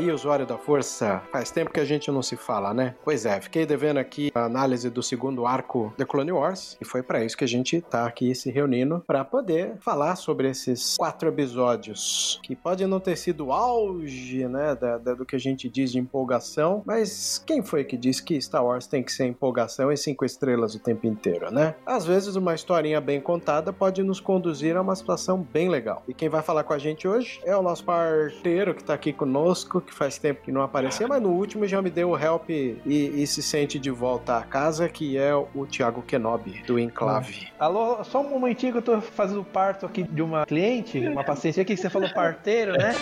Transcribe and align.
Aí, 0.00 0.10
usuário 0.10 0.46
da 0.46 0.56
força, 0.56 1.22
faz 1.30 1.50
tempo 1.50 1.70
que 1.70 1.78
a 1.80 1.84
gente 1.84 2.10
não 2.10 2.22
se 2.22 2.34
fala, 2.36 2.72
né? 2.72 2.94
Pois 3.04 3.26
é, 3.26 3.38
fiquei 3.40 3.66
devendo 3.66 3.98
aqui 3.98 4.30
a 4.34 4.44
análise 4.44 4.88
do 4.88 5.02
segundo 5.02 5.46
arco 5.46 5.92
The 5.98 6.04
Clone 6.06 6.32
Wars 6.32 6.78
e 6.80 6.84
foi 6.86 7.02
para 7.02 7.22
isso 7.22 7.36
que 7.36 7.44
a 7.44 7.48
gente 7.48 7.80
tá 7.82 8.06
aqui 8.06 8.34
se 8.34 8.50
reunindo 8.50 9.04
para 9.06 9.24
poder 9.24 9.74
falar 9.80 10.16
sobre 10.16 10.48
esses 10.48 10.96
quatro 10.96 11.28
episódios 11.28 12.40
que 12.42 12.56
pode 12.56 12.86
não 12.86 12.98
ter 12.98 13.16
sido 13.16 13.46
o 13.48 13.52
auge, 13.52 14.46
né, 14.48 14.74
da, 14.74 14.96
da- 14.96 15.14
do 15.14 15.26
que 15.26 15.36
a 15.36 15.38
gente 15.38 15.68
diz 15.68 15.92
de 15.92 15.98
empolgação, 15.98 16.82
mas 16.86 17.42
quem 17.46 17.62
foi 17.62 17.84
que 17.84 17.96
disse 17.96 18.22
que 18.22 18.40
Star 18.40 18.64
Wars 18.64 18.86
tem 18.86 19.02
que 19.02 19.12
ser 19.12 19.26
empolgação 19.26 19.92
e 19.92 19.96
cinco 19.96 20.24
estrelas 20.24 20.74
o 20.74 20.78
tempo 20.78 21.06
inteiro, 21.06 21.50
né? 21.52 21.74
Às 21.84 22.06
vezes 22.06 22.36
uma 22.36 22.54
historinha 22.54 23.00
bem 23.00 23.20
contada 23.20 23.70
pode 23.72 24.02
nos 24.02 24.18
conduzir 24.18 24.76
a 24.76 24.80
uma 24.80 24.96
situação 24.96 25.46
bem 25.52 25.68
legal. 25.68 26.02
E 26.08 26.14
quem 26.14 26.28
vai 26.30 26.42
falar 26.42 26.64
com 26.64 26.72
a 26.72 26.78
gente 26.78 27.06
hoje 27.06 27.40
é 27.44 27.54
o 27.54 27.62
nosso 27.62 27.84
parteiro 27.84 28.74
que 28.74 28.82
tá 28.82 28.94
aqui 28.94 29.12
conosco, 29.12 29.82
que 29.90 29.94
faz 29.94 30.16
tempo 30.16 30.40
que 30.42 30.52
não 30.52 30.62
aparecia, 30.62 31.06
mas 31.06 31.20
no 31.20 31.30
último 31.30 31.66
já 31.66 31.82
me 31.82 31.90
deu 31.90 32.10
o 32.10 32.18
help 32.18 32.48
e, 32.48 32.78
e 32.86 33.26
se 33.26 33.42
sente 33.42 33.78
de 33.78 33.90
volta 33.90 34.38
a 34.38 34.42
casa, 34.42 34.88
que 34.88 35.18
é 35.18 35.34
o 35.34 35.66
Thiago 35.66 36.02
Kenobi, 36.02 36.62
do 36.66 36.78
Enclave. 36.78 37.48
Alô, 37.58 38.02
só 38.04 38.20
um 38.20 38.30
momentinho 38.30 38.72
que 38.72 38.78
eu 38.78 38.82
tô 38.82 39.00
fazendo 39.00 39.44
parto 39.44 39.84
aqui 39.84 40.04
de 40.04 40.22
uma 40.22 40.46
cliente, 40.46 40.98
uma 41.00 41.24
paciente 41.24 41.60
aqui, 41.60 41.74
que 41.74 41.80
você 41.80 41.90
falou 41.90 42.08
parteiro, 42.14 42.72
né? 42.72 42.94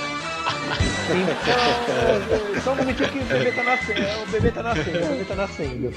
Então, 1.11 2.62
só 2.62 2.72
um 2.72 2.77
momentinho 2.77 3.09
que 3.11 3.19
o 3.19 3.25
bebê 3.25 3.53
tá 3.53 3.62
nascendo, 3.62 4.22
o 4.22 4.27
bebê 4.31 4.50
tá 4.50 4.62
nascendo, 4.62 4.98
o 4.98 5.09
bebê 5.09 5.25
tá 5.25 5.34
nascendo. 5.34 5.94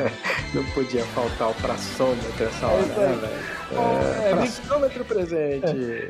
Não 0.54 0.64
podia 0.72 1.04
faltar 1.06 1.50
o 1.50 1.54
praçômetro 1.54 2.44
essa 2.44 2.66
hora, 2.66 2.82
isso 2.82 3.00
aí. 3.00 3.08
né, 3.08 3.16
velho? 3.16 3.63
É, 3.72 4.30
É, 4.30 5.04
presente. 5.04 5.66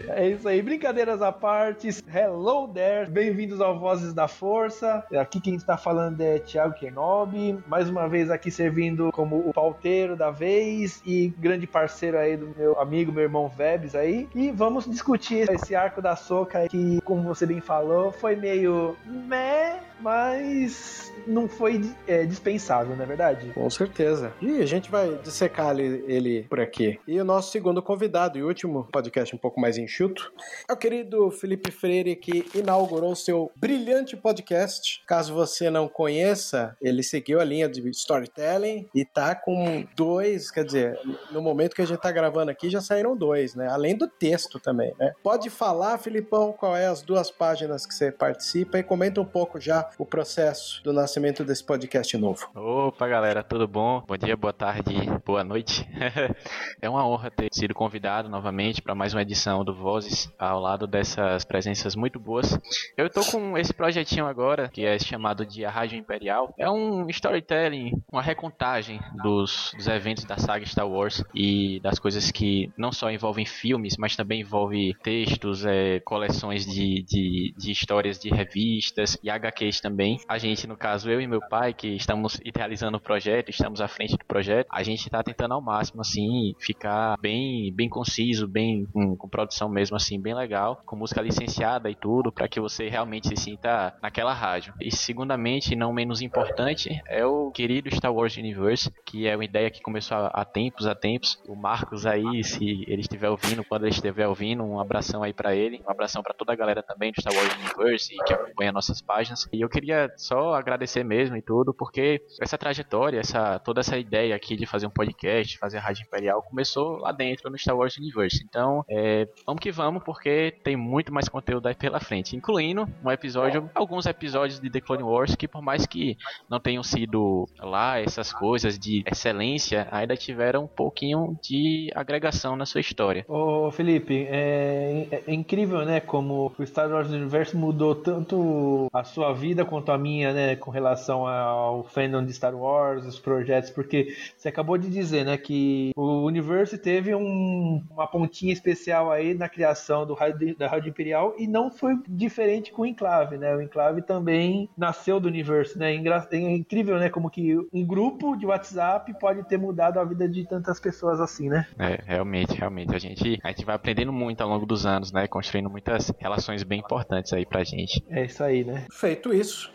É 0.08 0.28
isso 0.28 0.48
aí, 0.48 0.62
brincadeiras 0.62 1.20
à 1.20 1.30
parte. 1.30 1.88
Hello 2.12 2.68
there, 2.68 3.10
bem-vindos 3.10 3.60
ao 3.60 3.78
Vozes 3.78 4.12
da 4.12 4.26
Força. 4.28 5.04
Aqui 5.18 5.40
quem 5.40 5.54
está 5.54 5.76
falando 5.76 6.20
é 6.20 6.38
Thiago 6.38 6.74
Kenobi, 6.74 7.58
mais 7.66 7.88
uma 7.88 8.08
vez 8.08 8.30
aqui 8.30 8.50
servindo 8.50 9.10
como 9.12 9.48
o 9.48 9.52
pauteiro 9.52 10.16
da 10.16 10.30
vez 10.30 11.02
e 11.04 11.28
grande 11.38 11.66
parceiro 11.66 12.18
aí 12.18 12.36
do 12.36 12.54
meu 12.56 12.78
amigo, 12.80 13.12
meu 13.12 13.22
irmão 13.22 13.48
Vebs 13.48 13.94
aí. 13.94 14.28
E 14.34 14.50
vamos 14.50 14.88
discutir 14.88 15.50
esse 15.50 15.74
arco 15.74 16.00
da 16.00 16.16
Soca 16.16 16.68
que, 16.68 17.00
como 17.02 17.22
você 17.22 17.46
bem 17.46 17.60
falou, 17.60 18.12
foi 18.12 18.36
meio 18.36 18.96
meh, 19.06 19.80
mas 20.00 21.12
não 21.26 21.48
foi 21.48 21.80
é, 22.06 22.24
dispensável, 22.24 22.94
não 22.96 23.04
é 23.04 23.06
verdade? 23.06 23.50
Com 23.54 23.68
certeza. 23.70 24.32
E 24.40 24.60
a 24.60 24.66
gente 24.66 24.90
vai 24.90 25.18
dissecar 25.22 25.78
ele, 25.78 26.04
ele 26.06 26.42
por 26.44 26.60
aqui. 26.60 26.98
E 27.06 27.20
o 27.20 27.24
nosso 27.24 27.53
segundo 27.54 27.80
convidado 27.80 28.36
e 28.36 28.42
último 28.42 28.88
podcast 28.90 29.32
um 29.32 29.38
pouco 29.38 29.60
mais 29.60 29.78
enxuto 29.78 30.32
é 30.68 30.72
o 30.72 30.76
querido 30.76 31.30
Felipe 31.30 31.70
Freire, 31.70 32.16
que 32.16 32.44
inaugurou 32.52 33.14
seu 33.14 33.48
brilhante 33.54 34.16
podcast. 34.16 35.00
Caso 35.06 35.32
você 35.32 35.70
não 35.70 35.86
conheça, 35.86 36.76
ele 36.82 37.04
seguiu 37.04 37.40
a 37.40 37.44
linha 37.44 37.68
de 37.68 37.88
storytelling 37.90 38.88
e 38.92 39.04
tá 39.04 39.36
com 39.36 39.86
dois, 39.94 40.50
quer 40.50 40.64
dizer, 40.64 40.98
no 41.30 41.40
momento 41.40 41.76
que 41.76 41.82
a 41.82 41.86
gente 41.86 42.00
tá 42.00 42.10
gravando 42.10 42.50
aqui 42.50 42.68
já 42.68 42.80
saíram 42.80 43.16
dois, 43.16 43.54
né? 43.54 43.68
Além 43.68 43.96
do 43.96 44.08
texto 44.08 44.58
também, 44.58 44.92
né? 44.98 45.12
Pode 45.22 45.48
falar, 45.48 45.98
Filipão, 45.98 46.52
qual 46.52 46.76
é 46.76 46.88
as 46.88 47.02
duas 47.02 47.30
páginas 47.30 47.86
que 47.86 47.94
você 47.94 48.10
participa 48.10 48.80
e 48.80 48.82
comenta 48.82 49.20
um 49.20 49.24
pouco 49.24 49.60
já 49.60 49.88
o 49.96 50.04
processo 50.04 50.82
do 50.82 50.92
nascimento 50.92 51.44
desse 51.44 51.62
podcast 51.62 52.18
novo. 52.18 52.48
Opa, 52.52 53.06
galera, 53.06 53.44
tudo 53.44 53.68
bom? 53.68 54.02
Bom 54.08 54.16
dia, 54.16 54.36
boa 54.36 54.52
tarde, 54.52 54.92
boa 55.24 55.44
noite. 55.44 55.88
é 56.82 56.90
uma 56.90 57.06
honra 57.06 57.30
ter 57.34 57.48
sido 57.52 57.74
convidado 57.74 58.28
novamente 58.28 58.80
para 58.80 58.94
mais 58.94 59.12
uma 59.12 59.22
edição 59.22 59.64
do 59.64 59.74
Vozes, 59.74 60.32
ao 60.38 60.60
lado 60.60 60.86
dessas 60.86 61.44
presenças 61.44 61.94
muito 61.96 62.18
boas. 62.18 62.58
Eu 62.96 63.10
tô 63.10 63.22
com 63.24 63.58
esse 63.58 63.72
projetinho 63.72 64.26
agora, 64.26 64.68
que 64.68 64.84
é 64.84 64.98
chamado 64.98 65.44
de 65.44 65.64
A 65.64 65.70
Rádio 65.70 65.98
Imperial. 65.98 66.54
É 66.58 66.70
um 66.70 67.08
storytelling, 67.10 67.92
uma 68.10 68.22
recontagem 68.22 69.00
dos, 69.22 69.72
dos 69.76 69.86
eventos 69.86 70.24
da 70.24 70.36
saga 70.38 70.64
Star 70.64 70.88
Wars 70.88 71.22
e 71.34 71.80
das 71.80 71.98
coisas 71.98 72.30
que 72.30 72.72
não 72.76 72.92
só 72.92 73.10
envolvem 73.10 73.44
filmes, 73.44 73.96
mas 73.96 74.16
também 74.16 74.40
envolve 74.40 74.94
textos, 75.02 75.64
é, 75.66 76.00
coleções 76.00 76.64
de, 76.64 77.02
de, 77.02 77.54
de 77.56 77.72
histórias 77.72 78.18
de 78.18 78.30
revistas 78.30 79.18
e 79.22 79.30
HQs 79.30 79.80
também. 79.80 80.18
A 80.28 80.38
gente, 80.38 80.66
no 80.66 80.76
caso, 80.76 81.10
eu 81.10 81.20
e 81.20 81.26
meu 81.26 81.40
pai, 81.48 81.74
que 81.74 81.88
estamos 81.88 82.40
idealizando 82.44 82.96
o 82.98 83.00
projeto, 83.00 83.50
estamos 83.50 83.80
à 83.80 83.88
frente 83.88 84.16
do 84.16 84.24
projeto, 84.24 84.68
a 84.70 84.82
gente 84.82 85.04
está 85.04 85.22
tentando 85.22 85.54
ao 85.54 85.60
máximo, 85.60 86.00
assim, 86.00 86.54
ficar 86.58 87.16
bem, 87.24 87.72
bem 87.72 87.88
conciso, 87.88 88.46
bem 88.46 88.84
com, 88.92 89.16
com 89.16 89.26
produção 89.26 89.66
mesmo, 89.66 89.96
assim, 89.96 90.20
bem 90.20 90.34
legal, 90.34 90.82
com 90.84 90.94
música 90.94 91.22
licenciada 91.22 91.88
e 91.88 91.94
tudo, 91.94 92.30
para 92.30 92.46
que 92.46 92.60
você 92.60 92.90
realmente 92.90 93.28
se 93.28 93.36
sinta 93.36 93.96
naquela 94.02 94.34
rádio. 94.34 94.74
E, 94.78 94.94
segundamente, 94.94 95.74
não 95.74 95.90
menos 95.90 96.20
importante, 96.20 97.00
é 97.08 97.24
o 97.24 97.50
querido 97.50 97.90
Star 97.94 98.12
Wars 98.12 98.36
Universe, 98.36 98.92
que 99.06 99.26
é 99.26 99.34
uma 99.34 99.44
ideia 99.44 99.70
que 99.70 99.80
começou 99.80 100.18
há, 100.18 100.26
há 100.26 100.44
tempos, 100.44 100.86
há 100.86 100.94
tempos. 100.94 101.42
O 101.48 101.56
Marcos 101.56 102.04
aí, 102.04 102.44
se 102.44 102.84
ele 102.86 103.00
estiver 103.00 103.30
ouvindo, 103.30 103.64
quando 103.64 103.84
ele 103.84 103.94
estiver 103.94 104.28
ouvindo, 104.28 104.62
um 104.62 104.78
abração 104.78 105.22
aí 105.22 105.32
para 105.32 105.54
ele, 105.56 105.80
um 105.86 105.90
abração 105.90 106.22
para 106.22 106.34
toda 106.34 106.52
a 106.52 106.56
galera 106.56 106.82
também 106.82 107.10
do 107.10 107.22
Star 107.22 107.34
Wars 107.34 107.54
Universe 107.54 108.14
que 108.26 108.34
acompanha 108.34 108.70
nossas 108.70 109.00
páginas. 109.00 109.48
E 109.50 109.62
eu 109.62 109.68
queria 109.70 110.12
só 110.18 110.52
agradecer 110.52 111.02
mesmo 111.02 111.38
e 111.38 111.42
tudo, 111.42 111.72
porque 111.72 112.20
essa 112.38 112.58
trajetória, 112.58 113.20
essa 113.20 113.58
toda 113.60 113.80
essa 113.80 113.96
ideia 113.96 114.36
aqui 114.36 114.56
de 114.56 114.66
fazer 114.66 114.86
um 114.86 114.90
podcast, 114.90 115.56
fazer 115.56 115.78
a 115.78 115.80
Rádio 115.80 116.02
Imperial, 116.02 116.42
começou 116.42 116.98
lá 116.98 117.13
dentro 117.14 117.50
no 117.50 117.58
Star 117.58 117.76
Wars 117.76 117.96
Universe. 117.96 118.44
Então, 118.48 118.84
é, 118.88 119.28
vamos 119.46 119.60
que 119.60 119.70
vamos, 119.70 120.02
porque 120.02 120.54
tem 120.62 120.76
muito 120.76 121.12
mais 121.12 121.28
conteúdo 121.28 121.66
aí 121.66 121.74
pela 121.74 122.00
frente, 122.00 122.36
incluindo 122.36 122.88
um 123.04 123.10
episódio, 123.10 123.70
alguns 123.74 124.06
episódios 124.06 124.60
de 124.60 124.70
The 124.70 124.80
Clone 124.80 125.02
Wars 125.02 125.34
que, 125.34 125.48
por 125.48 125.62
mais 125.62 125.86
que 125.86 126.16
não 126.48 126.60
tenham 126.60 126.82
sido 126.82 127.48
lá 127.58 127.98
essas 127.98 128.32
coisas 128.32 128.78
de 128.78 129.02
excelência, 129.06 129.88
ainda 129.90 130.16
tiveram 130.16 130.64
um 130.64 130.68
pouquinho 130.68 131.38
de 131.42 131.90
agregação 131.94 132.56
na 132.56 132.66
sua 132.66 132.80
história. 132.80 133.24
Ô 133.28 133.70
Felipe, 133.70 134.26
é, 134.28 135.22
é 135.26 135.34
incrível, 135.34 135.84
né, 135.84 136.00
como 136.00 136.52
o 136.58 136.66
Star 136.66 136.90
Wars 136.90 137.10
Universe 137.10 137.56
mudou 137.56 137.94
tanto 137.94 138.88
a 138.92 139.04
sua 139.04 139.32
vida 139.32 139.64
quanto 139.64 139.92
a 139.92 139.98
minha, 139.98 140.32
né, 140.32 140.56
com 140.56 140.70
relação 140.70 141.26
ao 141.26 141.84
fandom 141.84 142.24
de 142.24 142.32
Star 142.32 142.54
Wars, 142.54 143.06
os 143.06 143.18
projetos, 143.18 143.70
porque 143.70 144.14
você 144.36 144.48
acabou 144.48 144.76
de 144.78 144.88
dizer, 144.88 145.24
né, 145.24 145.36
que 145.36 145.90
o 145.96 146.24
Universe 146.26 146.78
teve 146.78 147.03
um- 147.12 147.82
uma 147.90 148.06
pontinha 148.06 148.52
especial 148.52 149.10
aí 149.10 149.34
na 149.34 149.48
criação 149.48 150.06
do 150.06 150.14
rádio, 150.14 150.56
da 150.56 150.68
Rádio 150.68 150.90
Imperial 150.90 151.34
e 151.36 151.48
não 151.48 151.72
foi 151.72 151.96
diferente 152.08 152.70
com 152.70 152.82
o 152.82 152.86
Enclave, 152.86 153.36
né, 153.36 153.54
o 153.56 153.60
Enclave 153.60 154.02
também 154.02 154.68
nasceu 154.78 155.18
do 155.18 155.26
Universe, 155.26 155.76
né, 155.76 155.92
é 155.92 156.50
incrível, 156.52 156.98
né, 156.98 157.08
como 157.08 157.28
que 157.28 157.56
um 157.72 157.84
grupo 157.84 158.36
de 158.36 158.46
WhatsApp 158.46 159.12
pode 159.18 159.42
ter 159.48 159.58
mudado 159.58 159.98
a 159.98 160.04
vida 160.04 160.28
de 160.28 160.46
tantas 160.46 160.78
pessoas 160.78 161.20
assim, 161.20 161.48
né. 161.48 161.66
É, 161.78 161.98
realmente, 162.06 162.54
realmente. 162.54 162.94
A 162.94 162.98
gente, 162.98 163.40
a 163.42 163.48
gente 163.48 163.64
vai 163.64 163.74
aprendendo 163.74 164.12
muito 164.12 164.40
ao 164.42 164.48
longo 164.48 164.66
dos 164.66 164.86
anos, 164.86 165.10
né? 165.12 165.26
Construindo 165.26 165.70
muitas 165.70 166.12
relações 166.20 166.62
bem 166.62 166.78
importantes 166.78 167.32
aí 167.32 167.44
pra 167.46 167.64
gente. 167.64 168.04
É 168.08 168.24
isso 168.26 168.44
aí, 168.44 168.62
né. 168.62 168.84
Feito 168.92 169.34
isso, 169.34 169.72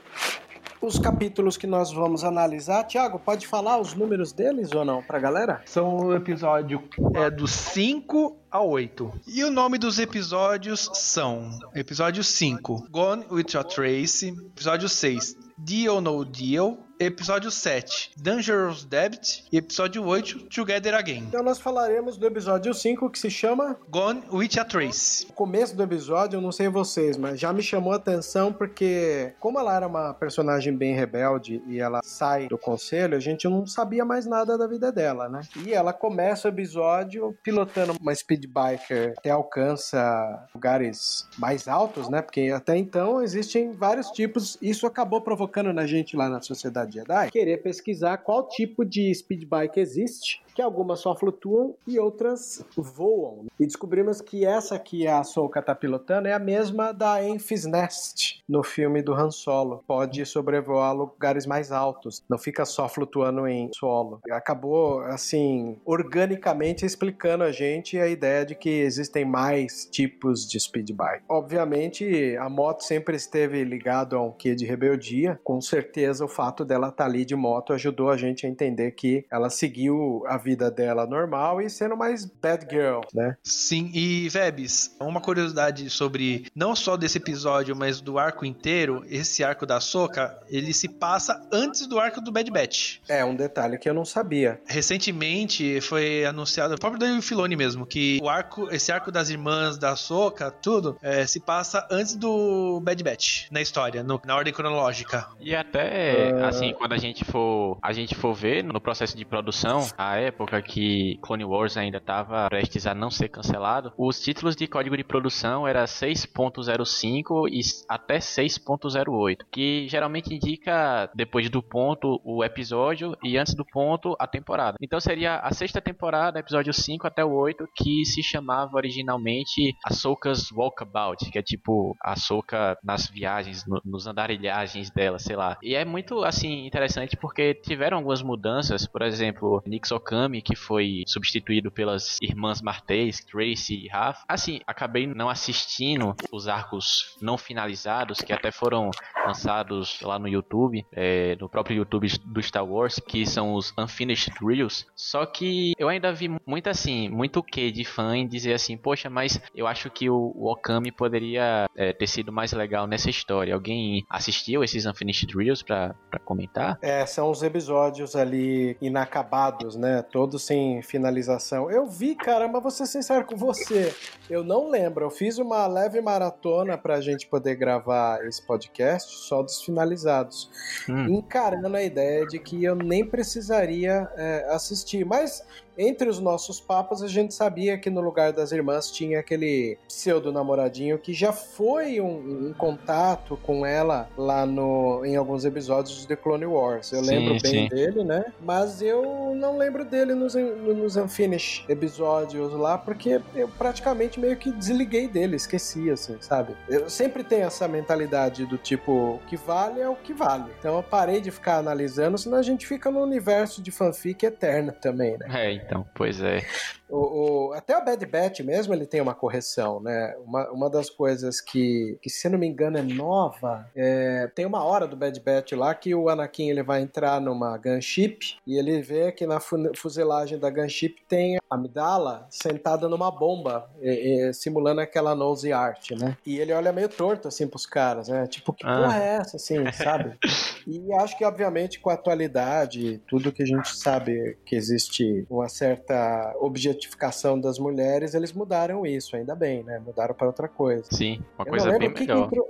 os 0.81 0.97
capítulos 0.97 1.57
que 1.57 1.67
nós 1.67 1.91
vamos 1.91 2.23
analisar, 2.23 2.83
Tiago, 2.85 3.19
pode 3.19 3.45
falar 3.45 3.79
os 3.79 3.93
números 3.93 4.31
deles 4.31 4.71
ou 4.71 4.85
não 4.85 5.01
pra 5.03 5.19
galera? 5.19 5.61
São 5.65 5.97
o 5.97 6.15
episódio 6.15 6.81
é, 7.13 7.29
do 7.29 7.47
5 7.47 8.37
ao 8.49 8.69
8. 8.69 9.11
E 9.27 9.43
o 9.43 9.51
nome 9.51 9.77
dos 9.77 9.99
episódios 9.99 10.89
são: 10.93 11.49
Episódio 11.75 12.23
5, 12.23 12.87
Gone 12.89 13.25
with 13.29 13.47
Your 13.53 13.63
Trace. 13.63 14.29
Episódio 14.29 14.87
6, 14.89 15.35
Deal 15.57 16.01
No 16.01 16.23
Deal. 16.23 16.77
Episódio 16.99 17.49
7, 17.49 18.11
Dangerous 18.17 18.83
Debit, 18.83 19.45
e 19.49 19.57
episódio 19.57 20.03
8, 20.03 20.49
Together 20.49 20.93
Again. 20.93 21.23
Então 21.29 21.41
nós 21.41 21.57
falaremos 21.57 22.17
do 22.17 22.27
episódio 22.27 22.73
5 22.73 23.09
que 23.09 23.17
se 23.17 23.31
chama 23.31 23.77
Gone 23.87 24.21
with 24.29 24.59
a 24.59 24.65
Trace. 24.65 25.25
O 25.29 25.33
começo 25.33 25.77
do 25.77 25.81
episódio, 25.81 26.35
eu 26.35 26.41
não 26.41 26.51
sei 26.51 26.67
vocês, 26.67 27.15
mas 27.15 27.39
já 27.39 27.53
me 27.53 27.61
chamou 27.61 27.93
a 27.93 27.95
atenção 27.95 28.51
porque, 28.51 29.33
como 29.39 29.57
ela 29.57 29.73
era 29.73 29.87
uma 29.87 30.13
personagem 30.13 30.75
bem 30.75 30.93
rebelde 30.93 31.63
e 31.67 31.79
ela 31.79 32.01
sai 32.03 32.49
do 32.49 32.57
conselho, 32.57 33.15
a 33.15 33.19
gente 33.19 33.47
não 33.47 33.65
sabia 33.65 34.03
mais 34.03 34.25
nada 34.25 34.57
da 34.57 34.67
vida 34.67 34.91
dela, 34.91 35.29
né? 35.29 35.39
E 35.65 35.73
ela 35.73 35.93
começa 35.93 36.49
o 36.49 36.51
episódio 36.51 37.33
pilotando 37.41 37.95
uma 38.01 38.13
speed 38.13 38.45
biker 38.47 39.13
até 39.17 39.29
alcança 39.29 40.45
lugares 40.53 41.25
mais 41.37 41.65
altos, 41.65 42.09
né? 42.09 42.21
Porque 42.21 42.51
até 42.53 42.75
então 42.75 43.23
existem 43.23 43.71
vários 43.71 44.07
tipos. 44.11 44.57
Isso 44.61 44.85
acabou 44.85 45.21
provocando 45.21 45.71
na 45.71 45.85
gente 45.87 46.17
lá 46.17 46.27
na 46.27 46.41
Sociedade 46.41 46.88
Jedi? 46.91 47.31
Querer 47.31 47.57
pesquisar 47.57 48.17
qual 48.17 48.47
tipo 48.47 48.83
de 48.83 49.13
speed 49.13 49.45
bike 49.45 49.79
existe 49.79 50.41
que 50.59 50.63
algumas 50.63 50.99
só 50.99 51.15
flutuam 51.15 51.73
e 51.87 51.97
outras 51.97 52.65
voam. 52.75 53.45
E 53.57 53.65
descobrimos 53.65 54.19
que 54.19 54.45
essa 54.45 54.77
que 54.77 55.07
a 55.07 55.19
Ahsoka 55.19 55.61
tá 55.61 55.73
pilotando 55.73 56.27
é 56.27 56.33
a 56.33 56.39
mesma 56.39 56.91
da 56.91 57.25
Enfys 57.25 57.65
Nest 57.65 58.43
no 58.45 58.61
filme 58.61 59.01
do 59.01 59.13
Han 59.13 59.31
Solo. 59.31 59.81
Pode 59.87 60.25
sobrevoar 60.25 60.93
lugares 60.93 61.45
mais 61.45 61.71
altos, 61.71 62.21
não 62.27 62.37
fica 62.37 62.65
só 62.65 62.89
flutuando 62.89 63.47
em 63.47 63.71
solo. 63.73 64.19
Acabou, 64.29 64.99
assim, 65.03 65.77
organicamente 65.85 66.85
explicando 66.85 67.45
a 67.45 67.53
gente 67.53 67.97
a 67.97 68.07
ideia 68.07 68.45
de 68.45 68.53
que 68.53 68.69
existem 68.69 69.23
mais 69.23 69.87
tipos 69.89 70.45
de 70.45 70.59
speed 70.59 70.91
bike. 70.91 71.23
Obviamente, 71.29 72.35
a 72.35 72.49
moto 72.49 72.83
sempre 72.83 73.15
esteve 73.15 73.63
ligado 73.63 74.17
a 74.17 74.21
um 74.21 74.31
quê 74.31 74.53
de 74.55 74.65
rebeldia. 74.65 75.39
Com 75.41 75.61
certeza, 75.61 76.25
o 76.25 76.27
fato 76.27 76.65
dela 76.65 76.89
estar 76.89 77.05
tá 77.05 77.09
ali 77.09 77.23
de 77.23 77.35
moto 77.35 77.71
ajudou 77.71 78.09
a 78.09 78.17
gente 78.17 78.45
a 78.45 78.49
entender 78.49 78.91
que 78.91 79.25
ela 79.31 79.49
seguiu 79.49 80.23
a 80.27 80.35
vida 80.35 80.48
vida 80.49 80.71
dela 80.71 81.05
normal 81.05 81.61
e 81.61 81.69
sendo 81.69 81.95
mais 81.95 82.25
bad 82.25 82.65
girl, 82.67 83.01
né? 83.13 83.37
Sim, 83.43 83.91
e 83.93 84.27
Vebs, 84.29 84.95
uma 84.99 85.21
curiosidade 85.21 85.87
sobre 85.91 86.47
não 86.55 86.75
só 86.75 86.97
desse 86.97 87.19
episódio, 87.19 87.75
mas 87.75 88.01
do 88.01 88.17
arco 88.17 88.45
inteiro, 88.45 89.05
esse 89.07 89.43
arco 89.43 89.65
da 89.65 89.79
Soca, 89.79 90.35
ele 90.49 90.73
se 90.73 90.87
passa 90.89 91.47
antes 91.51 91.85
do 91.85 91.99
arco 91.99 92.19
do 92.19 92.31
Bad 92.31 92.49
Batch. 92.49 92.97
É, 93.07 93.23
um 93.23 93.35
detalhe 93.35 93.77
que 93.77 93.87
eu 93.87 93.93
não 93.93 94.03
sabia. 94.03 94.59
Recentemente 94.65 95.79
foi 95.81 96.25
anunciado, 96.25 96.73
o 96.73 96.79
próprio 96.79 96.99
Daniel 96.99 97.21
Filoni 97.21 97.55
mesmo, 97.55 97.85
que 97.85 98.19
o 98.23 98.27
arco, 98.27 98.69
esse 98.71 98.91
arco 98.91 99.11
das 99.11 99.29
irmãs 99.29 99.77
da 99.77 99.95
Soca, 99.95 100.49
tudo, 100.49 100.97
é, 101.01 101.27
se 101.27 101.39
passa 101.39 101.87
antes 101.91 102.15
do 102.15 102.79
Bad 102.81 103.03
Batch 103.03 103.45
na 103.51 103.61
história, 103.61 104.01
no, 104.01 104.19
na 104.25 104.35
ordem 104.35 104.51
cronológica. 104.51 105.27
E 105.39 105.55
até, 105.55 106.33
uh... 106.33 106.45
assim, 106.45 106.73
quando 106.73 106.93
a 106.93 106.97
gente 106.97 107.23
for 107.23 107.77
a 107.83 107.93
gente 107.93 108.15
for 108.15 108.33
ver 108.33 108.63
no 108.63 108.81
processo 108.81 109.15
de 109.15 109.23
produção, 109.23 109.87
a 109.95 110.19
época 110.39 110.61
que 110.61 111.19
Clone 111.21 111.43
Wars 111.43 111.75
ainda 111.75 111.97
estava 111.97 112.47
prestes 112.47 112.87
a 112.87 112.95
não 112.95 113.11
ser 113.11 113.27
cancelado, 113.27 113.91
os 113.97 114.21
títulos 114.21 114.55
de 114.55 114.67
código 114.67 114.95
de 114.95 115.03
produção 115.03 115.67
era 115.67 115.83
6.05 115.83 117.49
e 117.49 117.59
até 117.89 118.19
6.08, 118.19 119.45
que 119.51 119.87
geralmente 119.89 120.33
indica 120.33 121.09
depois 121.13 121.49
do 121.49 121.61
ponto 121.61 122.21
o 122.23 122.43
episódio 122.43 123.17
e 123.21 123.37
antes 123.37 123.53
do 123.53 123.65
ponto 123.65 124.15
a 124.17 124.25
temporada. 124.25 124.77
Então 124.81 124.99
seria 124.99 125.37
a 125.39 125.51
sexta 125.51 125.81
temporada, 125.81 126.39
episódio 126.39 126.73
5 126.73 127.05
até 127.05 127.23
o 127.23 127.31
8, 127.31 127.67
que 127.75 128.05
se 128.05 128.23
chamava 128.23 128.77
originalmente 128.77 129.75
Ahsoka's 129.85 130.51
Walkabout, 130.51 131.29
que 131.29 131.37
é 131.37 131.41
tipo 131.41 131.95
Ahsoka 132.01 132.77
nas 132.83 133.07
viagens, 133.07 133.65
no, 133.67 133.81
nos 133.83 134.07
andarilhagens 134.07 134.89
dela, 134.89 135.19
sei 135.19 135.35
lá. 135.35 135.57
E 135.61 135.75
é 135.75 135.83
muito 135.83 136.23
assim 136.23 136.65
interessante 136.65 137.17
porque 137.17 137.53
tiveram 137.53 137.97
algumas 137.97 138.21
mudanças, 138.21 138.87
por 138.87 139.01
exemplo, 139.01 139.61
Nix 139.65 139.91
Okami 140.19 140.41
que 140.41 140.55
foi 140.55 141.03
substituído 141.07 141.71
pelas 141.71 142.17
irmãs 142.21 142.61
Martês, 142.61 143.23
Tracy 143.23 143.85
e 143.85 143.87
Raf. 143.87 144.23
Assim, 144.27 144.59
acabei 144.67 145.07
não 145.07 145.29
assistindo 145.29 146.15
os 146.31 146.47
arcos 146.47 147.15
não 147.21 147.37
finalizados, 147.37 148.19
que 148.19 148.33
até 148.33 148.51
foram 148.51 148.91
lançados 149.25 149.99
lá 150.01 150.19
no 150.19 150.27
YouTube, 150.27 150.85
é, 150.91 151.35
no 151.39 151.47
próprio 151.47 151.77
YouTube 151.77 152.07
do 152.25 152.41
Star 152.41 152.65
Wars, 152.65 152.99
que 153.07 153.25
são 153.25 153.53
os 153.53 153.73
Unfinished 153.77 154.33
Reels. 154.41 154.85
Só 154.95 155.25
que 155.25 155.73
eu 155.77 155.87
ainda 155.87 156.11
vi 156.11 156.29
muito 156.45 156.69
assim, 156.69 157.09
muito 157.09 157.41
que 157.41 157.71
de 157.71 157.85
fã 157.85 158.17
em 158.17 158.27
dizer 158.27 158.53
assim, 158.53 158.77
poxa, 158.77 159.09
mas 159.09 159.39
eu 159.55 159.67
acho 159.67 159.89
que 159.89 160.09
o, 160.09 160.33
o 160.35 160.51
Okami 160.51 160.91
poderia 160.91 161.69
é, 161.75 161.93
ter 161.93 162.07
sido 162.07 162.31
mais 162.31 162.51
legal 162.51 162.87
nessa 162.87 163.09
história. 163.09 163.53
Alguém 163.53 164.05
assistiu 164.09 164.63
esses 164.63 164.85
Unfinished 164.85 165.33
Reels 165.35 165.61
pra 165.61 165.95
comentar? 166.25 166.77
É, 166.81 167.05
são 167.05 167.29
os 167.29 167.43
episódios 167.43 168.15
ali 168.15 168.77
inacabados, 168.81 169.75
né? 169.75 170.01
Todos 170.11 170.43
sem 170.43 170.81
finalização. 170.81 171.69
Eu 171.69 171.87
vi, 171.87 172.15
cara, 172.15 172.47
mas 172.47 172.61
vou 172.61 172.71
ser 172.71 172.85
sincero 172.85 173.25
com 173.25 173.35
você, 173.35 173.93
eu 174.29 174.43
não 174.43 174.69
lembro. 174.69 175.05
Eu 175.05 175.09
fiz 175.09 175.37
uma 175.37 175.65
leve 175.67 176.01
maratona 176.01 176.77
pra 176.77 177.01
gente 177.01 177.27
poder 177.27 177.55
gravar 177.55 178.25
esse 178.25 178.41
podcast 178.41 179.27
só 179.27 179.41
dos 179.41 179.61
finalizados, 179.61 180.49
hum. 180.89 181.17
encarando 181.17 181.75
a 181.75 181.83
ideia 181.83 182.25
de 182.25 182.39
que 182.39 182.63
eu 182.63 182.75
nem 182.75 183.05
precisaria 183.05 184.09
é, 184.15 184.47
assistir. 184.49 185.05
Mas 185.05 185.43
entre 185.79 186.09
os 186.09 186.19
nossos 186.19 186.59
papos, 186.59 187.01
a 187.01 187.07
gente 187.07 187.33
sabia 187.33 187.77
que 187.77 187.89
no 187.89 188.01
lugar 188.01 188.33
das 188.33 188.51
irmãs 188.51 188.91
tinha 188.91 189.19
aquele 189.19 189.77
pseudo 189.87 190.29
namoradinho 190.29 190.99
que 190.99 191.13
já 191.13 191.31
foi 191.31 192.01
um, 192.01 192.49
um 192.49 192.53
contato 192.53 193.39
com 193.41 193.65
ela 193.65 194.09
lá 194.17 194.45
no, 194.45 195.05
em 195.05 195.15
alguns 195.15 195.45
episódios 195.45 196.01
de 196.01 196.07
The 196.07 196.17
Clone 196.17 196.45
Wars. 196.45 196.91
Eu 196.91 197.01
sim, 197.01 197.09
lembro 197.09 197.41
bem 197.41 197.51
sim. 197.51 197.67
dele, 197.69 198.03
né? 198.03 198.25
Mas 198.41 198.81
eu 198.81 199.33
não 199.35 199.57
lembro 199.57 199.85
dele 199.85 200.13
nos, 200.13 200.35
nos 200.35 200.97
Unfinished 200.97 201.63
episódios 201.69 202.51
lá, 202.53 202.77
porque 202.77 203.21
eu 203.33 203.47
praticamente 203.47 204.19
meio 204.19 204.35
que 204.35 204.51
desliguei 204.51 205.07
dele, 205.07 205.37
esqueci, 205.37 205.89
assim, 205.89 206.17
sabe? 206.19 206.57
Eu 206.67 206.89
sempre 206.89 207.23
tenho 207.23 207.45
essa 207.45 207.69
mentalidade 207.69 208.45
do 208.45 208.57
tipo, 208.57 208.91
o 208.91 209.19
que 209.27 209.37
vale 209.37 209.79
é 209.79 209.87
o 209.87 209.95
que 209.95 210.13
vale. 210.13 210.51
Então 210.59 210.75
eu 210.75 210.83
parei 210.83 211.21
de 211.21 211.31
ficar 211.31 211.57
analisando, 211.57 212.17
senão 212.17 212.37
a 212.37 212.43
gente 212.43 212.67
fica 212.67 212.91
no 212.91 213.01
universo 213.01 213.61
de 213.61 213.71
fanfic 213.71 214.25
eterna 214.25 214.73
também, 214.73 215.17
né? 215.17 215.27
É, 215.29 215.68
então, 215.69 215.87
pois 215.93 216.19
é. 216.19 216.43
O, 216.89 217.49
o, 217.49 217.53
até 217.53 217.77
o 217.77 217.83
Bad 217.83 218.05
Batch 218.05 218.39
mesmo 218.41 218.73
ele 218.73 218.85
tem 218.85 219.01
uma 219.01 219.13
correção, 219.13 219.79
né? 219.79 220.15
Uma, 220.25 220.49
uma 220.51 220.69
das 220.69 220.89
coisas 220.89 221.39
que, 221.39 221.97
que, 222.01 222.09
se 222.09 222.27
não 222.29 222.39
me 222.39 222.47
engano, 222.47 222.77
é 222.77 222.81
nova. 222.81 223.69
É, 223.75 224.27
tem 224.33 224.45
uma 224.45 224.63
hora 224.63 224.87
do 224.87 224.95
Bad 224.95 225.19
Batch 225.19 225.53
lá 225.53 225.73
que 225.75 225.93
o 225.93 226.09
Anakin 226.09 226.49
ele 226.49 226.63
vai 226.63 226.81
entrar 226.81 227.21
numa 227.21 227.57
gunship 227.57 228.37
e 228.45 228.57
ele 228.57 228.81
vê 228.81 229.11
que 229.11 229.25
na 229.25 229.39
fuselagem 229.39 230.39
da 230.39 230.49
gunship 230.49 230.95
tem 231.07 231.37
a 231.37 231.55
Amidala 231.55 232.27
sentada 232.29 232.87
numa 232.87 233.11
bomba, 233.11 233.69
e, 233.81 234.29
e, 234.29 234.33
simulando 234.33 234.81
aquela 234.81 235.15
nose 235.15 235.51
art, 235.51 235.91
né? 235.91 236.17
E 236.25 236.39
ele 236.39 236.53
olha 236.53 236.71
meio 236.71 236.89
torto 236.89 237.27
assim 237.27 237.47
pros 237.47 237.65
caras, 237.65 238.07
né? 238.07 238.27
Tipo, 238.27 238.53
que 238.53 238.65
ah. 238.65 238.75
porra 238.75 239.03
é 239.03 239.07
essa, 239.17 239.37
assim, 239.37 239.71
sabe? 239.71 240.17
e 240.67 240.93
acho 240.93 241.17
que, 241.17 241.25
obviamente, 241.25 241.79
com 241.79 241.89
a 241.89 241.93
atualidade, 241.93 243.01
tudo 243.07 243.31
que 243.31 243.43
a 243.43 243.45
gente 243.45 243.75
sabe 243.75 244.37
que 244.45 244.55
existe 244.55 245.25
uma 245.29 245.49
certa 245.49 246.35
objetificação 246.79 247.39
das 247.39 247.59
mulheres, 247.59 248.13
eles 248.13 248.31
mudaram 248.31 248.85
isso, 248.85 249.15
ainda 249.15 249.35
bem, 249.35 249.63
né? 249.63 249.79
Mudaram 249.79 250.15
para 250.15 250.27
outra 250.27 250.47
coisa. 250.47 250.85
Sim, 250.89 251.21
uma 251.37 251.45
Eu 251.45 251.51
coisa 251.51 251.77
bem 251.77 251.89
melhor. 251.89 252.25
Entrou... 252.25 252.49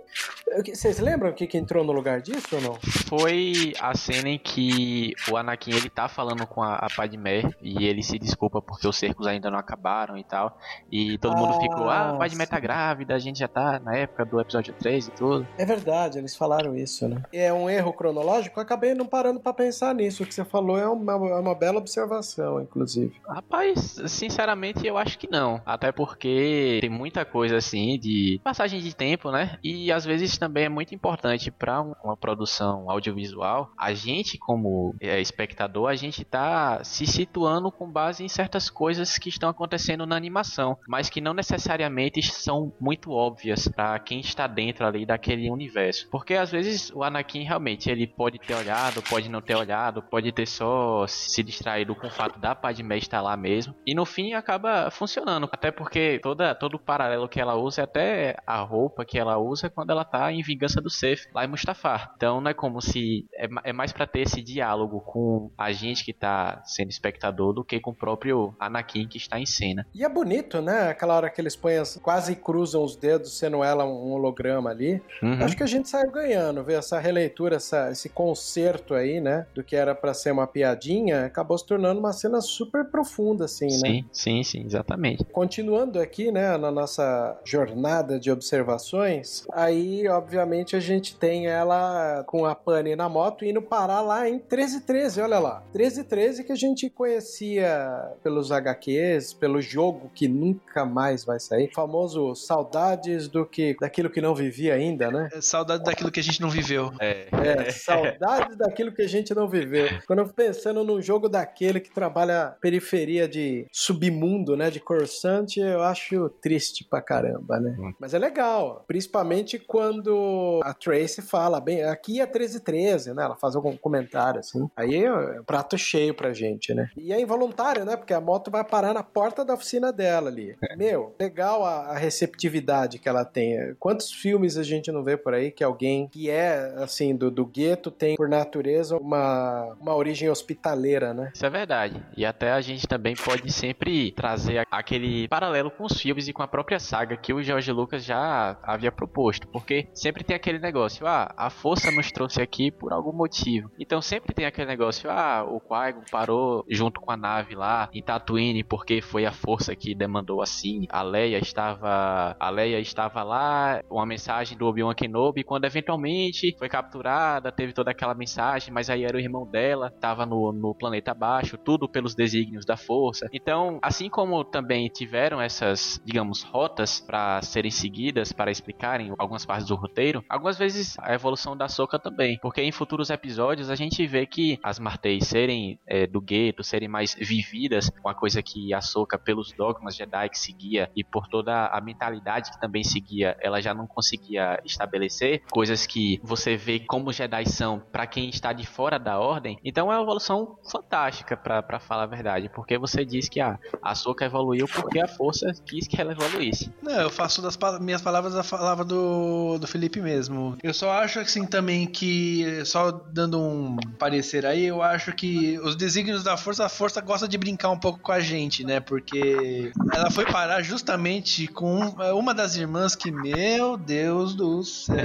Vocês 0.66 1.00
lembram 1.00 1.30
o 1.30 1.34
que, 1.34 1.46
que 1.46 1.58
entrou 1.58 1.84
no 1.84 1.92
lugar 1.92 2.22
disso 2.22 2.56
ou 2.56 2.62
não? 2.62 2.78
Foi 3.08 3.74
a 3.80 3.96
cena 3.96 4.30
em 4.30 4.38
que 4.38 5.14
o 5.32 5.38
Anakin 5.38 5.72
ele 5.72 5.90
tá 5.90 6.08
falando 6.08 6.46
com 6.48 6.64
a, 6.64 6.76
a 6.76 6.88
Padmé 6.96 7.44
e 7.62 7.86
ele 7.86 8.02
se 8.02 8.18
desculpa 8.18 8.62
porque 8.62 8.88
os 8.88 8.98
cercos 8.98 9.28
ainda 9.28 9.50
não 9.52 9.60
acabaram 9.60 10.18
e 10.18 10.24
tal. 10.24 10.58
E 10.92 11.18
todo 11.20 11.38
mundo 11.38 11.54
ah, 11.56 11.62
ficou, 11.62 11.90
ah, 11.90 12.10
a 12.12 12.18
Padmé 12.18 12.46
tá 12.46 12.60
grávida, 12.60 13.16
a 13.16 13.20
gente 13.20 13.40
já 13.40 13.48
tá 13.48 13.80
na 13.80 13.96
época 13.96 14.26
do 14.26 14.40
episódio 14.40 14.74
3 14.74 15.08
e 15.08 15.12
tudo. 15.12 15.48
É 15.58 15.66
verdade, 15.66 16.18
eles 16.18 16.36
falaram 16.36 16.76
isso, 16.76 17.08
né? 17.08 17.22
É 17.32 17.54
um 17.54 17.70
erro 17.70 17.94
cronológico, 17.94 18.60
eu 18.60 18.64
acabei 18.64 18.94
não 18.94 19.06
parando 19.06 19.40
para 19.40 19.54
pensar 19.54 19.94
nisso. 19.94 20.24
O 20.24 20.26
que 20.26 20.34
você 20.34 20.44
falou 20.44 20.78
é 20.78 20.88
uma, 20.88 21.14
é 21.14 21.40
uma 21.40 21.56
bela 21.56 21.78
observação, 21.78 22.60
inclusive. 22.62 23.14
Rapaz, 23.28 24.00
sinceramente 24.20 24.86
eu 24.86 24.98
acho 24.98 25.18
que 25.18 25.30
não. 25.30 25.62
Até 25.66 25.92
porque 25.92 26.80
tem 26.82 26.90
muita 26.90 27.24
coisa 27.24 27.58
assim 27.58 27.98
de 27.98 28.40
passagem 28.44 28.82
de 28.82 28.96
tempo, 28.96 29.32
né? 29.32 29.58
E 29.64 29.92
às 29.92 30.06
vezes 30.06 30.38
também 30.38 30.66
é 30.66 30.70
muito 30.70 30.94
importante 30.94 31.50
para 31.50 31.82
uma 31.82 32.18
produção 32.18 32.90
audiovisual. 32.90 33.72
A 33.78 33.94
gente, 33.94 34.38
como 34.38 34.96
é, 35.00 35.20
espectador, 35.22 35.90
a 35.90 35.96
gente 35.96 36.26
tá 36.26 36.84
se 36.84 37.08
situando 37.08 37.72
com 37.72 37.90
base 37.90 38.24
em 38.24 38.28
certas 38.28 38.70
coisas 38.70 39.18
que 39.18 39.30
estão 39.30 39.50
acontecendo 39.50 40.06
na 40.06 40.16
animação, 40.16 40.78
mas 40.88 41.10
que 41.10 41.22
não 41.22 41.34
necessariamente 41.34 42.22
são 42.22 42.74
muito 42.80 43.12
óbvias 43.12 43.68
para 43.68 43.98
quem 44.00 44.20
está 44.20 44.48
dentro 44.48 44.86
ali 44.86 45.06
daquele 45.06 45.50
universo. 45.50 46.10
Porque 46.12 46.34
às 46.34 46.52
vezes 46.52 46.92
o 46.94 47.04
Anakin 47.04 47.44
realmente 47.44 47.90
ele 47.90 48.06
pode 48.06 48.40
ter 48.40 48.54
olhado, 48.54 49.02
pode 49.04 49.30
não 49.30 49.42
ter 49.42 49.56
olhado, 49.56 50.02
pode 50.02 50.32
ter 50.32 50.46
só 50.46 51.06
se 51.08 51.42
distraído 51.42 51.96
com 51.96 52.08
o 52.08 52.12
fato 52.12 52.40
da 52.40 52.54
Padmé 52.54 52.98
estar 52.98 53.22
lá 53.22 53.38
mesmo. 53.38 53.76
E 53.86 53.96
no 53.96 54.06
fim 54.10 54.34
acaba 54.34 54.92
funcionando. 54.92 55.48
Até 55.52 55.72
porque 55.72 56.20
toda, 56.22 56.54
todo 56.54 56.74
o 56.76 56.80
paralelo 56.80 57.30
que 57.30 57.40
ela 57.40 57.56
usa 57.56 57.82
é 57.82 57.84
até 57.84 58.36
a 58.46 58.60
roupa 58.62 59.06
que 59.06 59.18
ela 59.18 59.38
usa 59.38 59.70
quando 59.70 59.92
ela 59.92 60.04
tá 60.04 60.32
em 60.32 60.42
Vingança 60.42 60.82
do 60.82 60.90
Sith, 60.90 61.30
lá 61.34 61.46
em 61.46 61.48
Mustafar. 61.48 62.12
Então 62.18 62.42
não 62.42 62.52
é 62.52 62.54
como 62.54 62.82
se. 62.82 63.26
É, 63.34 63.48
é 63.66 63.74
mais 63.74 63.94
para 63.94 64.06
ter 64.06 64.22
esse 64.22 64.42
diálogo 64.42 65.00
com 65.02 65.52
a 65.58 65.72
gente 65.72 66.04
que 66.04 66.14
tá 66.14 66.62
sendo 66.66 66.90
espectador 66.90 67.54
do 67.54 67.64
que 67.64 67.80
com 67.80 67.92
o 67.92 67.96
próprio 67.96 68.54
Anakin 68.60 69.08
que 69.08 69.18
está 69.18 69.40
em 69.40 69.46
cena. 69.46 69.86
E 69.94 70.04
é 70.04 70.10
bonito, 70.10 70.62
né? 70.62 70.90
Aquela 70.90 71.16
hora 71.16 71.30
que 71.30 71.40
eles 71.40 71.56
põem 71.56 71.78
as, 71.78 71.98
quase 71.98 72.36
cruzam 72.36 72.84
os 72.84 72.96
dedos, 72.96 73.38
sendo 73.38 73.64
ela 73.64 73.86
um 73.86 74.12
holograma 74.12 74.70
ali. 74.70 75.02
Uhum. 75.22 75.44
Acho 75.44 75.56
que 75.56 75.64
a 75.64 75.68
gente 75.68 75.88
saiu 75.88 76.12
ganhando, 76.12 76.64
ver 76.64 76.80
essa 76.80 77.00
releitura, 77.00 77.58
essa, 77.58 77.92
esse 77.92 78.10
concerto 78.10 78.94
aí, 78.94 79.22
né? 79.22 79.46
Do 79.54 79.64
que 79.64 79.76
era 79.76 79.94
para 79.94 80.14
ser 80.14 80.32
uma 80.32 80.48
piadinha, 80.48 81.26
acabou 81.26 81.58
se 81.58 81.66
tornando 81.66 82.00
uma 82.00 82.14
cena 82.14 82.42
super 82.42 82.86
profunda, 82.86 83.46
assim, 83.46 83.70
sim, 83.70 83.98
né? 83.99 83.99
Sim, 84.12 84.44
sim, 84.44 84.60
sim, 84.60 84.66
exatamente. 84.66 85.24
Continuando 85.26 86.00
aqui, 86.00 86.32
né, 86.32 86.58
na 86.58 86.72
nossa 86.72 87.40
jornada 87.44 88.20
de 88.20 88.32
observações, 88.32 89.46
aí, 89.52 90.08
obviamente, 90.08 90.76
a 90.76 90.80
gente 90.80 91.16
tem 91.16 91.48
ela 91.48 92.24
com 92.28 92.46
a 92.46 92.56
Pani 92.56 92.96
na 92.96 93.10
moto 93.10 93.46
indo 93.46 93.62
parar 93.62 94.02
lá 94.02 94.28
em 94.28 94.34
1313, 94.34 95.22
olha 95.22 95.40
lá. 95.40 95.64
1313 95.74 96.44
que 96.44 96.52
a 96.52 96.56
gente 96.56 96.90
conhecia 96.90 98.12
pelos 98.24 98.52
HQs, 98.52 99.34
pelo 99.34 99.62
jogo 99.62 100.12
que 100.14 100.28
nunca 100.28 100.86
mais 100.86 101.24
vai 101.24 101.40
sair. 101.40 101.70
O 101.70 101.74
famoso 101.74 102.36
saudades 102.36 103.28
do 103.28 103.46
que 103.46 103.76
daquilo 103.80 104.10
que 104.10 104.22
não 104.22 104.36
vivia 104.36 104.74
ainda, 104.74 105.12
né? 105.12 105.30
É, 105.34 105.42
saudade 105.42 105.84
daquilo 105.84 106.12
que 106.12 106.20
a 106.20 106.24
gente 106.24 106.42
não 106.42 106.50
viveu. 106.50 106.92
É, 107.00 107.28
é 107.32 107.72
saudades 107.72 108.58
daquilo 108.58 108.92
que 108.92 109.02
a 109.02 109.08
gente 109.08 109.34
não 109.34 109.48
viveu. 109.48 109.88
Quando 110.06 110.20
eu 110.20 110.28
pensando 110.28 110.84
num 110.84 111.02
jogo 111.02 111.30
daquele 111.30 111.80
que 111.80 111.92
trabalha 111.92 112.56
periferia 112.62 113.28
de 113.28 113.66
submundo, 113.90 114.56
né, 114.56 114.70
de 114.70 114.80
Coruscant, 114.80 115.58
eu 115.58 115.82
acho 115.82 116.30
triste 116.42 116.84
pra 116.84 117.02
caramba, 117.02 117.60
né? 117.60 117.76
Hum. 117.80 117.94
Mas 118.00 118.14
é 118.14 118.20
legal, 118.20 118.84
principalmente 118.88 119.58
quando 119.58 120.60
a 120.64 120.74
Tracy 120.74 121.22
fala, 121.24 121.60
bem, 121.60 121.84
aqui 121.84 122.22
é 122.22 122.26
1313, 122.26 123.14
né? 123.14 123.24
Ela 123.24 123.36
faz 123.36 123.56
algum 123.56 123.76
comentário 123.76 124.40
assim. 124.40 124.70
Aí 124.76 125.04
é 125.04 125.12
um 125.12 125.44
prato 125.44 125.78
cheio 125.78 126.14
pra 126.14 126.34
gente, 126.34 126.74
né? 126.74 126.90
E 126.96 127.12
é 127.12 127.20
involuntário, 127.20 127.84
né? 127.84 127.98
Porque 127.98 128.14
a 128.14 128.22
moto 128.22 128.52
vai 128.52 128.64
parar 128.64 128.94
na 128.94 129.02
porta 129.02 129.44
da 129.44 129.56
oficina 129.56 129.92
dela 129.92 130.30
ali. 130.30 130.56
É. 130.62 130.76
Meu, 130.76 131.16
legal 131.20 131.66
a, 131.66 131.88
a 131.88 131.98
receptividade 131.98 133.00
que 133.00 133.10
ela 133.10 133.26
tem. 133.26 133.74
Quantos 133.80 134.12
filmes 134.12 134.56
a 134.58 134.64
gente 134.64 134.92
não 134.92 135.04
vê 135.04 135.18
por 135.18 135.34
aí 135.34 135.52
que 135.52 135.64
alguém 135.64 136.08
que 136.08 136.30
é, 136.30 136.76
assim, 136.78 137.16
do, 137.16 137.32
do 137.32 137.46
gueto 137.46 137.90
tem, 137.90 138.16
por 138.16 138.30
natureza, 138.30 138.98
uma, 138.98 139.76
uma 139.82 139.96
origem 139.96 140.30
hospitaleira, 140.30 141.14
né? 141.14 141.32
Isso 141.34 141.46
é 141.46 141.50
verdade. 141.50 142.04
E 142.16 142.26
até 142.26 142.52
a 142.52 142.62
gente 142.62 142.88
também 142.88 143.16
pode 143.16 143.52
sempre 143.70 144.12
trazer 144.12 144.66
aquele 144.72 145.28
paralelo 145.28 145.70
com 145.70 145.86
os 145.86 146.02
filmes 146.02 146.28
e 146.28 146.34
com 146.34 146.42
a 146.42 146.48
própria 146.48 146.80
saga 146.80 147.16
que 147.16 147.32
o 147.32 147.42
George 147.44 147.72
Lucas 147.72 148.04
já 148.04 148.58
havia 148.64 148.92
proposto. 148.92 149.48
Porque 149.48 149.88
sempre 149.94 150.24
tem 150.24 150.36
aquele 150.36 150.58
negócio, 150.58 151.06
ah, 151.06 151.32
a 151.38 151.52
força 151.52 151.92
nos 151.92 152.12
trouxe 152.12 152.42
aqui 152.42 152.72
por 152.72 152.92
algum 152.92 153.14
motivo. 153.14 153.70
Então 153.80 154.02
sempre 154.02 154.34
tem 154.34 154.46
aquele 154.46 154.68
negócio, 154.68 155.10
ah, 155.10 155.44
o 155.44 155.60
Qui-Gon 155.60 156.04
parou 156.12 156.66
junto 156.68 157.00
com 157.00 157.12
a 157.12 157.18
nave 157.18 157.54
lá 157.54 157.90
em 157.94 158.02
Tatooine 158.02 158.64
porque 158.64 159.02
foi 159.02 159.26
a 159.26 159.32
força 159.32 159.76
que 159.76 159.94
demandou 159.94 160.42
assim. 160.42 160.88
A 160.90 161.04
Leia 161.04 161.38
estava, 161.38 162.36
a 162.40 162.50
Leia 162.50 162.80
estava 162.80 163.22
lá, 163.22 163.84
uma 163.88 164.06
mensagem 164.06 164.58
do 164.58 164.66
Obi-Wan 164.66 164.96
Kenobi 164.96 165.44
quando 165.44 165.66
eventualmente 165.66 166.56
foi 166.58 166.70
capturada, 166.70 167.52
teve 167.52 167.72
toda 167.72 167.92
aquela 167.92 168.16
mensagem, 168.16 168.74
mas 168.74 168.90
aí 168.90 169.04
era 169.04 169.16
o 169.16 169.20
irmão 169.20 169.46
dela, 169.46 169.92
estava 169.94 170.26
no, 170.26 170.52
no 170.52 170.74
planeta 170.74 171.12
abaixo, 171.12 171.56
tudo 171.56 171.88
pelos 171.88 172.16
desígnios 172.16 172.66
da 172.66 172.76
força. 172.76 173.28
Então, 173.32 173.59
assim 173.82 174.10
como 174.10 174.44
também 174.44 174.88
tiveram 174.88 175.42
essas, 175.42 176.02
digamos, 176.06 176.44
rotas 176.44 177.00
para 177.00 177.42
serem 177.42 177.72
seguidas 177.72 178.32
para 178.32 178.52
explicarem 178.52 179.14
algumas 179.18 179.46
partes 179.46 179.68
do 179.68 179.76
roteiro, 179.76 180.24
algumas 180.30 180.58
vezes 180.58 180.98
a 181.00 181.14
evolução 181.14 181.56
da 181.56 181.68
Soca 181.68 182.00
também, 182.00 182.38
porque 182.42 182.62
em 182.62 182.72
futuros 182.72 183.10
episódios 183.10 183.70
a 183.70 183.76
gente 183.76 184.06
vê 184.06 184.26
que 184.26 184.60
as 184.64 184.80
Martês 184.80 185.28
serem 185.28 185.80
é, 185.86 186.08
do 186.08 186.22
gueto, 186.22 186.64
serem 186.64 186.88
mais 186.88 187.16
vividas, 187.16 187.92
uma 188.04 188.14
coisa 188.14 188.42
que 188.42 188.74
a 188.74 188.82
Soca 188.82 189.18
pelos 189.18 189.52
dogmas 189.52 189.96
Jedi 189.96 190.30
que 190.30 190.40
seguia 190.40 190.90
e 190.96 191.04
por 191.04 191.28
toda 191.28 191.68
a 191.68 191.82
mentalidade 191.82 192.52
que 192.52 192.60
também 192.60 192.84
seguia, 192.84 193.36
ela 193.42 193.62
já 193.62 193.74
não 193.74 193.88
conseguia 193.88 194.60
estabelecer, 194.64 195.44
coisas 195.52 195.86
que 195.86 196.20
você 196.24 196.56
vê 196.56 196.80
como 196.80 197.12
Jedi 197.12 197.46
são 197.48 197.82
para 197.92 198.08
quem 198.08 198.30
está 198.30 198.54
de 198.54 198.66
fora 198.66 198.98
da 198.98 199.20
ordem. 199.20 199.58
Então 199.64 199.92
é 199.92 199.96
uma 199.96 200.04
evolução 200.04 200.58
fantástica 200.70 201.36
para 201.36 201.80
falar 201.80 202.04
a 202.04 202.08
verdade, 202.08 202.50
porque 202.50 202.78
você 202.78 203.04
diz 203.04 203.28
que 203.28 203.40
ah, 203.54 203.92
a 203.92 203.96
Soca 203.96 204.26
evoluiu 204.26 204.68
porque 204.68 205.00
a 205.00 205.08
força 205.08 205.52
quis 205.66 205.88
que 205.88 206.00
ela 206.00 206.12
evoluísse. 206.12 206.72
Não, 206.82 207.00
eu 207.02 207.10
faço 207.10 207.42
das 207.42 207.58
minhas 207.80 208.02
palavras 208.02 208.36
a 208.36 208.44
palavra 208.44 208.86
do, 208.86 209.58
do 209.58 209.68
Felipe 209.68 210.02
mesmo. 210.02 210.58
Eu 210.62 210.74
só 210.74 210.92
acho 210.92 211.20
assim 211.20 211.46
também 211.46 211.88
que, 211.88 212.64
só 212.66 212.92
dando 212.92 213.40
um 213.40 213.78
parecer 213.98 214.46
aí, 214.46 214.66
eu 214.66 214.82
acho 214.82 215.14
que 215.14 215.58
os 215.60 215.76
desígnios 215.76 216.24
da 216.24 216.38
força, 216.38 216.66
a 216.66 216.70
força 216.70 217.02
gosta 217.02 217.28
de 217.28 217.38
brincar 217.38 217.70
um 217.70 217.80
pouco 217.80 218.00
com 218.00 218.12
a 218.12 218.20
gente, 218.20 218.64
né? 218.64 218.80
Porque 218.80 219.72
ela 219.94 220.12
foi 220.12 220.26
parar 220.26 220.62
justamente 220.62 221.48
com 221.48 221.80
uma 222.14 222.34
das 222.34 222.56
irmãs 222.56 222.96
que, 222.96 223.12
meu 223.12 223.78
Deus 223.78 224.36
do 224.36 224.64
céu, 224.64 224.96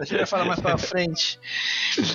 a 0.00 0.04
gente 0.04 0.16
vai 0.16 0.26
falar 0.26 0.44
mais 0.44 0.60
pra 0.60 0.78
frente. 0.78 1.38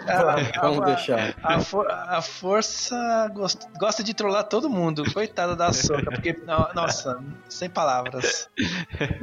A, 0.07 0.61
Vamos 0.61 0.81
a, 0.81 0.85
deixar. 0.85 1.35
A, 1.43 2.17
a, 2.17 2.21
força 2.21 3.29
gosta, 3.33 3.67
gosta 3.77 4.03
de 4.03 4.13
trollar 4.13 4.43
todo 4.43 4.69
mundo. 4.69 5.03
Coitada 5.13 5.55
da 5.55 5.71
Soca, 5.71 6.11
porque, 6.11 6.37
nossa, 6.73 7.19
sem 7.47 7.69
palavras. 7.69 8.49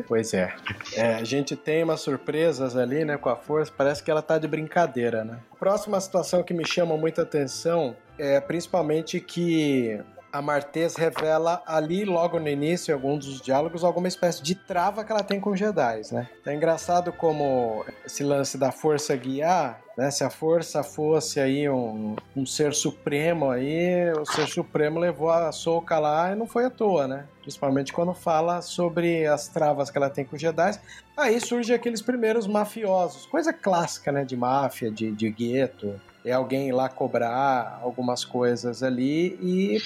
Pois 0.06 0.34
é. 0.34 0.54
é. 0.94 1.14
A 1.14 1.24
gente 1.24 1.56
tem 1.56 1.82
umas 1.82 2.00
surpresas 2.00 2.76
ali, 2.76 3.04
né, 3.04 3.16
com 3.16 3.28
a 3.28 3.36
força. 3.36 3.72
Parece 3.76 4.02
que 4.02 4.10
ela 4.10 4.22
tá 4.22 4.38
de 4.38 4.46
brincadeira, 4.46 5.24
né? 5.24 5.38
Próxima 5.58 6.00
situação 6.00 6.42
que 6.42 6.52
me 6.52 6.66
chama 6.66 6.96
muita 6.96 7.22
atenção 7.22 7.96
é 8.18 8.40
principalmente 8.40 9.20
que 9.20 10.00
a 10.32 10.40
Martez 10.40 10.96
revela 10.96 11.62
ali, 11.66 12.04
logo 12.04 12.40
no 12.40 12.48
início, 12.48 12.90
em 12.90 12.94
alguns 12.94 13.26
dos 13.26 13.40
diálogos, 13.40 13.84
alguma 13.84 14.08
espécie 14.08 14.42
de 14.42 14.54
trava 14.54 15.04
que 15.04 15.12
ela 15.12 15.22
tem 15.22 15.38
com 15.38 15.50
os 15.50 15.58
Jedi, 15.58 16.00
né? 16.10 16.28
É 16.46 16.54
engraçado 16.54 17.12
como 17.12 17.84
esse 18.04 18.24
lance 18.24 18.56
da 18.56 18.72
força 18.72 19.14
guiar, 19.14 19.80
né? 19.96 20.10
Se 20.10 20.24
a 20.24 20.30
força 20.30 20.82
fosse 20.82 21.38
aí 21.38 21.68
um, 21.68 22.16
um 22.34 22.46
ser 22.46 22.72
supremo 22.72 23.50
aí, 23.50 24.10
o 24.12 24.24
ser 24.24 24.46
supremo 24.46 24.98
levou 24.98 25.30
a 25.30 25.52
Soca 25.52 25.98
lá 25.98 26.32
e 26.32 26.34
não 26.34 26.46
foi 26.46 26.64
à 26.64 26.70
toa, 26.70 27.06
né? 27.06 27.26
Principalmente 27.42 27.92
quando 27.92 28.14
fala 28.14 28.62
sobre 28.62 29.26
as 29.26 29.48
travas 29.48 29.90
que 29.90 29.98
ela 29.98 30.08
tem 30.08 30.24
com 30.24 30.36
os 30.36 30.40
Jedi. 30.40 30.80
Aí 31.14 31.38
surgem 31.40 31.76
aqueles 31.76 32.00
primeiros 32.00 32.46
mafiosos, 32.46 33.26
coisa 33.26 33.52
clássica, 33.52 34.10
né? 34.10 34.24
De 34.24 34.36
máfia, 34.36 34.90
de, 34.90 35.12
de 35.12 35.30
gueto, 35.30 36.00
é 36.24 36.32
alguém 36.32 36.68
ir 36.68 36.72
lá 36.72 36.88
cobrar 36.88 37.80
algumas 37.82 38.24
coisas 38.24 38.82
ali 38.82 39.38
e 39.40 39.82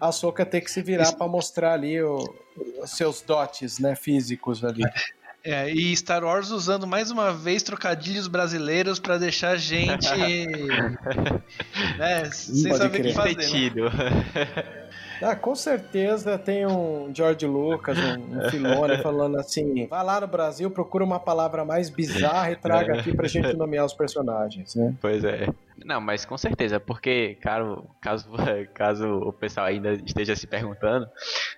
a 0.00 0.10
Soca 0.12 0.44
ter 0.44 0.60
que 0.60 0.70
se 0.70 0.82
virar 0.82 1.12
para 1.12 1.28
mostrar 1.28 1.72
ali 1.72 2.00
o, 2.02 2.18
os 2.82 2.90
seus 2.90 3.20
dotes, 3.20 3.78
né, 3.78 3.94
físicos 3.94 4.64
ali. 4.64 4.82
É, 5.44 5.70
e 5.70 5.96
Star 5.96 6.24
Wars 6.24 6.50
usando 6.50 6.88
mais 6.88 7.12
uma 7.12 7.32
vez 7.32 7.62
trocadilhos 7.62 8.26
brasileiros 8.26 8.98
para 8.98 9.16
deixar 9.16 9.50
a 9.50 9.56
gente 9.56 10.08
né, 11.98 12.24
sem 12.32 12.74
saber 12.74 13.00
o 13.00 13.02
que 13.04 13.12
fazer. 13.12 13.74
Né? 13.74 14.86
Ah, 15.22 15.34
com 15.34 15.54
certeza 15.54 16.36
tem 16.36 16.66
um 16.66 17.10
George 17.14 17.46
Lucas, 17.46 17.96
um, 17.98 18.38
um 18.38 18.50
Filone 18.50 18.98
falando 19.02 19.38
assim: 19.38 19.86
vai 19.86 20.04
lá 20.04 20.20
no 20.20 20.26
Brasil, 20.26 20.70
procura 20.70 21.04
uma 21.04 21.18
palavra 21.18 21.64
mais 21.64 21.88
bizarra 21.88 22.50
e 22.50 22.56
traga 22.56 22.98
aqui 22.98 23.16
pra 23.16 23.26
gente 23.26 23.54
nomear 23.54 23.86
os 23.86 23.94
personagens, 23.94 24.74
né? 24.74 24.94
Pois 25.00 25.24
é. 25.24 25.48
Não, 25.86 26.00
mas 26.00 26.24
com 26.24 26.36
certeza, 26.36 26.80
porque, 26.80 27.36
caro, 27.40 27.88
caso, 28.02 28.28
caso 28.74 29.06
o 29.06 29.32
pessoal 29.32 29.66
ainda 29.66 29.92
esteja 29.92 30.34
se 30.34 30.44
perguntando, 30.44 31.06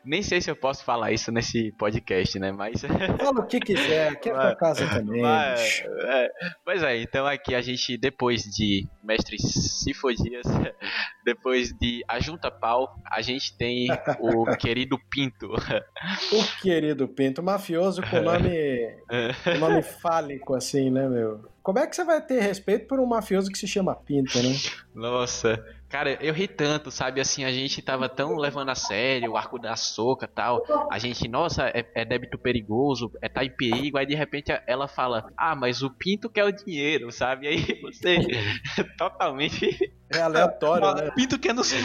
nem 0.04 0.23
sei 0.23 0.38
se 0.42 0.50
eu 0.50 0.54
posso 0.54 0.85
falar 0.85 1.12
isso 1.12 1.32
nesse 1.32 1.73
podcast, 1.73 2.38
né? 2.38 2.52
Mas. 2.52 2.82
Fala 3.18 3.40
o 3.40 3.47
que 3.47 3.58
quiser, 3.58 4.08
aqui 4.08 4.28
é 4.28 4.32
tua 4.35 4.54
casa 4.54 4.87
também. 4.87 5.23
Mas, 5.23 5.82
é, 6.04 6.28
pois 6.62 6.82
é, 6.82 6.99
então 6.99 7.26
aqui 7.26 7.54
a 7.54 7.62
gente, 7.62 7.97
depois 7.97 8.42
de 8.42 8.87
Mestre 9.02 9.38
Sifodias, 9.38 10.44
depois 11.25 11.73
de 11.73 12.04
Ajunta 12.06 12.50
Pau, 12.50 12.94
a 13.11 13.23
gente 13.23 13.56
tem 13.56 13.88
o 14.20 14.44
querido 14.56 14.99
Pinto. 15.11 15.54
O 15.54 16.61
querido 16.61 17.08
Pinto, 17.08 17.42
mafioso 17.42 18.02
com 18.02 18.20
nome, 18.20 18.94
com 19.42 19.58
nome 19.58 19.82
fálico, 19.82 20.54
assim, 20.54 20.90
né, 20.90 21.08
meu? 21.08 21.49
Como 21.69 21.79
é 21.81 21.87
que 21.87 21.95
você 21.95 22.03
vai 22.03 22.19
ter 22.19 22.41
respeito 22.41 22.87
por 22.87 22.99
um 22.99 23.05
mafioso 23.05 23.51
que 23.53 23.59
se 23.59 23.69
chama 23.69 23.95
Pinto, 23.95 24.39
né? 24.43 24.55
Nossa, 24.95 25.63
cara, 25.87 26.17
eu 26.25 26.33
ri 26.33 26.49
tanto, 26.49 26.91
sabe? 26.91 27.21
Assim, 27.21 27.45
a 27.45 27.53
gente 27.53 27.83
tava 27.83 28.09
tão 28.09 28.37
levando 28.39 28.71
a 28.71 28.75
sério 28.75 29.33
o 29.33 29.37
arco 29.37 29.59
da 29.59 29.77
soca 29.77 30.27
tal. 30.27 30.65
A 30.91 30.99
gente, 30.99 31.29
nossa, 31.29 31.69
é, 31.69 31.85
é 31.95 32.07
débito 32.07 32.39
perigoso, 32.39 33.13
é 33.21 33.29
tá 33.29 33.45
em 33.45 33.51
perigo. 33.51 33.99
Aí 33.99 34.07
de 34.07 34.15
repente 34.15 34.51
ela 34.67 34.89
fala, 34.89 35.31
ah, 35.37 35.55
mas 35.55 35.83
o 35.83 35.91
Pinto 35.91 36.31
quer 36.31 36.45
o 36.45 36.51
dinheiro, 36.51 37.13
sabe? 37.13 37.47
Aí 37.47 37.79
você 37.83 38.17
totalmente 38.97 39.93
É 40.09 40.23
aleatório, 40.23 40.95
né? 40.95 41.11
Pinto 41.15 41.39
quer 41.39 41.53
nos 41.53 41.71
é 41.71 41.79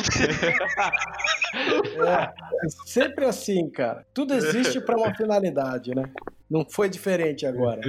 sempre 2.86 3.26
assim, 3.26 3.70
cara. 3.70 4.08
Tudo 4.14 4.34
existe 4.34 4.80
para 4.80 4.96
uma 4.96 5.14
finalidade, 5.14 5.94
né? 5.94 6.10
Não 6.50 6.64
foi 6.64 6.90
diferente 6.90 7.46
agora. 7.46 7.82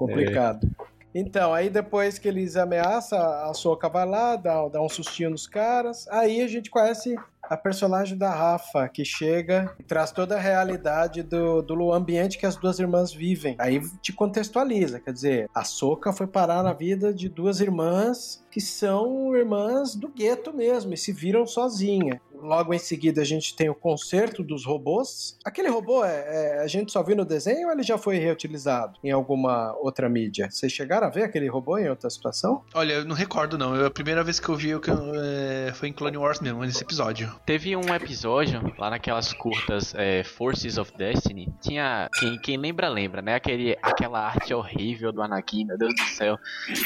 Complicado. 0.00 0.66
Então, 1.14 1.52
aí 1.52 1.68
depois 1.68 2.18
que 2.18 2.28
eles 2.28 2.56
ameaçam, 2.56 3.18
a 3.18 3.52
Soca 3.52 3.88
vai 3.88 4.06
lá, 4.06 4.36
dá, 4.36 4.66
dá 4.68 4.80
um 4.80 4.88
sustinho 4.88 5.30
nos 5.30 5.46
caras. 5.46 6.06
Aí 6.08 6.40
a 6.40 6.48
gente 6.48 6.70
conhece 6.70 7.16
a 7.42 7.56
personagem 7.56 8.16
da 8.16 8.30
Rafa, 8.30 8.88
que 8.88 9.04
chega 9.04 9.74
e 9.78 9.82
traz 9.82 10.12
toda 10.12 10.36
a 10.36 10.40
realidade 10.40 11.22
do, 11.24 11.60
do 11.62 11.92
ambiente 11.92 12.38
que 12.38 12.46
as 12.46 12.54
duas 12.54 12.78
irmãs 12.78 13.12
vivem. 13.12 13.56
Aí 13.58 13.80
te 14.00 14.12
contextualiza, 14.12 15.00
quer 15.00 15.12
dizer, 15.12 15.50
a 15.52 15.64
Soca 15.64 16.12
foi 16.12 16.28
parar 16.28 16.62
na 16.62 16.72
vida 16.72 17.12
de 17.12 17.28
duas 17.28 17.60
irmãs 17.60 18.40
que 18.52 18.60
são 18.60 19.36
irmãs 19.36 19.96
do 19.96 20.08
gueto 20.08 20.54
mesmo 20.54 20.94
e 20.94 20.96
se 20.96 21.12
viram 21.12 21.44
sozinha. 21.44 22.20
Logo 22.42 22.74
em 22.74 22.78
seguida 22.78 23.20
a 23.20 23.24
gente 23.24 23.54
tem 23.54 23.68
o 23.68 23.74
concerto 23.74 24.42
dos 24.42 24.64
robôs. 24.64 25.38
Aquele 25.44 25.68
robô 25.68 26.04
é, 26.04 26.58
é, 26.58 26.62
a 26.62 26.66
gente 26.66 26.92
só 26.92 27.02
viu 27.02 27.16
no 27.16 27.24
desenho 27.24 27.66
ou 27.66 27.72
ele 27.72 27.82
já 27.82 27.98
foi 27.98 28.18
reutilizado 28.18 28.98
em 29.02 29.10
alguma 29.10 29.74
outra 29.78 30.08
mídia? 30.08 30.48
Vocês 30.50 30.72
chegaram 30.72 31.06
a 31.06 31.10
ver 31.10 31.24
aquele 31.24 31.48
robô 31.48 31.78
em 31.78 31.88
outra 31.88 32.08
situação? 32.10 32.62
Olha, 32.74 32.94
eu 32.94 33.04
não 33.04 33.14
recordo 33.14 33.56
não. 33.58 33.74
Eu, 33.74 33.86
a 33.86 33.90
primeira 33.90 34.24
vez 34.24 34.40
que 34.40 34.48
eu 34.48 34.56
vi 34.56 34.70
eu, 34.70 34.80
é, 35.14 35.72
foi 35.74 35.88
em 35.88 35.92
Clone 35.92 36.16
Wars 36.16 36.40
mesmo, 36.40 36.60
nesse 36.64 36.82
episódio. 36.82 37.32
Teve 37.44 37.76
um 37.76 37.94
episódio 37.94 38.60
lá 38.78 38.90
naquelas 38.90 39.32
curtas 39.32 39.94
é, 39.94 40.22
Forces 40.24 40.78
of 40.78 40.92
Destiny. 40.96 41.52
Tinha 41.60 42.08
quem, 42.18 42.38
quem 42.38 42.56
lembra 42.56 42.88
lembra, 42.88 43.22
né? 43.22 43.34
Aquele, 43.34 43.76
aquela 43.82 44.20
arte 44.20 44.52
horrível 44.54 45.12
do 45.12 45.22
Anakin, 45.22 45.64
meu 45.64 45.78
Deus 45.78 45.94
do 45.94 46.02
céu. 46.02 46.38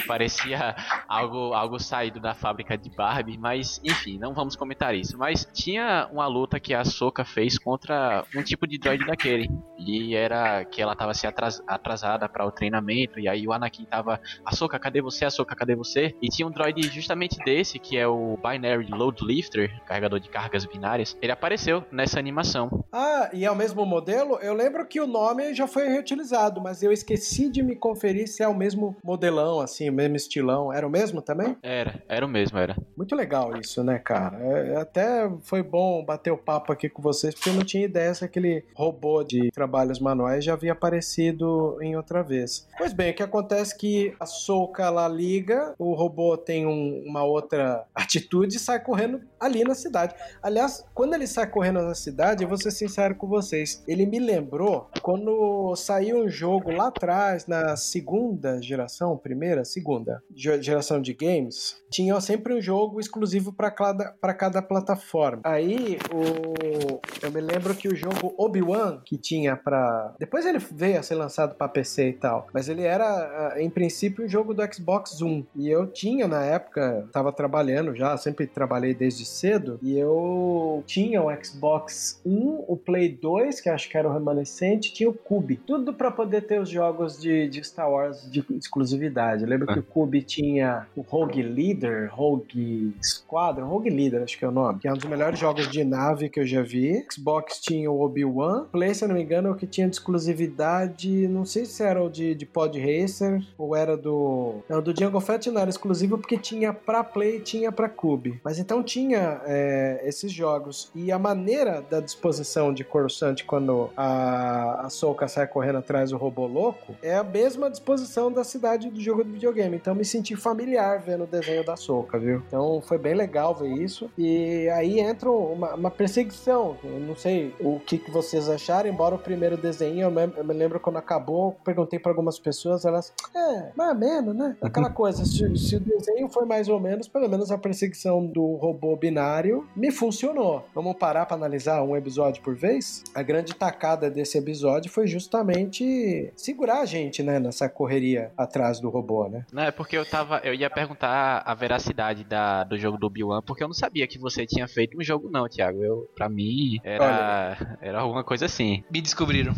Parecia 0.07 0.75
algo 1.09 1.53
algo 1.53 1.79
saído 1.79 2.21
da 2.21 2.35
fábrica 2.35 2.77
de 2.77 2.91
Barbie, 2.91 3.39
mas 3.39 3.81
enfim, 3.85 4.19
não 4.19 4.35
vamos 4.35 4.57
comentar 4.57 4.95
isso. 4.95 5.17
Mas 5.19 5.44
tinha 5.53 6.09
uma 6.13 6.27
luta 6.27 6.59
que 6.59 6.75
a 6.75 6.85
Soka 6.85 7.25
fez 7.25 7.59
contra 7.59 8.25
um 8.35 8.43
tipo 8.43 8.67
de 8.67 8.79
droid 8.79 9.07
daquele. 9.07 9.51
E 9.79 10.15
era 10.15 10.65
que 10.65 10.81
ela 10.81 10.97
tava 10.97 11.15
se 11.15 11.27
atras 11.27 11.63
atrasada 11.67 12.29
para 12.29 12.47
o 12.47 12.51
treinamento, 12.51 13.21
e 13.21 13.29
aí 13.29 13.47
o 13.47 13.53
Anakin 13.53 13.85
tava, 13.85 14.21
Soka, 14.53 14.79
cadê 14.79 15.01
você? 15.03 15.29
Soka, 15.31 15.55
cadê 15.55 15.75
você? 15.75 16.15
E 16.21 16.29
tinha 16.29 16.47
um 16.47 16.51
droid 16.51 16.83
justamente 16.89 17.39
desse, 17.45 17.79
que 17.79 17.97
é 17.97 18.07
o 18.07 18.37
Binary 18.37 18.87
Load 18.91 19.25
Lifter, 19.25 19.83
carregador 19.87 20.19
de 20.19 20.29
cargas 20.29 20.65
binárias. 20.65 21.17
Ele 21.21 21.33
apareceu 21.33 21.85
nessa 21.93 22.19
animação. 22.19 22.85
Ah, 22.93 23.31
e 23.33 23.45
é 23.45 23.51
o 23.51 23.57
mesmo 23.57 23.85
modelo? 23.85 24.39
Eu 24.41 24.55
lembro 24.55 24.87
que 24.87 25.01
o 25.01 25.07
nome 25.07 25.55
já 25.55 25.67
foi 25.67 25.89
reutilizado, 25.89 26.61
mas 26.61 26.83
eu 26.83 26.93
esqueci 26.93 27.51
de 27.51 27.63
me 27.63 27.77
conferir 27.77 28.29
se 28.29 28.43
é 28.43 28.49
o 28.49 28.55
mesmo 28.55 28.97
modelão, 29.05 29.61
assim, 29.61 29.91
o 29.91 29.93
mesmo 29.93 30.17
estilão. 30.17 30.73
Era 30.73 30.87
o 30.87 30.91
mesmo 30.91 31.21
também? 31.21 31.35
também? 31.35 31.57
Era, 31.63 32.03
era 32.09 32.25
o 32.25 32.29
mesmo, 32.29 32.59
era. 32.59 32.77
Muito 32.97 33.15
legal 33.15 33.57
isso, 33.57 33.83
né, 33.83 33.99
cara? 33.99 34.39
É, 34.39 34.77
até 34.77 35.31
foi 35.43 35.63
bom 35.63 36.05
bater 36.05 36.31
o 36.31 36.39
papo 36.39 36.73
aqui 36.73 36.89
com 36.89 37.03
vocês, 37.03 37.35
porque 37.35 37.51
eu 37.51 37.55
não 37.55 37.65
tinha 37.65 37.85
ideia 37.85 38.15
se 38.15 38.25
aquele 38.25 38.65
robô 38.75 39.23
de 39.23 39.51
trabalhos 39.51 39.99
manuais 39.99 40.45
já 40.45 40.55
havia 40.55 40.73
aparecido 40.73 41.79
em 41.81 41.97
outra 41.97 42.23
vez. 42.23 42.67
Pois 42.77 42.93
bem, 42.93 43.11
o 43.11 43.15
que 43.15 43.23
acontece 43.23 43.75
é 43.75 43.79
que 43.79 44.15
a 44.19 44.27
Soca 44.27 44.91
lá 44.91 45.09
liga, 45.09 45.75
o 45.79 45.95
robô 45.95 46.37
tem 46.37 46.67
um, 46.67 47.03
uma 47.07 47.25
outra 47.25 47.85
atitude 47.95 48.57
e 48.57 48.61
sai 48.61 48.81
correndo 48.81 49.21
ali 49.39 49.65
na 49.65 49.75
cidade. 49.75 50.15
Aliás, 50.43 50.85
quando 50.95 51.15
ele 51.15 51.27
sai 51.27 51.47
correndo 51.47 51.83
na 51.83 51.95
cidade, 51.95 52.43
eu 52.43 52.49
vou 52.49 52.59
ser 52.59 52.71
sincero 52.71 53.15
com 53.15 53.27
vocês, 53.27 53.83
ele 53.87 54.07
me 54.07 54.19
lembrou 54.19 54.89
quando 55.03 55.75
saiu 55.77 56.25
um 56.25 56.29
jogo 56.29 56.71
lá 56.71 56.89
atrás, 56.89 57.47
na 57.47 57.77
segunda 57.77 58.61
geração, 58.61 59.17
primeira, 59.17 59.65
segunda 59.65 60.23
geração 60.35 61.01
de 61.01 61.13
games, 61.13 61.83
tinham 61.95 62.21
sempre 62.21 62.53
um 62.53 62.61
jogo 62.61 62.99
exclusivo 62.99 63.53
para 63.53 63.71
cada, 63.71 64.13
cada 64.37 64.61
plataforma. 64.61 65.41
Aí 65.45 65.97
o, 66.13 67.01
eu 67.23 67.31
me 67.31 67.41
lembro 67.41 67.73
que 67.73 67.87
o 67.87 67.95
jogo 67.95 68.35
Obi-Wan, 68.37 69.01
que 69.05 69.17
tinha 69.17 69.55
para. 69.55 70.13
Depois 70.19 70.45
ele 70.45 70.59
veio 70.59 70.99
a 70.99 71.03
ser 71.05 71.15
lançado 71.15 71.55
para 71.55 71.69
PC 71.69 72.09
e 72.09 72.13
tal, 72.15 72.49
mas 72.53 72.69
ele 72.69 72.83
era, 72.83 73.55
em 73.59 73.71
princípio, 73.71 74.25
um 74.25 74.29
jogo 74.29 74.53
do 74.53 74.75
Xbox 74.75 75.23
One. 75.23 75.47
E 75.55 75.71
eu 75.71 75.87
tinha 75.87 76.27
na 76.27 76.45
época, 76.45 77.09
tava 77.13 77.33
trabalhando 77.33 77.95
já, 77.95 78.17
sempre 78.17 78.49
trabalhei 78.49 78.93
desde 78.93 79.25
cedo, 79.25 79.79
e 79.81 79.97
eu 79.97 80.83
tinha 80.87 81.23
o 81.23 81.45
Xbox 81.45 82.21
1, 82.27 82.65
o 82.67 82.77
Play 82.77 83.11
2, 83.11 83.61
que 83.61 83.69
acho 83.69 83.89
que 83.89 83.97
era 83.97 84.09
o 84.09 84.13
remanescente, 84.13 84.93
tinha 84.93 85.09
o 85.09 85.15
Cube. 85.15 85.57
Tudo 85.65 85.95
para 85.95 86.11
poder 86.11 86.43
ter 86.43 86.61
os 86.61 86.69
jogos 86.69 87.21
de, 87.21 87.49
de 87.49 87.63
Star 87.63 87.89
Wars 87.89 88.29
de 88.29 88.45
exclusividade. 88.51 89.45
Eu 89.45 89.49
lembro 89.49 89.71
ah. 89.71 89.75
que 89.75 89.79
o 89.79 89.83
Cube 89.83 90.23
tinha 90.23 90.89
o 90.97 91.03
Rogue 91.03 91.43
Leader, 91.43 91.84
Rogue 92.11 92.95
Squadron, 93.03 93.67
Rogue 93.67 93.91
Leader 93.91 94.23
acho 94.23 94.39
que 94.39 94.45
é 94.45 94.49
o 94.49 94.53
nome, 94.53 94.79
que 94.81 94.89
é 94.89 94.93
um 94.93 94.97
dos 94.97 95.05
melhores 95.05 95.39
jogos 95.39 95.69
de 95.69 95.85
nave 95.85 96.29
que 96.29 96.41
eu 96.41 96.47
já 96.47 96.63
vi. 96.63 97.05
Xbox 97.11 97.61
tinha 97.61 97.91
o 97.91 98.01
Obi-Wan, 98.01 98.67
Play, 98.73 98.95
se 98.95 99.05
eu 99.05 99.09
não 99.09 99.15
me 99.15 99.23
engano, 99.23 99.49
é 99.49 99.51
o 99.51 99.55
que 99.55 99.67
tinha 99.67 99.89
de 99.89 99.97
exclusividade, 99.97 101.29
não 101.29 101.45
sei 101.45 101.65
se 101.65 101.83
era 101.83 102.03
o 102.03 102.09
de, 102.09 102.35
de 102.35 102.47
Pod 102.47 102.79
Racer 102.79 103.43
ou 103.59 103.75
era 103.77 103.97
do... 103.97 104.63
Não, 104.69 104.83
do 104.83 104.93
Django 104.93 105.21
Fett 105.21 105.51
não 105.51 105.61
era 105.61 105.71
exclusivo 105.71 106.19
porque 106.19 106.39
tinha 106.39 106.73
pra 106.73 107.05
Play 107.05 107.41
tinha 107.41 107.71
pra 107.71 107.89
Cube. 107.89 108.41
Mas 108.43 108.59
então 108.59 108.83
tinha 108.83 109.41
é, 109.45 110.03
esses 110.05 110.33
jogos. 110.33 110.91
E 110.95 111.11
a 111.13 111.19
maneira 111.19 111.83
da 111.83 112.01
disposição 112.01 112.73
de 112.73 112.85
Coruscant 112.85 113.43
quando 113.47 113.91
a, 113.97 114.87
a 114.87 114.91
Soka 114.91 115.29
sai 115.29 115.47
correndo 115.47 115.79
atrás 115.79 116.11
do 116.11 116.17
robô 116.17 116.47
louco 116.47 116.95
é 117.03 117.15
a 117.15 117.25
mesma 117.25 117.71
disposição 117.71 118.31
da 118.31 118.45
cidade 118.45 118.91
do 118.91 119.01
jogo 119.01 119.25
de 119.25 119.31
videogame. 119.31 119.77
Então 119.77 119.95
me 119.95 120.05
senti 120.05 120.37
familiar 120.37 121.01
vendo 121.01 121.25
o 121.25 121.27
desenho 121.27 121.65
da 121.65 121.74
Soca, 121.77 122.19
viu? 122.19 122.43
Então 122.47 122.81
foi 122.81 122.99
bem 122.99 123.15
legal 123.15 123.55
ver 123.55 123.73
isso. 123.73 124.11
E 124.17 124.69
aí 124.71 125.01
entra 125.01 125.31
uma, 125.31 125.75
uma 125.75 125.91
perseguição. 125.91 126.77
Eu 126.83 127.01
não 127.01 127.17
sei 127.17 127.55
o 127.61 127.81
que, 127.81 127.99
que 127.99 128.11
vocês 128.11 128.49
acharam, 128.49 128.89
embora 128.89 129.15
o 129.15 129.19
primeiro 129.19 129.57
desenho, 129.57 130.03
eu 130.03 130.11
me, 130.11 130.33
eu 130.37 130.45
me 130.45 130.55
lembro 130.55 130.81
quando 130.81 130.97
acabou, 130.97 131.57
perguntei 131.65 131.99
para 131.99 132.13
algumas 132.13 132.39
pessoas, 132.39 132.85
elas, 132.85 133.13
é, 133.35 133.73
mais 133.77 133.91
ou 133.91 133.97
menos, 133.97 134.35
né? 134.35 134.57
Aquela 134.63 134.91
coisa, 134.91 135.25
se, 135.25 135.57
se, 135.57 135.77
o 135.77 135.81
desenho 135.81 136.29
foi 136.29 136.45
mais 136.45 136.69
ou 136.69 136.81
menos, 136.81 137.09
pelo 137.09 137.29
menos 137.29 137.51
a 137.51 137.59
perseguição 137.59 138.27
do 138.27 138.55
robô 138.57 138.97
binário 138.97 139.67
me 139.75 139.91
funcionou. 139.91 140.67
Vamos 140.75 140.97
parar 140.97 141.27
para 141.27 141.37
analisar 141.37 141.83
um 141.83 141.97
episódio 141.97 142.43
por 142.43 142.55
vez? 142.55 143.03
A 143.15 143.23
grande 143.23 143.55
tacada 143.55 144.11
desse 144.11 144.39
episódio 144.39 144.91
foi 144.91 145.07
justamente 145.07 146.33
segurar 146.37 146.81
a 146.81 146.87
gente, 146.87 147.23
né, 147.23 147.39
nessa 147.39 147.69
correria 147.69 148.33
atrás 148.37 148.81
do 148.81 148.89
robô, 148.91 149.29
né? 149.29 149.45
Não, 149.53 149.63
é 149.63 149.71
porque 149.71 149.97
eu 149.97 150.05
tava, 150.05 150.41
eu 150.45 150.55
ia 150.55 150.71
perguntar 150.71 151.43
a 151.45 151.55
veracidade 151.65 152.25
da, 152.25 152.63
do 152.63 152.77
jogo 152.77 152.99
do 152.99 153.07
Obi-Wan, 153.07 153.43
porque 153.43 153.63
eu 153.63 153.69
não 153.69 153.75
sabia 153.75 154.07
que 154.07 154.19
você 154.19 154.47
tinha 154.47 154.69
feito 154.69 154.99
um 154.99 155.03
jogo 155.03 155.31
não, 155.31 155.49
Thiago. 155.49 155.83
Eu, 155.83 156.11
pra 156.15 156.29
mim, 156.29 156.79
era, 156.85 157.79
era 157.81 158.01
alguma 158.01 158.23
coisa 158.23 158.45
assim. 158.45 158.85
Me 158.91 159.01
descobriram. 159.01 159.55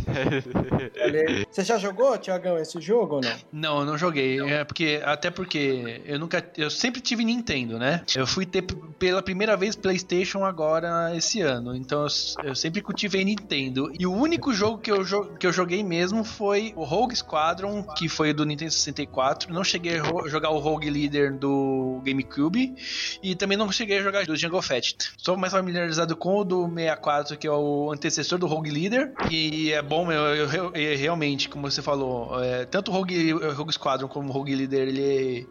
você 1.51 1.65
já 1.65 1.79
jogou, 1.79 2.17
Thiagão, 2.17 2.59
esse 2.59 2.81
jogo 2.81 3.17
ou 3.17 3.21
não? 3.21 3.37
Não, 3.53 3.81
eu 3.81 3.87
não 3.87 3.99
joguei. 3.99 4.41
É 4.41 4.65
porque, 4.65 5.01
até 5.05 5.31
porque 5.31 6.03
eu 6.05 6.19
nunca. 6.19 6.45
Eu 6.57 6.71
sempre 6.71 7.01
tive 7.01 7.25
Nintendo, 7.25 7.79
né? 7.79 8.03
Eu 8.15 8.27
fui 8.27 8.47
ter 8.47 8.63
pela 8.99 9.23
primeira 9.23 9.57
vez 9.57 9.75
PlayStation 9.75 10.45
agora 10.45 11.15
esse 11.17 11.41
ano. 11.41 11.75
Então 11.75 12.03
eu, 12.03 12.49
eu 12.49 12.55
sempre 12.55 12.81
cultivei 12.81 13.25
Nintendo. 13.25 13.91
E 13.99 14.07
o 14.07 14.13
único 14.13 14.53
jogo 14.53 14.79
que 14.79 14.91
eu, 14.91 15.05
que 15.37 15.47
eu 15.47 15.53
joguei 15.53 15.83
mesmo 15.83 16.23
foi 16.25 16.73
o 16.77 16.85
Rogue 16.85 17.17
Squadron, 17.17 17.83
que 17.83 18.09
foi 18.09 18.33
do 18.33 18.45
Nintendo 18.45 18.71
64. 18.71 19.53
Não 19.53 19.65
cheguei 19.65 19.99
a 19.99 20.29
jogar 20.29 20.51
o 20.51 20.59
Rogue 20.59 20.89
Leader 20.89 21.37
do 21.37 21.86
GameCube 22.05 22.75
e 23.23 23.35
também 23.35 23.57
não 23.57 23.71
cheguei 23.71 23.99
a 23.99 24.03
jogar 24.03 24.25
do 24.25 24.37
Jungle 24.37 24.63
Fett. 24.63 24.97
Sou 25.17 25.37
mais 25.37 25.53
familiarizado 25.53 26.17
com 26.17 26.39
o 26.39 26.45
do 26.45 26.69
64, 26.69 27.37
que 27.37 27.47
é 27.47 27.51
o 27.51 27.91
antecessor 27.93 28.39
do 28.39 28.47
Rogue 28.47 28.71
Leader, 28.71 29.13
e 29.31 29.73
é 29.73 29.83
bom, 29.83 30.11
eu, 30.11 30.47
eu, 30.47 30.73
eu 30.75 30.99
realmente, 30.99 31.49
como 31.49 31.71
você 31.71 31.83
falou, 31.83 32.43
é, 32.43 32.65
tanto 32.65 32.91
o 32.91 32.95
Rogue, 32.95 33.33
Rogue 33.33 33.73
Squadron 33.73 34.09
como 34.09 34.29
o 34.29 34.33
Rogue 34.33 34.55
Leader, 34.55 34.89
ele, 34.89 35.49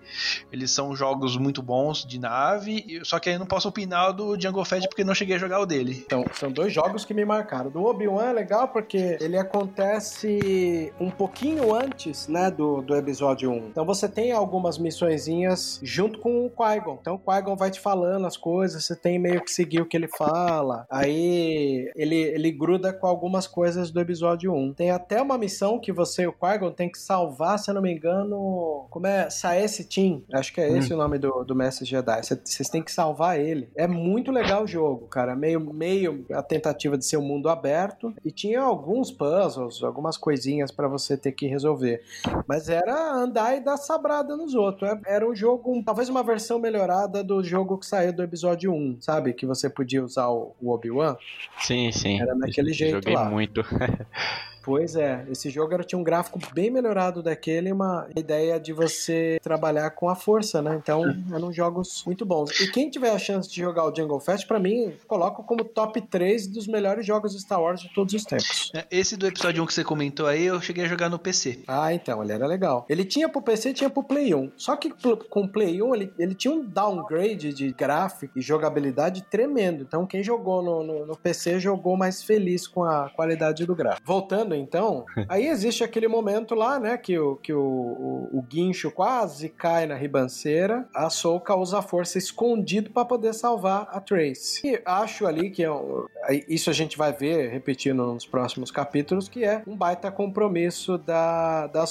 eles 0.52 0.72
são 0.72 0.96
jogos 0.96 1.38
muito 1.38 1.62
bons 1.62 2.06
de 2.06 2.20
nave, 2.20 3.02
só 3.04 3.20
que 3.20 3.30
aí 3.30 3.36
eu 3.36 3.40
não 3.40 3.48
posso 3.48 3.68
opinar 3.68 4.14
do 4.14 4.40
Jungle 4.40 4.66
Fett 4.66 4.88
porque 4.88 5.04
não 5.04 5.14
cheguei 5.14 5.36
a 5.36 5.40
jogar 5.40 5.60
o 5.60 5.66
dele. 5.66 6.04
Então, 6.06 6.26
são 6.34 6.52
dois 6.52 6.74
jogos 6.74 7.06
que 7.06 7.14
me 7.14 7.26
marcaram. 7.26 7.70
Do 7.70 7.84
Obi-Wan 7.84 8.26
é 8.26 8.34
legal 8.34 8.68
porque 8.68 9.18
ele 9.20 9.38
acontece 9.38 10.94
um 11.00 11.10
pouquinho 11.10 11.74
antes, 11.74 12.28
né, 12.28 12.52
do, 12.52 12.82
do 12.82 12.96
episódio 12.96 13.52
1. 13.52 13.68
Então 13.68 13.86
você 13.86 14.08
tem 14.08 14.32
algumas 14.32 14.78
missõezinhas 14.78 15.80
junto 15.82 16.20
com 16.26 16.48
o 16.48 16.50
Qui-Gon. 16.50 16.98
Então 17.00 17.14
o 17.14 17.20
Qui-Gon 17.20 17.56
vai 17.56 17.70
te 17.70 17.80
falando 17.80 18.26
as 18.26 18.36
coisas, 18.36 18.84
você 18.84 18.96
tem 18.96 19.20
meio 19.20 19.44
que 19.44 19.52
seguir 19.52 19.80
o 19.80 19.86
que 19.86 19.96
ele 19.96 20.08
fala. 20.08 20.88
Aí 20.90 21.92
ele, 21.96 22.16
ele 22.16 22.52
gruda 22.52 22.92
com 22.92 23.06
algumas 23.06 23.46
coisas 23.46 23.92
do 23.92 24.02
episódio 24.02 24.52
1. 24.52 24.74
Tem 24.74 24.90
até 24.90 25.22
uma 25.22 25.38
missão 25.38 25.80
que 25.80 25.92
você 25.92 26.24
e 26.24 26.28
o 26.28 26.34
Qui-Gon 26.34 26.72
tem 26.72 26.92
que 26.92 26.98
salvar, 26.98 27.60
se 27.60 27.70
eu 27.70 27.76
não 27.76 27.82
me 27.84 27.94
engano, 27.94 28.88
como 28.90 29.06
é? 29.06 29.30
Saesse 29.30 29.88
Team. 29.88 30.24
Acho 30.34 30.52
que 30.52 30.60
é 30.60 30.76
esse 30.76 30.92
hum. 30.92 30.96
o 30.96 31.00
nome 31.00 31.20
do, 31.20 31.44
do 31.44 31.54
Mestre 31.54 31.86
Jedi. 31.86 32.22
Vocês 32.24 32.70
têm 32.70 32.82
que 32.82 32.92
salvar 32.92 33.40
ele. 33.40 33.70
É 33.76 33.86
muito 33.86 34.32
legal 34.32 34.64
o 34.64 34.68
jogo, 34.68 35.06
cara. 35.06 35.36
Meio, 35.36 35.60
meio 35.60 36.26
a 36.32 36.42
tentativa 36.42 36.98
de 36.98 37.06
ser 37.06 37.18
um 37.18 37.22
mundo 37.22 37.50
aberto. 37.50 38.12
E 38.26 38.32
tinha 38.32 38.62
alguns 38.62 39.12
puzzles, 39.12 39.84
algumas 39.84 40.18
coisinhas 40.18 40.72
para 40.72 40.88
você 40.88 41.16
ter 41.16 41.34
que 41.34 41.46
resolver. 41.46 42.02
Mas 42.48 42.68
era 42.68 43.14
andar 43.14 43.56
e 43.56 43.60
dar 43.60 43.78
sabrada 43.78 44.36
nos 44.36 44.56
outros. 44.56 44.90
É, 44.90 45.00
era 45.06 45.30
um 45.30 45.36
jogo 45.36 45.84
talvez 45.86 46.10
uma 46.16 46.24
versão 46.24 46.58
melhorada 46.58 47.22
do 47.22 47.44
jogo 47.44 47.78
que 47.78 47.86
saiu 47.86 48.14
do 48.14 48.24
episódio 48.24 48.74
1, 48.74 49.02
sabe? 49.02 49.34
Que 49.34 49.46
você 49.46 49.70
podia 49.70 50.04
usar 50.04 50.30
o, 50.30 50.56
Obi-Wan. 50.64 51.18
Sim, 51.60 51.92
sim. 51.92 52.22
Era 52.22 52.34
naquele 52.34 52.72
jeito 52.72 52.96
Joguei 52.96 53.14
lá. 53.14 53.30
muito. 53.30 53.62
Pois 54.66 54.96
é, 54.96 55.24
esse 55.30 55.52
jogo 55.52 55.76
era, 55.76 55.84
tinha 55.84 56.00
um 56.00 56.04
gráfico 56.04 56.40
bem 56.52 56.72
melhorado 56.72 57.22
daquele, 57.22 57.72
uma 57.72 58.08
ideia 58.16 58.60
de 58.60 58.74
você 58.74 59.40
trabalhar 59.40 59.92
com 59.92 60.10
a 60.10 60.16
força, 60.16 60.60
né? 60.60 60.76
Então, 60.82 61.04
eram 61.32 61.54
jogos 61.54 62.04
muito 62.04 62.26
bons. 62.26 62.50
E 62.60 62.72
quem 62.72 62.90
tiver 62.90 63.12
a 63.12 63.20
chance 63.20 63.48
de 63.48 63.62
jogar 63.62 63.86
o 63.86 63.96
Jungle 63.96 64.20
Fest, 64.20 64.48
pra 64.48 64.60
mim, 64.60 64.92
coloco 65.08 65.44
como 65.44 65.64
top 65.64 66.02
3 66.02 66.48
dos 66.48 66.66
melhores 66.66 67.06
jogos 67.06 67.34
de 67.34 67.42
Star 67.42 67.62
Wars 67.62 67.80
de 67.80 67.94
todos 67.94 68.16
os 68.16 68.24
tempos. 68.24 68.72
É, 68.74 68.86
Esse 68.90 69.16
do 69.16 69.28
episódio 69.28 69.62
1 69.62 69.68
que 69.68 69.74
você 69.76 69.84
comentou 69.84 70.26
aí, 70.26 70.46
eu 70.46 70.60
cheguei 70.60 70.86
a 70.86 70.88
jogar 70.88 71.10
no 71.10 71.20
PC. 71.20 71.60
Ah, 71.68 71.94
então, 71.94 72.24
ele 72.24 72.34
era 72.34 72.48
legal. 72.48 72.88
Ele 72.90 73.06
tinha 73.06 73.30
pro 73.30 73.44
PC 73.44 73.70
e 73.70 73.74
tinha 73.74 73.90
pro 73.90 74.04
Play 74.04 74.34
1. 74.34 74.54
Só 74.58 74.76
que 74.76 74.92
com 75.30 75.42
o 75.42 75.48
Play 75.48 75.80
1, 75.80 75.94
ele, 75.94 76.14
ele 76.18 76.34
tinha 76.34 76.52
um 76.52 76.66
downgrade 76.66 77.54
de 77.54 77.72
gráfico 77.72 78.40
e 78.40 78.42
jogabilidade 78.42 79.22
tremendo. 79.30 79.84
Então, 79.84 80.08
quem 80.08 80.24
jogou 80.24 80.64
no, 80.64 80.84
no, 80.84 81.06
no 81.06 81.16
PC 81.16 81.60
jogou 81.60 81.96
mais 81.96 82.24
feliz 82.24 82.68
com 82.68 82.84
a 82.84 83.12
qualidade 83.12 83.64
do 83.64 83.76
gráfico. 83.76 84.08
Voltando, 84.08 84.55
então, 84.56 85.06
aí 85.30 85.48
existe 85.48 85.84
aquele 85.84 86.08
momento 86.08 86.56
lá, 86.56 86.80
né, 86.80 86.98
que 86.98 87.18
o, 87.18 87.36
que 87.38 87.54
o, 87.54 87.60
o, 87.62 88.30
o 88.40 88.42
guincho 88.42 88.90
quase 88.92 89.50
cai 89.50 89.86
na 89.86 89.96
ribanceira. 89.96 90.88
A 90.94 91.10
Soka 91.10 91.56
usa 91.56 91.80
a 91.80 91.82
força 91.82 92.18
escondido 92.18 92.90
para 92.92 93.06
poder 93.06 93.34
salvar 93.34 93.88
a 93.92 94.00
Trace. 94.00 94.62
E 94.68 94.82
acho 94.86 95.26
ali 95.26 95.50
que 95.50 95.64
é 95.64 95.72
um- 95.72 96.06
isso 96.48 96.70
a 96.70 96.74
gente 96.74 96.98
vai 96.98 97.12
ver 97.14 97.50
repetindo 97.52 98.06
nos 98.14 98.26
próximos 98.26 98.72
capítulos, 98.72 99.30
que 99.30 99.44
é 99.44 99.62
um 99.68 99.76
baita 99.76 100.10
compromisso 100.12 100.98
da, 100.98 101.68
da 101.68 101.86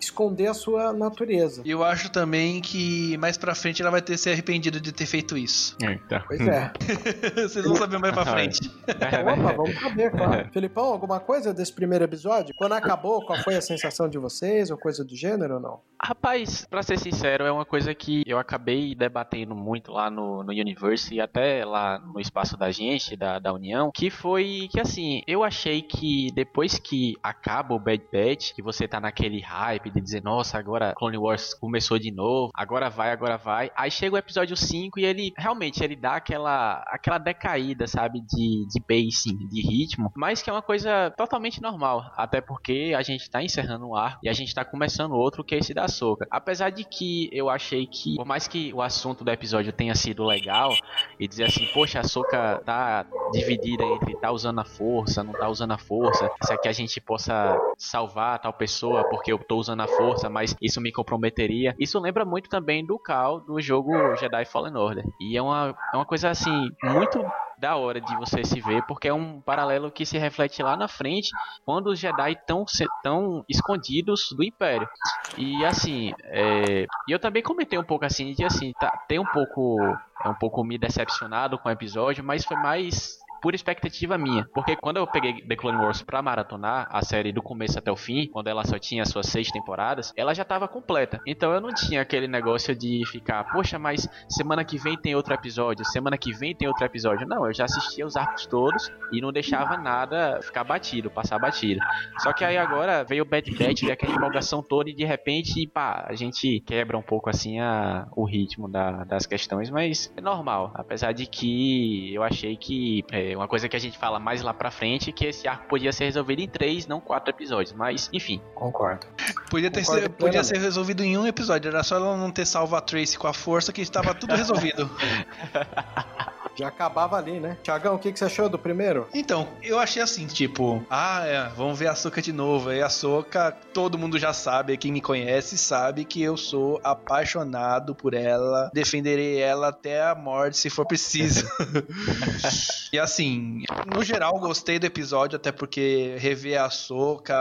esconder 0.00 0.46
a 0.48 0.54
sua 0.54 0.92
natureza. 0.92 1.62
E 1.64 1.70
eu 1.70 1.82
acho 1.82 2.10
também 2.10 2.60
que 2.60 3.16
mais 3.18 3.36
pra 3.36 3.54
frente 3.54 3.82
ela 3.82 3.90
vai 3.90 4.02
ter 4.02 4.16
se 4.16 4.30
arrependido 4.30 4.80
de 4.80 4.92
ter 4.92 5.06
feito 5.06 5.36
isso. 5.36 5.76
Então. 5.82 6.20
Pois 6.26 6.40
é. 6.40 6.72
Vocês 7.42 7.64
vão 7.64 7.76
saber 7.76 7.98
mais 7.98 8.14
pra 8.14 8.24
frente. 8.26 8.70
Opa, 8.88 9.52
vamos 9.52 9.74
saber, 9.80 10.10
claro. 10.10 10.48
Felipão, 10.52 10.84
alguma 10.86 11.20
coisa 11.20 11.45
desse 11.52 11.72
primeiro 11.72 12.04
episódio? 12.04 12.54
Quando 12.56 12.72
acabou, 12.72 13.24
qual 13.24 13.38
foi 13.40 13.56
a 13.56 13.60
sensação 13.60 14.08
de 14.08 14.18
vocês? 14.18 14.70
Ou 14.70 14.78
coisa 14.78 15.04
do 15.04 15.16
gênero 15.16 15.54
ou 15.54 15.60
não? 15.60 15.80
Rapaz, 16.02 16.66
pra 16.68 16.82
ser 16.82 16.98
sincero, 16.98 17.44
é 17.44 17.50
uma 17.50 17.64
coisa 17.64 17.94
que 17.94 18.22
eu 18.26 18.38
acabei 18.38 18.94
debatendo 18.94 19.54
muito 19.54 19.90
lá 19.92 20.10
no, 20.10 20.42
no 20.42 20.52
Universe 20.52 21.14
e 21.14 21.20
até 21.20 21.64
lá 21.64 21.98
no 21.98 22.20
espaço 22.20 22.56
da 22.56 22.70
gente, 22.70 23.16
da, 23.16 23.38
da 23.38 23.52
União, 23.52 23.90
que 23.94 24.10
foi 24.10 24.68
que 24.70 24.78
assim, 24.78 25.22
eu 25.26 25.42
achei 25.42 25.80
que 25.80 26.30
depois 26.34 26.78
que 26.78 27.14
acaba 27.22 27.74
o 27.74 27.78
Bad 27.78 28.04
Batch, 28.12 28.52
que 28.52 28.62
você 28.62 28.86
tá 28.86 29.00
naquele 29.00 29.40
hype 29.40 29.90
de 29.90 30.00
dizer, 30.00 30.22
nossa, 30.22 30.58
agora 30.58 30.94
Clone 30.96 31.16
Wars 31.16 31.54
começou 31.54 31.98
de 31.98 32.10
novo, 32.12 32.50
agora 32.54 32.90
vai, 32.90 33.10
agora 33.10 33.36
vai. 33.36 33.70
Aí 33.74 33.90
chega 33.90 34.14
o 34.14 34.18
episódio 34.18 34.56
5 34.56 35.00
e 35.00 35.04
ele 35.04 35.32
realmente 35.36 35.82
ele 35.82 35.96
dá 35.96 36.16
aquela 36.16 36.84
aquela 36.88 37.18
decaída, 37.18 37.86
sabe, 37.86 38.20
de, 38.20 38.66
de 38.68 38.80
pacing, 38.80 39.48
de 39.48 39.62
ritmo, 39.62 40.12
mas 40.14 40.42
que 40.42 40.50
é 40.50 40.52
uma 40.52 40.62
coisa 40.62 41.10
totalmente 41.16 41.35
normal, 41.60 42.10
até 42.16 42.40
porque 42.40 42.92
a 42.96 43.02
gente 43.02 43.30
tá 43.30 43.42
encerrando 43.42 43.86
um 43.88 43.94
arco 43.94 44.20
e 44.22 44.28
a 44.28 44.32
gente 44.32 44.54
tá 44.54 44.64
começando 44.64 45.12
outro 45.12 45.44
que 45.44 45.54
é 45.54 45.58
esse 45.58 45.72
da 45.72 45.88
Soca. 45.88 46.26
Apesar 46.30 46.70
de 46.70 46.84
que 46.84 47.28
eu 47.32 47.48
achei 47.48 47.86
que, 47.86 48.16
por 48.16 48.26
mais 48.26 48.48
que 48.48 48.72
o 48.72 48.82
assunto 48.82 49.24
do 49.24 49.30
episódio 49.30 49.72
tenha 49.72 49.94
sido 49.94 50.24
legal 50.24 50.74
e 51.18 51.28
dizer 51.28 51.44
assim, 51.44 51.66
poxa, 51.72 52.00
a 52.00 52.04
Soca 52.04 52.60
tá 52.64 53.06
dividida 53.32 53.84
entre 53.84 54.16
tá 54.16 54.30
usando 54.30 54.60
a 54.60 54.64
força, 54.64 55.22
não 55.22 55.32
tá 55.32 55.48
usando 55.48 55.72
a 55.72 55.78
força, 55.78 56.30
se 56.42 56.52
é 56.52 56.56
que 56.56 56.68
a 56.68 56.72
gente 56.72 57.00
possa 57.00 57.58
salvar 57.76 58.38
tal 58.38 58.52
pessoa 58.52 59.08
porque 59.08 59.32
eu 59.32 59.38
tô 59.38 59.56
usando 59.56 59.80
a 59.80 59.88
força, 59.88 60.28
mas 60.28 60.56
isso 60.60 60.80
me 60.80 60.92
comprometeria. 60.92 61.74
Isso 61.78 61.98
lembra 62.00 62.24
muito 62.24 62.48
também 62.48 62.84
do 62.84 62.98
Cal 62.98 63.40
do 63.40 63.60
jogo 63.60 63.92
Jedi 64.16 64.44
Fallen 64.46 64.76
Order. 64.76 65.04
E 65.20 65.36
é 65.36 65.42
uma, 65.42 65.74
é 65.92 65.96
uma 65.96 66.06
coisa 66.06 66.30
assim, 66.30 66.70
muito 66.82 67.24
da 67.58 67.76
hora 67.76 68.00
de 68.00 68.16
você 68.16 68.44
se 68.44 68.60
ver, 68.60 68.82
porque 68.86 69.08
é 69.08 69.14
um 69.14 69.40
paralelo 69.40 69.90
que 69.90 70.04
se 70.04 70.18
reflete 70.18 70.62
lá 70.62 70.76
na 70.76 70.88
frente, 70.88 71.30
quando 71.64 71.88
os 71.88 71.98
Jedi 71.98 72.32
estão 72.32 72.64
tão 73.02 73.44
escondidos 73.48 74.28
do 74.36 74.44
Império. 74.44 74.88
E 75.36 75.64
assim, 75.64 76.12
é, 76.24 76.86
eu 77.08 77.18
também 77.18 77.42
comentei 77.42 77.78
um 77.78 77.84
pouco 77.84 78.04
assim, 78.04 78.32
de 78.32 78.44
assim, 78.44 78.72
tá, 78.78 78.90
tem 79.08 79.18
um 79.18 79.26
pouco, 79.26 79.78
é 80.24 80.28
um 80.28 80.34
pouco 80.34 80.62
me 80.64 80.78
decepcionado 80.78 81.58
com 81.58 81.68
o 81.68 81.72
episódio, 81.72 82.22
mas 82.22 82.44
foi 82.44 82.56
mais 82.56 83.18
por 83.46 83.54
expectativa 83.54 84.18
minha. 84.18 84.44
Porque 84.52 84.74
quando 84.74 84.96
eu 84.96 85.06
peguei 85.06 85.40
The 85.40 85.54
Clone 85.54 85.78
Wars 85.78 86.02
pra 86.02 86.20
maratonar 86.20 86.88
a 86.90 87.00
série 87.00 87.30
do 87.30 87.40
começo 87.40 87.78
até 87.78 87.92
o 87.92 87.96
fim, 87.96 88.26
quando 88.26 88.48
ela 88.48 88.64
só 88.64 88.76
tinha 88.76 89.04
suas 89.04 89.26
seis 89.26 89.52
temporadas, 89.52 90.12
ela 90.16 90.34
já 90.34 90.44
tava 90.44 90.66
completa. 90.66 91.20
Então 91.24 91.52
eu 91.52 91.60
não 91.60 91.72
tinha 91.72 92.00
aquele 92.02 92.26
negócio 92.26 92.74
de 92.74 93.04
ficar, 93.06 93.44
poxa, 93.52 93.78
mas 93.78 94.08
semana 94.28 94.64
que 94.64 94.76
vem 94.76 94.96
tem 94.96 95.14
outro 95.14 95.32
episódio, 95.32 95.84
semana 95.84 96.18
que 96.18 96.32
vem 96.32 96.56
tem 96.56 96.66
outro 96.66 96.84
episódio. 96.84 97.24
Não, 97.24 97.46
eu 97.46 97.54
já 97.54 97.66
assistia 97.66 98.04
os 98.04 98.16
arcos 98.16 98.46
todos 98.46 98.90
e 99.12 99.20
não 99.20 99.32
deixava 99.32 99.76
nada 99.76 100.40
ficar 100.42 100.64
batido, 100.64 101.08
passar 101.08 101.38
batido. 101.38 101.80
Só 102.18 102.32
que 102.32 102.44
aí 102.44 102.58
agora 102.58 103.04
veio 103.04 103.22
o 103.22 103.24
Bad 103.24 103.48
Batch, 103.52 103.82
veio 103.82 103.92
aquela 103.92 104.12
empolgação 104.12 104.60
toda 104.60 104.90
e 104.90 104.92
de 104.92 105.04
repente, 105.04 105.68
pá, 105.68 106.04
a 106.08 106.16
gente 106.16 106.58
quebra 106.66 106.98
um 106.98 107.02
pouco 107.02 107.30
assim 107.30 107.60
a, 107.60 108.08
o 108.16 108.24
ritmo 108.24 108.68
da- 108.68 109.04
das 109.04 109.24
questões, 109.24 109.70
mas 109.70 110.12
é 110.16 110.20
normal. 110.20 110.72
Apesar 110.74 111.12
de 111.12 111.26
que 111.26 112.12
eu 112.12 112.24
achei 112.24 112.56
que 112.56 113.04
é 113.12 113.35
uma 113.36 113.46
coisa 113.48 113.68
que 113.68 113.76
a 113.76 113.78
gente 113.78 113.96
fala 113.98 114.18
mais 114.18 114.42
lá 114.42 114.52
pra 114.54 114.70
frente, 114.70 115.12
que 115.12 115.26
esse 115.26 115.46
arco 115.46 115.66
podia 115.68 115.92
ser 115.92 116.04
resolvido 116.04 116.40
em 116.40 116.48
três, 116.48 116.86
não 116.86 117.00
quatro 117.00 117.30
episódios. 117.30 117.72
Mas, 117.72 118.08
enfim. 118.12 118.40
Concordo. 118.54 119.06
Podia, 119.50 119.70
ter 119.70 119.80
Concordo 119.80 120.02
sido- 120.02 120.12
podia 120.14 120.44
ser 120.44 120.58
resolvido 120.58 121.02
em 121.04 121.16
um 121.16 121.26
episódio, 121.26 121.68
era 121.68 121.82
só 121.82 121.96
ela 121.96 122.16
não 122.16 122.30
ter 122.30 122.46
salvo 122.46 122.74
a 122.76 122.80
Trace 122.80 123.18
com 123.18 123.26
a 123.26 123.32
força 123.32 123.72
que 123.72 123.80
estava 123.80 124.14
tudo 124.14 124.34
resolvido. 124.34 124.90
Já 126.56 126.68
acabava 126.68 127.16
ali, 127.16 127.38
né? 127.38 127.58
Tiagão, 127.62 127.96
o 127.96 127.98
que, 127.98 128.10
que 128.10 128.18
você 128.18 128.24
achou 128.24 128.48
do 128.48 128.58
primeiro? 128.58 129.06
Então, 129.12 129.46
eu 129.62 129.78
achei 129.78 130.00
assim, 130.02 130.26
tipo, 130.26 130.84
ah, 130.88 131.22
é, 131.26 131.48
vamos 131.54 131.78
ver 131.78 131.88
a 131.88 131.94
Soca 131.94 132.22
de 132.22 132.32
novo. 132.32 132.70
Aí 132.70 132.80
a 132.80 132.88
Soca, 132.88 133.52
todo 133.74 133.98
mundo 133.98 134.18
já 134.18 134.32
sabe, 134.32 134.76
quem 134.76 134.90
me 134.90 135.00
conhece 135.00 135.58
sabe 135.58 136.04
que 136.04 136.22
eu 136.22 136.36
sou 136.36 136.80
apaixonado 136.82 137.94
por 137.94 138.14
ela, 138.14 138.70
defenderei 138.72 139.38
ela 139.38 139.68
até 139.68 140.02
a 140.02 140.14
morte 140.14 140.56
se 140.56 140.70
for 140.70 140.86
preciso. 140.86 141.46
e 142.92 142.98
assim, 142.98 143.62
no 143.94 144.02
geral 144.02 144.38
gostei 144.38 144.78
do 144.78 144.86
episódio, 144.86 145.36
até 145.36 145.52
porque 145.52 146.16
rever 146.18 146.60
a 146.60 146.70
Soca 146.70 147.36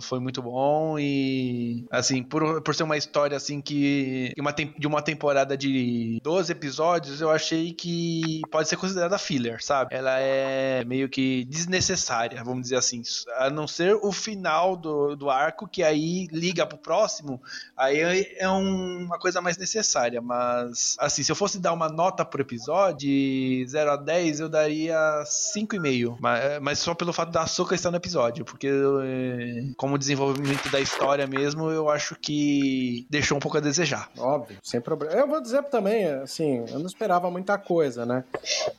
foi 0.00 0.18
muito 0.18 0.42
bom 0.42 0.98
e 0.98 1.86
assim, 1.90 2.22
por, 2.22 2.60
por 2.62 2.74
ser 2.74 2.82
uma 2.82 2.96
história 2.96 3.36
assim 3.36 3.60
que 3.60 4.32
uma 4.38 4.52
de 4.52 4.86
uma 4.86 5.02
temporada 5.02 5.56
de 5.56 6.20
12 6.22 6.50
episódios, 6.50 7.20
eu 7.20 7.30
achei 7.30 7.72
que 7.72 8.42
pode 8.50 8.68
ser 8.68 8.76
considerada 8.76 9.18
filler, 9.18 9.62
sabe? 9.62 9.94
Ela 9.94 10.18
é 10.20 10.84
meio 10.84 11.08
que 11.08 11.44
desnecessária, 11.44 12.42
vamos 12.44 12.62
dizer 12.62 12.76
assim. 12.76 13.02
A 13.36 13.50
não 13.50 13.66
ser 13.68 13.94
o 14.02 14.10
final 14.12 14.76
do, 14.76 15.14
do 15.16 15.30
arco, 15.30 15.68
que 15.68 15.82
aí 15.82 16.26
liga 16.32 16.66
pro 16.66 16.78
próximo, 16.78 17.40
aí 17.76 17.98
é 18.36 18.48
um- 18.48 19.04
uma 19.04 19.18
coisa 19.18 19.40
mais 19.40 19.56
necessária. 19.56 20.20
Mas, 20.20 20.96
assim, 20.98 21.22
se 21.22 21.30
eu 21.30 21.36
fosse 21.36 21.58
dar 21.58 21.72
uma 21.72 21.88
nota 21.88 22.24
pro 22.24 22.42
episódio, 22.42 22.98
de 22.98 23.64
0 23.68 23.92
a 23.92 23.96
10, 23.96 24.40
eu 24.40 24.48
daria 24.48 25.22
5,5. 25.26 26.16
Mas, 26.20 26.60
mas 26.60 26.78
só 26.78 26.94
pelo 26.94 27.12
fato 27.12 27.30
da 27.30 27.46
Soca 27.46 27.74
estar 27.74 27.90
no 27.90 27.96
episódio, 27.96 28.44
porque 28.44 28.68
eh, 28.68 29.70
como 29.76 29.98
desenvolvimento 29.98 30.68
da 30.70 30.80
história 30.80 31.26
mesmo, 31.26 31.70
eu 31.70 31.88
acho 31.88 32.16
que 32.16 33.06
deixou 33.10 33.36
um 33.36 33.40
pouco 33.40 33.56
a 33.58 33.60
desejar. 33.60 34.10
Óbvio, 34.18 34.58
sem 34.62 34.80
problema. 34.80 35.14
Eu 35.14 35.28
vou 35.28 35.40
dizer 35.40 35.62
também, 35.64 36.06
assim, 36.06 36.64
eu 36.70 36.78
não 36.78 36.86
esperava 36.86 37.30
muita 37.30 37.56
coisa, 37.58 38.04
né? 38.06 38.24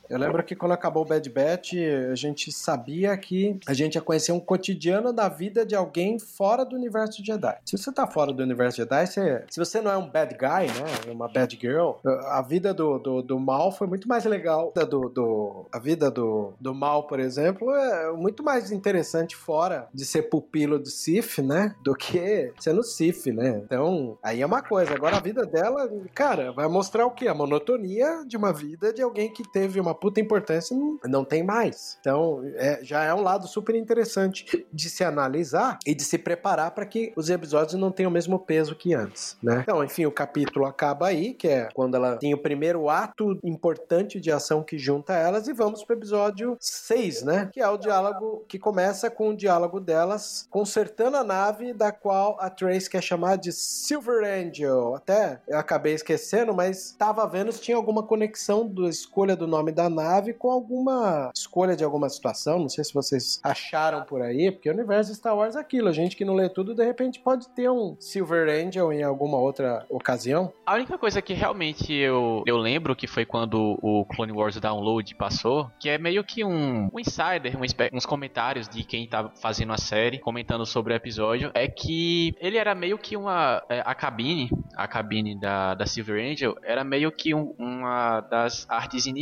Eu 0.08 0.18
lembro 0.18 0.42
que 0.42 0.56
quando 0.56 0.72
acabou 0.72 1.04
o 1.04 1.06
Bad 1.06 1.28
Batch, 1.30 1.74
a 2.10 2.14
gente 2.14 2.50
sabia 2.50 3.16
que 3.16 3.58
a 3.66 3.72
gente 3.72 3.94
ia 3.94 4.00
conhecer 4.00 4.32
um 4.32 4.40
cotidiano 4.40 5.12
da 5.12 5.28
vida 5.28 5.64
de 5.64 5.74
alguém 5.74 6.18
fora 6.18 6.64
do 6.64 6.74
universo 6.74 7.24
Jedi. 7.24 7.56
Se 7.64 7.78
você 7.78 7.92
tá 7.92 8.06
fora 8.06 8.32
do 8.32 8.42
universo 8.42 8.78
Jedi, 8.78 9.06
você, 9.06 9.44
se 9.48 9.58
você 9.58 9.80
não 9.80 9.90
é 9.90 9.96
um 9.96 10.08
bad 10.08 10.34
guy, 10.34 10.66
né? 10.66 11.12
Uma 11.12 11.28
bad 11.28 11.56
girl, 11.60 11.92
a 12.26 12.42
vida 12.42 12.74
do, 12.74 12.98
do, 12.98 13.22
do 13.22 13.38
mal 13.38 13.70
foi 13.70 13.86
muito 13.86 14.08
mais 14.08 14.24
legal. 14.24 14.72
A 14.76 14.84
Do, 14.84 15.08
do, 15.08 15.66
a 15.70 15.78
vida 15.78 16.10
do, 16.10 16.52
do 16.60 16.74
mal, 16.74 17.06
por 17.06 17.20
exemplo, 17.20 17.70
é 17.72 18.12
muito 18.12 18.42
mais 18.42 18.72
interessante 18.72 19.36
fora 19.36 19.88
de 19.94 20.04
ser 20.04 20.22
pupilo 20.22 20.78
do 20.78 20.88
Sith, 20.88 21.38
né? 21.38 21.74
Do 21.82 21.94
que 21.94 22.52
sendo 22.58 22.82
Sith, 22.82 23.26
né? 23.26 23.60
Então, 23.64 24.18
aí 24.22 24.42
é 24.42 24.46
uma 24.46 24.62
coisa. 24.62 24.94
Agora 24.94 25.16
a 25.16 25.20
vida 25.20 25.46
dela, 25.46 25.88
cara, 26.14 26.52
vai 26.52 26.66
mostrar 26.66 27.06
o 27.06 27.10
quê? 27.10 27.28
A 27.28 27.34
monotonia 27.34 28.24
de 28.26 28.36
uma 28.36 28.52
vida 28.52 28.92
de 28.92 29.02
alguém 29.02 29.32
que 29.32 29.49
teve 29.52 29.80
uma 29.80 29.94
puta 29.94 30.20
importância, 30.20 30.76
não, 30.76 30.98
não 31.04 31.24
tem 31.24 31.42
mais. 31.42 31.96
Então, 32.00 32.42
é, 32.56 32.80
já 32.82 33.04
é 33.04 33.14
um 33.14 33.22
lado 33.22 33.46
super 33.46 33.74
interessante 33.74 34.66
de 34.72 34.90
se 34.90 35.04
analisar 35.04 35.78
e 35.86 35.94
de 35.94 36.02
se 36.02 36.18
preparar 36.18 36.72
para 36.72 36.86
que 36.86 37.12
os 37.16 37.30
episódios 37.30 37.74
não 37.74 37.90
tenham 37.90 38.10
o 38.10 38.12
mesmo 38.12 38.38
peso 38.38 38.74
que 38.74 38.94
antes, 38.94 39.36
né? 39.42 39.60
Então, 39.62 39.82
enfim, 39.84 40.06
o 40.06 40.12
capítulo 40.12 40.66
acaba 40.66 41.06
aí, 41.06 41.34
que 41.34 41.48
é 41.48 41.68
quando 41.74 41.94
ela 41.94 42.16
tem 42.16 42.34
o 42.34 42.38
primeiro 42.38 42.88
ato 42.88 43.38
importante 43.42 44.20
de 44.20 44.30
ação 44.30 44.62
que 44.62 44.78
junta 44.78 45.14
elas, 45.14 45.48
e 45.48 45.52
vamos 45.52 45.84
pro 45.84 45.96
episódio 45.96 46.56
6, 46.60 47.22
né? 47.22 47.50
Que 47.52 47.60
é 47.60 47.68
o 47.68 47.76
diálogo 47.76 48.44
que 48.48 48.58
começa 48.58 49.10
com 49.10 49.30
o 49.30 49.36
diálogo 49.36 49.80
delas 49.80 50.46
consertando 50.50 51.16
a 51.16 51.24
nave 51.24 51.72
da 51.72 51.92
qual 51.92 52.36
a 52.40 52.50
Trace 52.50 52.88
quer 52.88 53.02
chamar 53.02 53.36
de 53.36 53.52
Silver 53.52 54.24
Angel. 54.24 54.94
Até 54.94 55.40
eu 55.48 55.58
acabei 55.58 55.94
esquecendo, 55.94 56.54
mas 56.54 56.92
tava 56.92 57.26
vendo 57.26 57.52
se 57.52 57.60
tinha 57.60 57.76
alguma 57.76 58.02
conexão 58.02 58.66
da 58.66 58.88
escolha 58.88 59.36
do 59.40 59.46
nome 59.46 59.72
da 59.72 59.88
nave 59.88 60.34
com 60.34 60.50
alguma 60.50 61.30
escolha 61.34 61.74
de 61.74 61.82
alguma 61.82 62.08
situação. 62.08 62.58
Não 62.58 62.68
sei 62.68 62.84
se 62.84 62.92
vocês 62.92 63.40
acharam 63.42 64.02
por 64.02 64.20
aí, 64.20 64.50
porque 64.50 64.68
o 64.68 64.72
universo 64.72 65.14
Star 65.14 65.36
Wars 65.36 65.56
é 65.56 65.60
aquilo. 65.60 65.88
A 65.88 65.92
gente 65.92 66.14
que 66.14 66.24
não 66.24 66.34
lê 66.34 66.48
tudo, 66.48 66.74
de 66.74 66.84
repente 66.84 67.18
pode 67.20 67.48
ter 67.48 67.70
um 67.70 67.96
Silver 67.98 68.48
Angel 68.48 68.92
em 68.92 69.02
alguma 69.02 69.38
outra 69.38 69.86
ocasião. 69.88 70.52
A 70.66 70.74
única 70.74 70.98
coisa 70.98 71.22
que 71.22 71.32
realmente 71.32 71.92
eu, 71.92 72.42
eu 72.46 72.58
lembro 72.58 72.94
que 72.94 73.06
foi 73.06 73.24
quando 73.24 73.78
o 73.82 74.04
Clone 74.04 74.32
Wars 74.32 74.60
Download 74.60 75.14
passou, 75.14 75.70
que 75.80 75.88
é 75.88 75.96
meio 75.96 76.22
que 76.22 76.44
um, 76.44 76.90
um 76.92 77.00
insider, 77.00 77.56
um, 77.56 77.96
uns 77.96 78.06
comentários 78.06 78.68
de 78.68 78.84
quem 78.84 79.08
tá 79.08 79.30
fazendo 79.40 79.72
a 79.72 79.78
série, 79.78 80.18
comentando 80.18 80.66
sobre 80.66 80.92
o 80.92 80.96
episódio, 80.96 81.50
é 81.54 81.66
que 81.66 82.34
ele 82.38 82.58
era 82.58 82.74
meio 82.74 82.98
que 82.98 83.16
uma. 83.16 83.62
É, 83.68 83.82
a 83.86 83.94
cabine, 83.94 84.50
a 84.76 84.86
cabine 84.86 85.38
da, 85.38 85.74
da 85.74 85.86
Silver 85.86 86.22
Angel, 86.22 86.56
era 86.62 86.84
meio 86.84 87.10
que 87.10 87.34
um, 87.34 87.54
uma 87.58 88.20
das 88.20 88.66
artes 88.68 89.06
iniciais 89.06 89.19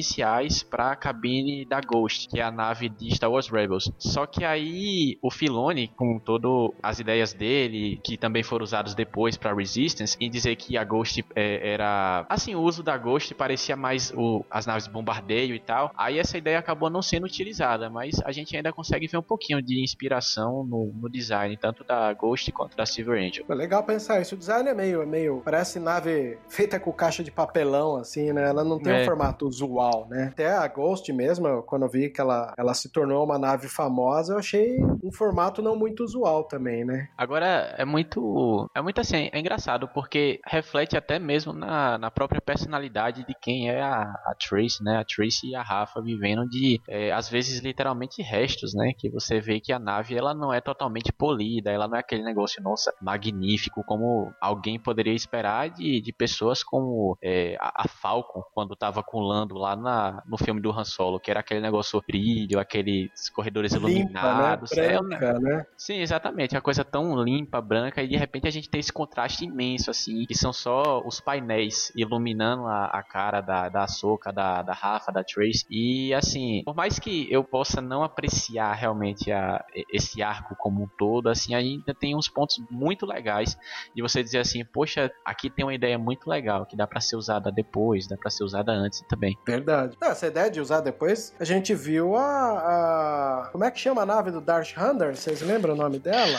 para 0.69 0.93
a 0.93 0.97
cabine 0.97 1.65
da 1.65 1.81
Ghost, 1.81 2.29
que 2.29 2.41
é 2.41 2.43
a 2.43 2.51
nave 2.51 2.89
de 2.89 3.15
Star 3.15 3.31
Wars 3.31 3.49
Rebels. 3.49 3.91
Só 3.99 4.27
que 4.27 4.45
aí 4.45 5.19
o 5.23 5.31
Filoni, 5.31 5.89
com 5.89 6.19
todas 6.19 6.77
as 6.83 6.99
ideias 6.99 7.33
dele, 7.33 8.01
que 8.03 8.17
também 8.17 8.43
foram 8.43 8.65
usadas 8.65 8.95
depois 8.95 9.37
para 9.37 9.55
Resistance, 9.55 10.17
em 10.21 10.31
dizer 10.31 10.57
que 10.57 10.77
a 10.77 10.85
Ghost 10.85 11.25
é, 11.35 11.73
era. 11.73 12.27
Assim, 12.29 12.55
o 12.55 12.61
uso 12.61 12.83
da 12.83 12.97
Ghost 12.97 13.35
parecia 13.35 13.77
mais 13.77 14.13
o, 14.17 14.45
as 14.51 14.67
naves 14.67 14.85
de 14.85 14.91
bombardeio 14.91 15.55
e 15.55 15.61
tal. 15.61 15.93
Aí 15.97 16.19
essa 16.19 16.37
ideia 16.39 16.59
acabou 16.59 16.91
não 16.91 17.03
sendo 17.03 17.25
utilizada, 17.25 17.91
mas 17.91 18.21
a 18.25 18.33
gente 18.33 18.57
ainda 18.57 18.73
consegue 18.73 19.07
ver 19.07 19.19
um 19.19 19.23
pouquinho 19.23 19.63
de 19.63 19.83
inspiração 19.83 20.65
no, 20.65 20.93
no 21.01 21.09
design, 21.09 21.57
tanto 21.57 21.85
da 21.85 22.13
Ghost 22.13 22.51
quanto 22.53 22.77
da 22.77 22.87
Silver 22.87 23.23
Angel. 23.23 23.45
É 23.49 23.55
legal 23.55 23.83
pensar 23.83 24.21
isso. 24.21 24.35
O 24.35 24.39
design 24.39 24.69
é 24.69 24.75
meio, 24.75 25.03
é 25.03 25.07
meio. 25.07 25.43
Parece 25.45 25.79
nave 25.79 26.39
feita 26.49 26.79
com 26.79 26.93
caixa 26.93 27.23
de 27.23 27.31
papelão, 27.31 27.97
assim, 27.97 28.33
né? 28.33 28.49
Ela 28.49 28.65
não 28.65 28.79
tem 28.79 28.93
é. 28.93 29.03
um 29.03 29.05
formato 29.05 29.47
usual, 29.47 29.88
né? 30.09 30.29
Até 30.33 30.51
a 30.51 30.67
Ghost 30.69 31.13
mesmo, 31.13 31.63
quando 31.63 31.83
eu 31.83 31.89
vi 31.89 32.11
que 32.11 32.21
ela, 32.21 32.55
ela 32.57 32.75
se 32.75 32.91
tornou 32.91 33.25
uma 33.25 33.39
nave 33.39 33.69
famosa, 33.69 34.35
eu 34.35 34.39
achei 34.39 34.79
um 35.03 35.13
formato 35.13 35.63
não 35.63 35.77
muito 35.77 36.03
usual 36.05 36.45
também, 36.45 36.85
né? 36.85 37.09
Agora, 37.17 37.75
é 37.77 37.85
muito. 37.85 38.69
É 38.75 38.81
muito 38.81 39.01
assim, 39.01 39.31
é 39.33 39.39
engraçado, 39.39 39.89
porque 39.89 40.41
reflete 40.47 40.97
até 40.97 41.19
mesmo 41.19 41.53
na, 41.53 41.99
na 41.99 42.11
própria 42.11 42.41
personalidade 42.41 43.27
de 43.27 43.35
quem 43.41 43.71
é 43.71 43.81
a, 43.81 44.03
a 44.03 44.35
Trace, 44.39 44.83
né? 44.83 44.99
A 44.99 45.05
Trace 45.05 45.47
e 45.47 45.55
a 45.55 45.63
Rafa 45.63 46.01
vivendo 46.01 46.49
de, 46.49 46.81
é, 46.89 47.13
às 47.13 47.29
vezes, 47.29 47.61
literalmente 47.61 48.23
restos, 48.23 48.75
né? 48.75 48.93
Que 48.97 49.09
você 49.09 49.41
vê 49.41 49.61
que 49.61 49.73
a 49.73 49.79
nave 49.79 50.17
ela 50.17 50.35
não 50.35 50.53
é 50.53 50.61
totalmente 50.61 51.13
polida, 51.13 51.71
ela 51.71 51.89
não 51.89 51.97
é 51.97 52.01
aquele 52.01 52.23
negócio, 52.23 52.63
nossa, 52.63 52.93
magnífico, 53.01 53.85
como 53.85 54.33
alguém 54.41 54.79
poderia 54.79 55.15
esperar 55.15 55.71
de, 55.71 56.01
de 56.01 56.13
pessoas 56.13 56.63
como 56.63 57.17
é, 57.23 57.57
a, 57.61 57.85
a 57.85 57.89
Falcon, 57.89 58.43
quando 58.55 58.77
tava 58.77 59.03
com 59.03 59.19
o 59.19 59.27
Lando 59.27 59.57
lá 59.57 59.77
na, 59.79 60.23
no 60.27 60.37
filme 60.37 60.61
do 60.61 60.71
Han 60.71 60.85
Solo, 60.85 61.21
que 61.21 61.31
era 61.31 61.41
aquele 61.41 61.61
negócio 61.61 62.03
brilho, 62.07 62.59
aqueles 62.59 63.29
corredores 63.31 63.73
limpa, 63.73 63.91
iluminados. 63.91 64.71
Né? 64.73 64.89
Branca, 64.89 65.27
é, 65.27 65.39
né? 65.39 65.67
Sim, 65.77 66.01
exatamente. 66.01 66.57
A 66.57 66.61
coisa 66.61 66.85
tão 66.85 67.23
limpa, 67.23 67.61
branca, 67.61 68.03
e 68.03 68.09
de 68.09 68.17
repente 68.17 68.47
a 68.47 68.51
gente 68.51 68.69
tem 68.69 68.81
esse 68.81 68.93
contraste 68.93 69.45
imenso, 69.45 69.91
assim, 69.91 70.25
que 70.27 70.35
são 70.35 70.53
só 70.53 71.03
os 71.05 71.21
painéis 71.21 71.93
iluminando 71.97 72.67
a, 72.67 72.87
a 72.87 73.03
cara 73.03 73.41
da, 73.41 73.69
da 73.69 73.87
Soca, 73.87 74.33
da, 74.33 74.63
da 74.63 74.73
Rafa, 74.73 75.13
da 75.13 75.23
Trace. 75.25 75.65
E 75.71 76.13
assim, 76.15 76.63
por 76.65 76.75
mais 76.75 76.99
que 76.99 77.27
eu 77.31 77.45
possa 77.45 77.81
não 77.81 78.03
apreciar 78.03 78.73
realmente 78.75 79.31
a, 79.33 79.65
esse 79.93 80.23
arco 80.23 80.55
como 80.57 80.83
um 80.83 80.89
todo, 80.99 81.29
assim, 81.29 81.55
ainda 81.55 81.95
tem 81.95 82.17
uns 82.17 82.29
pontos 82.29 82.61
muito 82.71 83.07
legais 83.07 83.57
de 83.95 84.03
você 84.03 84.23
dizer 84.23 84.39
assim, 84.39 84.65
poxa, 84.65 85.11
aqui 85.25 85.51
tem 85.51 85.65
uma 85.65 85.75
ideia 85.75 85.99
muito 85.99 86.29
legal 86.29 86.67
que 86.67 86.77
dá 86.77 86.87
para 86.87 87.01
ser 87.01 87.17
usada 87.17 87.51
depois, 87.51 88.07
dá 88.07 88.17
para 88.17 88.31
ser 88.31 88.45
usada 88.45 88.73
antes 88.73 89.01
também. 89.09 89.37
Verdade. 89.47 89.68
Essa 90.01 90.27
ideia 90.27 90.51
de 90.51 90.61
usar 90.61 90.81
depois, 90.81 91.33
a 91.39 91.45
gente 91.45 91.75
viu 91.75 92.17
a, 92.17 93.43
a... 93.43 93.49
como 93.53 93.65
é 93.65 93.71
que 93.71 93.79
chama 93.79 94.03
a 94.03 94.07
nave 94.07 94.31
do 94.31 94.41
Darth 94.41 94.77
Hunter? 94.77 95.17
Vocês 95.17 95.41
lembram 95.41 95.75
o 95.75 95.77
nome 95.77 95.99
dela? 95.99 96.39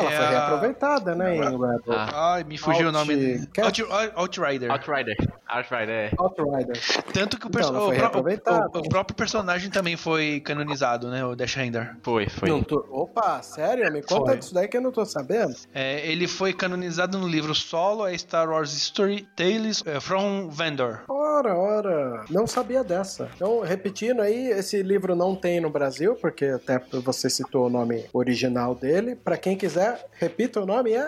Ela 0.00 0.12
é 0.12 0.16
foi 0.16 0.26
reaproveitada, 0.26 1.14
né, 1.14 1.36
em 1.36 1.40
Rebel. 1.40 1.80
Ah. 1.88 2.34
Ai, 2.34 2.44
me 2.44 2.58
fugiu 2.58 2.86
Out... 2.86 2.88
o 2.88 2.92
nome. 2.92 3.48
Out... 3.62 3.82
Outrider. 4.16 4.70
Outrider. 4.70 5.16
Outrider, 5.48 5.90
é. 5.90 6.10
Outrider. 6.16 6.78
Tanto 7.12 7.38
que 7.38 7.46
o, 7.46 7.50
perso... 7.50 7.72
então, 7.92 8.70
o, 8.72 8.78
o, 8.78 8.80
o, 8.80 8.88
próprio 8.88 9.16
personagem 9.16 9.70
também 9.70 9.96
foi 9.96 10.40
canonizado, 10.40 11.10
né, 11.10 11.24
o 11.24 11.34
Dash 11.34 11.54
Render. 11.54 11.96
Foi, 12.02 12.28
foi. 12.28 12.62
Tô... 12.62 12.86
Opa, 12.90 13.42
sério? 13.42 13.90
Me 13.92 14.02
conta 14.02 14.30
foi. 14.30 14.38
disso 14.38 14.54
daí 14.54 14.68
que 14.68 14.76
eu 14.76 14.80
não 14.80 14.92
tô 14.92 15.04
sabendo. 15.04 15.54
É, 15.74 16.06
ele 16.06 16.28
foi 16.28 16.52
canonizado 16.52 17.18
no 17.18 17.26
livro 17.26 17.54
solo, 17.54 18.04
a 18.04 18.16
Star 18.16 18.48
Wars 18.48 18.74
History 18.74 19.26
Tales 19.34 19.82
eh, 19.86 20.00
from 20.00 20.48
Vendor. 20.48 21.00
Ora, 21.08 21.56
ora. 21.56 22.24
Não 22.30 22.46
sabia 22.46 22.84
dessa. 22.84 23.30
Então, 23.34 23.60
repetindo 23.60 24.20
aí, 24.20 24.50
esse 24.50 24.82
livro 24.82 25.14
não 25.16 25.34
tem 25.34 25.60
no 25.60 25.70
Brasil, 25.70 26.14
porque 26.14 26.44
até 26.46 26.78
você 27.02 27.30
citou 27.30 27.66
o 27.66 27.70
nome 27.70 28.04
original 28.12 28.74
dele. 28.74 29.14
Para 29.16 29.36
quem 29.36 29.56
quiser 29.56 29.89
repita 30.12 30.60
o 30.60 30.66
nome, 30.66 30.92
é? 30.92 31.06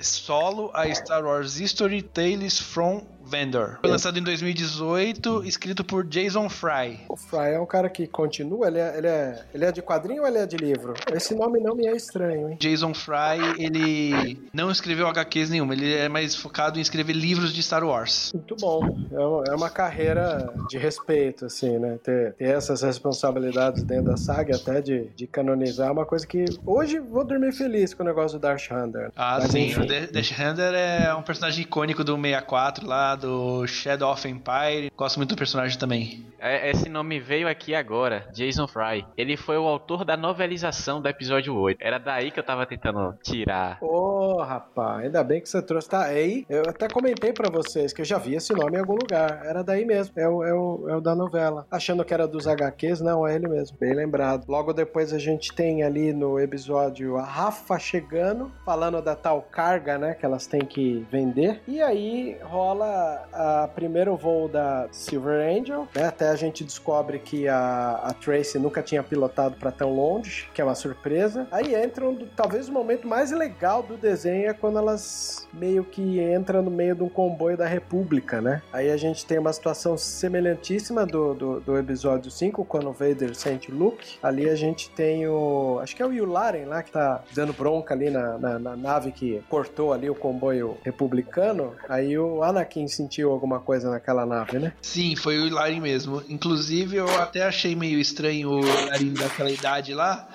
Solo, 0.00 0.70
a 0.74 0.92
Star 0.94 1.24
Wars 1.24 1.58
History 1.58 2.02
Tales 2.02 2.60
from 2.60 3.02
Vendor. 3.28 3.78
Foi 3.80 3.90
lançado 3.90 4.18
em 4.18 4.22
2018, 4.22 5.44
escrito 5.44 5.84
por 5.84 6.04
Jason 6.04 6.48
Fry. 6.48 7.00
O 7.08 7.16
Fry 7.16 7.52
é 7.54 7.60
um 7.60 7.66
cara 7.66 7.88
que 7.88 8.06
continua, 8.06 8.68
ele 8.68 8.78
é, 8.78 8.98
ele 8.98 9.06
é, 9.06 9.44
ele 9.54 9.64
é 9.64 9.72
de 9.72 9.82
quadrinho 9.82 10.22
ou 10.22 10.28
ele 10.28 10.38
é 10.38 10.46
de 10.46 10.56
livro? 10.56 10.94
Esse 11.12 11.34
nome 11.34 11.60
não 11.60 11.74
me 11.74 11.86
é 11.86 11.94
estranho, 11.94 12.50
hein? 12.50 12.56
Jason 12.60 12.94
Fry, 12.94 13.38
ele 13.58 14.38
não 14.52 14.70
escreveu 14.70 15.06
HQs 15.08 15.50
nenhuma, 15.50 15.74
ele 15.74 15.94
é 15.94 16.08
mais 16.08 16.34
focado 16.34 16.78
em 16.78 16.82
escrever 16.82 17.12
livros 17.12 17.52
de 17.52 17.62
Star 17.62 17.84
Wars. 17.84 18.32
Muito 18.32 18.56
bom. 18.56 18.98
É 19.46 19.54
uma 19.54 19.66
é 19.66 19.70
carreira 19.70 20.52
de 20.68 20.78
respeito, 20.78 21.46
assim, 21.46 21.78
né? 21.78 21.98
Ter, 22.02 22.34
ter 22.34 22.44
essas 22.44 22.82
responsabilidades 22.82 23.82
dentro 23.82 24.06
da 24.06 24.16
saga, 24.16 24.56
até 24.56 24.80
de, 24.80 25.08
de 25.14 25.26
canonizar, 25.26 25.88
é 25.88 25.90
uma 25.90 26.06
coisa 26.06 26.26
que 26.26 26.44
hoje 26.64 26.98
vou 26.98 27.24
dormir 27.24 27.52
feliz 27.52 27.92
com 27.94 28.02
o 28.02 28.06
negócio 28.06 28.38
do 28.38 28.42
Darth 28.42 28.70
Hunter. 28.70 29.10
Ah, 29.16 29.38
Mas, 29.40 29.50
sim. 29.50 29.66
Enfim. 29.66 29.82
O 29.82 29.86
Darth 29.86 30.32
Hunter 30.32 30.74
é 30.74 31.14
um 31.14 31.22
personagem 31.22 31.62
icônico 31.62 32.02
do 32.02 32.16
64 32.16 32.86
lá, 32.86 33.14
do 33.18 33.66
Shadow 33.66 34.12
of 34.12 34.26
Empire. 34.26 34.90
Gosto 34.96 35.16
muito 35.18 35.34
do 35.34 35.38
personagem 35.38 35.78
também. 35.78 36.24
É, 36.40 36.70
esse 36.70 36.88
nome 36.88 37.18
veio 37.18 37.48
aqui 37.48 37.74
agora, 37.74 38.28
Jason 38.32 38.68
Fry. 38.68 39.04
Ele 39.16 39.36
foi 39.36 39.58
o 39.58 39.66
autor 39.66 40.04
da 40.04 40.16
novelização 40.16 41.00
do 41.00 41.08
episódio 41.08 41.54
8. 41.54 41.78
Era 41.80 41.98
daí 41.98 42.30
que 42.30 42.38
eu 42.38 42.44
tava 42.44 42.64
tentando 42.64 43.14
tirar. 43.22 43.78
Ô, 43.80 44.36
oh, 44.36 44.42
rapaz, 44.42 45.04
ainda 45.04 45.22
bem 45.24 45.40
que 45.40 45.48
você 45.48 45.60
trouxe. 45.60 45.88
Tá 45.88 46.04
aí, 46.04 46.44
eu 46.48 46.62
até 46.68 46.86
comentei 46.88 47.32
para 47.32 47.50
vocês 47.50 47.92
que 47.92 48.02
eu 48.02 48.04
já 48.04 48.18
vi 48.18 48.34
esse 48.34 48.52
nome 48.52 48.76
em 48.76 48.80
algum 48.80 48.94
lugar. 48.94 49.42
Era 49.44 49.64
daí 49.64 49.84
mesmo, 49.84 50.12
é 50.16 50.28
o, 50.28 50.44
é 50.44 50.54
o, 50.54 50.88
é 50.88 50.96
o 50.96 51.00
da 51.00 51.14
novela. 51.14 51.66
Achando 51.70 52.04
que 52.04 52.14
era 52.14 52.28
dos 52.28 52.46
HQs, 52.46 53.00
não, 53.00 53.26
é 53.26 53.34
ele 53.34 53.48
mesmo. 53.48 53.76
Bem 53.78 53.94
lembrado. 53.94 54.44
Logo 54.48 54.72
depois 54.72 55.12
a 55.12 55.18
gente 55.18 55.52
tem 55.52 55.82
ali 55.82 56.12
no 56.12 56.38
episódio 56.38 57.16
a 57.16 57.24
Rafa 57.24 57.78
chegando, 57.78 58.52
falando 58.64 59.02
da 59.02 59.16
tal 59.16 59.42
carga, 59.42 59.98
né, 59.98 60.14
que 60.14 60.24
elas 60.24 60.46
têm 60.46 60.60
que 60.60 61.06
vender. 61.10 61.60
E 61.66 61.80
aí 61.82 62.36
rola 62.42 63.07
a 63.32 63.68
primeiro 63.74 64.16
voo 64.16 64.48
da 64.48 64.88
Silver 64.90 65.40
Angel, 65.40 65.88
né? 65.94 66.06
Até 66.06 66.28
a 66.28 66.36
gente 66.36 66.64
descobre 66.64 67.18
que 67.18 67.48
a, 67.48 68.00
a 68.02 68.12
Tracy 68.12 68.58
nunca 68.58 68.82
tinha 68.82 69.02
pilotado 69.02 69.56
para 69.56 69.70
tão 69.70 69.94
longe, 69.94 70.48
que 70.54 70.60
é 70.60 70.64
uma 70.64 70.74
surpresa. 70.74 71.46
Aí 71.50 71.74
entram, 71.74 72.16
talvez 72.36 72.68
o 72.68 72.72
momento 72.72 73.06
mais 73.06 73.30
legal 73.30 73.82
do 73.82 73.96
desenho 73.96 74.48
é 74.48 74.52
quando 74.52 74.78
elas 74.78 75.48
meio 75.52 75.84
que 75.84 76.20
entram 76.20 76.62
no 76.62 76.70
meio 76.70 76.94
de 76.94 77.02
um 77.02 77.08
comboio 77.08 77.56
da 77.56 77.66
República, 77.66 78.40
né? 78.40 78.62
Aí 78.72 78.90
a 78.90 78.96
gente 78.96 79.24
tem 79.24 79.38
uma 79.38 79.52
situação 79.52 79.96
semelhantíssima 79.96 81.06
do, 81.06 81.34
do, 81.34 81.60
do 81.60 81.78
episódio 81.78 82.30
5, 82.30 82.64
quando 82.64 82.88
o 82.88 82.92
Vader 82.92 83.34
sente 83.34 83.70
Luke. 83.70 84.18
Ali 84.22 84.48
a 84.48 84.54
gente 84.54 84.90
tem 84.90 85.26
o. 85.26 85.78
Acho 85.82 85.94
que 85.96 86.02
é 86.02 86.06
o 86.06 86.12
Yularen 86.12 86.64
lá 86.66 86.82
que 86.82 86.90
tá 86.90 87.22
dando 87.34 87.52
bronca 87.52 87.94
ali 87.94 88.10
na, 88.10 88.38
na, 88.38 88.58
na 88.58 88.76
nave 88.76 89.12
que 89.12 89.42
cortou 89.48 89.92
ali 89.92 90.08
o 90.08 90.14
comboio 90.14 90.76
republicano. 90.82 91.74
Aí 91.88 92.18
o 92.18 92.42
Anakin 92.42 92.86
sentiu 92.98 93.30
alguma 93.30 93.60
coisa 93.60 93.90
naquela 93.90 94.26
nave, 94.26 94.58
né? 94.58 94.72
Sim, 94.82 95.14
foi 95.14 95.38
o 95.38 95.46
Ilarin 95.46 95.80
mesmo. 95.80 96.22
Inclusive, 96.28 96.96
eu 96.96 97.08
até 97.20 97.44
achei 97.44 97.76
meio 97.76 97.98
estranho 98.00 98.50
o 98.50 98.60
Ilarin 98.60 99.14
daquela 99.14 99.50
idade 99.50 99.94
lá. 99.94 100.28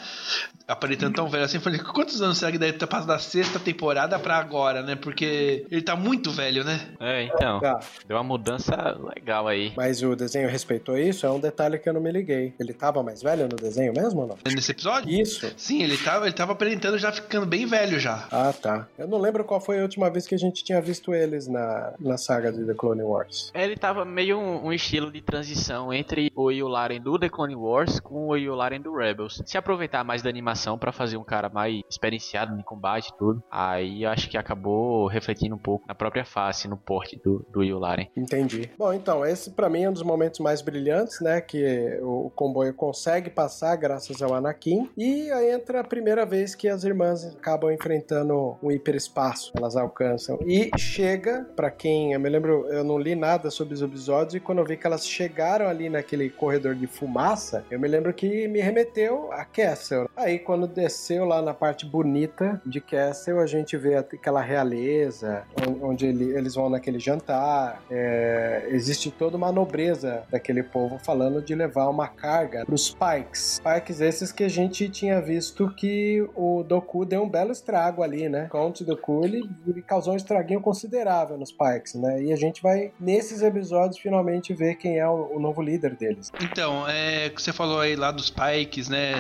Aparentando 0.68 1.16
tão 1.16 1.30
velho 1.30 1.44
assim. 1.44 1.58
Eu 1.58 1.62
falei, 1.62 1.80
quantos 1.80 2.22
anos 2.22 2.38
será 2.38 2.52
que 2.52 2.58
deve 2.58 2.74
ter 2.74 2.88
passado 2.88 3.08
da 3.08 3.20
sexta 3.20 3.60
temporada 3.60 4.18
pra 4.18 4.38
agora, 4.38 4.82
né? 4.82 4.96
Porque 4.96 5.66
ele 5.70 5.82
tá 5.82 5.96
muito 5.96 6.32
velho, 6.32 6.64
né? 6.64 6.80
É, 7.00 7.24
então. 7.24 7.60
Tá. 7.60 7.80
Deu 8.08 8.18
uma 8.18 8.24
mudança 8.24 8.98
legal 9.16 9.48
aí. 9.48 9.74
Mas 9.76 10.02
o 10.02 10.16
desenho 10.16 10.50
respeitou 10.50 10.98
isso? 10.98 11.26
É 11.26 11.32
um 11.32 11.40
detalhe 11.40 11.78
que 11.78 11.88
eu 11.88 11.94
não 11.94 12.02
me 12.02 12.12
liguei. 12.12 12.54
Ele 12.60 12.74
tava 12.74 13.04
mais 13.04 13.22
velho 13.22 13.44
no 13.44 13.56
desenho 13.56 13.94
mesmo 13.96 14.22
ou 14.22 14.28
não? 14.28 14.38
Nesse 14.46 14.72
episódio? 14.72 15.10
Isso. 15.10 15.52
Sim, 15.58 15.84
ele 15.84 15.98
tava, 15.98 16.26
ele 16.26 16.34
tava 16.34 16.54
aparentando 16.54 16.98
já 16.98 17.12
ficando 17.12 17.46
bem 17.46 17.66
velho 17.66 18.00
já. 18.00 18.28
Ah, 18.32 18.54
tá. 18.54 18.88
Eu 18.98 19.08
não 19.08 19.20
lembro 19.20 19.44
qual 19.44 19.60
foi 19.60 19.80
a 19.80 19.84
última 19.84 20.10
vez 20.10 20.28
que 20.28 20.36
a 20.36 20.40
gente 20.40 20.64
tinha 20.64 20.82
visto 20.82 21.14
eles 21.14 21.48
na, 21.48 21.94
na 22.00 22.18
saga 22.18 22.52
de 22.52 22.66
The 22.66 22.74
Clone 22.74 23.04
Wars. 23.04 23.52
Ele 23.54 23.76
tava 23.76 24.06
meio 24.06 24.38
um, 24.38 24.68
um 24.68 24.74
estilo 24.74 25.12
de 25.12 25.22
transição 25.22 25.94
entre 25.94 26.32
o 26.36 26.52
Yularen 26.52 27.02
do 27.02 27.20
The 27.20 27.30
Clone 27.30 27.56
Wars 27.56 28.00
com 28.00 28.28
o 28.28 28.36
Yularen 28.36 28.80
do 28.80 28.96
Rebels. 28.96 29.42
Se 29.46 29.58
aproveitar 29.58 30.04
mais 30.04 30.22
da 30.22 30.30
animação 30.30 30.53
pra 30.78 30.92
fazer 30.92 31.18
um 31.18 31.24
cara 31.24 31.50
mais 31.50 31.82
experienciado 31.90 32.58
em 32.58 32.64
combate 32.64 33.10
e 33.10 33.18
tudo, 33.18 33.44
aí 33.52 34.06
acho 34.06 34.30
que 34.30 34.38
acabou 34.38 35.08
refletindo 35.08 35.56
um 35.56 35.60
pouco 35.60 35.86
na 35.88 35.96
própria 35.96 36.26
face, 36.26 36.68
no 36.68 36.78
porte 36.78 37.20
do, 37.24 37.46
do 37.50 37.64
Yularen. 37.64 38.08
Entendi. 38.16 38.70
Bom, 38.78 38.94
então, 38.94 39.26
esse 39.26 39.52
pra 39.52 39.70
mim 39.70 39.84
é 39.84 39.90
um 39.90 39.94
dos 39.94 40.04
momentos 40.04 40.40
mais 40.40 40.62
brilhantes, 40.62 41.20
né? 41.22 41.42
Que 41.42 42.00
o, 42.02 42.28
o 42.28 42.30
comboio 42.30 42.74
consegue 42.74 43.30
passar 43.30 43.76
graças 43.76 44.22
ao 44.22 44.34
Anakin. 44.34 44.90
E 44.98 45.32
aí 45.32 45.52
entra 45.52 45.82
a 45.82 45.84
primeira 45.84 46.26
vez 46.26 46.56
que 46.56 46.68
as 46.68 46.84
irmãs 46.84 47.26
acabam 47.26 47.72
enfrentando 47.72 48.58
um 48.62 48.72
hiperespaço. 48.72 49.52
Elas 49.56 49.76
alcançam. 49.76 50.40
E 50.46 50.70
chega, 50.78 51.48
pra 51.56 51.70
quem. 51.70 52.14
Eu 52.14 52.20
me 52.20 52.30
lembro, 52.30 52.68
eu 52.68 52.84
não 52.84 52.98
li 52.98 53.16
nada 53.16 53.50
sobre 53.50 53.74
os 53.74 53.82
episódios. 53.82 54.36
E 54.36 54.40
quando 54.40 54.60
eu 54.60 54.66
vi 54.66 54.78
que 54.78 54.88
elas 54.88 55.08
chegaram 55.08 55.68
ali 55.68 55.90
naquele 55.90 56.30
corredor 56.30 56.76
de 56.76 56.88
fumaça, 56.88 57.66
eu 57.70 57.80
me 57.80 57.88
lembro 57.88 58.14
que 58.14 58.48
me 58.48 58.60
remeteu 58.60 59.32
a 59.32 59.46
Castle. 59.46 60.10
Aí 60.16 60.40
quando 60.44 60.68
desceu 60.68 61.26
lá 61.26 61.42
na 61.42 61.54
parte 61.54 61.86
bonita 61.86 62.62
de 62.66 62.80
Castle, 62.82 63.40
a 63.40 63.46
gente 63.46 63.76
vê 63.78 63.96
aquela 63.96 64.42
realeza, 64.42 65.44
on- 65.68 65.90
onde 65.90 66.06
ele- 66.06 66.36
eles 66.36 66.56
vão 66.56 66.70
naquele 66.70 67.00
jantar. 67.00 67.82
É, 67.90 68.68
existe 68.70 69.10
toda 69.12 69.38
uma 69.38 69.52
nobreza 69.52 70.24
daquele 70.30 70.64
povo 70.64 71.00
falando 71.00 71.42
de 71.42 71.56
levar 71.56 71.88
uma 71.90 72.08
carga 72.08 72.66
para 72.66 72.76
Pikes. 73.24 73.62
Pikes 73.64 74.02
esses 74.02 74.32
que 74.32 74.44
a 74.44 74.50
gente 74.50 74.90
tinha 74.90 75.22
visto 75.22 75.70
que 75.76 76.28
o 76.36 76.64
Doku 76.64 77.06
deu 77.06 77.24
um 77.24 77.30
belo 77.30 77.52
estrago 77.52 78.04
ali, 78.04 78.28
né? 78.30 78.48
Count 78.52 78.84
Doku, 78.84 79.24
ele, 79.24 79.50
ele 79.68 79.82
causou 79.82 80.14
um 80.14 80.18
estraguinho 80.18 80.62
considerável 80.62 81.38
nos 81.38 81.52
Pikes, 81.52 81.96
né? 81.96 82.22
E 82.24 82.34
a 82.34 82.36
gente 82.36 82.62
vai, 82.62 82.92
nesses 83.00 83.42
episódios, 83.42 83.98
finalmente 84.00 84.54
ver 84.54 84.76
quem 84.76 85.00
é 85.00 85.08
o, 85.08 85.36
o 85.36 85.40
novo 85.40 85.62
líder 85.62 85.96
deles. 85.96 86.32
Então, 86.42 86.88
é, 86.88 87.30
que 87.30 87.42
você 87.42 87.54
falou 87.54 87.80
aí 87.80 87.96
lá 87.96 88.12
dos 88.12 88.30
Pikes, 88.30 88.90
né? 88.90 89.14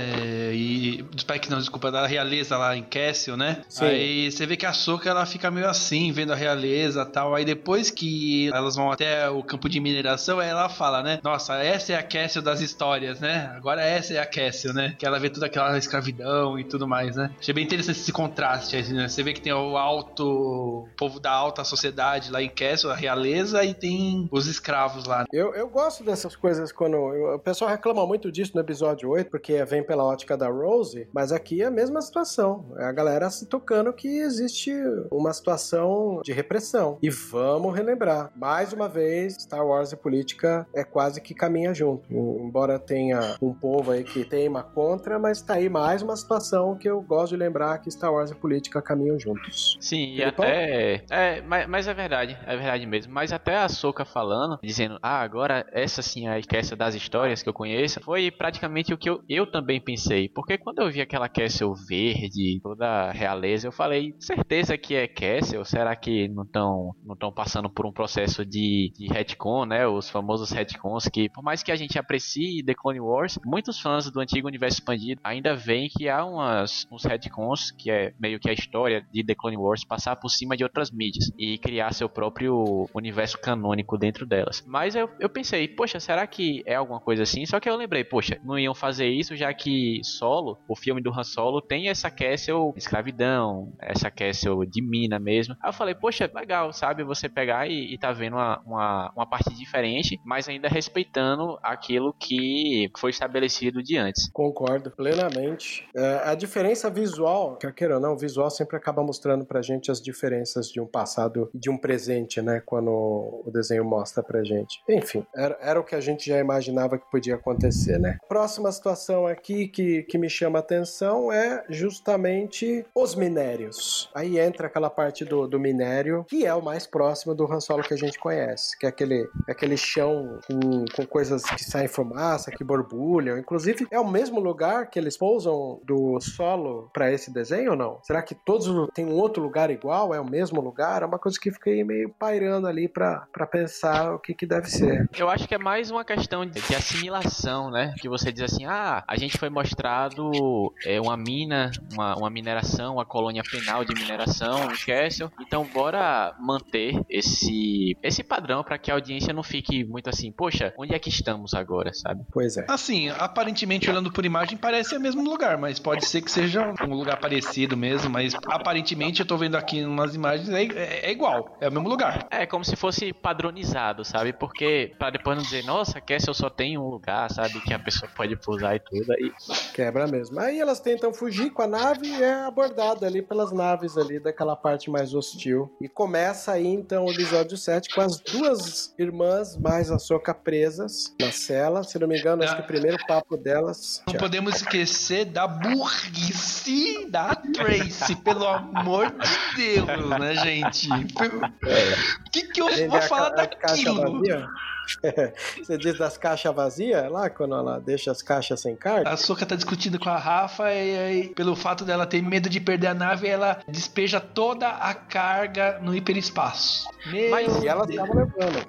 E 0.54 1.04
dos 1.14 1.24
Pikes 1.24 1.50
não, 1.50 1.60
desculpa, 1.60 1.92
da 1.92 2.06
realeza 2.08 2.58
lá 2.58 2.76
em 2.76 2.84
Castle, 2.84 3.38
né? 3.38 3.64
Sim. 3.70 3.86
Aí 3.86 4.32
você 4.32 4.46
vê 4.46 4.58
que 4.58 4.66
a 4.66 4.74
Soka 4.74 5.10
ela 5.10 5.26
fica 5.26 5.50
meio 5.52 5.68
assim, 5.70 6.12
vendo 6.12 6.34
a 6.34 6.36
realeza, 6.36 7.06
tal. 7.06 7.36
Aí 7.36 7.46
depois 7.46 7.90
que 7.92 8.50
elas 8.54 8.76
vão 8.76 8.92
até 8.92 9.30
o 9.30 9.44
campo 9.44 9.70
de 9.70 9.80
mineração, 9.80 10.40
aí 10.40 10.50
ela 10.50 10.70
fala, 10.70 11.02
né? 11.04 11.20
Nossa, 11.24 11.56
essa 11.64 11.94
é 11.94 11.96
a 11.96 12.04
Castle 12.04 12.42
das 12.42 12.62
histórias, 12.62 13.20
né? 13.20 13.52
Agora 13.56 13.82
essa 13.82 14.14
é 14.14 14.20
a 14.20 14.26
Castle, 14.26 14.74
né? 14.74 14.96
Que 14.98 15.06
ela 15.06 15.20
vê 15.20 15.30
toda 15.30 15.46
aquela 15.46 15.78
escravidão 15.78 16.58
e 16.58 16.64
tudo 16.64 16.88
mais, 16.88 17.16
né? 17.16 17.32
Achei 17.40 17.54
bem 17.54 17.64
interessante 17.64 18.00
esse 18.00 18.12
contraste, 18.12 18.76
assim, 18.76 18.94
né? 18.94 19.08
Você 19.08 19.22
vê 19.24 19.34
que 19.34 19.42
tem 19.42 19.54
o 19.54 19.78
alto, 19.78 20.24
o 20.26 20.88
povo 20.98 21.20
da 21.20 21.32
alta 21.32 21.64
sociedade 21.64 22.32
lá 22.32 22.42
em 22.42 22.50
Castle, 22.50 22.92
a 22.92 22.96
realeza, 22.96 23.64
e 23.64 23.74
tem 23.74 24.28
os 24.32 24.48
escravos 24.48 25.06
lá. 25.06 25.26
Eu, 25.32 25.54
eu 25.54 25.68
gosto 25.70 26.04
dessas 26.04 26.36
coisas 26.36 26.72
quando. 26.72 26.96
eu- 26.96 27.36
o 27.36 27.40
pessoal 27.40 27.70
reclama 27.72 28.06
muito 28.06 28.32
disso 28.32 28.52
no 28.56 28.62
episódio 28.62 29.10
8, 29.10 29.30
porque 29.30 29.64
vem 29.66 29.84
pela 29.84 30.04
ótica 30.04 30.36
da 30.38 30.48
Rose, 30.50 31.03
mas 31.14 31.32
aqui 31.32 31.62
é 31.62 31.66
a 31.66 31.72
mesma 31.72 32.02
situação. 32.02 32.74
É 32.78 32.86
a 32.86 32.92
galera 32.92 33.30
se 33.30 33.46
tocando 33.48 33.92
que 33.94 34.08
existe 34.20 34.72
uma 35.12 35.34
situação 35.34 36.22
de 36.24 36.32
repressão. 36.32 36.98
E 37.02 37.10
vamos 37.10 37.74
relembrar. 37.76 38.32
Mais 38.36 38.74
uma 38.74 38.88
vez, 38.90 39.36
Star 39.40 39.66
Wars 39.66 39.92
e 39.92 39.96
política 39.98 40.68
é 40.74 40.84
quase 40.84 41.22
que 41.22 41.34
caminha 41.34 41.74
junto. 41.74 42.12
Em- 42.12 42.44
Embora 42.54 42.78
tenha 42.78 43.36
um 43.42 43.52
povo 43.54 43.92
aí 43.92 44.04
que 44.04 44.24
teima 44.26 44.62
contra, 44.62 45.18
mas 45.18 45.42
tá 45.42 45.56
aí 45.56 45.70
mais 45.70 46.02
uma 46.04 46.16
situação 46.16 46.78
que 46.78 46.88
eu 46.88 47.02
gosto 47.02 47.30
de 47.32 47.38
lembrar 47.38 47.80
que 47.80 47.90
Star 47.90 48.14
Wars 48.14 48.30
e 48.32 48.36
política 48.36 48.82
caminham 48.82 49.18
juntos. 49.20 49.78
Sim, 49.82 50.16
e 50.16 50.24
até. 50.24 51.04
É, 51.10 51.42
mas, 51.42 51.68
mas 51.68 51.88
é 51.88 51.94
verdade, 51.94 52.38
é 52.46 52.56
verdade 52.56 52.86
mesmo. 52.86 53.12
Mas 53.14 53.32
até 53.32 53.56
a 53.58 53.68
Soca 53.70 54.06
falando, 54.06 54.60
dizendo, 54.62 55.00
ah, 55.02 55.22
agora 55.22 55.66
essa 55.72 56.02
sim 56.02 56.28
é 56.28 56.38
a 56.38 56.42
Castle 56.44 56.78
das 56.78 56.94
histórias 56.96 57.42
que 57.42 57.50
eu 57.50 57.54
conheço, 57.54 58.02
foi 58.02 58.30
praticamente 58.30 58.94
o 58.94 58.98
que 58.98 59.10
eu, 59.10 59.22
eu 59.28 59.50
também 59.50 59.82
pensei. 59.82 60.30
Porque 60.30 60.58
quando 60.58 60.80
eu 60.80 60.92
vi 60.94 61.02
aquela 61.02 61.28
Castle 61.28 61.74
verde, 61.88 62.60
toda 62.62 63.12
realeza, 63.12 63.68
eu 63.68 63.72
falei, 63.72 64.16
certeza 64.20 64.78
que 64.78 64.96
é 64.96 65.08
Castle? 65.08 65.66
Será 65.66 65.96
que 65.96 66.28
não 66.28 66.44
estão 66.44 66.96
não 67.04 67.16
tão 67.16 67.34
passando 67.34 67.70
por 67.70 67.86
um 67.86 67.92
processo 67.92 68.46
de, 68.46 68.94
de 68.96 69.08
retcon, 69.08 69.66
né? 69.66 69.88
Os 69.88 70.10
famosos 70.10 70.52
retcons 70.52 71.08
que, 71.08 71.30
por 71.30 71.44
mais 71.44 71.64
que 71.64 71.72
a 71.72 71.76
gente 71.76 71.98
aprecie 71.98 72.64
The 72.64 72.76
Clone 72.76 73.00
Wars, 73.00 73.40
muitos 73.44 73.80
fãs 73.80 74.10
do 74.12 74.20
antigo 74.20 74.48
universo 74.48 74.78
expandido 74.78 75.20
ainda 75.24 75.56
veem 75.56 75.90
que 75.90 76.08
há 76.08 76.24
umas, 76.24 76.86
uns 76.92 77.04
retcons, 77.04 77.72
que 77.72 77.90
é 77.90 78.14
meio 78.20 78.40
que 78.40 78.50
a 78.50 78.54
história 78.54 79.06
de 79.12 79.24
The 79.24 79.36
Clone 79.36 79.58
Wars, 79.58 79.84
passar 79.84 80.16
por 80.16 80.30
cima 80.30 80.56
de 80.56 80.64
outras 80.64 80.92
mídias 80.92 81.32
e 81.38 81.58
criar 81.58 81.94
seu 81.94 82.08
próprio 82.08 82.88
universo 82.94 83.40
canônico 83.42 83.98
dentro 83.98 84.26
delas. 84.26 84.64
Mas 84.68 84.96
eu, 84.96 85.10
eu 85.20 85.30
pensei, 85.30 85.68
poxa, 85.68 86.00
será 86.00 86.28
que 86.28 86.62
é 86.66 86.76
alguma 86.76 87.00
coisa 87.00 87.24
assim? 87.24 87.46
Só 87.46 87.60
que 87.60 87.70
eu 87.70 87.76
lembrei, 87.76 88.04
poxa, 88.04 88.40
não 88.44 88.60
iam 88.60 88.76
fazer 88.76 89.08
isso 89.08 89.36
já 89.36 89.54
que 89.54 90.02
Solo, 90.04 90.60
o 90.68 90.76
filme 90.84 91.02
do 91.02 91.12
Han 91.12 91.24
Solo, 91.24 91.62
tem 91.62 91.90
essa 91.90 92.12
Castle 92.12 92.74
escravidão, 92.76 93.74
essa 93.80 94.12
Castle 94.12 94.66
de 94.66 94.82
mina 94.82 95.18
mesmo. 95.20 95.56
Aí 95.62 95.70
eu 95.70 95.74
falei, 95.74 95.96
poxa, 95.96 96.30
legal, 96.34 96.74
sabe? 96.74 97.04
Você 97.04 97.30
pegar 97.30 97.68
e, 97.68 97.94
e 97.94 97.98
tá 97.98 98.12
vendo 98.12 98.34
uma, 98.34 98.60
uma, 98.66 99.12
uma 99.16 99.26
parte 99.26 99.54
diferente, 99.56 100.20
mas 100.26 100.50
ainda 100.50 100.68
respeitando 100.68 101.58
aquilo 101.64 102.14
que 102.20 102.90
foi 102.98 103.12
estabelecido 103.12 103.82
de 103.82 103.98
antes. 103.98 104.30
Concordo 104.32 104.92
plenamente. 104.92 105.88
É, 105.96 106.22
a 106.26 106.36
diferença 106.36 106.90
visual, 106.90 107.58
quer 107.58 107.74
queira 107.74 107.96
ou 107.96 108.02
não, 108.02 108.14
o 108.14 108.18
visual 108.18 108.50
sempre 108.50 108.76
acaba 108.76 109.04
mostrando 109.04 109.46
pra 109.46 109.62
gente 109.62 109.92
as 109.92 110.02
diferenças 110.02 110.68
de 110.68 110.82
um 110.82 110.86
passado 110.86 111.50
e 111.54 111.60
de 111.60 111.70
um 111.70 111.78
presente, 111.78 112.42
né? 112.42 112.62
Quando 112.66 112.90
o 112.92 113.52
desenho 113.52 113.86
mostra 113.86 114.22
pra 114.24 114.44
gente. 114.44 114.82
Enfim, 114.90 115.26
era, 115.36 115.58
era 115.62 115.80
o 115.80 115.84
que 115.84 115.96
a 115.96 116.02
gente 116.02 116.28
já 116.30 116.40
imaginava 116.40 116.98
que 116.98 117.10
podia 117.10 117.36
acontecer, 117.36 118.00
né? 118.00 118.18
Próxima 118.28 118.72
situação 118.72 119.26
aqui 119.28 119.68
que, 119.68 120.04
que 120.04 120.18
me 120.18 120.30
chama 120.30 120.60
a 120.60 120.62
atenção 120.74 121.32
é 121.32 121.64
justamente 121.70 122.86
os 122.96 123.16
minérios. 123.16 124.10
Aí 124.14 124.40
entra 124.40 124.68
aquela 124.68 124.90
parte 124.90 125.24
do, 125.24 125.48
do 125.48 125.60
minério 125.60 126.26
que 126.28 126.46
é 126.46 126.54
o 126.54 126.62
mais 126.62 126.88
próximo 126.88 127.36
do 127.36 127.52
Han 127.52 127.60
Solo 127.60 127.84
que 127.84 127.94
a 127.94 127.98
gente 127.98 128.18
conhece, 128.18 128.78
que 128.78 128.86
é 128.86 128.90
aquele, 128.90 129.28
aquele 129.48 129.78
chão 129.78 130.40
com, 130.48 130.86
com 130.96 131.06
coisas 131.06 131.44
que 131.44 131.64
saem 131.64 131.88
fumaça, 131.88 132.52
que 132.52 132.64
borbulham. 132.64 133.38
Inclusive, 133.38 133.88
é 133.92 134.00
o 134.00 134.08
mesmo 134.08 134.40
lugar 134.40 134.90
que 134.90 134.98
eles 134.98 135.18
pousam 135.18 135.80
do 135.84 136.20
solo 136.20 136.90
pra 136.94 137.12
esse 137.12 137.32
desenho 137.32 137.72
ou 137.72 137.78
não? 137.78 138.00
Será 138.04 138.22
que 138.22 138.36
todos 138.36 138.68
tem 138.94 139.06
um 139.06 139.14
outro 139.14 139.42
lugar 139.42 139.70
igual? 139.70 140.14
É 140.14 140.20
o 140.20 140.30
mesmo 140.30 140.62
lugar? 140.62 141.04
É 141.04 141.06
uma 141.06 141.20
coisa 141.20 141.38
que 141.40 141.52
fiquei 141.52 141.84
meio 141.84 142.10
pairando 142.10 142.68
ali 142.68 142.88
pra 142.88 143.28
pensar 143.52 144.16
o 144.16 144.20
que, 144.20 144.34
que 144.34 144.46
deve 144.46 144.68
ser. 144.68 145.10
Eu 145.18 145.30
acho 145.30 145.48
que 145.48 145.56
é 145.56 145.58
mais 145.58 145.92
uma 145.92 146.04
questão 146.04 146.46
de 146.46 146.76
assimilação, 146.76 147.70
né? 147.70 147.94
Que 148.00 148.10
você 148.10 148.32
diz 148.32 148.44
assim, 148.44 148.66
ah, 148.66 149.04
a 149.08 149.18
gente 149.18 149.38
foi 149.38 149.50
mostrado 149.50 150.63
é, 150.86 151.00
uma 151.02 151.18
mina, 151.18 151.72
uma, 151.92 152.16
uma 152.18 152.30
mineração, 152.30 152.96
uma 152.96 153.06
colônia 153.06 153.42
penal 153.50 153.84
de 153.84 153.94
mineração 153.94 154.72
em 154.72 154.78
Castle, 154.86 155.32
então 155.42 155.64
bora 155.66 156.36
manter 156.40 157.00
esse, 157.10 157.98
esse 158.02 158.24
padrão 158.24 158.64
para 158.64 158.78
que 158.78 158.92
a 158.92 158.94
audiência 158.94 159.34
não 159.34 159.44
fique 159.44 159.84
muito 159.84 160.10
assim, 160.10 160.32
poxa, 160.32 160.74
onde 160.78 160.94
é 160.94 161.00
que 161.00 161.10
estamos 161.10 161.54
agora, 161.54 161.94
sabe? 161.94 162.24
Pois 162.32 162.58
é. 162.58 162.66
Assim, 162.68 163.10
aparentemente 163.10 163.90
olhando 163.90 164.12
por 164.12 164.26
imagem 164.26 164.58
parece 164.58 164.96
o 164.96 165.00
mesmo 165.00 165.24
lugar, 165.24 165.58
mas 165.58 165.80
pode 165.80 166.06
ser 166.06 166.22
que 166.22 166.32
seja 166.32 166.74
um 166.86 166.94
lugar 166.94 167.20
parecido 167.20 167.76
mesmo, 167.76 168.10
mas 168.10 168.34
aparentemente 168.48 169.20
eu 169.22 169.26
tô 169.26 169.38
vendo 169.38 169.56
aqui 169.56 169.84
umas 169.84 170.16
imagens, 170.16 170.50
é, 170.50 170.64
é- 170.64 171.06
é 171.08 171.12
igual, 171.12 171.58
é 171.60 171.68
o 171.68 171.72
mesmo 171.72 171.88
lugar. 171.90 172.28
É 172.32 172.46
como 172.46 172.64
se 172.64 172.76
fosse 172.76 173.12
padronizado, 173.14 174.04
sabe? 174.06 174.34
Porque 174.34 174.94
para 174.98 175.12
depois 175.12 175.38
não 175.38 175.44
dizer, 175.44 175.64
nossa, 175.66 176.00
Castle 176.02 176.34
só 176.34 176.50
tem 176.50 176.78
um 176.78 176.88
lugar, 176.88 177.30
sabe? 177.32 177.60
Que 177.62 177.74
a 177.74 177.80
pessoa 177.80 178.10
pode 178.16 178.36
pousar 178.36 178.76
e 178.76 178.80
tudo. 178.80 179.12
Aí 179.14 179.32
Quebra 179.74 180.08
mesmo. 180.08 180.40
Aí 180.44 180.60
elas 180.60 180.82
tentam 180.82 181.14
fugir 181.14 181.52
com 181.52 181.62
a 181.62 181.68
nave 181.68 182.06
e 182.06 182.22
é 182.22 182.34
abordada 182.34 183.08
ali 183.08 183.22
pelas 183.22 183.54
naves 183.54 183.98
ali 183.98 184.20
daquela 184.20 184.58
parte 184.58 184.90
mais 184.90 185.14
hostil. 185.14 185.74
E 185.80 185.88
começa 185.88 186.52
aí 186.52 186.68
então 186.68 187.06
o 187.06 187.12
episódio 187.12 187.56
7 187.56 187.96
com 187.96 188.02
as 188.02 188.20
duas 188.20 188.94
irmãs 189.00 189.56
mais 189.56 189.90
a 189.90 189.98
Soca 189.98 190.34
presas 190.34 191.16
na 191.18 191.32
cela. 191.32 191.82
Se 191.86 191.98
não 191.98 192.10
me 192.10 192.20
engano, 192.20 192.44
acho 192.44 192.58
que 192.58 192.62
o 192.62 192.68
primeiro 192.68 192.98
papo 193.08 193.38
delas. 193.38 194.04
Não 194.06 194.16
podemos 194.16 194.56
esquecer 194.56 195.24
da 195.24 195.48
burrice 195.48 197.06
da 197.10 197.36
Tracy, 197.36 198.18
pelo 198.18 198.46
amor 198.46 199.12
de 199.12 199.56
Deus, 199.56 200.10
né, 200.20 200.36
gente? 200.36 200.90
O 200.92 202.32
que, 202.32 202.48
que 202.48 202.62
eu 202.62 202.68
Vender 202.68 202.90
vou 202.90 202.98
a 202.98 203.02
falar 203.04 203.28
a 203.28 203.46
daquilo? 203.46 204.20
vazia? 204.20 204.46
Você 205.58 205.78
diz 205.78 205.98
das 205.98 206.18
caixas 206.18 206.54
vazias 206.54 207.12
lá, 207.12 207.30
quando 207.30 207.56
ela 207.56 207.80
deixa 207.80 208.12
as 208.12 208.22
caixas 208.22 208.62
sem 208.62 208.76
carga? 208.76 209.10
A 209.10 209.18
Soka 209.18 209.46
tá 209.46 209.56
discutindo 209.56 210.00
com 210.00 210.10
a 210.10 210.18
Rafa 210.18 210.72
e 210.74 210.98
aí, 210.98 211.30
pelo 211.30 211.56
fato 211.56 211.86
dela 211.86 212.06
ter 212.06 212.22
medo 212.22 212.50
de 212.50 212.60
perder 212.60 212.88
a 212.88 212.94
nave, 212.94 213.28
ela 213.28 213.60
despeja 213.68 214.20
toda 214.20 214.68
a 214.68 214.94
carga 214.94 215.80
no 215.82 215.96
hiperespaço. 215.96 216.88
Meu 217.08 217.32
Mas- 217.32 217.64
E 217.64 217.68
ela 217.68 217.86
Deus. 217.86 218.08
tava 218.08 218.20
levando. 218.20 218.68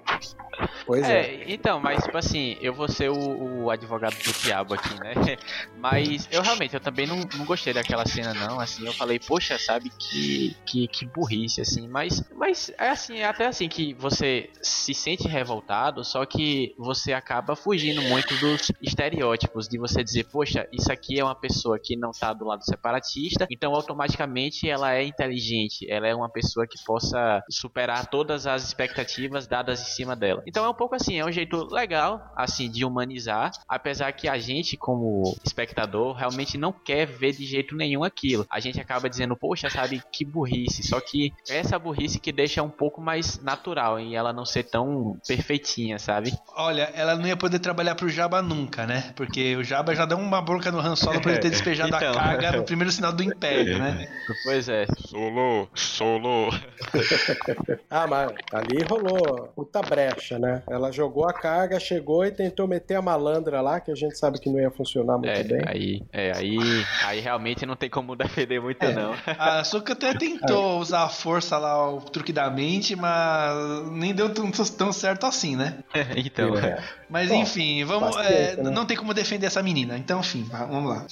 Pois 0.86 1.02
é. 1.04 1.20
É, 1.20 1.44
então, 1.52 1.80
mas 1.80 2.02
tipo 2.02 2.16
assim, 2.16 2.56
eu 2.60 2.72
vou 2.72 2.88
ser 2.88 3.10
o, 3.10 3.64
o 3.64 3.70
advogado 3.70 4.14
do 4.16 4.32
diabo 4.42 4.74
aqui, 4.74 4.94
né? 5.00 5.14
Mas 5.76 6.28
eu 6.30 6.42
realmente, 6.42 6.74
eu 6.74 6.80
também 6.80 7.06
não, 7.06 7.16
não 7.36 7.44
gostei 7.44 7.72
daquela 7.72 8.06
cena, 8.06 8.32
não. 8.32 8.58
Assim, 8.58 8.86
eu 8.86 8.92
falei, 8.92 9.18
poxa, 9.18 9.58
sabe, 9.58 9.90
que, 9.98 10.56
que, 10.64 10.88
que 10.88 11.06
burrice, 11.06 11.60
assim. 11.60 11.86
Mas, 11.88 12.22
mas 12.34 12.70
é 12.78 12.88
assim, 12.88 13.18
é 13.18 13.26
até 13.26 13.46
assim 13.46 13.68
que 13.68 13.92
você 13.94 14.48
se 14.62 14.94
sente 14.94 15.28
revoltado, 15.28 16.02
só 16.04 16.24
que 16.24 16.74
você 16.78 17.12
acaba 17.12 17.54
fugindo 17.54 18.00
muito 18.02 18.34
dos 18.36 18.72
estereótipos 18.82 19.68
de 19.68 19.78
você 19.78 20.02
dizer, 20.02 20.24
poxa, 20.24 20.66
isso 20.72 20.90
aqui 20.90 21.20
é 21.20 21.24
uma 21.24 21.34
pessoa 21.34 21.78
que 21.78 21.96
não 21.96 22.12
tá 22.12 22.32
do 22.32 22.44
lado 22.46 22.64
separatista, 22.64 23.46
então 23.50 23.74
automaticamente 23.74 24.68
ela 24.68 24.94
é 24.94 25.04
inteligente, 25.04 25.86
ela 25.90 26.06
é 26.06 26.14
uma 26.14 26.28
pessoa 26.28 26.66
que 26.66 26.82
possa 26.84 27.42
superar 27.50 28.06
todas 28.06 28.46
as 28.46 28.64
expectativas 28.64 29.46
dadas 29.46 29.80
em 29.80 29.84
cima 29.84 30.16
dela. 30.16 30.42
Então 30.46 30.64
é 30.64 30.73
um 30.74 30.76
pouco 30.76 30.94
assim, 30.96 31.18
é 31.18 31.24
um 31.24 31.30
jeito 31.30 31.72
legal, 31.72 32.32
assim, 32.36 32.68
de 32.68 32.84
humanizar, 32.84 33.52
apesar 33.68 34.12
que 34.12 34.28
a 34.28 34.36
gente, 34.38 34.76
como 34.76 35.34
espectador, 35.44 36.14
realmente 36.14 36.58
não 36.58 36.72
quer 36.72 37.06
ver 37.06 37.32
de 37.32 37.46
jeito 37.46 37.76
nenhum 37.76 38.02
aquilo. 38.02 38.44
A 38.50 38.58
gente 38.58 38.80
acaba 38.80 39.08
dizendo, 39.08 39.36
poxa, 39.36 39.70
sabe, 39.70 40.02
que 40.12 40.24
burrice. 40.24 40.82
Só 40.82 41.00
que 41.00 41.32
essa 41.48 41.78
burrice 41.78 42.18
que 42.18 42.32
deixa 42.32 42.62
um 42.62 42.68
pouco 42.68 43.00
mais 43.00 43.40
natural 43.40 44.00
e 44.00 44.14
ela 44.16 44.32
não 44.32 44.44
ser 44.44 44.64
tão 44.64 45.16
perfeitinha, 45.26 45.98
sabe? 45.98 46.32
Olha, 46.56 46.90
ela 46.94 47.14
não 47.14 47.26
ia 47.26 47.36
poder 47.36 47.60
trabalhar 47.60 47.94
pro 47.94 48.08
Jabba 48.08 48.42
nunca, 48.42 48.84
né? 48.86 49.12
Porque 49.14 49.54
o 49.56 49.62
Jabba 49.62 49.94
já 49.94 50.04
deu 50.04 50.18
uma 50.18 50.42
bronca 50.42 50.72
no 50.72 50.80
Han 50.80 50.96
Solo 50.96 51.20
por 51.20 51.30
ele 51.30 51.38
ter 51.40 51.50
despejado 51.54 51.94
Então. 51.94 52.10
a 52.10 52.14
carga 52.14 52.52
no 52.52 52.64
primeiro 52.64 52.90
sinal 52.90 53.12
do 53.12 53.22
Império, 53.22 53.78
né? 53.78 54.08
Pois 54.44 54.68
é. 54.68 54.86
Solo, 55.06 55.68
solo. 55.74 56.48
Ah, 57.90 58.06
mas 58.08 58.32
ali 58.52 58.82
rolou 58.82 59.48
puta 59.54 59.80
brecha, 59.80 60.38
né? 60.38 60.62
Ela 60.68 60.90
jogou 60.90 61.28
a 61.28 61.32
carga, 61.32 61.78
chegou 61.78 62.24
e 62.24 62.30
tentou 62.30 62.66
meter 62.66 62.94
a 62.96 63.02
malandra 63.02 63.60
lá, 63.60 63.80
que 63.80 63.90
a 63.90 63.94
gente 63.94 64.16
sabe 64.18 64.38
que 64.40 64.50
não 64.50 64.58
ia 64.60 64.70
funcionar 64.70 65.18
muito 65.18 65.28
É, 65.30 65.42
bem. 65.44 65.62
aí, 65.66 66.02
é, 66.12 66.32
aí, 66.36 66.56
aí 67.04 67.20
realmente 67.20 67.66
não 67.66 67.76
tem 67.76 67.90
como 67.90 68.14
defender 68.16 68.60
muito, 68.60 68.82
É. 68.82 68.92
não. 68.92 69.12
A 69.38 69.60
Ahsoka 69.60 69.92
até 69.92 70.14
tentou 70.14 70.78
usar 70.78 71.04
a 71.04 71.08
força 71.08 71.58
lá, 71.58 71.90
o 71.92 72.00
truque 72.00 72.32
da 72.32 72.50
mente, 72.50 72.94
mas 72.96 73.90
nem 73.90 74.14
deu 74.14 74.32
tão, 74.32 74.50
tão 74.50 74.92
certo 74.92 75.26
assim, 75.26 75.56
né? 75.56 75.78
então, 76.16 76.56
É. 76.56 76.82
Mas 77.08 77.28
Bom, 77.28 77.36
enfim, 77.36 77.84
vamos. 77.84 78.16
paciência, 78.16 78.60
é, 78.60 78.62
né? 78.62 78.70
Não 78.70 78.84
tem 78.86 78.96
como 78.96 79.14
defender 79.14 79.46
essa 79.46 79.62
menina. 79.62 79.96
Então, 79.96 80.20
enfim, 80.20 80.42
va- 80.44 80.64
vamos 80.64 80.90
lá. 80.90 81.06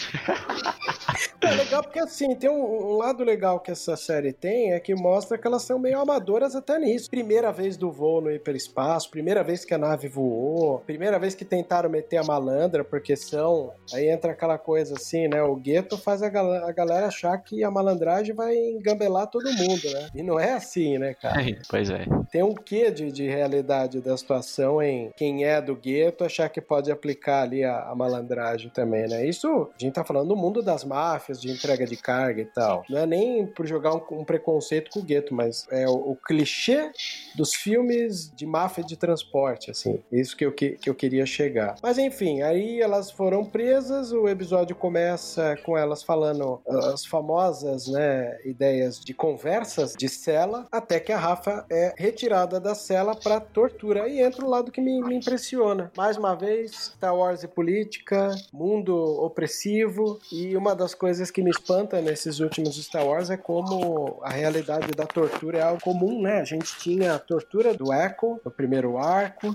É 1.40 1.50
legal 1.50 1.82
porque 1.82 1.98
assim, 1.98 2.34
tem 2.34 2.48
um, 2.50 2.92
um 2.92 2.96
lado 2.96 3.22
legal 3.22 3.60
que 3.60 3.70
essa 3.70 3.96
série 3.96 4.32
tem 4.32 4.72
é 4.72 4.80
que 4.80 4.94
mostra 4.94 5.36
que 5.36 5.46
elas 5.46 5.62
são 5.62 5.78
meio 5.78 6.00
amadoras 6.00 6.54
até 6.56 6.78
nisso. 6.78 7.10
Primeira 7.10 7.52
vez 7.52 7.76
do 7.76 7.90
voo 7.90 8.20
no 8.20 8.30
hiperespaço, 8.32 9.10
primeira 9.10 9.41
vez 9.42 9.64
que 9.64 9.74
a 9.74 9.78
nave 9.78 10.08
voou, 10.08 10.78
primeira 10.80 11.18
vez 11.18 11.34
que 11.34 11.44
tentaram 11.44 11.88
meter 11.90 12.16
a 12.18 12.24
malandra, 12.24 12.84
porque 12.84 13.16
são. 13.16 13.72
Aí 13.92 14.08
entra 14.08 14.32
aquela 14.32 14.58
coisa 14.58 14.94
assim, 14.94 15.28
né? 15.28 15.42
O 15.42 15.56
gueto 15.56 15.96
faz 15.98 16.22
a, 16.22 16.28
gal- 16.28 16.52
a 16.66 16.72
galera 16.72 17.06
achar 17.06 17.36
que 17.38 17.62
a 17.64 17.70
malandragem 17.70 18.34
vai 18.34 18.56
engambelar 18.56 19.26
todo 19.28 19.52
mundo, 19.52 19.90
né? 19.92 20.08
E 20.14 20.22
não 20.22 20.38
é 20.38 20.52
assim, 20.52 20.98
né, 20.98 21.14
cara? 21.14 21.40
pois 21.68 21.90
é. 21.90 22.06
Tem 22.30 22.42
um 22.42 22.54
quê 22.54 22.90
de, 22.90 23.10
de 23.12 23.26
realidade 23.26 24.00
da 24.00 24.16
situação 24.16 24.82
em 24.82 25.10
quem 25.16 25.44
é 25.44 25.60
do 25.60 25.74
gueto 25.76 26.24
achar 26.24 26.48
que 26.48 26.60
pode 26.60 26.90
aplicar 26.90 27.42
ali 27.42 27.64
a, 27.64 27.82
a 27.90 27.94
malandragem 27.94 28.70
também, 28.70 29.08
né? 29.08 29.26
Isso 29.26 29.68
a 29.74 29.78
gente 29.78 29.94
tá 29.94 30.04
falando 30.04 30.28
do 30.28 30.36
mundo 30.36 30.62
das 30.62 30.84
máfias, 30.84 31.40
de 31.40 31.50
entrega 31.50 31.86
de 31.86 31.96
carga 31.96 32.40
e 32.42 32.46
tal. 32.46 32.84
Não 32.88 32.98
é 32.98 33.06
nem 33.06 33.46
por 33.46 33.66
jogar 33.66 33.94
um, 33.94 34.02
um 34.20 34.24
preconceito 34.24 34.90
com 34.90 35.00
o 35.00 35.02
gueto, 35.02 35.34
mas 35.34 35.66
é 35.70 35.86
o, 35.88 35.92
o 36.12 36.16
clichê 36.16 36.90
dos 37.34 37.54
filmes 37.54 38.30
de 38.34 38.46
máfia 38.46 38.82
de 38.84 38.96
transporte, 38.96 39.22
assim. 39.70 40.02
Isso 40.10 40.36
que 40.36 40.44
eu, 40.44 40.52
que, 40.52 40.70
que 40.70 40.88
eu 40.90 40.94
queria 40.94 41.26
chegar. 41.26 41.76
Mas 41.82 41.98
enfim, 41.98 42.42
aí 42.42 42.80
elas 42.80 43.10
foram 43.10 43.44
presas, 43.44 44.12
o 44.12 44.28
episódio 44.28 44.74
começa 44.76 45.56
com 45.64 45.76
elas 45.76 46.02
falando 46.02 46.60
ah, 46.68 46.92
as 46.92 47.04
famosas, 47.04 47.86
né, 47.88 48.38
ideias 48.44 49.00
de 49.00 49.14
conversas 49.14 49.94
de 49.94 50.08
cela, 50.08 50.66
até 50.70 51.00
que 51.00 51.12
a 51.12 51.18
Rafa 51.18 51.64
é 51.70 51.94
retirada 51.96 52.60
da 52.60 52.74
cela 52.74 53.14
para 53.14 53.40
tortura. 53.40 54.04
Aí 54.04 54.20
entra 54.20 54.44
o 54.44 54.48
lado 54.48 54.72
que 54.72 54.80
me, 54.80 55.00
me 55.02 55.16
impressiona. 55.16 55.90
Mais 55.96 56.16
uma 56.16 56.34
vez, 56.34 56.92
Star 56.96 57.16
Wars 57.16 57.42
e 57.42 57.48
política, 57.48 58.34
mundo 58.52 58.94
opressivo, 59.22 60.18
e 60.30 60.56
uma 60.56 60.74
das 60.74 60.94
coisas 60.94 61.30
que 61.30 61.42
me 61.42 61.50
espanta 61.50 62.00
nesses 62.00 62.40
últimos 62.40 62.76
Star 62.82 63.06
Wars 63.06 63.30
é 63.30 63.36
como 63.36 64.20
a 64.22 64.30
realidade 64.30 64.92
da 64.92 65.06
tortura 65.06 65.58
é 65.58 65.62
algo 65.62 65.80
comum, 65.80 66.20
né? 66.20 66.40
A 66.40 66.44
gente 66.44 66.78
tinha 66.78 67.14
a 67.14 67.18
tortura 67.18 67.74
do 67.74 67.92
Echo 67.92 68.40
no 68.44 68.50
primeiro 68.50 68.92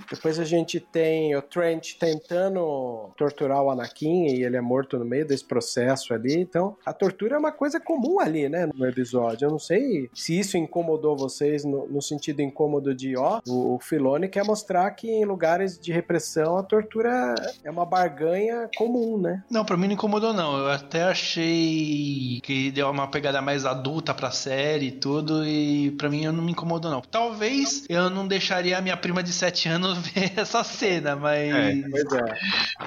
depois 0.10 0.40
a 0.40 0.46
gente 0.46 0.80
tem 0.80 1.36
o 1.36 1.42
Trent 1.42 1.94
tentando 2.00 3.10
torturar 3.18 3.62
o 3.62 3.70
Anakin 3.70 4.28
e 4.28 4.44
ele 4.44 4.58
é 4.58 4.62
morto 4.62 4.98
no 4.98 5.06
meio 5.06 5.26
desse 5.26 5.46
processo 5.46 6.14
ali. 6.14 6.40
Então, 6.40 6.76
a 6.86 6.94
tortura 6.94 7.36
é 7.36 7.40
uma 7.40 7.52
coisa 7.52 7.80
comum 7.80 8.20
ali, 8.20 8.50
né, 8.50 8.70
no 8.74 8.86
episódio. 8.86 9.46
Eu 9.46 9.52
não 9.52 9.60
sei 9.60 10.10
se 10.14 10.38
isso 10.38 10.58
incomodou 10.58 11.18
vocês 11.18 11.64
no, 11.64 11.88
no 11.88 12.02
sentido 12.02 12.42
incômodo 12.42 12.94
de, 12.94 13.18
ó, 13.18 13.42
o, 13.48 13.76
o 13.76 13.80
Filoni 13.80 14.28
quer 14.28 14.44
mostrar 14.44 14.90
que 14.92 15.10
em 15.10 15.26
lugares 15.26 15.80
de 15.80 15.92
repressão 15.92 16.58
a 16.58 16.64
tortura 16.64 17.36
é 17.64 17.72
uma 17.72 17.86
barganha 17.86 18.70
comum, 18.76 19.18
né? 19.18 19.44
Não, 19.50 19.66
pra 19.66 19.78
mim 19.78 19.88
não 19.88 19.94
incomodou, 19.94 20.34
não. 20.34 20.58
Eu 20.58 20.70
até 20.70 21.04
achei 21.04 22.40
que 22.44 22.72
deu 22.72 22.90
uma 22.90 23.08
pegada 23.08 23.42
mais 23.42 23.66
adulta 23.66 24.14
pra 24.14 24.32
série 24.32 24.88
e 24.88 24.92
tudo, 24.92 25.46
e 25.46 25.92
pra 25.92 26.10
mim 26.10 26.26
não 26.28 26.44
me 26.44 26.52
incomodou, 26.52 26.92
não. 26.92 27.02
Talvez 27.02 27.86
eu 27.90 28.10
não 28.10 28.28
deixaria 28.28 28.78
a 28.78 28.82
minha 28.82 28.98
prima 28.98 29.24
de 29.24 29.32
7 29.48 29.70
anos 29.70 29.98
ver 30.10 30.34
essa 30.38 30.64
cena, 30.64 31.16
mas. 31.16 31.82
Pois 31.90 32.14
é. 32.14 32.38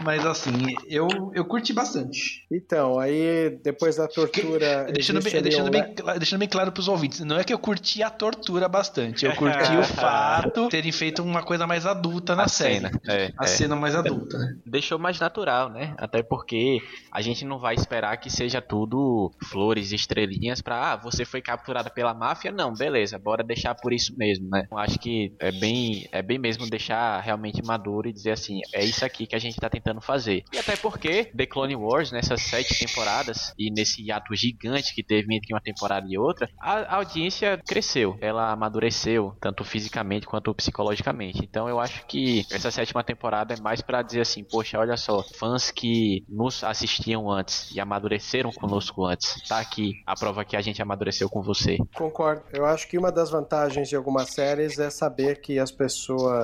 Mas 0.02 0.24
assim, 0.26 0.66
eu, 0.88 1.30
eu 1.34 1.44
curti 1.44 1.72
bastante. 1.72 2.46
Então, 2.50 2.98
aí 2.98 3.58
depois 3.62 3.96
da 3.96 4.06
tortura. 4.08 4.86
Deixando 4.92 5.18
existe 5.18 5.34
bem, 5.34 5.42
deixando, 5.42 5.68
um 5.68 5.70
bem, 5.70 5.94
cla- 5.94 6.18
deixando 6.18 6.38
bem 6.40 6.48
claro 6.48 6.72
pros 6.72 6.88
ouvintes, 6.88 7.20
não 7.20 7.38
é 7.38 7.44
que 7.44 7.52
eu 7.52 7.58
curti 7.58 8.02
a 8.02 8.10
tortura 8.10 8.68
bastante, 8.68 9.24
eu 9.24 9.32
curti 9.36 9.76
o 9.76 9.82
fato 9.84 10.64
de 10.64 10.70
terem 10.70 10.92
feito 10.92 11.22
uma 11.22 11.42
coisa 11.42 11.66
mais 11.66 11.86
adulta 11.86 12.34
na 12.34 12.44
A 12.44 12.48
série. 12.48 12.74
cena. 12.76 12.90
É, 13.08 13.30
A 13.38 13.44
é. 13.44 13.46
cena 13.46 13.76
mais 13.76 13.94
adulta, 13.94 14.38
né? 14.38 14.54
deixou 14.66 14.98
mais 14.98 15.18
natural, 15.18 15.70
né? 15.70 15.94
Até 15.98 16.22
porque 16.22 16.78
a 17.12 17.20
gente 17.20 17.44
não 17.44 17.58
vai 17.58 17.74
esperar 17.74 18.16
que 18.18 18.30
seja 18.30 18.60
tudo 18.60 19.30
flores 19.50 19.92
e 19.92 19.94
estrelinhas 19.96 20.60
pra, 20.60 20.92
ah, 20.92 20.96
você 20.96 21.24
foi 21.24 21.40
capturada 21.40 21.90
pela 21.90 22.14
máfia, 22.14 22.50
não, 22.52 22.72
beleza, 22.72 23.18
bora 23.18 23.42
deixar 23.44 23.74
por 23.74 23.92
isso 23.92 24.14
mesmo, 24.16 24.48
né? 24.48 24.66
Eu 24.70 24.78
acho 24.78 24.98
que 24.98 25.32
é 25.40 25.50
bem, 25.52 26.06
é 26.12 26.22
bem 26.22 26.38
mesmo 26.38 26.49
deixar 26.68 27.20
realmente 27.20 27.62
maduro 27.64 28.08
e 28.08 28.12
dizer 28.12 28.32
assim, 28.32 28.60
é 28.72 28.84
isso 28.84 29.04
aqui 29.04 29.26
que 29.26 29.36
a 29.36 29.38
gente 29.38 29.60
tá 29.60 29.68
tentando 29.68 30.00
fazer. 30.00 30.44
E 30.52 30.58
até 30.58 30.76
porque 30.76 31.24
The 31.36 31.46
Clone 31.46 31.76
Wars, 31.76 32.12
nessas 32.12 32.42
sete 32.42 32.78
temporadas 32.78 33.52
e 33.58 33.70
nesse 33.70 34.02
hiato 34.02 34.34
gigante 34.34 34.94
que 34.94 35.02
teve 35.02 35.34
entre 35.34 35.52
uma 35.52 35.60
temporada 35.60 36.06
e 36.08 36.18
outra, 36.18 36.48
a 36.58 36.96
audiência 36.96 37.60
cresceu, 37.66 38.16
ela 38.20 38.50
amadureceu, 38.50 39.36
tanto 39.40 39.64
fisicamente 39.64 40.26
quanto 40.26 40.54
psicologicamente. 40.54 41.40
Então 41.42 41.68
eu 41.68 41.78
acho 41.78 42.06
que 42.06 42.44
essa 42.50 42.70
sétima 42.70 43.02
temporada 43.02 43.54
é 43.54 43.60
mais 43.60 43.80
pra 43.80 44.02
dizer 44.02 44.20
assim, 44.20 44.44
poxa, 44.44 44.78
olha 44.78 44.96
só, 44.96 45.22
fãs 45.22 45.70
que 45.70 46.24
nos 46.28 46.64
assistiam 46.64 47.30
antes 47.30 47.70
e 47.74 47.80
amadureceram 47.80 48.50
conosco 48.52 49.04
antes, 49.04 49.42
tá 49.48 49.60
aqui 49.60 50.02
a 50.06 50.14
prova 50.14 50.44
que 50.44 50.56
a 50.56 50.60
gente 50.60 50.80
amadureceu 50.80 51.28
com 51.28 51.42
você. 51.42 51.78
Concordo. 51.94 52.42
Eu 52.52 52.64
acho 52.64 52.88
que 52.88 52.98
uma 52.98 53.12
das 53.12 53.30
vantagens 53.30 53.88
de 53.88 53.96
algumas 53.96 54.30
séries 54.30 54.78
é 54.78 54.90
saber 54.90 55.40
que 55.40 55.58
as 55.58 55.70
pessoas 55.70 56.39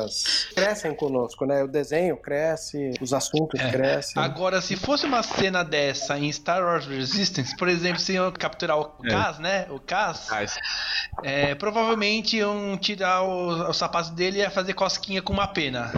crescem 0.55 0.95
conosco, 0.95 1.45
né? 1.47 1.63
O 1.63 1.69
desenho 1.69 2.17
cresce, 2.17 2.93
os 3.01 3.13
assuntos 3.13 3.61
É. 3.61 3.71
crescem. 3.71 4.23
Agora, 4.23 4.61
se 4.61 4.77
fosse 4.77 5.07
uma 5.07 5.23
cena 5.23 5.63
dessa 5.65 6.19
em 6.19 6.31
Star 6.33 6.63
Wars 6.63 6.87
Resistance, 6.87 7.57
por 7.57 7.69
exemplo, 7.69 7.99
se 8.01 8.15
iam 8.15 8.31
capturar 8.33 8.79
o 8.79 8.93
É. 9.05 9.09
Kaz, 9.11 9.39
né? 9.39 9.67
O 9.71 9.79
Kaz, 9.81 10.27
Mas, 10.31 10.57
é, 11.23 11.55
provavelmente 11.55 12.37
iam 12.39 12.77
tirar 12.77 13.23
o, 13.23 13.71
o 13.71 13.73
sapato 13.73 14.11
dele 14.13 14.39
e 14.39 14.41
ia 14.41 14.51
fazer 14.51 14.75
cosquinha 14.75 15.23
com 15.23 15.33
uma 15.33 15.47
pena. 15.49 15.91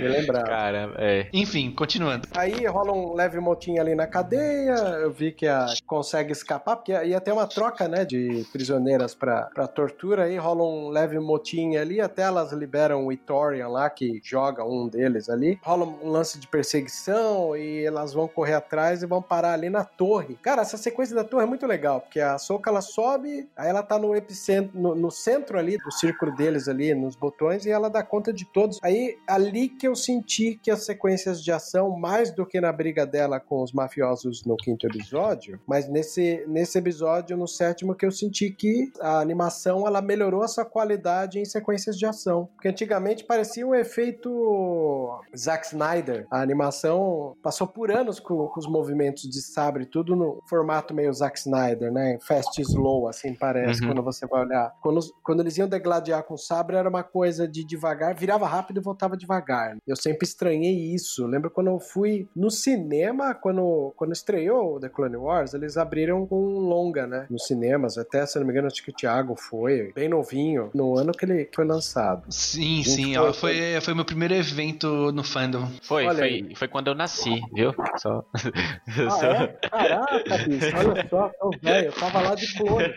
Me 0.00 0.08
lembrar. 0.08 0.44
Cara, 0.44 0.92
é. 0.98 1.28
Enfim, 1.32 1.70
continuando. 1.70 2.28
Aí 2.36 2.66
rola 2.66 2.92
um 2.92 3.14
leve 3.14 3.38
motim 3.40 3.78
ali 3.78 3.94
na 3.94 4.06
cadeia. 4.06 4.74
Eu 5.00 5.12
vi 5.12 5.32
que 5.32 5.46
a 5.46 5.66
consegue 5.86 6.32
escapar, 6.32 6.76
porque 6.76 6.92
ia 6.92 7.20
ter 7.20 7.32
uma 7.32 7.46
troca, 7.46 7.88
né, 7.88 8.04
de 8.04 8.46
prisioneiras 8.52 9.14
pra, 9.14 9.42
pra 9.54 9.66
tortura. 9.66 10.24
Aí 10.24 10.36
rola 10.36 10.55
um 10.62 10.88
leve 10.88 11.18
motim 11.18 11.76
ali, 11.76 12.00
até 12.00 12.22
elas 12.22 12.52
liberam 12.52 13.06
o 13.06 13.12
Itorian 13.12 13.68
lá, 13.68 13.88
que 13.90 14.20
joga 14.22 14.64
um 14.64 14.88
deles 14.88 15.28
ali. 15.28 15.58
Rola 15.62 15.86
um 15.86 16.10
lance 16.10 16.38
de 16.38 16.46
perseguição 16.46 17.56
e 17.56 17.84
elas 17.84 18.12
vão 18.12 18.28
correr 18.28 18.54
atrás 18.54 19.02
e 19.02 19.06
vão 19.06 19.22
parar 19.22 19.52
ali 19.52 19.70
na 19.70 19.84
torre. 19.84 20.36
Cara, 20.42 20.62
essa 20.62 20.76
sequência 20.76 21.14
da 21.14 21.24
torre 21.24 21.44
é 21.44 21.46
muito 21.46 21.66
legal, 21.66 22.00
porque 22.00 22.20
a 22.20 22.38
Soka 22.38 22.70
ela 22.70 22.80
sobe, 22.80 23.48
aí 23.56 23.68
ela 23.68 23.82
tá 23.82 23.98
no 23.98 24.14
epicentro, 24.14 24.78
no, 24.78 24.94
no 24.94 25.10
centro 25.10 25.58
ali 25.58 25.76
do 25.78 25.90
círculo 25.90 26.34
deles 26.34 26.68
ali, 26.68 26.94
nos 26.94 27.16
botões, 27.16 27.66
e 27.66 27.70
ela 27.70 27.88
dá 27.88 28.02
conta 28.02 28.32
de 28.32 28.44
todos. 28.44 28.78
Aí, 28.82 29.16
ali 29.26 29.68
que 29.68 29.86
eu 29.86 29.94
senti 29.94 30.58
que 30.62 30.70
as 30.70 30.84
sequências 30.84 31.42
de 31.42 31.52
ação, 31.52 31.90
mais 31.90 32.30
do 32.30 32.46
que 32.46 32.60
na 32.60 32.72
briga 32.72 33.06
dela 33.06 33.40
com 33.40 33.62
os 33.62 33.72
mafiosos 33.72 34.44
no 34.44 34.56
quinto 34.56 34.86
episódio, 34.86 35.60
mas 35.66 35.88
nesse, 35.88 36.44
nesse 36.46 36.78
episódio, 36.78 37.36
no 37.36 37.46
sétimo, 37.46 37.94
que 37.94 38.06
eu 38.06 38.10
senti 38.10 38.50
que 38.50 38.92
a 39.00 39.20
animação, 39.20 39.86
ela 39.86 40.00
melhorou 40.00 40.42
a 40.46 40.48
sua 40.48 40.64
qualidade 40.64 41.38
em 41.38 41.44
sequências 41.44 41.96
de 41.98 42.06
ação. 42.06 42.48
Porque 42.54 42.68
antigamente 42.68 43.24
parecia 43.24 43.66
um 43.66 43.74
efeito 43.74 45.20
Zack 45.36 45.66
Snyder. 45.66 46.26
A 46.30 46.40
animação 46.40 47.34
passou 47.42 47.66
por 47.66 47.90
anos 47.90 48.18
com, 48.20 48.46
com 48.48 48.60
os 48.60 48.66
movimentos 48.66 49.22
de 49.28 49.40
sabre, 49.42 49.86
tudo 49.86 50.14
no 50.16 50.42
formato 50.48 50.94
meio 50.94 51.12
Zack 51.12 51.38
Snyder, 51.38 51.92
né? 51.92 52.18
Fast 52.26 52.60
slow, 52.62 53.08
assim 53.08 53.34
parece, 53.34 53.80
Uhum. 53.82 53.88
quando 53.88 54.02
você 54.02 54.26
vai 54.26 54.42
olhar. 54.44 54.72
Quando, 54.82 55.00
quando 55.22 55.40
eles 55.40 55.56
iam 55.58 55.68
degladiar 55.68 56.22
com 56.24 56.34
o 56.34 56.38
sabre, 56.38 56.76
era 56.76 56.88
uma 56.88 57.02
coisa 57.02 57.46
de 57.46 57.64
devagar, 57.64 58.14
virava 58.14 58.46
rápido 58.46 58.78
e 58.80 58.82
voltava 58.82 59.16
devagar. 59.16 59.76
Eu 59.86 59.96
sempre 59.96 60.26
estranhei 60.26 60.94
isso. 60.94 61.26
Lembro 61.26 61.50
quando 61.50 61.68
eu 61.68 61.78
fui 61.80 62.28
no 62.34 62.50
cinema, 62.50 63.34
quando, 63.34 63.92
quando 63.96 64.12
estreou 64.12 64.80
The 64.80 64.88
Clone 64.88 65.16
Wars, 65.16 65.54
eles 65.54 65.76
abriram 65.76 66.26
com 66.26 66.36
um 66.36 66.58
longa, 66.58 67.06
né? 67.06 67.26
Nos 67.30 67.46
cinemas. 67.46 67.98
Até, 67.98 68.24
se 68.26 68.38
não 68.38 68.46
me 68.46 68.52
engano, 68.52 68.66
acho 68.68 68.82
que 68.82 68.90
o 68.90 68.94
Thiago 68.94 69.34
foi, 69.36 69.92
bem 69.94 70.08
novinho, 70.08 70.35
no 70.74 70.98
ano 70.98 71.12
que 71.12 71.24
ele 71.24 71.48
foi 71.54 71.64
lançado. 71.64 72.24
Sim, 72.30 72.82
Gente, 72.82 72.90
sim, 72.90 73.14
foi- 73.14 73.28
ó, 73.28 73.32
foi, 73.32 73.80
foi 73.80 73.94
meu 73.94 74.04
primeiro 74.04 74.34
evento 74.34 75.10
no 75.12 75.22
fandom. 75.24 75.68
Foi, 75.82 76.06
Olha 76.06 76.18
foi, 76.18 76.28
aí. 76.28 76.54
foi 76.54 76.68
quando 76.68 76.88
eu 76.88 76.94
nasci, 76.94 77.40
viu? 77.54 77.74
Só. 77.96 78.24
Ah, 78.34 79.10
só- 79.10 79.26
é? 79.32 79.46
Caraca, 79.70 80.38
bicho, 80.48 80.76
olha 80.76 81.06
só, 81.08 81.28
tão 81.38 81.50
velho. 81.62 81.86
Eu 81.86 81.92
tava 81.92 82.20
lá 82.20 82.34
de 82.34 82.54
clone. 82.56 82.94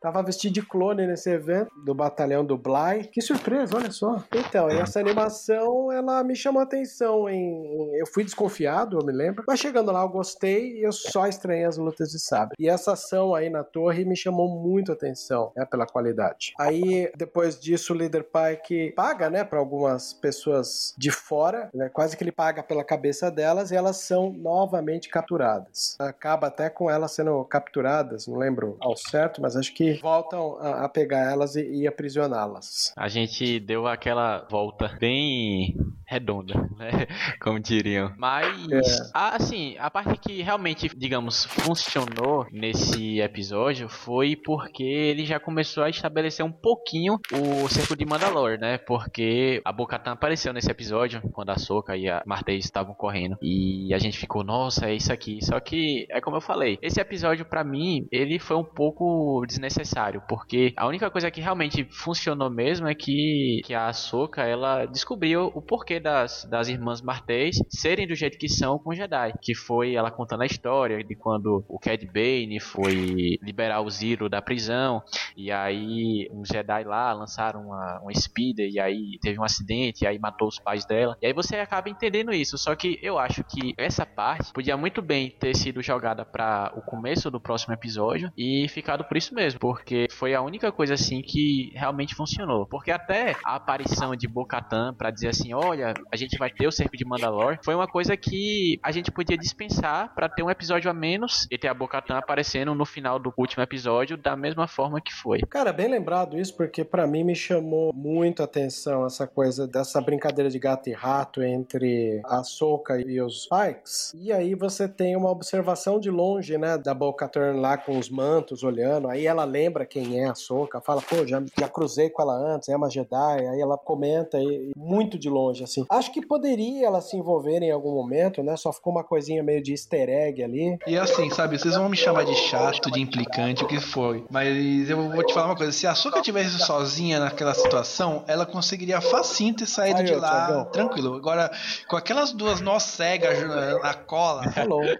Tava 0.00 0.22
vestido 0.22 0.54
de 0.54 0.62
clone 0.62 1.06
nesse 1.06 1.28
evento 1.30 1.70
do 1.84 1.94
batalhão 1.94 2.44
do 2.44 2.56
Bly. 2.56 3.08
Que 3.12 3.20
surpresa, 3.20 3.76
olha 3.76 3.90
só. 3.90 4.22
Então, 4.34 4.70
e 4.70 4.78
essa 4.78 4.98
animação, 4.98 5.92
ela 5.92 6.22
me 6.24 6.34
chamou 6.34 6.60
a 6.60 6.64
atenção. 6.64 7.28
Em... 7.28 7.96
Eu 7.98 8.06
fui 8.06 8.24
desconfiado, 8.24 8.98
eu 8.98 9.04
me 9.04 9.12
lembro. 9.12 9.44
Mas 9.46 9.60
chegando 9.60 9.92
lá, 9.92 10.02
eu 10.02 10.08
gostei 10.08 10.78
e 10.78 10.82
eu 10.82 10.92
só 10.92 11.26
estranhei 11.26 11.64
as 11.64 11.76
lutas 11.76 12.10
de 12.10 12.18
sabre. 12.18 12.54
E 12.58 12.68
essa 12.68 12.92
ação 12.92 13.34
aí 13.34 13.50
na 13.50 13.62
torre 13.62 14.04
me 14.04 14.16
chamou 14.16 14.48
muito 14.48 14.90
a 14.90 14.94
atenção, 14.94 15.52
né, 15.56 15.64
pela 15.66 15.86
qualidade. 15.86 16.52
Aí, 16.60 17.10
depois 17.16 17.58
disso, 17.58 17.92
o 17.92 17.96
líder 17.96 18.24
Pike 18.24 18.92
paga, 18.92 19.30
né, 19.30 19.44
pra 19.44 19.58
algumas 19.58 20.12
pessoas 20.12 20.94
de 20.98 21.10
fora, 21.10 21.70
né, 21.74 21.88
quase 21.88 22.16
que 22.16 22.22
ele 22.22 22.32
paga 22.32 22.62
pela 22.62 22.84
cabeça 22.84 23.30
delas 23.30 23.70
e 23.70 23.76
elas 23.76 23.96
são 23.96 24.32
novamente 24.32 25.08
capturadas. 25.08 25.96
Acaba 25.98 26.48
até 26.48 26.68
com 26.68 26.90
elas 26.90 27.12
sendo 27.12 27.42
capturadas, 27.44 28.26
não 28.26 28.36
lembro 28.36 28.76
ao 28.80 28.96
certo, 28.96 29.40
mas 29.40 29.56
acho 29.56 29.72
que 29.74 29.94
voltam 29.94 30.58
a, 30.60 30.84
a 30.84 30.88
pegar 30.88 31.30
elas 31.30 31.56
e, 31.56 31.62
e 31.62 31.86
aprisioná-las. 31.86 32.92
A 32.96 33.08
gente 33.08 33.58
deu 33.60 33.86
aquela 33.86 34.46
volta 34.50 34.88
bem 35.00 35.74
redonda, 36.06 36.54
né? 36.76 36.90
Como 37.40 37.60
diriam. 37.60 38.12
Mas, 38.18 38.68
É. 38.70 38.80
assim, 39.14 39.76
a 39.78 39.88
parte 39.90 40.18
que 40.18 40.42
realmente, 40.42 40.90
digamos, 40.96 41.44
funcionou 41.44 42.46
nesse 42.50 43.20
episódio 43.20 43.88
foi 43.88 44.34
porque 44.34 44.82
ele 44.82 45.24
já 45.24 45.38
começou 45.38 45.84
a 45.84 45.90
estabelecer 45.90 46.44
um 46.44 46.49
pouquinho 46.52 47.18
o 47.32 47.68
cerco 47.68 47.96
de 47.96 48.04
Mandalore, 48.04 48.58
né? 48.58 48.78
Porque 48.78 49.60
a 49.64 49.72
Bo-Katan 49.72 50.12
apareceu 50.12 50.52
nesse 50.52 50.70
episódio, 50.70 51.20
quando 51.32 51.50
a 51.50 51.58
Soka 51.58 51.96
e 51.96 52.08
a 52.08 52.22
Martez 52.26 52.64
estavam 52.64 52.94
correndo. 52.94 53.36
E 53.42 53.92
a 53.94 53.98
gente 53.98 54.18
ficou, 54.18 54.42
nossa, 54.42 54.86
é 54.86 54.94
isso 54.94 55.12
aqui. 55.12 55.38
Só 55.44 55.58
que, 55.60 56.06
é 56.10 56.20
como 56.20 56.36
eu 56.36 56.40
falei, 56.40 56.78
esse 56.82 57.00
episódio, 57.00 57.44
pra 57.44 57.64
mim, 57.64 58.06
ele 58.10 58.38
foi 58.38 58.56
um 58.56 58.64
pouco 58.64 59.44
desnecessário, 59.46 60.22
porque 60.28 60.72
a 60.76 60.86
única 60.86 61.10
coisa 61.10 61.30
que 61.30 61.40
realmente 61.40 61.86
funcionou 61.90 62.50
mesmo 62.50 62.86
é 62.86 62.94
que, 62.94 63.60
que 63.64 63.74
a 63.74 63.88
Ahsoka, 63.88 64.42
ela 64.42 64.86
descobriu 64.86 65.50
o 65.54 65.62
porquê 65.62 66.00
das, 66.00 66.44
das 66.44 66.68
irmãs 66.68 67.00
Martez 67.00 67.56
serem 67.68 68.06
do 68.06 68.14
jeito 68.14 68.38
que 68.38 68.48
são 68.48 68.78
com 68.78 68.94
Jedi, 68.94 69.32
que 69.40 69.54
foi 69.54 69.94
ela 69.94 70.10
contando 70.10 70.42
a 70.42 70.46
história 70.46 71.02
de 71.02 71.14
quando 71.14 71.64
o 71.68 71.78
Cad 71.78 72.04
Bane 72.06 72.60
foi 72.60 73.38
liberar 73.42 73.80
o 73.80 73.90
Ziro 73.90 74.28
da 74.28 74.42
prisão, 74.42 75.02
e 75.36 75.50
aí 75.50 76.29
uns 76.32 76.48
Jedi 76.48 76.84
lá 76.84 77.12
lançaram 77.12 77.66
uma, 77.66 78.00
uma 78.00 78.14
speeder, 78.14 78.70
e 78.70 78.80
aí 78.80 79.18
teve 79.20 79.38
um 79.38 79.44
acidente, 79.44 80.04
e 80.04 80.06
aí 80.06 80.18
matou 80.18 80.48
os 80.48 80.58
pais 80.58 80.84
dela, 80.84 81.16
e 81.20 81.26
aí 81.26 81.32
você 81.32 81.56
acaba 81.56 81.88
entendendo 81.88 82.32
isso, 82.32 82.56
só 82.58 82.74
que 82.74 82.98
eu 83.02 83.18
acho 83.18 83.42
que 83.44 83.74
essa 83.76 84.06
parte 84.06 84.52
podia 84.52 84.76
muito 84.76 85.02
bem 85.02 85.30
ter 85.30 85.56
sido 85.56 85.82
jogada 85.82 86.24
para 86.24 86.72
o 86.76 86.82
começo 86.82 87.30
do 87.30 87.40
próximo 87.40 87.74
episódio 87.74 88.32
e 88.36 88.68
ficado 88.68 89.04
por 89.04 89.16
isso 89.16 89.34
mesmo, 89.34 89.58
porque 89.60 90.06
foi 90.10 90.34
a 90.34 90.42
única 90.42 90.70
coisa 90.70 90.94
assim 90.94 91.22
que 91.22 91.72
realmente 91.74 92.14
funcionou. 92.14 92.66
Porque 92.66 92.90
até 92.90 93.36
a 93.44 93.56
aparição 93.56 94.14
de 94.14 94.28
Bo-Katan 94.28 94.94
para 94.94 95.10
dizer 95.10 95.28
assim, 95.28 95.52
olha, 95.52 95.94
a 96.12 96.16
gente 96.16 96.38
vai 96.38 96.50
ter 96.50 96.66
o 96.66 96.72
cerco 96.72 96.96
de 96.96 97.04
Mandalore, 97.04 97.58
foi 97.64 97.74
uma 97.74 97.86
coisa 97.86 98.16
que 98.16 98.78
a 98.82 98.92
gente 98.92 99.10
podia 99.10 99.36
dispensar 99.36 100.14
para 100.14 100.28
ter 100.28 100.42
um 100.42 100.50
episódio 100.50 100.90
a 100.90 100.94
menos 100.94 101.46
e 101.50 101.58
ter 101.58 101.68
a 101.68 101.74
Bo-Katan 101.74 102.18
aparecendo 102.18 102.74
no 102.74 102.84
final 102.84 103.18
do 103.18 103.32
último 103.36 103.62
episódio 103.62 104.16
da 104.16 104.36
mesma 104.36 104.66
forma 104.66 105.00
que 105.00 105.12
foi. 105.12 105.40
Cara, 105.48 105.72
bem 105.72 105.88
lembrado 105.88 106.19
isso, 106.38 106.54
porque 106.54 106.84
pra 106.84 107.06
mim 107.06 107.24
me 107.24 107.34
chamou 107.34 107.92
muito 107.94 108.42
a 108.42 108.44
atenção 108.44 109.06
essa 109.06 109.26
coisa 109.26 109.66
dessa 109.66 110.00
brincadeira 110.00 110.50
de 110.50 110.58
gato 110.58 110.88
e 110.88 110.92
rato 110.92 111.42
entre 111.42 112.20
a 112.24 112.42
Soka 112.42 113.00
e 113.00 113.20
os 113.20 113.46
Pikes. 113.46 114.12
E 114.14 114.32
aí 114.32 114.54
você 114.54 114.88
tem 114.88 115.16
uma 115.16 115.30
observação 115.30 115.98
de 115.98 116.10
longe, 116.10 116.56
né, 116.58 116.76
da 116.78 116.94
Bo-Katan 116.94 117.60
lá 117.60 117.76
com 117.76 117.98
os 117.98 118.08
mantos 118.08 118.62
olhando. 118.62 119.08
Aí 119.08 119.26
ela 119.26 119.44
lembra 119.44 119.86
quem 119.86 120.20
é 120.20 120.28
a 120.28 120.34
Soka, 120.34 120.80
fala, 120.80 121.02
pô, 121.02 121.26
já, 121.26 121.42
já 121.58 121.68
cruzei 121.68 122.10
com 122.10 122.22
ela 122.22 122.34
antes, 122.34 122.68
é 122.68 122.76
uma 122.76 122.90
Jedi. 122.90 123.46
Aí 123.46 123.60
ela 123.60 123.78
comenta 123.78 124.38
e, 124.38 124.70
e 124.70 124.72
muito 124.76 125.18
de 125.18 125.28
longe, 125.28 125.64
assim. 125.64 125.84
Acho 125.88 126.12
que 126.12 126.24
poderia 126.24 126.86
ela 126.86 127.00
se 127.00 127.16
envolver 127.16 127.62
em 127.62 127.70
algum 127.70 127.94
momento, 127.94 128.42
né? 128.42 128.56
Só 128.56 128.72
ficou 128.72 128.92
uma 128.92 129.04
coisinha 129.04 129.42
meio 129.42 129.62
de 129.62 129.72
easter 129.72 130.08
egg 130.08 130.42
ali. 130.42 130.78
E 130.86 130.98
assim, 130.98 131.30
sabe, 131.30 131.58
vocês 131.58 131.74
vão 131.74 131.88
me 131.88 131.96
chamar 131.96 132.24
de 132.24 132.34
chato, 132.34 132.90
de 132.90 133.00
implicante, 133.00 133.64
o 133.64 133.66
que 133.66 133.80
foi. 133.80 134.24
Mas 134.30 134.88
eu 134.88 135.10
vou 135.10 135.24
te 135.24 135.32
falar 135.32 135.46
uma 135.46 135.56
coisa: 135.56 135.72
se 135.72 135.86
a 135.86 135.94
Soka 136.10 136.22
tivesse 136.22 136.58
sozinha 136.58 137.20
naquela 137.20 137.54
situação, 137.54 138.24
ela 138.26 138.44
conseguiria 138.44 139.00
facinho 139.00 139.54
ter 139.54 139.66
saído 139.66 140.00
Aí, 140.00 140.06
de 140.06 140.14
lá 140.14 140.46
Thiagão. 140.46 140.64
tranquilo. 140.66 141.14
Agora, 141.14 141.50
com 141.86 141.96
aquelas 141.96 142.32
duas 142.32 142.60
nós 142.60 142.82
cegas 142.82 143.38
na 143.82 143.94
cola. 143.94 144.42
Hello. 144.56 144.80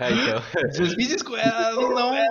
É, 0.00 0.10
então. 0.12 0.42
Me 0.96 1.06
desculpa, 1.06 1.40
ela 1.40 1.72
não. 1.72 2.14
é, 2.14 2.28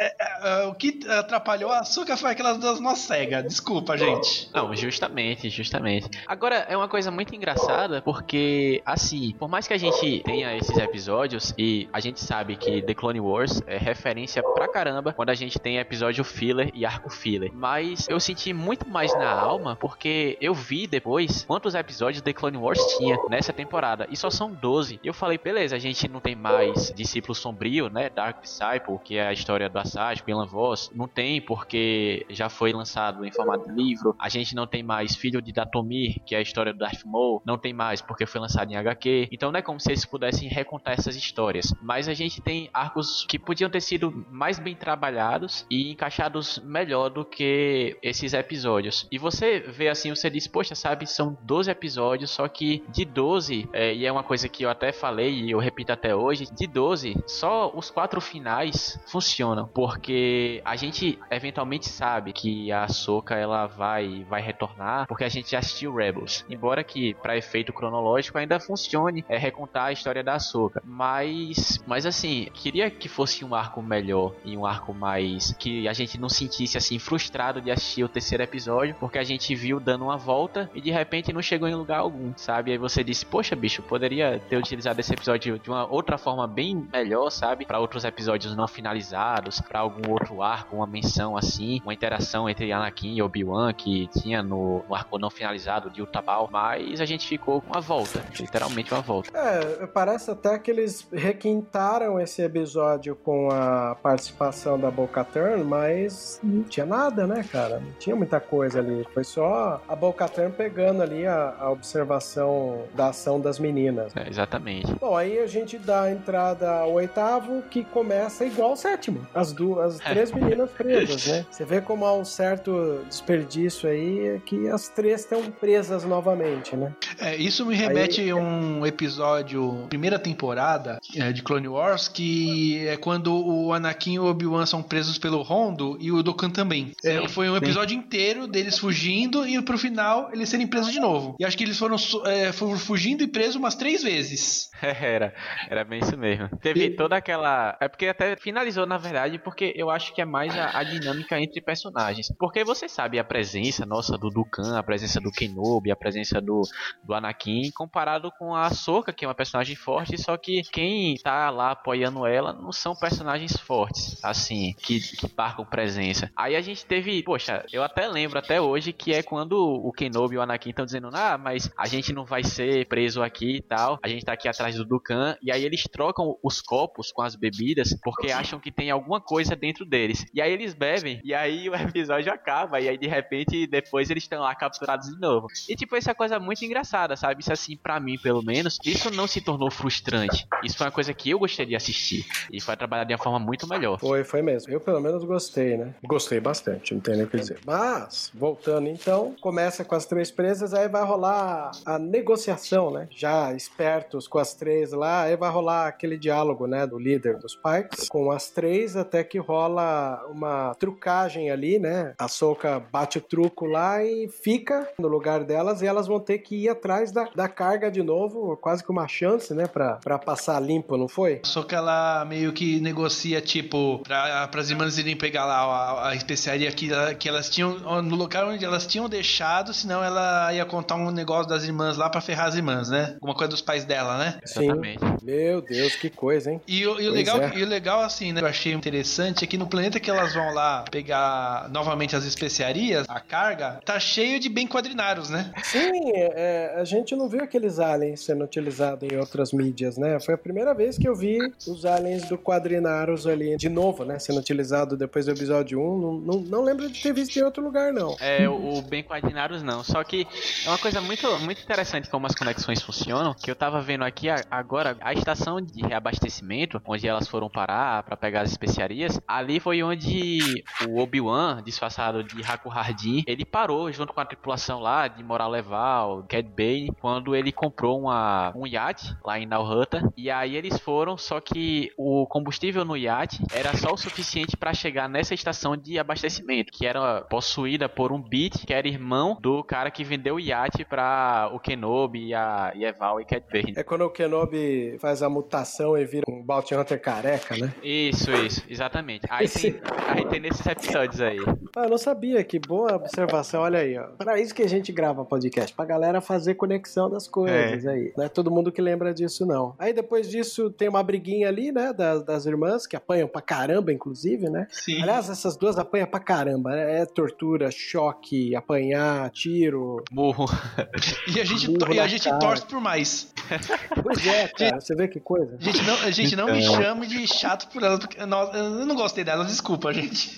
é, 0.00 0.14
é, 0.42 0.66
o 0.66 0.74
que 0.74 1.00
atrapalhou 1.08 1.70
a 1.70 1.84
Soka 1.84 2.16
foi 2.16 2.32
aquelas 2.32 2.58
duas 2.58 2.80
nós 2.80 2.98
cegas. 2.98 3.44
Desculpa, 3.44 3.96
gente. 3.96 4.50
Não, 4.52 4.74
justamente, 4.74 5.48
justamente. 5.48 6.08
Agora, 6.26 6.66
é 6.68 6.76
uma 6.76 6.88
coisa 6.88 7.10
muito 7.10 7.34
engraçada, 7.34 8.02
porque, 8.02 8.82
assim, 8.84 9.32
por 9.38 9.48
mais 9.48 9.68
que 9.68 9.74
a 9.74 9.78
gente 9.78 10.20
tenha 10.24 10.56
esses 10.56 10.76
episódios, 10.76 11.54
e 11.56 11.88
a 11.92 12.00
gente 12.00 12.20
sabe 12.20 12.56
que 12.56 12.82
The 12.82 12.94
Clone 12.94 13.20
Wars 13.20 13.62
é 13.66 13.78
referência 13.78 14.42
pra 14.42 14.66
caramba 14.68 15.12
quando 15.12 15.30
a 15.30 15.34
gente 15.34 15.58
tem 15.58 15.78
episódio 15.78 16.24
filler 16.24 16.70
e 16.74 16.84
arco 16.84 17.08
filler. 17.08 17.35
Mas 17.54 18.08
eu 18.08 18.18
senti 18.20 18.52
muito 18.52 18.88
mais 18.88 19.12
na 19.14 19.30
alma, 19.30 19.76
porque 19.76 20.36
eu 20.40 20.54
vi 20.54 20.86
depois 20.86 21.44
quantos 21.44 21.74
episódios 21.74 22.22
The 22.22 22.32
Clone 22.32 22.56
Wars 22.56 22.80
tinha 22.96 23.16
nessa 23.28 23.52
temporada, 23.52 24.06
e 24.10 24.16
só 24.16 24.30
são 24.30 24.52
12. 24.52 25.00
E 25.02 25.06
eu 25.06 25.14
falei, 25.14 25.38
beleza, 25.38 25.76
a 25.76 25.78
gente 25.78 26.08
não 26.08 26.20
tem 26.20 26.34
mais 26.34 26.92
Discípulo 26.94 27.34
Sombrio, 27.34 27.88
né, 27.88 28.10
Dark 28.10 28.42
Disciple, 28.42 28.98
que 29.02 29.16
é 29.16 29.26
a 29.26 29.32
história 29.32 29.68
do 29.68 29.78
Assage, 29.78 30.22
Pela 30.22 30.46
Voz, 30.46 30.90
não 30.94 31.08
tem 31.08 31.40
porque 31.40 32.26
já 32.30 32.48
foi 32.48 32.72
lançado 32.72 33.24
em 33.24 33.32
formato 33.32 33.68
de 33.68 33.74
livro. 33.74 34.14
A 34.18 34.28
gente 34.28 34.54
não 34.54 34.66
tem 34.66 34.82
mais 34.82 35.14
Filho 35.16 35.40
de 35.40 35.52
Datomir, 35.52 36.20
que 36.24 36.34
é 36.34 36.38
a 36.38 36.42
história 36.42 36.72
do 36.72 36.78
Darth 36.78 37.04
Maul, 37.04 37.42
não 37.44 37.58
tem 37.58 37.72
mais 37.72 38.00
porque 38.00 38.26
foi 38.26 38.40
lançado 38.40 38.70
em 38.70 38.76
HQ. 38.76 39.28
Então 39.30 39.50
não 39.50 39.58
é 39.58 39.62
como 39.62 39.80
se 39.80 39.90
eles 39.90 40.04
pudessem 40.04 40.48
recontar 40.48 40.94
essas 40.94 41.16
histórias. 41.16 41.74
Mas 41.82 42.08
a 42.08 42.14
gente 42.14 42.40
tem 42.40 42.70
arcos 42.72 43.24
que 43.28 43.38
podiam 43.38 43.70
ter 43.70 43.80
sido 43.80 44.26
mais 44.30 44.58
bem 44.58 44.74
trabalhados 44.74 45.66
e 45.70 45.90
encaixados 45.90 46.58
melhor 46.64 47.08
do 47.08 47.24
que 47.30 47.96
esses 48.02 48.32
episódios. 48.32 49.06
E 49.10 49.18
você 49.18 49.60
vê 49.60 49.88
assim, 49.88 50.14
você 50.14 50.30
diz, 50.30 50.46
poxa, 50.46 50.74
sabe, 50.74 51.06
são 51.06 51.36
12 51.42 51.70
episódios, 51.70 52.30
só 52.30 52.48
que 52.48 52.82
de 52.88 53.04
12, 53.04 53.68
é, 53.72 53.94
e 53.94 54.06
é 54.06 54.12
uma 54.12 54.22
coisa 54.22 54.48
que 54.48 54.64
eu 54.64 54.70
até 54.70 54.92
falei 54.92 55.32
e 55.32 55.50
eu 55.50 55.58
repito 55.58 55.92
até 55.92 56.14
hoje, 56.14 56.46
de 56.50 56.66
12, 56.66 57.16
só 57.26 57.70
os 57.74 57.90
quatro 57.90 58.20
finais 58.20 58.98
funcionam, 59.06 59.68
porque 59.68 60.62
a 60.64 60.76
gente 60.76 61.18
eventualmente 61.30 61.88
sabe 61.88 62.32
que 62.32 62.72
a 62.72 62.88
Soka 62.88 63.34
ela 63.34 63.66
vai 63.66 64.24
vai 64.28 64.40
retornar, 64.40 65.06
porque 65.06 65.24
a 65.24 65.28
gente 65.28 65.50
já 65.50 65.58
assistiu 65.58 65.94
Rebels. 65.94 66.44
Embora 66.48 66.82
que 66.82 67.14
para 67.14 67.36
efeito 67.36 67.72
cronológico 67.72 68.38
ainda 68.38 68.60
funcione 68.60 69.24
é 69.28 69.36
recontar 69.36 69.86
a 69.86 69.92
história 69.92 70.22
da 70.22 70.38
Soka, 70.38 70.82
mas 70.84 71.82
mas 71.86 72.06
assim, 72.06 72.48
queria 72.54 72.90
que 72.90 73.08
fosse 73.08 73.44
um 73.44 73.54
arco 73.54 73.82
melhor 73.82 74.32
e 74.44 74.56
um 74.56 74.64
arco 74.64 74.94
mais 74.94 75.52
que 75.58 75.86
a 75.88 75.92
gente 75.92 76.18
não 76.18 76.28
sentisse 76.28 76.78
assim 76.78 76.98
frustrado 76.98 77.15
de 77.60 77.70
assistir 77.70 78.04
o 78.04 78.08
terceiro 78.08 78.42
episódio, 78.42 78.94
porque 78.98 79.18
a 79.18 79.24
gente 79.24 79.54
viu 79.54 79.78
dando 79.80 80.04
uma 80.04 80.16
volta 80.16 80.70
e 80.74 80.80
de 80.80 80.90
repente 80.90 81.32
não 81.32 81.42
chegou 81.42 81.68
em 81.68 81.74
lugar 81.74 82.00
algum, 82.00 82.32
sabe? 82.36 82.72
Aí 82.72 82.78
você 82.78 83.02
disse: 83.02 83.24
"Poxa, 83.24 83.54
bicho, 83.56 83.82
poderia 83.82 84.40
ter 84.48 84.56
utilizado 84.56 85.00
esse 85.00 85.12
episódio 85.12 85.58
de 85.58 85.70
uma 85.70 85.86
outra 85.86 86.18
forma 86.18 86.46
bem 86.46 86.86
melhor, 86.92 87.30
sabe? 87.30 87.64
Para 87.64 87.78
outros 87.78 88.04
episódios 88.04 88.56
não 88.56 88.68
finalizados, 88.68 89.60
para 89.60 89.80
algum 89.80 90.10
outro 90.10 90.42
arco, 90.42 90.76
uma 90.76 90.86
menção 90.86 91.36
assim, 91.36 91.80
uma 91.82 91.94
interação 91.94 92.48
entre 92.48 92.72
Anakin 92.72 93.14
e 93.14 93.22
Obi-Wan 93.22 93.72
que 93.72 94.08
tinha 94.08 94.42
no, 94.42 94.84
arco 94.90 95.18
não 95.18 95.30
finalizado 95.30 95.90
de 95.90 96.02
Utapau, 96.02 96.48
mas 96.50 97.00
a 97.00 97.04
gente 97.04 97.26
ficou 97.26 97.60
com 97.60 97.72
uma 97.72 97.80
volta, 97.80 98.24
literalmente 98.38 98.92
uma 98.92 99.02
volta. 99.02 99.30
É, 99.36 99.86
parece 99.86 100.30
até 100.30 100.58
que 100.58 100.70
eles 100.70 101.06
requintaram 101.12 102.20
esse 102.20 102.42
episódio 102.42 103.14
com 103.16 103.50
a 103.50 103.96
participação 104.02 104.78
da 104.78 104.90
Bo-Katan, 104.90 105.64
mas 105.64 106.40
não 106.42 106.62
tinha 106.64 106.86
nada, 106.86 107.05
né, 107.10 107.44
cara? 107.50 107.80
Não 107.80 107.92
tinha 107.98 108.16
muita 108.16 108.40
coisa 108.40 108.80
ali. 108.80 109.06
Foi 109.12 109.24
só 109.24 109.82
a 109.88 109.94
Bo-Katan 109.94 110.50
pegando 110.50 111.02
ali 111.02 111.26
a, 111.26 111.54
a, 111.58 111.70
observação 111.70 112.84
da 112.94 113.08
ação 113.08 113.40
das 113.40 113.58
meninas. 113.58 114.14
É, 114.16 114.28
exatamente. 114.28 114.92
Bom, 114.94 115.16
aí 115.16 115.38
a 115.38 115.46
gente 115.46 115.78
dá 115.78 116.02
a 116.02 116.12
entrada 116.12 116.70
ao 116.70 116.92
oitavo, 116.94 117.62
que 117.70 117.84
começa 117.84 118.44
igual 118.44 118.70
ao 118.70 118.76
sétimo. 118.76 119.26
As 119.34 119.52
duas, 119.52 119.96
as 119.96 120.00
três 120.00 120.32
meninas 120.32 120.70
presas, 120.70 121.26
né? 121.26 121.46
Você 121.50 121.64
vê 121.64 121.80
como 121.80 122.04
há 122.04 122.14
um 122.14 122.24
certo 122.24 123.04
desperdício 123.08 123.88
aí, 123.88 124.40
que 124.44 124.68
as 124.68 124.88
três 124.88 125.20
estão 125.20 125.42
presas 125.50 126.04
novamente, 126.04 126.76
né? 126.76 126.92
É, 127.18 127.36
isso 127.36 127.64
me 127.64 127.74
remete 127.74 128.20
aí, 128.20 128.30
a 128.30 128.36
um 128.36 128.84
episódio, 128.84 129.86
primeira 129.88 130.18
temporada 130.18 130.98
é, 131.14 131.32
de 131.32 131.42
Clone 131.42 131.68
Wars, 131.68 132.08
que 132.08 132.86
é 132.86 132.96
quando 132.96 133.34
o 133.34 133.72
Anakin 133.72 134.14
e 134.14 134.18
o 134.18 134.26
Obi-Wan 134.26 134.66
são 134.66 134.82
presos 134.82 135.18
pelo 135.18 135.42
Rondo 135.42 135.96
e 136.00 136.10
o 136.10 136.22
Dokkan 136.22 136.50
também. 136.50 136.92
É, 137.04 137.28
foi 137.28 137.48
um 137.50 137.56
episódio 137.56 137.96
sim. 137.96 138.02
inteiro 138.02 138.46
deles 138.46 138.78
fugindo 138.78 139.46
e 139.46 139.60
pro 139.62 139.78
final 139.78 140.30
eles 140.32 140.48
serem 140.48 140.66
presos 140.66 140.92
de 140.92 141.00
novo. 141.00 141.36
E 141.38 141.44
acho 141.44 141.56
que 141.56 141.64
eles 141.64 141.78
foram, 141.78 141.96
é, 142.24 142.52
foram 142.52 142.78
fugindo 142.78 143.22
e 143.22 143.26
presos 143.26 143.56
umas 143.56 143.74
três 143.74 144.02
vezes. 144.02 144.70
era, 144.80 145.34
era 145.68 145.84
bem 145.84 146.00
isso 146.00 146.16
mesmo. 146.16 146.48
Teve 146.58 146.90
toda 146.90 147.16
aquela. 147.16 147.76
É 147.80 147.88
porque 147.88 148.06
até 148.06 148.36
finalizou, 148.36 148.86
na 148.86 148.98
verdade, 148.98 149.38
porque 149.38 149.72
eu 149.76 149.90
acho 149.90 150.14
que 150.14 150.20
é 150.20 150.24
mais 150.24 150.56
a, 150.56 150.78
a 150.78 150.82
dinâmica 150.82 151.40
entre 151.40 151.60
personagens. 151.60 152.28
Porque 152.38 152.64
você 152.64 152.88
sabe 152.88 153.18
a 153.18 153.24
presença 153.24 153.84
nossa 153.84 154.16
do 154.16 154.30
Dukan, 154.30 154.78
a 154.78 154.82
presença 154.82 155.20
do 155.20 155.30
Kenobi, 155.30 155.90
a 155.90 155.96
presença 155.96 156.40
do, 156.40 156.62
do 157.02 157.14
Anakin, 157.14 157.70
comparado 157.72 158.30
com 158.38 158.54
a 158.54 158.70
Soka, 158.70 159.12
que 159.12 159.24
é 159.24 159.28
uma 159.28 159.34
personagem 159.34 159.76
forte, 159.76 160.20
só 160.20 160.36
que 160.36 160.62
quem 160.72 161.16
tá 161.16 161.50
lá 161.50 161.72
apoiando 161.72 162.26
ela 162.26 162.52
não 162.52 162.72
são 162.72 162.94
personagens 162.94 163.56
fortes, 163.56 164.22
assim, 164.24 164.74
que, 164.78 165.00
que 165.00 165.30
marcam 165.36 165.64
presença. 165.64 166.30
Aí 166.36 166.56
a 166.56 166.60
gente 166.60 166.75
teve, 166.82 167.22
poxa, 167.22 167.64
eu 167.72 167.82
até 167.82 168.06
lembro 168.08 168.38
até 168.38 168.60
hoje 168.60 168.92
que 168.92 169.12
é 169.12 169.22
quando 169.22 169.58
o 169.58 169.92
Kenobi 169.92 170.34
e 170.34 170.38
o 170.38 170.42
Anakin 170.42 170.70
estão 170.70 170.84
dizendo, 170.84 171.08
ah, 171.12 171.38
mas 171.38 171.70
a 171.76 171.86
gente 171.86 172.12
não 172.12 172.24
vai 172.24 172.42
ser 172.42 172.86
preso 172.86 173.22
aqui 173.22 173.56
e 173.56 173.62
tal, 173.62 173.98
a 174.02 174.08
gente 174.08 174.24
tá 174.24 174.32
aqui 174.32 174.48
atrás 174.48 174.76
do 174.76 174.84
Dukan, 174.84 175.36
e 175.42 175.50
aí 175.52 175.64
eles 175.64 175.84
trocam 175.84 176.36
os 176.42 176.60
copos 176.60 177.12
com 177.12 177.22
as 177.22 177.34
bebidas 177.34 177.96
porque 178.02 178.30
acham 178.30 178.58
que 178.58 178.70
tem 178.70 178.90
alguma 178.90 179.20
coisa 179.20 179.54
dentro 179.54 179.84
deles. 179.84 180.24
E 180.32 180.40
aí 180.40 180.52
eles 180.52 180.74
bebem, 180.74 181.20
e 181.24 181.34
aí 181.34 181.68
o 181.68 181.74
episódio 181.76 182.32
acaba, 182.32 182.80
e 182.80 182.88
aí 182.88 182.98
de 182.98 183.06
repente 183.06 183.66
depois 183.66 184.10
eles 184.10 184.24
estão 184.24 184.42
lá 184.42 184.54
capturados 184.54 185.08
de 185.08 185.20
novo. 185.20 185.46
E 185.68 185.74
tipo, 185.74 185.96
essa 185.96 186.14
coisa 186.14 186.38
muito 186.38 186.64
engraçada, 186.64 187.16
sabe? 187.16 187.40
Isso 187.40 187.52
assim, 187.52 187.76
para 187.76 187.98
mim, 188.00 188.18
pelo 188.18 188.42
menos, 188.42 188.78
isso 188.84 189.10
não 189.10 189.26
se 189.26 189.40
tornou 189.40 189.70
frustrante. 189.70 190.46
Isso 190.62 190.76
foi 190.76 190.86
uma 190.86 190.92
coisa 190.92 191.12
que 191.12 191.30
eu 191.30 191.38
gostei 191.38 191.66
de 191.66 191.76
assistir. 191.76 192.26
E 192.52 192.60
foi 192.60 192.76
trabalhado 192.76 193.08
de 193.08 193.14
uma 193.14 193.22
forma 193.22 193.38
muito 193.38 193.66
melhor. 193.66 193.98
Foi, 193.98 194.24
foi 194.24 194.42
mesmo. 194.42 194.72
Eu 194.72 194.80
pelo 194.80 195.00
menos 195.00 195.24
gostei, 195.24 195.76
né? 195.76 195.94
Gostei 196.04 196.40
bastante, 196.40 196.65
não 196.90 197.00
tem 197.00 197.16
nem 197.16 197.24
o 197.24 197.28
que 197.28 197.36
dizer. 197.36 197.58
Mas, 197.64 198.30
voltando 198.34 198.88
então, 198.88 199.34
começa 199.40 199.84
com 199.84 199.94
as 199.94 200.06
três 200.06 200.30
presas, 200.30 200.74
aí 200.74 200.88
vai 200.88 201.04
rolar 201.04 201.70
a 201.84 201.98
negociação, 201.98 202.90
né? 202.90 203.08
Já 203.10 203.52
espertos 203.54 204.26
com 204.26 204.38
as 204.38 204.54
três 204.54 204.92
lá, 204.92 205.22
aí 205.22 205.36
vai 205.36 205.50
rolar 205.50 205.86
aquele 205.86 206.16
diálogo, 206.16 206.66
né? 206.66 206.86
Do 206.86 206.98
líder 206.98 207.38
dos 207.38 207.56
Pikes 207.56 208.08
com 208.08 208.30
as 208.30 208.50
três, 208.50 208.96
até 208.96 209.22
que 209.22 209.38
rola 209.38 210.24
uma 210.28 210.74
trucagem 210.74 211.50
ali, 211.50 211.78
né? 211.78 212.14
A 212.18 212.28
Soca 212.28 212.80
bate 212.92 213.18
o 213.18 213.20
truco 213.20 213.66
lá 213.66 214.02
e 214.04 214.28
fica 214.28 214.88
no 214.98 215.08
lugar 215.08 215.44
delas 215.44 215.82
e 215.82 215.86
elas 215.86 216.06
vão 216.06 216.20
ter 216.20 216.38
que 216.38 216.64
ir 216.64 216.68
atrás 216.68 217.12
da, 217.12 217.28
da 217.34 217.48
carga 217.48 217.90
de 217.90 218.02
novo, 218.02 218.56
quase 218.56 218.82
que 218.82 218.90
uma 218.90 219.08
chance, 219.08 219.54
né? 219.54 219.66
Pra, 219.66 219.96
pra 219.96 220.18
passar 220.18 220.60
limpo, 220.60 220.96
não 220.96 221.08
foi? 221.08 221.40
Só 221.44 221.62
que 221.62 221.74
ela 221.74 222.24
meio 222.24 222.52
que 222.52 222.80
negocia, 222.80 223.40
tipo, 223.40 224.00
pra, 224.00 224.48
as 224.52 224.70
irmãs 224.70 224.98
irem 224.98 225.16
pegar 225.16 225.44
lá 225.44 225.58
a, 225.58 226.08
a 226.10 226.16
especiaria 226.56 226.72
que, 226.72 227.14
que 227.16 227.28
elas 227.28 227.48
tinham, 227.50 228.02
no 228.02 228.16
lugar 228.16 228.44
onde 228.44 228.64
elas 228.64 228.86
tinham 228.86 229.08
deixado, 229.08 229.72
senão 229.74 230.02
ela 230.02 230.52
ia 230.52 230.64
contar 230.64 230.96
um 230.96 231.10
negócio 231.10 231.48
das 231.48 231.64
irmãs 231.64 231.96
lá 231.96 232.08
pra 232.08 232.20
ferrar 232.20 232.46
as 232.46 232.54
irmãs, 232.54 232.88
né? 232.88 233.12
Alguma 233.14 233.34
coisa 233.34 233.50
dos 233.50 233.60
pais 233.60 233.84
dela, 233.84 234.18
né? 234.18 234.38
Sim. 234.44 234.64
Exatamente. 234.64 235.00
Meu 235.22 235.60
Deus, 235.60 235.94
que 235.96 236.10
coisa, 236.10 236.50
hein? 236.50 236.60
E, 236.66 236.80
e 236.80 236.86
o, 236.86 237.10
legal, 237.10 237.40
é. 237.40 237.52
e 237.56 237.62
o 237.62 237.66
legal, 237.66 238.02
assim, 238.02 238.32
né? 238.32 238.40
Eu 238.40 238.46
achei 238.46 238.72
interessante 238.72 239.44
é 239.44 239.46
que 239.46 239.58
no 239.58 239.66
planeta 239.66 240.00
que 240.00 240.10
elas 240.10 240.34
vão 240.34 240.52
lá 240.52 240.84
pegar 240.90 241.68
novamente 241.70 242.16
as 242.16 242.24
especiarias, 242.24 243.06
a 243.08 243.20
carga, 243.20 243.80
tá 243.84 243.98
cheio 243.98 244.40
de 244.40 244.48
bem 244.48 244.66
quadrinários, 244.66 245.28
né? 245.28 245.52
Sim, 245.62 246.12
é, 246.14 246.74
a 246.76 246.84
gente 246.84 247.14
não 247.14 247.28
viu 247.28 247.42
aqueles 247.42 247.78
aliens 247.78 248.20
sendo 248.20 248.44
utilizados 248.44 249.08
em 249.10 249.16
outras 249.16 249.52
mídias, 249.52 249.96
né? 249.96 250.18
Foi 250.20 250.34
a 250.34 250.38
primeira 250.38 250.74
vez 250.74 250.96
que 250.96 251.08
eu 251.08 251.14
vi 251.14 251.38
os 251.66 251.84
aliens 251.84 252.28
do 252.28 252.38
quadrinários 252.38 253.26
ali 253.26 253.56
de 253.56 253.68
novo, 253.68 254.04
né? 254.04 254.18
Sendo 254.18 254.38
utilizado 254.38 254.96
depois 254.96 255.26
do 255.26 255.32
episódio 255.32 255.80
1. 255.80 255.98
Não, 255.98 256.12
não, 256.14 256.40
não 256.48 256.62
lembro 256.62 256.90
de 256.90 257.00
ter 257.00 257.12
visto 257.12 257.36
em 257.36 257.42
outro 257.42 257.62
lugar, 257.62 257.92
não. 257.92 258.16
É, 258.20 258.48
o, 258.48 258.82
bem 258.82 259.02
quadrinários 259.02 259.62
não. 259.62 259.82
Só 259.82 260.02
que 260.02 260.26
é 260.64 260.68
uma 260.68 260.78
coisa 260.78 261.00
muito, 261.00 261.26
muito 261.40 261.62
interessante 261.62 262.08
como 262.08 262.26
as 262.26 262.34
conexões 262.34 262.82
funcionam, 262.82 263.34
que 263.34 263.50
eu 263.50 263.56
tava 263.56 263.80
vendo 263.80 264.04
aqui 264.04 264.28
agora 264.50 264.96
a 265.00 265.12
estação 265.12 265.60
de 265.60 265.82
reabastecimento, 265.82 266.80
onde 266.84 267.06
elas 267.06 267.28
foram 267.28 267.48
parar 267.48 268.02
para 268.02 268.16
pegar 268.16 268.42
as 268.42 268.50
especiarias, 268.50 269.20
ali 269.26 269.60
foi 269.60 269.82
onde 269.82 270.64
o 270.88 270.98
Obi-Wan, 270.98 271.62
disfarçado 271.64 272.22
de 272.22 272.42
Haku 272.42 272.68
Hardin, 272.68 273.24
ele 273.26 273.44
parou 273.44 273.90
junto 273.92 274.12
com 274.12 274.20
a 274.20 274.24
tripulação 274.24 274.80
lá 274.80 275.08
de 275.08 275.22
Moral 275.22 275.50
Leval, 275.50 276.24
Cad 276.28 276.48
Bane, 276.48 276.92
quando 277.00 277.34
ele 277.34 277.52
comprou 277.52 278.00
uma, 278.00 278.52
um 278.54 278.66
iate 278.66 279.14
lá 279.24 279.38
em 279.38 279.46
Nalhutta. 279.46 280.12
E 280.16 280.30
aí 280.30 280.56
eles 280.56 280.78
foram, 280.78 281.16
só 281.16 281.40
que 281.40 281.92
o 281.96 282.26
combustível 282.26 282.84
no 282.84 282.96
iate 282.96 283.42
era 283.52 283.76
só 283.76 283.92
o 283.92 283.96
suficiente 283.96 284.56
para 284.56 284.74
chegar 284.74 285.08
nessa 285.08 285.34
estação 285.34 285.76
de 285.76 285.98
abastecimento, 285.98 286.35
que 286.72 286.86
era 286.86 287.22
possuída 287.22 287.88
por 287.88 288.12
um 288.12 288.20
Beat, 288.20 288.66
que 288.66 288.72
era 288.72 288.86
irmão 288.88 289.36
do 289.40 289.62
cara 289.62 289.90
que 289.90 290.04
vendeu 290.04 290.36
o 290.36 290.40
iate 290.40 290.84
para 290.84 291.50
o 291.52 291.58
Kenobi 291.58 292.28
e 292.28 292.34
a 292.34 292.72
Eval 292.74 293.20
e 293.20 293.24
Cad 293.24 293.44
Bane. 293.50 293.74
É 293.76 293.82
quando 293.82 294.02
o 294.02 294.10
Kenobi 294.10 294.96
faz 294.98 295.22
a 295.22 295.28
mutação 295.28 295.96
e 295.96 296.04
vira 296.04 296.24
um 296.28 296.42
Bounty 296.42 296.74
Hunter 296.74 297.00
careca, 297.00 297.56
né? 297.56 297.72
Isso, 297.82 298.30
isso, 298.32 298.62
exatamente. 298.68 299.26
Aí, 299.30 299.44
Esse... 299.44 299.72
tem, 299.72 299.80
aí 300.08 300.24
tem 300.26 300.40
nesses 300.40 300.66
episódios 300.66 301.20
aí. 301.20 301.38
Ah, 301.76 301.84
eu 301.84 301.90
não 301.90 301.98
sabia, 301.98 302.42
que 302.44 302.58
boa 302.58 302.96
observação, 302.96 303.62
olha 303.62 303.80
aí, 303.80 303.98
ó. 303.98 304.06
Para 304.16 304.40
isso 304.40 304.54
que 304.54 304.62
a 304.62 304.68
gente 304.68 304.92
grava 304.92 305.24
podcast, 305.24 305.74
pra 305.74 305.84
galera 305.84 306.20
fazer 306.20 306.54
conexão 306.54 307.10
das 307.10 307.28
coisas 307.28 307.84
é. 307.84 307.90
aí. 307.90 308.12
Não 308.16 308.24
é 308.24 308.28
todo 308.28 308.50
mundo 308.50 308.72
que 308.72 308.80
lembra 308.80 309.12
disso, 309.12 309.44
não. 309.46 309.74
Aí 309.78 309.92
depois 309.92 310.28
disso 310.28 310.70
tem 310.70 310.88
uma 310.88 311.02
briguinha 311.02 311.48
ali, 311.48 311.72
né, 311.72 311.92
das, 311.92 312.22
das 312.24 312.46
irmãs, 312.46 312.86
que 312.86 312.96
apanham 312.96 313.28
pra 313.28 313.40
caramba, 313.40 313.92
inclusive, 313.92 314.48
né? 314.48 314.66
Sim. 314.70 315.02
Aliás, 315.02 315.28
essas 315.28 315.56
duas 315.56 315.78
apanham 315.78 316.06
pra 316.06 316.20
caramba, 316.26 316.70
né? 316.72 317.02
É 317.02 317.06
tortura, 317.06 317.70
choque, 317.70 318.54
apanhar, 318.56 319.30
tiro. 319.30 320.02
Burro. 320.10 320.46
e 321.32 321.40
a 321.40 321.44
gente, 321.44 321.70
e 321.94 322.00
a 322.00 322.06
gente 322.08 322.28
torce 322.40 322.66
por 322.66 322.80
mais. 322.80 323.32
Pois 324.02 324.26
é, 324.26 324.48
cara, 324.48 324.80
você 324.80 324.94
vê 324.94 325.06
que 325.06 325.20
coisa. 325.20 325.56
Gente, 325.60 325.82
não, 325.82 326.12
gente, 326.12 326.36
não 326.36 326.46
me 326.46 326.60
então. 326.60 326.74
chame 326.74 327.06
de 327.06 327.26
chato 327.28 327.68
por 327.72 327.82
ela, 327.82 327.98
porque 327.98 328.20
eu 328.20 328.26
não 328.26 328.96
gostei 328.96 329.22
dela, 329.22 329.44
desculpa, 329.44 329.92
gente. 329.92 330.36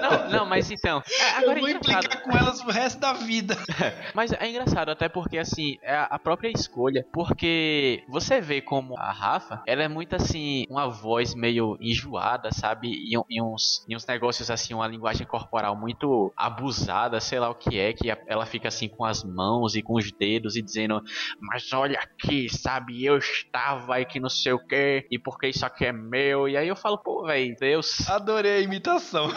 Não, 0.00 0.30
não, 0.30 0.46
mas 0.46 0.70
então. 0.70 1.02
é, 1.06 1.30
agora 1.36 1.58
eu 1.58 1.60
vou 1.60 1.68
é 1.68 1.72
engraçado. 1.72 2.04
implicar 2.04 2.22
com 2.22 2.36
elas 2.36 2.60
o 2.60 2.70
resto 2.70 2.98
da 2.98 3.12
vida. 3.12 3.56
Mas 4.14 4.32
é 4.32 4.48
engraçado, 4.48 4.90
até 4.90 5.08
porque, 5.08 5.38
assim, 5.38 5.78
é 5.82 5.94
a 5.94 6.18
própria 6.18 6.48
escolha. 6.48 7.06
Porque 7.12 8.04
você 8.08 8.40
vê 8.40 8.60
como 8.60 8.96
a 8.96 9.12
Rafa, 9.12 9.62
ela 9.66 9.82
é 9.82 9.88
muito, 9.88 10.16
assim, 10.16 10.66
uma 10.70 10.88
voz 10.88 11.34
meio 11.34 11.76
enjoada, 11.80 12.50
sabe? 12.52 12.88
E, 12.88 13.12
e 13.28 13.42
uns, 13.42 13.84
e 13.88 13.94
uns 13.94 14.06
negócios, 14.06 14.50
assim, 14.50 14.74
uma 14.82 14.88
linguagem 14.88 15.26
corporal 15.26 15.76
muito 15.76 16.32
abusada, 16.36 17.20
sei 17.20 17.38
lá 17.38 17.48
o 17.48 17.54
que 17.54 17.78
é, 17.78 17.92
que 17.92 18.10
ela 18.26 18.44
fica, 18.44 18.68
assim, 18.68 18.88
com 18.88 19.04
as 19.04 19.22
mãos 19.22 19.74
e 19.76 19.82
com 19.82 19.94
os 19.94 20.10
dedos 20.12 20.56
e 20.56 20.62
dizendo: 20.62 21.00
Mas 21.40 21.72
olha 21.72 21.98
aqui, 21.98 22.48
sabe? 22.48 23.04
Eu 23.04 23.16
estava 23.18 23.94
aí 23.94 24.04
que 24.04 24.18
não 24.18 24.28
sei 24.28 24.52
o 24.52 24.58
que, 24.58 25.06
e 25.10 25.18
porque 25.18 25.48
isso 25.48 25.64
aqui 25.64 25.86
é 25.86 25.92
meu. 25.92 26.48
E 26.48 26.56
aí 26.56 26.66
eu 26.68 26.76
falo, 26.76 26.98
pô, 26.98 27.24
velho, 27.26 27.54
Deus. 27.60 28.08
Adorei 28.10 28.56
a 28.56 28.60
imitação. 28.60 29.30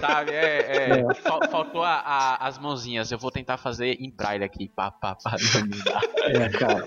Sabe, 0.00 0.32
é, 0.32 1.00
é, 1.00 1.14
fal- 1.22 1.48
faltou 1.50 1.82
a- 1.82 2.00
a- 2.00 2.46
as 2.46 2.58
mãozinhas. 2.58 3.10
Eu 3.10 3.18
vou 3.18 3.30
tentar 3.30 3.56
fazer 3.56 3.96
em 4.00 4.10
braille 4.14 4.44
aqui. 4.44 4.68
Pá, 4.74 4.90
pá, 4.90 5.16
pá. 5.16 5.34
É, 6.26 6.48
cara. 6.50 6.84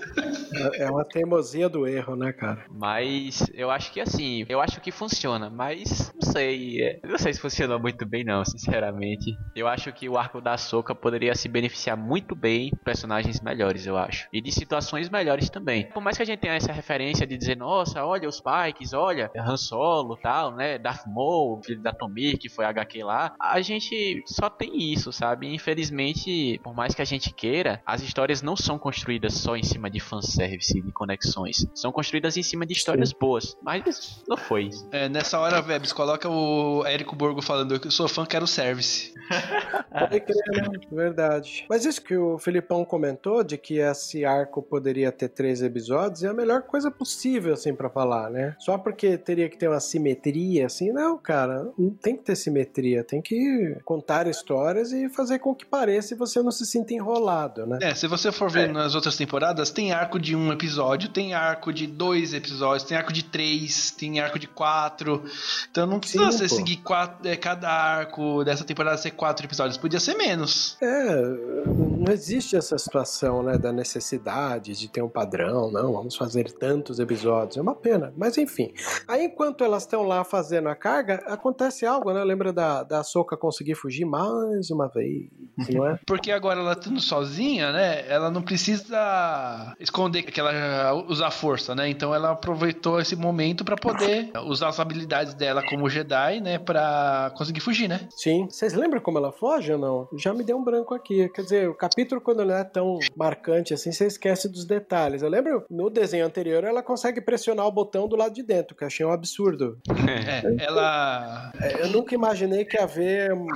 É 0.76 0.90
uma 0.90 1.04
teimosia 1.04 1.68
do 1.68 1.86
erro, 1.86 2.16
né, 2.16 2.32
cara? 2.32 2.64
Mas 2.70 3.44
eu 3.54 3.70
acho 3.70 3.92
que 3.92 4.00
assim, 4.00 4.44
eu 4.48 4.60
acho 4.60 4.80
que 4.80 4.90
funciona, 4.90 5.50
mas 5.50 6.12
não 6.20 6.32
sei. 6.32 6.82
é, 6.82 7.00
Não 7.04 7.18
sei 7.18 7.32
se 7.34 7.40
funcionou 7.40 7.78
muito 7.78 7.97
bem, 8.04 8.24
não, 8.24 8.44
sinceramente. 8.44 9.36
Eu 9.54 9.68
acho 9.68 9.92
que 9.92 10.08
o 10.08 10.16
arco 10.16 10.40
da 10.40 10.56
Soca 10.56 10.94
poderia 10.94 11.34
se 11.34 11.48
beneficiar 11.48 11.96
muito 11.96 12.34
bem 12.34 12.70
de 12.70 12.76
personagens 12.76 13.40
melhores, 13.40 13.86
eu 13.86 13.96
acho. 13.96 14.28
E 14.32 14.40
de 14.40 14.52
situações 14.52 15.08
melhores 15.08 15.50
também. 15.50 15.88
Por 15.90 16.02
mais 16.02 16.16
que 16.16 16.22
a 16.22 16.26
gente 16.26 16.40
tenha 16.40 16.54
essa 16.54 16.72
referência 16.72 17.26
de 17.26 17.36
dizer, 17.36 17.56
nossa, 17.56 18.04
olha 18.04 18.28
os 18.28 18.40
Pikes, 18.40 18.92
olha, 18.92 19.30
Han 19.36 19.56
Solo 19.56 20.16
tal, 20.16 20.54
né? 20.54 20.78
Darth 20.78 21.06
Maul, 21.06 21.60
filho 21.64 21.82
da 21.82 21.92
Tomir, 21.92 22.38
que 22.38 22.48
foi 22.48 22.64
HQ 22.64 23.02
lá. 23.04 23.34
A 23.40 23.60
gente 23.60 24.22
só 24.26 24.48
tem 24.48 24.92
isso, 24.92 25.12
sabe? 25.12 25.52
Infelizmente, 25.52 26.60
por 26.62 26.74
mais 26.74 26.94
que 26.94 27.02
a 27.02 27.04
gente 27.04 27.32
queira, 27.32 27.82
as 27.84 28.02
histórias 28.02 28.42
não 28.42 28.56
são 28.56 28.78
construídas 28.78 29.34
só 29.34 29.56
em 29.56 29.62
cima 29.62 29.90
de 29.90 30.00
fanservice 30.00 30.78
e 30.78 30.82
de 30.82 30.92
conexões. 30.92 31.66
São 31.74 31.92
construídas 31.92 32.36
em 32.36 32.42
cima 32.42 32.66
de 32.66 32.72
histórias 32.72 33.12
boas. 33.12 33.56
Mas 33.62 34.22
não 34.28 34.36
foi. 34.36 34.70
É, 34.90 35.08
nessa 35.08 35.38
hora, 35.38 35.60
Vebs, 35.60 35.92
coloca 35.92 36.28
o 36.28 36.84
Érico 36.86 37.16
Borgo 37.16 37.42
falando 37.42 37.78
eu 37.88 37.92
sou 37.92 38.06
fã, 38.06 38.26
quero 38.26 38.46
service. 38.46 39.14
Pode 39.90 40.20
crer, 40.20 40.36
né? 40.52 40.78
Verdade. 40.92 41.64
Mas 41.68 41.86
isso 41.86 42.02
que 42.02 42.14
o 42.16 42.38
Felipão 42.38 42.84
comentou, 42.84 43.42
de 43.42 43.56
que 43.56 43.78
esse 43.78 44.26
arco 44.26 44.62
poderia 44.62 45.10
ter 45.10 45.28
três 45.30 45.62
episódios, 45.62 46.22
é 46.22 46.28
a 46.28 46.34
melhor 46.34 46.62
coisa 46.62 46.90
possível, 46.90 47.54
assim, 47.54 47.74
pra 47.74 47.88
falar, 47.88 48.30
né? 48.30 48.54
Só 48.58 48.76
porque 48.76 49.16
teria 49.16 49.48
que 49.48 49.56
ter 49.56 49.68
uma 49.68 49.80
simetria, 49.80 50.66
assim, 50.66 50.92
não, 50.92 51.16
cara, 51.16 51.72
não 51.78 51.90
tem 51.90 52.14
que 52.14 52.24
ter 52.24 52.36
simetria, 52.36 53.02
tem 53.02 53.22
que 53.22 53.76
contar 53.84 54.26
histórias 54.26 54.92
e 54.92 55.08
fazer 55.08 55.38
com 55.38 55.54
que 55.54 55.64
pareça 55.64 56.12
e 56.12 56.16
você 56.16 56.42
não 56.42 56.50
se 56.50 56.66
sinta 56.66 56.92
enrolado, 56.92 57.66
né? 57.66 57.78
É, 57.80 57.94
se 57.94 58.06
você 58.06 58.30
for 58.30 58.50
ver 58.50 58.68
nas 58.68 58.94
outras 58.94 59.16
temporadas, 59.16 59.70
tem 59.70 59.92
arco 59.92 60.18
de 60.18 60.36
um 60.36 60.52
episódio, 60.52 61.08
tem 61.08 61.32
arco 61.32 61.72
de 61.72 61.86
dois 61.86 62.34
episódios, 62.34 62.86
tem 62.86 62.98
arco 62.98 63.14
de 63.14 63.24
três, 63.24 63.90
tem 63.90 64.20
arco 64.20 64.38
de 64.38 64.46
quatro. 64.46 65.24
Então 65.70 65.86
não 65.86 65.98
precisa 65.98 66.30
Sim, 66.30 66.38
você 66.38 66.48
pô. 66.48 66.54
seguir 66.54 66.76
quatro, 66.78 67.26
é, 67.26 67.36
cada 67.36 67.67
arco 67.68 68.44
dessa 68.44 68.64
temporada 68.64 68.96
ser 68.96 69.12
quatro 69.12 69.46
episódios, 69.46 69.76
podia 69.76 70.00
ser 70.00 70.14
menos. 70.14 70.76
É, 70.80 71.22
não 71.66 72.12
existe 72.12 72.56
essa 72.56 72.78
situação, 72.78 73.42
né, 73.42 73.58
da 73.58 73.72
necessidade 73.72 74.72
de 74.72 74.88
ter 74.88 75.02
um 75.02 75.08
padrão, 75.08 75.70
não, 75.70 75.92
vamos 75.92 76.16
fazer 76.16 76.50
tantos 76.52 76.98
episódios, 76.98 77.56
é 77.56 77.60
uma 77.60 77.74
pena, 77.74 78.12
mas 78.16 78.38
enfim. 78.38 78.72
Aí 79.06 79.24
enquanto 79.24 79.64
elas 79.64 79.82
estão 79.82 80.02
lá 80.02 80.24
fazendo 80.24 80.68
a 80.68 80.74
carga, 80.74 81.22
acontece 81.26 81.84
algo, 81.84 82.12
né, 82.12 82.22
lembra 82.24 82.52
da, 82.52 82.82
da 82.82 83.02
Soca 83.02 83.36
conseguir 83.36 83.74
fugir 83.74 84.04
mais 84.04 84.70
uma 84.70 84.88
vez, 84.88 85.28
não 85.70 85.86
é? 85.86 85.98
Porque 86.06 86.30
agora 86.30 86.60
ela 86.60 86.72
estando 86.72 87.00
sozinha, 87.00 87.72
né? 87.72 88.08
Ela 88.08 88.30
não 88.30 88.42
precisa 88.42 89.74
esconder 89.78 90.22
que 90.22 90.38
ela 90.38 90.92
usa 91.08 91.30
força, 91.30 91.74
né? 91.74 91.88
Então 91.88 92.14
ela 92.14 92.30
aproveitou 92.30 93.00
esse 93.00 93.16
momento 93.16 93.64
pra 93.64 93.76
poder 93.76 94.30
usar 94.46 94.68
as 94.68 94.80
habilidades 94.80 95.34
dela 95.34 95.62
como 95.68 95.88
Jedi, 95.88 96.40
né? 96.40 96.58
Pra 96.58 97.32
conseguir 97.36 97.57
fugir, 97.60 97.88
né? 97.88 98.08
Sim. 98.16 98.46
Vocês 98.50 98.74
lembram 98.74 99.00
como 99.00 99.18
ela 99.18 99.32
foge 99.32 99.72
ou 99.72 99.78
não? 99.78 100.08
Já 100.16 100.32
me 100.34 100.44
deu 100.44 100.56
um 100.56 100.64
branco 100.64 100.94
aqui. 100.94 101.28
Quer 101.30 101.42
dizer, 101.42 101.68
o 101.68 101.74
capítulo, 101.74 102.20
quando 102.20 102.44
não 102.44 102.54
é 102.54 102.64
tão 102.64 102.98
marcante 103.16 103.74
assim, 103.74 103.92
você 103.92 104.06
esquece 104.06 104.48
dos 104.48 104.64
detalhes. 104.64 105.22
Eu 105.22 105.28
lembro, 105.28 105.64
no 105.70 105.90
desenho 105.90 106.26
anterior, 106.26 106.64
ela 106.64 106.82
consegue 106.82 107.20
pressionar 107.20 107.66
o 107.66 107.72
botão 107.72 108.08
do 108.08 108.16
lado 108.16 108.34
de 108.34 108.42
dentro, 108.42 108.76
que 108.76 108.82
eu 108.84 108.86
achei 108.86 109.04
um 109.04 109.12
absurdo. 109.12 109.78
É, 110.08 110.64
ela. 110.64 111.52
É, 111.60 111.82
Eu 111.82 111.88
nunca 111.90 112.14
imaginei 112.14 112.64
que 112.64 112.76
ia 112.76 112.84
haver 112.84 113.32
um, 113.32 113.46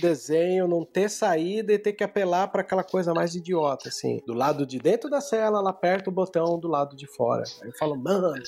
desenho 0.00 0.66
não 0.68 0.84
ter 0.84 1.08
saída 1.08 1.72
e 1.72 1.78
ter 1.78 1.92
que 1.92 2.04
apelar 2.04 2.48
para 2.48 2.60
aquela 2.60 2.82
coisa 2.84 3.12
mais 3.14 3.34
idiota, 3.34 3.88
assim. 3.88 4.20
Do 4.26 4.32
lado 4.34 4.66
de 4.66 4.78
dentro 4.78 5.08
da 5.08 5.20
cela, 5.20 5.58
ela 5.58 5.70
aperta 5.70 6.10
o 6.10 6.12
botão 6.12 6.58
do 6.58 6.68
lado 6.68 6.96
de 6.96 7.06
fora. 7.06 7.42
Aí 7.62 7.68
eu 7.68 7.76
falo, 7.78 7.96
mano, 7.96 8.34
é 8.36 8.40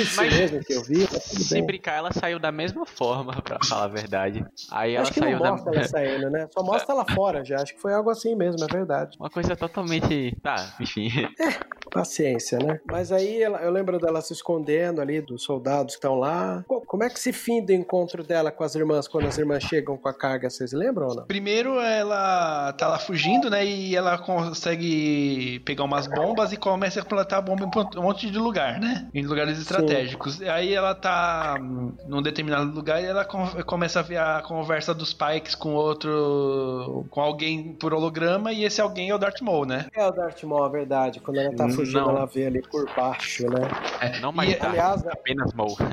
isso 0.00 0.16
Mas- 0.16 0.34
mesmo 0.34 0.60
que 0.60 0.72
eu 0.72 0.82
vi? 0.82 1.06
Se 1.06 1.54
bem. 1.54 1.64
brincar, 1.66 1.96
ela 1.98 2.12
saiu 2.12 2.38
da 2.38 2.50
mesma 2.52 2.86
forma, 2.86 3.40
pra 3.42 3.58
falar 3.64 3.88
verdade. 4.00 4.44
Aí 4.70 4.94
ela 4.94 5.02
Acho 5.02 5.12
que 5.14 5.20
saiu 5.20 5.38
não 5.38 5.50
mostra 5.50 5.70
da. 5.72 5.78
ela 5.78 5.88
saindo, 5.88 6.30
né? 6.30 6.48
Só 6.52 6.62
mostra 6.62 6.94
ela 6.94 7.04
fora 7.14 7.44
já. 7.44 7.56
Acho 7.56 7.74
que 7.74 7.80
foi 7.80 7.92
algo 7.92 8.10
assim 8.10 8.34
mesmo, 8.34 8.62
é 8.64 8.66
verdade. 8.72 9.16
Uma 9.18 9.30
coisa 9.30 9.56
totalmente. 9.56 10.36
Tá, 10.42 10.74
enfim. 10.80 11.08
Paciência, 11.92 12.58
né? 12.58 12.80
Mas 12.90 13.10
aí 13.12 13.42
ela- 13.42 13.58
eu 13.62 13.70
lembro 13.70 13.98
dela 13.98 14.20
se 14.20 14.32
escondendo 14.32 15.00
ali 15.00 15.20
dos 15.20 15.42
soldados 15.44 15.94
que 15.94 15.98
estão 15.98 16.16
lá. 16.16 16.64
Como 16.86 17.02
é 17.04 17.08
que 17.08 17.18
se 17.18 17.32
finda 17.32 17.72
o 17.72 17.76
encontro 17.76 18.22
dela 18.22 18.50
com 18.50 18.64
as 18.64 18.74
irmãs 18.74 19.08
quando 19.08 19.26
as 19.28 19.38
irmãs 19.38 19.62
chegam 19.62 19.96
com 19.96 20.08
a 20.08 20.12
carga? 20.14 20.50
Vocês 20.50 20.72
lembram 20.72 21.08
ou 21.08 21.14
não? 21.14 21.26
Primeiro 21.26 21.80
ela 21.80 22.72
tá 22.74 22.88
lá 22.88 22.98
fugindo, 22.98 23.48
né? 23.48 23.64
E 23.64 23.94
ela 23.96 24.18
consegue 24.18 25.60
pegar 25.64 25.84
umas 25.84 26.06
bombas 26.06 26.52
e 26.52 26.56
começa 26.56 27.00
a 27.00 27.04
plantar 27.04 27.40
bomba 27.40 27.64
em 27.64 27.98
um 27.98 28.02
monte 28.02 28.30
de 28.30 28.38
lugar, 28.38 28.78
né? 28.80 29.08
Em 29.14 29.24
lugares 29.24 29.58
estratégicos. 29.58 30.40
E 30.40 30.48
Aí 30.48 30.74
ela 30.74 30.94
tá 30.94 31.56
hum, 31.60 31.94
num 32.06 32.20
determinado 32.22 32.70
lugar 32.72 33.02
e 33.02 33.06
ela 33.06 33.24
com- 33.24 33.46
começa 33.86 34.00
a 34.00 34.02
ver 34.02 34.16
a 34.18 34.42
conversa 34.42 34.92
dos 34.92 35.12
Pikes 35.12 35.54
com 35.54 35.72
outro. 35.74 37.06
com 37.08 37.20
alguém 37.20 37.72
por 37.74 37.94
holograma 37.94 38.52
e 38.52 38.64
esse 38.64 38.80
alguém 38.80 39.10
é 39.10 39.14
o 39.14 39.18
Darth 39.18 39.40
Maul, 39.42 39.64
né? 39.64 39.86
É 39.94 40.04
o 40.04 40.10
Darth 40.10 40.42
Maul, 40.42 40.66
é 40.66 40.70
verdade. 40.70 41.20
Quando 41.20 41.38
ela 41.38 41.54
tá 41.54 41.68
fugindo, 41.68 42.00
Não. 42.00 42.10
ela 42.10 42.26
vê 42.26 42.46
ali 42.46 42.62
por 42.62 42.84
baixo, 42.96 43.44
né? 43.48 43.68
Não 44.20 44.32
mais 44.32 44.50
E, 44.50 44.54
tá. 44.56 44.70
aliás, 44.70 45.06
Apenas 45.06 45.52
Mou. 45.52 45.76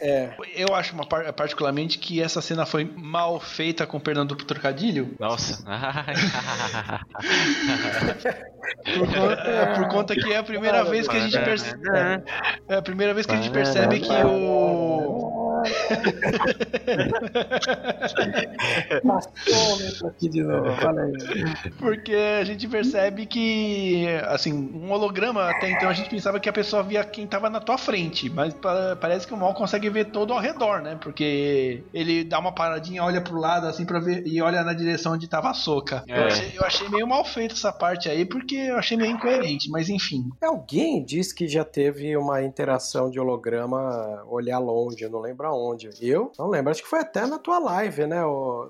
É, 0.00 0.30
Eu 0.54 0.74
acho 0.74 0.94
uma 0.94 1.04
par- 1.06 1.32
particularmente 1.32 1.98
que 1.98 2.22
essa 2.22 2.40
cena 2.40 2.64
foi 2.64 2.84
mal 2.96 3.40
feita 3.40 3.86
com 3.86 3.98
perdão 3.98 4.24
do 4.24 4.36
trocadilho. 4.36 5.14
Nossa. 5.18 5.62
Por 8.84 9.06
conta, 9.08 9.72
por 9.76 9.88
conta 9.88 10.14
que 10.14 10.32
é 10.32 10.36
a 10.38 10.42
primeira 10.42 10.84
vez 10.84 11.08
que 11.08 11.16
a 11.16 11.20
gente 11.20 11.38
percebe. 11.38 11.82
É 12.68 12.74
a 12.76 12.82
primeira 12.82 13.12
vez 13.12 13.26
que 13.26 13.32
a 13.32 13.36
gente 13.36 13.50
percebe 13.50 14.00
que 14.00 14.12
o. 14.24 14.91
passou, 19.06 20.08
aqui 20.08 20.28
de 20.28 20.42
novo. 20.42 20.66
Olha 20.86 21.02
aí. 21.02 21.12
Porque 21.78 22.14
a 22.14 22.44
gente 22.44 22.66
percebe 22.68 23.26
que, 23.26 24.06
assim, 24.26 24.52
um 24.52 24.90
holograma, 24.90 25.48
até 25.50 25.70
então 25.70 25.88
a 25.88 25.92
gente 25.92 26.08
pensava 26.10 26.40
que 26.40 26.48
a 26.48 26.52
pessoa 26.52 26.82
via 26.82 27.04
quem 27.04 27.26
tava 27.26 27.48
na 27.50 27.60
tua 27.60 27.78
frente, 27.78 28.28
mas 28.30 28.54
pa- 28.54 28.96
parece 29.00 29.26
que 29.26 29.34
o 29.34 29.36
mal 29.36 29.54
consegue 29.54 29.88
ver 29.90 30.06
todo 30.06 30.32
ao 30.32 30.40
redor, 30.40 30.80
né? 30.82 30.98
Porque 31.00 31.82
ele 31.92 32.24
dá 32.24 32.38
uma 32.38 32.52
paradinha, 32.52 33.02
olha 33.04 33.20
pro 33.20 33.38
lado, 33.38 33.66
assim, 33.66 33.84
pra 33.84 33.98
ver, 34.00 34.26
e 34.26 34.40
olha 34.40 34.62
na 34.62 34.72
direção 34.72 35.12
onde 35.14 35.28
tava 35.28 35.50
a 35.50 35.54
soca. 35.54 36.02
Eu, 36.06 36.16
É. 36.16 36.24
achei, 36.26 36.52
eu 36.56 36.64
achei 36.64 36.88
meio 36.88 37.06
mal 37.06 37.24
feito 37.24 37.54
essa 37.54 37.72
parte 37.72 38.08
aí, 38.08 38.24
porque 38.24 38.54
eu 38.54 38.76
achei 38.76 38.96
meio 38.96 39.10
incoerente, 39.12 39.68
mas 39.70 39.88
enfim. 39.88 40.24
Alguém 40.42 41.04
disse 41.04 41.34
que 41.34 41.46
já 41.48 41.64
teve 41.64 42.16
uma 42.16 42.42
interação 42.42 43.10
de 43.10 43.18
holograma 43.20 44.22
olhar 44.28 44.58
longe, 44.58 45.02
eu 45.02 45.10
não 45.10 45.20
lembro 45.20 45.46
aonde. 45.52 45.90
Eu 46.00 46.32
não 46.38 46.48
lembro, 46.48 46.70
acho 46.70 46.82
que 46.82 46.88
foi 46.88 47.00
até 47.00 47.26
na 47.26 47.38
tua 47.38 47.58
live, 47.58 48.06
né, 48.06 48.20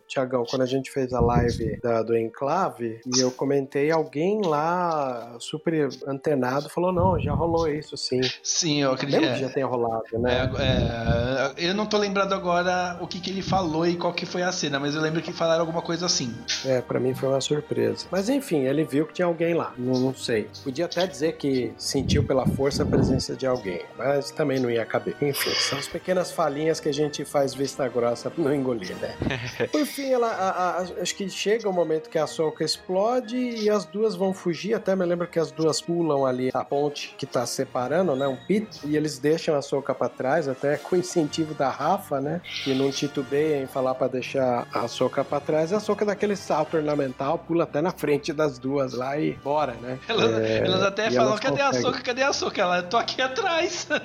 Tiagão, 0.06 0.44
quando 0.48 0.62
a 0.62 0.66
gente 0.66 0.90
fez 0.90 1.12
a 1.12 1.20
live 1.20 1.78
da- 1.82 2.02
do 2.02 2.16
Enclave, 2.16 3.00
e 3.06 3.20
eu 3.20 3.30
comentei, 3.30 3.90
alguém 3.90 4.40
lá 4.44 5.36
super 5.38 5.88
antenado 6.06 6.68
falou, 6.68 6.92
não, 6.92 7.18
já 7.18 7.32
rolou 7.32 7.68
isso 7.68 7.96
sim. 7.96 8.20
Sim, 8.42 8.82
eu 8.82 8.92
acredito. 8.92 9.20
Lembro 9.20 9.34
que 9.36 9.40
já 9.40 9.48
tenha 9.50 9.66
rolado, 9.66 10.04
né? 10.18 10.50
É, 10.58 11.62
é, 11.64 11.68
eu 11.70 11.74
não 11.74 11.86
tô 11.86 11.96
lembrado 11.98 12.32
agora 12.32 12.98
o 13.00 13.06
que, 13.06 13.20
que 13.20 13.30
ele 13.30 13.42
falou 13.42 13.86
e 13.86 13.96
qual 13.96 14.12
que 14.12 14.26
foi 14.26 14.42
a 14.42 14.52
cena, 14.52 14.78
mas 14.78 14.94
eu 14.94 15.00
lembro 15.00 15.20
que 15.22 15.32
falaram 15.32 15.60
alguma 15.62 15.82
coisa 15.82 16.06
assim. 16.06 16.34
É, 16.64 16.80
pra 16.80 16.98
mim 17.00 17.14
foi 17.14 17.28
uma 17.28 17.40
surpresa. 17.40 18.06
Mas 18.10 18.28
enfim, 18.28 18.60
ele 18.66 18.84
viu 18.84 19.06
que 19.06 19.14
tinha 19.14 19.26
alguém 19.26 19.54
lá. 19.54 19.72
Não, 19.76 19.98
não 19.98 20.14
sei. 20.14 20.48
Podia 20.62 20.86
até 20.86 21.06
dizer 21.06 21.36
que 21.36 21.72
sentiu 21.76 22.24
pela 22.24 22.46
força 22.46 22.82
a 22.82 22.86
presença 22.86 23.34
de 23.34 23.46
alguém, 23.46 23.82
mas 23.96 24.30
também 24.30 24.58
não 24.60 24.70
ia 24.70 24.84
caber. 24.84 25.16
Enfim, 25.20 25.50
são 25.50 25.78
as 25.78 25.86
pequenas 25.88 26.30
falhinhas 26.32 26.71
que 26.80 26.88
a 26.88 26.92
gente 26.94 27.24
faz 27.24 27.54
vista 27.54 27.86
grossa 27.88 28.30
pra 28.30 28.42
não 28.44 28.54
engolir, 28.54 28.94
né? 28.96 29.14
Por 29.72 29.84
fim, 29.86 30.12
ela, 30.12 30.28
a- 30.28 30.78
a- 30.78 30.86
acho 31.00 31.14
que 31.14 31.28
chega 31.28 31.68
o 31.68 31.72
momento 31.72 32.08
que 32.08 32.18
a 32.18 32.26
Soca 32.26 32.64
explode 32.64 33.36
e 33.36 33.68
as 33.70 33.84
duas 33.84 34.14
vão 34.14 34.32
fugir. 34.32 34.74
Até 34.74 34.94
me 34.96 35.04
lembro 35.04 35.26
que 35.26 35.38
as 35.38 35.50
duas 35.50 35.80
pulam 35.80 36.24
ali 36.26 36.50
a 36.52 36.64
ponte 36.64 37.14
que 37.18 37.26
tá 37.26 37.44
separando, 37.46 38.14
né? 38.16 38.26
Um 38.26 38.36
pit. 38.36 38.80
E 38.84 38.96
eles 38.96 39.18
deixam 39.18 39.54
a 39.56 39.62
Soca 39.62 39.94
pra 39.94 40.08
trás, 40.08 40.48
até 40.48 40.76
com 40.76 40.96
incentivo 40.96 41.54
da 41.54 41.68
Rafa, 41.70 42.20
né? 42.20 42.40
Que 42.64 42.74
não 42.74 42.90
titubeia 42.90 43.62
em 43.62 43.66
falar 43.66 43.94
pra 43.94 44.08
deixar 44.08 44.66
a 44.72 44.86
Soca 44.88 45.24
pra 45.24 45.40
trás. 45.40 45.70
E 45.70 45.74
a 45.74 45.80
Soca 45.80 46.04
dá 46.04 46.12
aquele 46.12 46.36
salto 46.36 46.76
ornamental, 46.76 47.38
pula 47.38 47.64
até 47.64 47.80
na 47.80 47.90
frente 47.92 48.32
das 48.32 48.58
duas 48.58 48.92
lá 48.94 49.18
e 49.18 49.32
bora, 49.34 49.72
né? 49.74 49.98
Elas, 50.08 50.32
É, 50.42 50.58
elas 50.64 50.82
até 50.82 51.10
falam, 51.10 51.28
elas 51.28 51.40
cadê 51.40 51.60
a 51.62 51.72
soca? 51.72 52.00
Cadê 52.00 52.22
a 52.22 52.32
soca? 52.32 52.60
Ela, 52.62 52.82
tô 52.82 52.96
aqui 52.96 53.20
atrás. 53.22 53.86